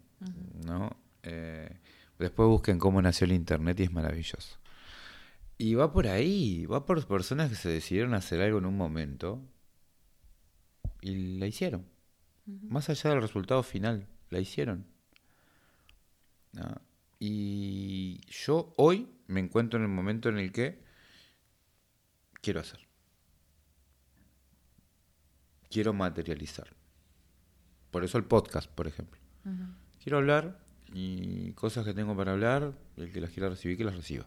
¿no? 0.65 0.97
Eh, 1.23 1.77
después 2.17 2.47
busquen 2.47 2.79
cómo 2.79 3.01
nació 3.01 3.25
el 3.25 3.33
Internet 3.33 3.79
y 3.79 3.83
es 3.83 3.91
maravilloso. 3.91 4.57
Y 5.59 5.75
va 5.75 5.91
por 5.91 6.07
ahí, 6.07 6.65
va 6.65 6.85
por 6.85 7.05
personas 7.05 7.49
que 7.49 7.55
se 7.55 7.69
decidieron 7.69 8.13
hacer 8.13 8.41
algo 8.41 8.59
en 8.59 8.65
un 8.65 8.77
momento 8.77 9.41
y 11.01 11.37
la 11.37 11.47
hicieron. 11.47 11.85
Más 12.45 12.89
allá 12.89 13.09
del 13.09 13.21
resultado 13.21 13.61
final, 13.61 14.07
la 14.29 14.39
hicieron. 14.39 14.85
Y 17.19 18.21
yo 18.27 18.73
hoy 18.77 19.09
me 19.27 19.39
encuentro 19.39 19.77
en 19.79 19.83
el 19.85 19.91
momento 19.91 20.29
en 20.29 20.37
el 20.37 20.51
que 20.51 20.79
quiero 22.41 22.59
hacer. 22.59 22.79
Quiero 25.69 25.93
materializar. 25.93 26.67
Por 27.91 28.03
eso 28.03 28.17
el 28.17 28.23
podcast, 28.25 28.69
por 28.69 28.87
ejemplo. 28.87 29.19
Quiero 30.01 30.17
hablar 30.17 30.59
y 30.93 31.51
cosas 31.53 31.85
que 31.85 31.93
tengo 31.93 32.15
para 32.15 32.31
hablar, 32.33 32.73
el 32.95 33.11
que 33.11 33.21
las 33.21 33.31
quiera 33.31 33.49
recibir, 33.49 33.77
que 33.77 33.83
las 33.83 33.95
reciba. 33.95 34.25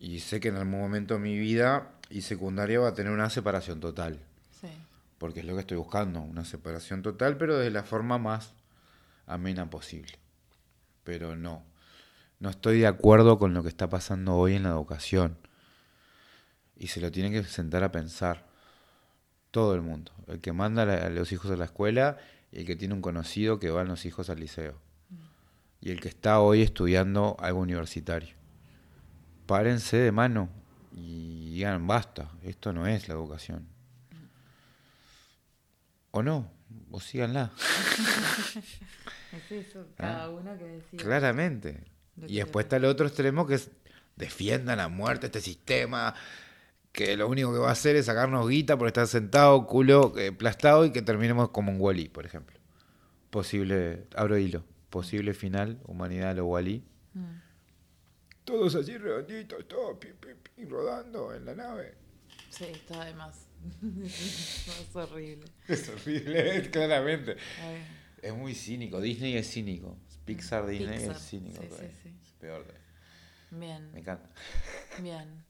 Y 0.00 0.20
sé 0.20 0.40
que 0.40 0.48
en 0.48 0.56
algún 0.56 0.78
momento 0.78 1.14
de 1.14 1.20
mi 1.20 1.38
vida 1.38 1.92
y 2.10 2.22
secundaria 2.22 2.80
va 2.80 2.88
a 2.88 2.94
tener 2.94 3.12
una 3.12 3.30
separación 3.30 3.80
total. 3.80 4.20
Porque 5.18 5.40
es 5.40 5.46
lo 5.46 5.54
que 5.54 5.60
estoy 5.60 5.76
buscando, 5.76 6.20
una 6.20 6.44
separación 6.44 7.02
total, 7.02 7.36
pero 7.36 7.58
de 7.58 7.70
la 7.70 7.82
forma 7.82 8.18
más 8.18 8.54
amena 9.26 9.68
posible. 9.68 10.12
Pero 11.04 11.36
no, 11.36 11.64
no 12.38 12.50
estoy 12.50 12.78
de 12.80 12.86
acuerdo 12.86 13.38
con 13.38 13.52
lo 13.52 13.62
que 13.62 13.68
está 13.68 13.88
pasando 13.88 14.36
hoy 14.36 14.54
en 14.54 14.62
la 14.62 14.70
educación 14.70 15.36
y 16.78 16.86
se 16.86 17.00
lo 17.00 17.10
tiene 17.10 17.30
que 17.30 17.42
sentar 17.44 17.82
a 17.82 17.92
pensar. 17.92 18.46
Todo 19.50 19.74
el 19.74 19.80
mundo. 19.80 20.12
El 20.26 20.40
que 20.40 20.52
manda 20.52 20.82
a 20.82 21.08
los 21.08 21.32
hijos 21.32 21.50
a 21.50 21.56
la 21.56 21.64
escuela 21.64 22.18
y 22.52 22.60
el 22.60 22.66
que 22.66 22.76
tiene 22.76 22.94
un 22.94 23.00
conocido 23.00 23.58
que 23.58 23.70
va 23.70 23.80
a 23.80 23.84
los 23.84 24.04
hijos 24.04 24.30
al 24.30 24.40
liceo. 24.40 24.74
Mm. 25.08 25.16
Y 25.80 25.90
el 25.90 26.00
que 26.00 26.08
está 26.08 26.40
hoy 26.40 26.62
estudiando 26.62 27.36
algo 27.40 27.60
universitario. 27.60 28.36
Párense 29.46 29.96
de 29.96 30.12
mano 30.12 30.50
y 30.92 31.54
digan, 31.54 31.86
basta, 31.86 32.30
esto 32.42 32.72
no 32.72 32.86
es 32.86 33.08
la 33.08 33.14
educación. 33.14 33.66
O 36.10 36.22
no, 36.22 36.50
o 36.90 37.00
síganla. 37.00 37.52
es 39.32 39.52
eso, 39.52 39.86
cada 39.96 40.24
¿Ah? 40.24 40.30
uno 40.30 40.56
que 40.58 40.64
decide. 40.64 41.02
Claramente. 41.02 41.84
Y 42.26 42.36
después 42.36 42.64
está 42.64 42.76
el 42.76 42.84
otro 42.86 43.06
extremo 43.06 43.46
que 43.46 43.54
es 43.54 43.70
defiendan 44.16 44.80
a 44.80 44.88
muerte 44.88 45.26
este 45.26 45.40
sistema 45.40 46.14
que 46.92 47.16
lo 47.16 47.28
único 47.28 47.52
que 47.52 47.58
va 47.58 47.68
a 47.68 47.72
hacer 47.72 47.96
es 47.96 48.06
sacarnos 48.06 48.48
guita 48.48 48.76
por 48.76 48.88
estar 48.88 49.06
sentado, 49.06 49.66
culo 49.66 50.14
eh, 50.18 50.28
aplastado 50.28 50.84
y 50.84 50.90
que 50.90 51.02
terminemos 51.02 51.50
como 51.50 51.70
un 51.70 51.80
Wally, 51.80 52.08
por 52.08 52.26
ejemplo. 52.26 52.58
Posible, 53.30 54.06
abro 54.16 54.38
hilo, 54.38 54.64
posible 54.90 55.34
final, 55.34 55.78
humanidad 55.84 56.34
lo 56.34 56.46
Wally. 56.46 56.82
Mm. 57.14 57.40
Todos 58.44 58.74
así 58.74 58.96
redonditos, 58.96 59.68
todos 59.68 59.98
pi, 59.98 60.08
pi, 60.08 60.28
pi, 60.56 60.64
rodando 60.64 61.34
en 61.34 61.44
la 61.44 61.54
nave. 61.54 61.94
Sí, 62.50 62.64
está 62.64 63.04
de 63.04 63.14
más. 63.14 63.47
es 64.04 64.94
horrible. 64.94 65.46
Es 65.66 65.88
horrible, 65.88 66.70
claramente. 66.72 67.36
Ay, 67.62 67.82
Es 68.22 68.34
muy 68.34 68.54
cínico, 68.54 69.00
Disney 69.00 69.36
es 69.36 69.50
cínico. 69.50 69.96
Pixar, 70.24 70.66
Disney 70.66 70.98
Pixar, 70.98 71.16
es 71.16 71.22
cínico. 71.22 71.62
sí, 71.62 71.68
todavía. 71.68 71.90
sí, 71.90 71.96
sí. 72.02 72.14
Es 72.24 72.32
peor. 72.32 72.62
todavía. 72.62 72.84
Bien. 73.50 73.92
Me 73.92 74.00
encanta. 74.00 74.28
Bien. 75.02 75.44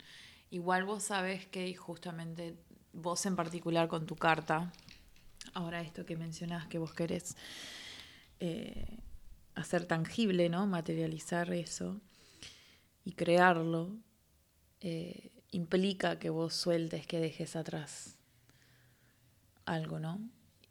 Igual 0.50 0.84
vos 0.84 1.02
sabés 1.02 1.46
que 1.46 1.74
justamente 1.74 2.54
vos 2.92 3.24
en 3.26 3.36
particular 3.36 3.88
con 3.88 4.06
tu 4.06 4.16
carta, 4.16 4.72
ahora 5.54 5.80
esto 5.80 6.06
que 6.06 6.16
mencionás 6.16 6.66
que 6.68 6.78
vos 6.78 6.94
querés 6.94 7.36
eh, 8.40 8.98
hacer 9.54 9.86
tangible, 9.86 10.48
¿no? 10.48 10.66
Materializar 10.66 11.52
eso 11.52 12.00
y 13.04 13.12
crearlo, 13.12 13.96
eh, 14.80 15.32
implica 15.50 16.18
que 16.18 16.30
vos 16.30 16.54
sueltes, 16.54 17.06
que 17.06 17.20
dejes 17.20 17.56
atrás 17.56 18.16
algo, 19.64 19.98
¿no? 19.98 20.18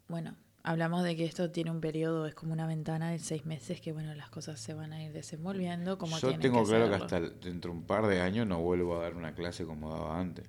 Bueno, 0.08 0.36
hablamos 0.64 1.04
de 1.04 1.16
que 1.16 1.26
esto 1.26 1.52
tiene 1.52 1.72
un 1.72 1.82
periodo, 1.82 2.26
es 2.26 2.36
como 2.36 2.54
una 2.54 2.68
ventana 2.68 3.12
de 3.12 3.20
seis 3.20 3.46
meses 3.46 3.80
que, 3.80 3.94
bueno, 3.94 4.14
las 4.16 4.30
cosas 4.30 4.60
se 4.60 4.74
van 4.74 4.94
a 4.94 5.04
ir 5.04 5.14
desenvolviendo 5.14 5.98
como 5.98 6.18
Yo 6.20 6.38
tengo 6.40 6.64
que 6.64 6.70
claro 6.70 6.90
que 6.90 6.96
hasta 6.96 7.20
dentro 7.22 7.72
de 7.72 7.78
un 7.78 7.84
par 7.84 8.08
de 8.08 8.22
años 8.22 8.48
no 8.48 8.62
vuelvo 8.62 8.98
a 8.98 9.04
dar 9.04 9.16
una 9.16 9.34
clase 9.34 9.66
como 9.66 9.92
daba 9.92 10.20
antes. 10.20 10.46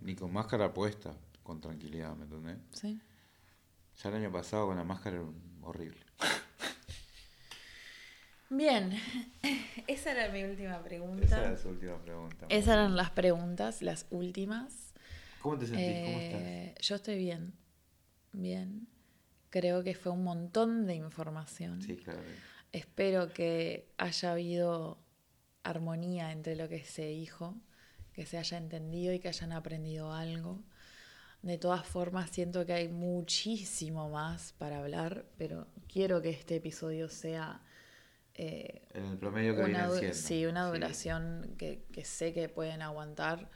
Ni 0.00 0.14
con 0.14 0.32
máscara 0.32 0.74
puesta, 0.74 1.14
con 1.42 1.60
tranquilidad, 1.60 2.14
¿me 2.16 2.24
entendés? 2.24 2.58
¿Sí? 2.72 3.00
Ya 4.02 4.10
el 4.10 4.16
año 4.16 4.32
pasado 4.32 4.66
con 4.66 4.76
la 4.76 4.84
máscara 4.84 5.16
era 5.16 5.24
horrible. 5.62 6.00
Bien, 8.50 8.92
esa 9.86 10.12
era 10.12 10.32
mi 10.32 10.44
última 10.44 10.82
pregunta. 10.82 11.24
Esa 11.24 11.44
era 11.44 11.56
su 11.56 11.68
última 11.70 11.98
pregunta. 12.00 12.46
Esas 12.48 12.74
eran 12.74 12.96
las 12.96 13.10
preguntas, 13.10 13.82
las 13.82 14.06
últimas. 14.10 14.92
¿Cómo 15.40 15.58
te 15.58 15.66
sentís? 15.66 15.84
¿Cómo 15.84 16.18
Eh, 16.18 16.66
estás? 16.68 16.86
yo 16.86 16.94
estoy 16.96 17.18
bien, 17.18 17.54
bien. 18.32 18.86
Creo 19.50 19.82
que 19.82 19.94
fue 19.94 20.12
un 20.12 20.24
montón 20.24 20.86
de 20.86 20.94
información. 20.94 21.80
Sí, 21.82 21.96
claro. 21.96 22.20
Espero 22.72 23.32
que 23.32 23.88
haya 23.98 24.32
habido 24.32 24.98
armonía 25.62 26.32
entre 26.32 26.56
lo 26.56 26.68
que 26.68 26.84
se 26.84 27.06
dijo, 27.06 27.54
que 28.12 28.26
se 28.26 28.36
haya 28.36 28.58
entendido 28.58 29.12
y 29.12 29.20
que 29.20 29.28
hayan 29.28 29.52
aprendido 29.52 30.12
algo. 30.12 30.62
De 31.42 31.58
todas 31.58 31.86
formas, 31.86 32.30
siento 32.30 32.64
que 32.66 32.72
hay 32.72 32.88
muchísimo 32.88 34.08
más 34.10 34.54
para 34.54 34.78
hablar, 34.78 35.26
pero 35.36 35.68
quiero 35.88 36.20
que 36.22 36.30
este 36.30 36.56
episodio 36.56 37.08
sea 37.08 37.60
eh, 38.34 38.82
En 38.94 39.04
el 39.06 39.16
promedio 39.18 39.54
que 39.54 39.60
una, 39.62 39.68
viene 39.68 39.86
du- 39.86 39.98
siendo. 39.98 40.16
sí, 40.16 40.46
una 40.46 40.66
duración 40.68 41.54
que, 41.58 41.84
que 41.92 42.04
sé 42.04 42.32
que 42.32 42.48
pueden 42.48 42.82
aguantar, 42.82 43.48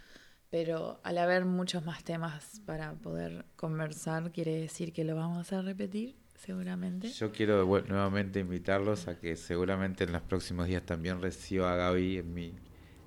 pero 0.50 1.00
al 1.04 1.18
haber 1.18 1.44
muchos 1.44 1.84
más 1.84 2.04
temas 2.04 2.60
para 2.64 2.94
poder 2.94 3.44
conversar, 3.56 4.32
quiere 4.32 4.58
decir 4.60 4.92
que 4.92 5.04
lo 5.04 5.14
vamos 5.16 5.52
a 5.52 5.60
repetir, 5.62 6.16
seguramente. 6.36 7.10
Yo 7.10 7.32
quiero 7.32 7.64
nuevamente 7.86 8.40
invitarlos 8.40 9.08
a 9.08 9.18
que 9.18 9.36
seguramente 9.36 10.04
en 10.04 10.12
los 10.12 10.22
próximos 10.22 10.66
días 10.68 10.84
también 10.84 11.20
reciba 11.20 11.72
a 11.74 11.76
Gaby 11.76 12.18
en 12.18 12.32
mi, 12.32 12.54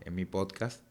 en 0.01 0.13
mi 0.15 0.25
podcast 0.25 0.83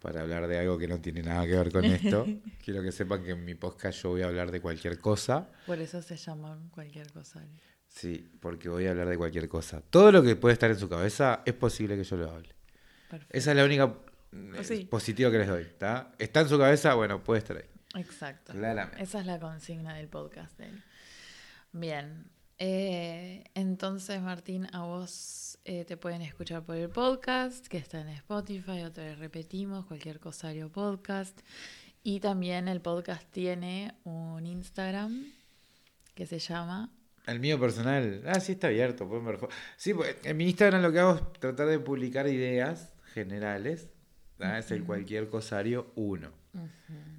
para 0.00 0.22
hablar 0.22 0.48
de 0.48 0.58
algo 0.58 0.78
que 0.78 0.88
no 0.88 0.98
tiene 1.00 1.22
nada 1.22 1.44
que 1.44 1.54
ver 1.56 1.70
con 1.70 1.84
esto. 1.84 2.26
quiero 2.64 2.82
que 2.82 2.90
sepan 2.90 3.22
que 3.22 3.32
en 3.32 3.44
mi 3.44 3.54
podcast 3.54 4.02
yo 4.02 4.08
voy 4.10 4.22
a 4.22 4.26
hablar 4.28 4.50
de 4.50 4.60
cualquier 4.62 4.98
cosa. 4.98 5.50
Por 5.66 5.78
eso 5.78 6.00
se 6.00 6.16
llaman 6.16 6.70
cualquier 6.70 7.12
cosa. 7.12 7.44
Sí, 7.92 8.30
porque 8.40 8.68
voy 8.68 8.86
a 8.86 8.90
hablar 8.92 9.08
de 9.08 9.16
cualquier 9.18 9.48
cosa. 9.48 9.82
Todo 9.90 10.12
lo 10.12 10.22
que 10.22 10.36
puede 10.36 10.52
estar 10.54 10.70
en 10.70 10.78
su 10.78 10.88
cabeza 10.88 11.42
es 11.44 11.54
posible 11.54 11.96
que 11.96 12.04
yo 12.04 12.16
lo 12.16 12.30
hable. 12.30 12.54
Perfecto. 13.10 13.36
Esa 13.36 13.50
es 13.50 13.56
la 13.56 13.64
única 13.64 13.92
eh, 14.32 14.64
Sí. 14.64 14.84
positiva 14.84 15.30
que 15.30 15.38
les 15.38 15.48
doy. 15.48 15.62
¿está? 15.62 16.12
Está 16.18 16.40
en 16.40 16.48
su 16.48 16.56
cabeza, 16.58 16.94
bueno, 16.94 17.22
puede 17.22 17.40
estar 17.40 17.56
ahí. 17.56 17.64
Exacto. 18.00 18.52
Claramente. 18.52 19.02
Esa 19.02 19.20
es 19.20 19.26
la 19.26 19.40
consigna 19.40 19.94
del 19.94 20.06
podcast 20.08 20.56
de 20.58 20.66
él. 20.68 20.82
Bien. 21.72 22.30
Eh, 22.58 23.42
entonces, 23.54 24.20
Martín, 24.22 24.68
a 24.72 24.82
vos 24.82 25.58
eh, 25.64 25.84
te 25.84 25.96
pueden 25.96 26.22
escuchar 26.22 26.62
por 26.62 26.76
el 26.76 26.90
podcast, 26.90 27.66
que 27.66 27.78
está 27.78 28.00
en 28.00 28.08
Spotify, 28.10 28.82
otra 28.82 29.04
vez 29.04 29.18
repetimos, 29.18 29.86
cualquier 29.86 30.20
cosario 30.20 30.70
podcast. 30.70 31.40
Y 32.04 32.20
también 32.20 32.68
el 32.68 32.80
podcast 32.80 33.28
tiene 33.30 33.94
un 34.04 34.46
Instagram 34.46 35.24
que 36.14 36.26
se 36.26 36.38
llama 36.38 36.90
El 37.30 37.38
mío 37.38 37.60
personal, 37.60 38.22
ah, 38.26 38.40
sí 38.40 38.52
está 38.52 38.66
abierto, 38.66 39.08
pueden 39.08 39.24
ver. 39.24 39.38
Sí, 39.76 39.94
pues, 39.94 40.16
en 40.24 40.36
mi 40.36 40.46
Instagram 40.46 40.82
lo 40.82 40.90
que 40.90 40.98
hago 40.98 41.14
es 41.14 41.32
tratar 41.38 41.68
de 41.68 41.78
publicar 41.78 42.26
ideas 42.26 42.92
generales. 43.14 43.88
¿tá? 44.36 44.58
Es 44.58 44.72
el 44.72 44.82
cualquier 44.82 45.28
cosario 45.28 45.92
1. 45.94 46.28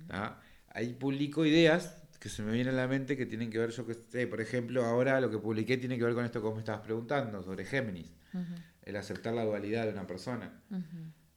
¿tá? 0.07 0.41
Ahí 0.67 0.93
publico 0.93 1.45
ideas 1.45 2.03
que 2.19 2.27
se 2.27 2.43
me 2.43 2.51
vienen 2.51 2.73
a 2.73 2.77
la 2.77 2.87
mente 2.89 3.15
que 3.15 3.25
tienen 3.25 3.49
que 3.49 3.57
ver, 3.57 3.69
yo 3.71 3.87
que 3.87 3.93
sé, 3.93 4.27
por 4.27 4.41
ejemplo, 4.41 4.83
ahora 4.83 5.21
lo 5.21 5.31
que 5.31 5.37
publiqué 5.37 5.77
tiene 5.77 5.97
que 5.97 6.03
ver 6.03 6.13
con 6.13 6.25
esto 6.25 6.41
que 6.41 6.47
vos 6.47 6.55
me 6.55 6.61
estabas 6.61 6.81
preguntando, 6.81 7.41
sobre 7.41 7.63
Géminis, 7.63 8.11
el 8.83 8.95
aceptar 8.97 9.33
la 9.33 9.45
dualidad 9.45 9.85
de 9.85 9.93
una 9.93 10.05
persona. 10.05 10.61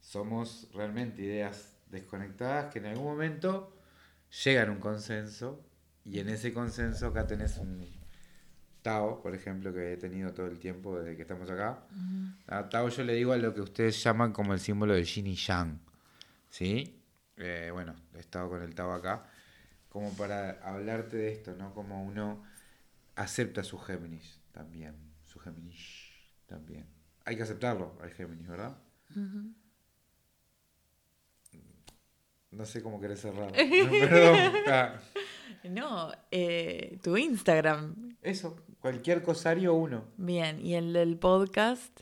Somos 0.01 0.69
realmente 0.75 1.23
ideas 1.23 1.79
desconectadas 1.91 2.73
que 2.73 2.81
en 2.81 2.87
algún 2.87 3.05
momento 3.05 3.79
llegan 4.45 4.69
a 4.69 4.73
un 4.73 4.81
consenso 4.81 5.65
y 6.05 6.19
en 6.19 6.29
ese 6.29 6.53
consenso 6.53 7.07
acá 7.07 7.27
tenés 7.27 7.57
un 7.59 7.79
Tao, 8.85 9.23
por 9.23 9.35
ejemplo, 9.35 9.73
que 9.73 9.95
he 9.95 9.97
tenido 9.97 10.35
todo 10.35 10.47
el 10.47 10.59
tiempo 10.59 10.99
desde 10.99 11.17
que 11.17 11.23
estamos 11.23 11.49
acá. 11.49 11.85
A 12.47 12.69
Tao 12.69 12.91
yo 12.91 13.03
le 13.03 13.15
digo 13.15 13.33
a 13.33 13.39
lo 13.39 13.55
que 13.55 13.63
ustedes 13.63 14.03
llaman 14.05 14.31
como 14.31 14.53
el 14.53 14.61
símbolo 14.61 14.93
de 14.93 15.03
Yin 15.03 15.27
y 15.27 15.35
Yang. 15.35 15.81
¿Sí? 16.51 17.01
Eh, 17.39 17.71
bueno, 17.73 17.95
he 18.15 18.19
estado 18.19 18.51
con 18.51 18.63
el 18.63 18.75
Tao 18.75 18.93
acá. 18.93 19.25
Como 19.89 20.13
para 20.13 20.61
hablarte 20.63 21.17
de 21.17 21.33
esto, 21.33 21.55
¿no? 21.57 21.73
Como 21.73 22.05
uno 22.05 22.45
acepta 23.17 23.65
su 23.65 23.79
Géminis 23.79 24.39
también. 24.53 24.95
Su 25.25 25.41
Géminis 25.41 26.11
también. 26.45 26.85
Hay 27.25 27.37
que 27.37 27.43
aceptarlo 27.43 27.99
al 28.03 28.11
Géminis, 28.11 28.47
¿verdad? 28.47 28.77
No 32.55 32.65
sé 32.67 32.83
cómo 32.83 33.01
querés 33.01 33.21
cerrar. 33.21 33.53
No, 33.57 33.91
perdón. 33.91 34.53
Ah, 34.69 35.01
No, 35.65 36.13
eh, 36.31 36.99
tu 37.03 37.17
Instagram. 37.17 38.17
Eso, 38.23 38.57
cualquier 38.81 39.23
cosario 39.23 39.75
uno. 39.75 40.05
Bien, 40.17 40.65
y 40.65 40.75
el 40.75 40.93
del 40.93 41.17
podcast. 41.19 42.01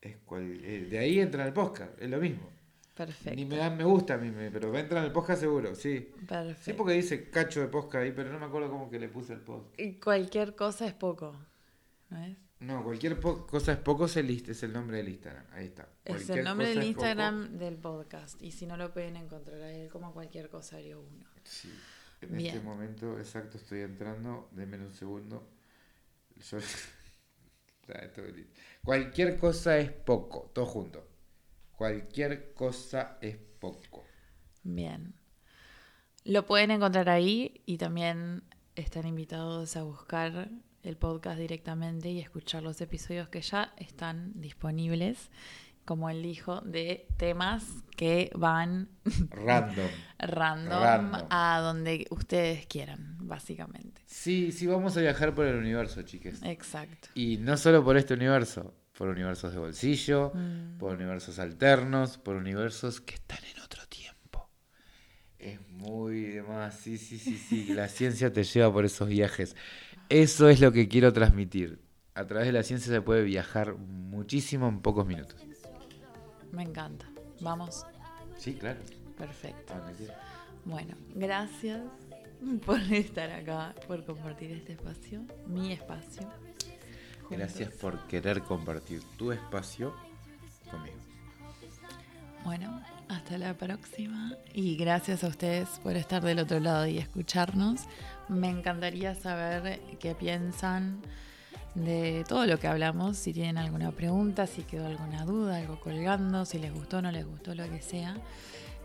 Es 0.00 0.16
cual- 0.24 0.60
eh, 0.64 0.86
de 0.88 0.98
ahí 0.98 1.18
entra 1.20 1.42
en 1.42 1.48
el 1.48 1.52
podcast, 1.54 2.00
es 2.00 2.08
lo 2.08 2.18
mismo. 2.18 2.48
Perfecto. 2.94 3.36
Ni 3.36 3.44
me 3.44 3.56
dan 3.58 3.76
me 3.76 3.84
gusta 3.84 4.14
a 4.14 4.16
mí, 4.16 4.32
pero 4.50 4.74
entra 4.74 5.00
en 5.00 5.04
el 5.06 5.12
podcast 5.12 5.40
seguro, 5.42 5.74
sí. 5.74 6.12
Perfecto. 6.26 6.62
Sí, 6.64 6.72
porque 6.72 6.94
dice 6.94 7.28
cacho 7.28 7.60
de 7.60 7.66
podcast 7.68 8.04
ahí, 8.04 8.12
pero 8.12 8.32
no 8.32 8.38
me 8.38 8.46
acuerdo 8.46 8.70
cómo 8.70 8.88
que 8.88 8.98
le 8.98 9.08
puse 9.08 9.34
el 9.34 9.40
podcast. 9.40 9.78
Y 9.78 9.94
Cualquier 10.00 10.54
cosa 10.56 10.86
es 10.86 10.94
poco. 10.94 11.36
¿No 12.08 12.24
es? 12.24 12.36
No, 12.58 12.82
cualquier 12.82 13.20
cosa 13.20 13.72
es 13.72 13.78
poco, 13.78 14.06
es 14.06 14.16
el, 14.16 14.28
list- 14.28 14.48
es 14.48 14.62
el 14.62 14.72
nombre 14.72 14.96
del 14.96 15.08
Instagram. 15.10 15.44
Ahí 15.52 15.66
está. 15.66 15.82
Es 16.04 16.14
Cualquier 16.14 16.38
el 16.38 16.44
nombre 16.44 16.66
del 16.68 16.76
poco. 16.78 16.86
Instagram 16.88 17.58
del 17.58 17.76
podcast. 17.76 18.42
Y 18.42 18.52
si 18.52 18.66
no 18.66 18.76
lo 18.78 18.92
pueden 18.92 19.16
encontrar 19.16 19.60
a 19.60 19.70
él 19.72 19.90
como 19.90 20.12
cualquier 20.14 20.48
cosa 20.48 20.76
haría 20.76 20.96
uno. 20.96 21.26
Sí. 21.44 21.70
En 22.22 22.34
Bien. 22.36 22.54
este 22.54 22.64
momento 22.66 23.18
exacto 23.18 23.58
estoy 23.58 23.80
entrando, 23.80 24.48
denme 24.52 24.78
un 24.78 24.92
segundo. 24.94 25.46
Yo-. 26.50 26.58
Cualquier 28.82 29.36
cosa 29.38 29.78
es 29.78 29.90
poco, 29.92 30.50
todo 30.54 30.66
junto. 30.66 31.06
Cualquier 31.72 32.52
cosa 32.54 33.18
es 33.20 33.36
poco. 33.36 34.04
Bien. 34.62 35.14
Lo 36.24 36.46
pueden 36.46 36.70
encontrar 36.72 37.08
ahí 37.08 37.62
y 37.66 37.78
también 37.78 38.42
están 38.74 39.06
invitados 39.06 39.76
a 39.76 39.82
buscar 39.84 40.50
el 40.86 40.96
podcast 40.96 41.38
directamente 41.38 42.10
y 42.10 42.20
escuchar 42.20 42.62
los 42.62 42.80
episodios 42.80 43.28
que 43.28 43.40
ya 43.42 43.72
están 43.76 44.32
disponibles, 44.34 45.30
como 45.84 46.10
él 46.10 46.22
dijo, 46.22 46.60
de 46.62 47.06
temas 47.16 47.64
que 47.96 48.30
van 48.34 48.88
Random. 49.30 49.86
random, 50.18 50.82
Random. 50.82 51.26
a 51.30 51.60
donde 51.62 52.06
ustedes 52.10 52.66
quieran, 52.66 53.16
básicamente. 53.20 54.00
Sí, 54.06 54.50
sí, 54.52 54.66
vamos 54.66 54.96
a 54.96 55.00
viajar 55.00 55.34
por 55.34 55.46
el 55.46 55.56
universo, 55.56 56.02
chiques. 56.02 56.42
Exacto. 56.42 57.08
Y 57.14 57.36
no 57.38 57.56
solo 57.56 57.84
por 57.84 57.96
este 57.96 58.14
universo, 58.14 58.74
por 58.98 59.08
universos 59.08 59.52
de 59.52 59.58
bolsillo, 59.58 60.32
Mm. 60.34 60.78
por 60.78 60.94
universos 60.94 61.38
alternos, 61.38 62.18
por 62.18 62.34
universos 62.36 63.00
que 63.00 63.14
están 63.14 63.38
en 63.54 63.60
otro 63.62 63.86
tiempo. 63.86 64.48
Es 65.38 65.60
muy 65.68 66.22
demás, 66.22 66.74
sí, 66.80 66.98
sí, 66.98 67.18
sí, 67.18 67.36
sí. 67.36 67.66
La 67.74 67.86
ciencia 67.88 68.32
te 68.32 68.42
lleva 68.42 68.72
por 68.72 68.84
esos 68.84 69.06
viajes. 69.08 69.54
Eso 70.08 70.48
es 70.48 70.60
lo 70.60 70.72
que 70.72 70.88
quiero 70.88 71.12
transmitir. 71.12 71.80
A 72.14 72.26
través 72.26 72.46
de 72.46 72.52
la 72.52 72.62
ciencia 72.62 72.92
se 72.92 73.02
puede 73.02 73.22
viajar 73.22 73.76
muchísimo 73.76 74.68
en 74.68 74.80
pocos 74.80 75.06
minutos. 75.06 75.36
Me 76.52 76.62
encanta. 76.62 77.06
¿Vamos? 77.40 77.84
Sí, 78.36 78.54
claro. 78.54 78.80
Perfecto. 79.18 79.74
Bueno, 80.64 80.94
gracias 81.14 81.82
por 82.64 82.80
estar 82.92 83.30
acá, 83.30 83.74
por 83.86 84.04
compartir 84.04 84.52
este 84.52 84.72
espacio, 84.72 85.24
mi 85.46 85.72
espacio. 85.72 86.28
Gracias 87.30 87.72
por 87.74 88.06
querer 88.06 88.42
compartir 88.42 89.02
tu 89.16 89.32
espacio 89.32 89.94
conmigo. 90.70 90.96
Bueno, 92.44 92.80
hasta 93.08 93.38
la 93.38 93.54
próxima 93.54 94.32
y 94.54 94.76
gracias 94.76 95.24
a 95.24 95.28
ustedes 95.28 95.68
por 95.82 95.96
estar 95.96 96.22
del 96.22 96.38
otro 96.38 96.60
lado 96.60 96.86
y 96.86 96.98
escucharnos. 96.98 97.80
Me 98.28 98.48
encantaría 98.50 99.14
saber 99.14 99.80
qué 100.00 100.14
piensan 100.14 101.00
de 101.74 102.24
todo 102.28 102.46
lo 102.46 102.58
que 102.58 102.66
hablamos, 102.68 103.18
si 103.18 103.32
tienen 103.32 103.58
alguna 103.58 103.92
pregunta, 103.92 104.46
si 104.46 104.62
quedó 104.62 104.86
alguna 104.86 105.24
duda, 105.24 105.58
algo 105.58 105.78
colgando, 105.78 106.44
si 106.44 106.58
les 106.58 106.72
gustó 106.72 106.98
o 106.98 107.02
no 107.02 107.12
les 107.12 107.26
gustó, 107.26 107.54
lo 107.54 107.68
que 107.68 107.82
sea. 107.82 108.16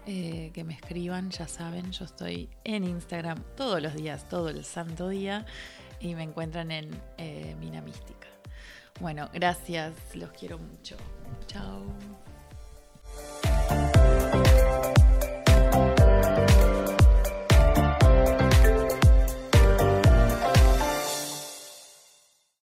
eh, 0.05 0.51
que 0.53 0.63
me 0.63 0.73
escriban, 0.73 1.29
ya 1.29 1.47
saben, 1.47 1.91
yo 1.91 2.05
estoy 2.05 2.49
en 2.63 2.83
Instagram 2.83 3.43
todos 3.55 3.81
los 3.81 3.93
días, 3.93 4.27
todo 4.27 4.49
el 4.49 4.65
santo 4.65 5.09
día, 5.09 5.45
y 5.99 6.15
me 6.15 6.23
encuentran 6.23 6.71
en 6.71 6.89
eh, 7.17 7.55
Mina 7.59 7.81
Mística. 7.81 8.27
Bueno, 8.99 9.29
gracias, 9.33 9.93
los 10.15 10.31
quiero 10.31 10.57
mucho. 10.57 10.97
Chao. 11.47 11.85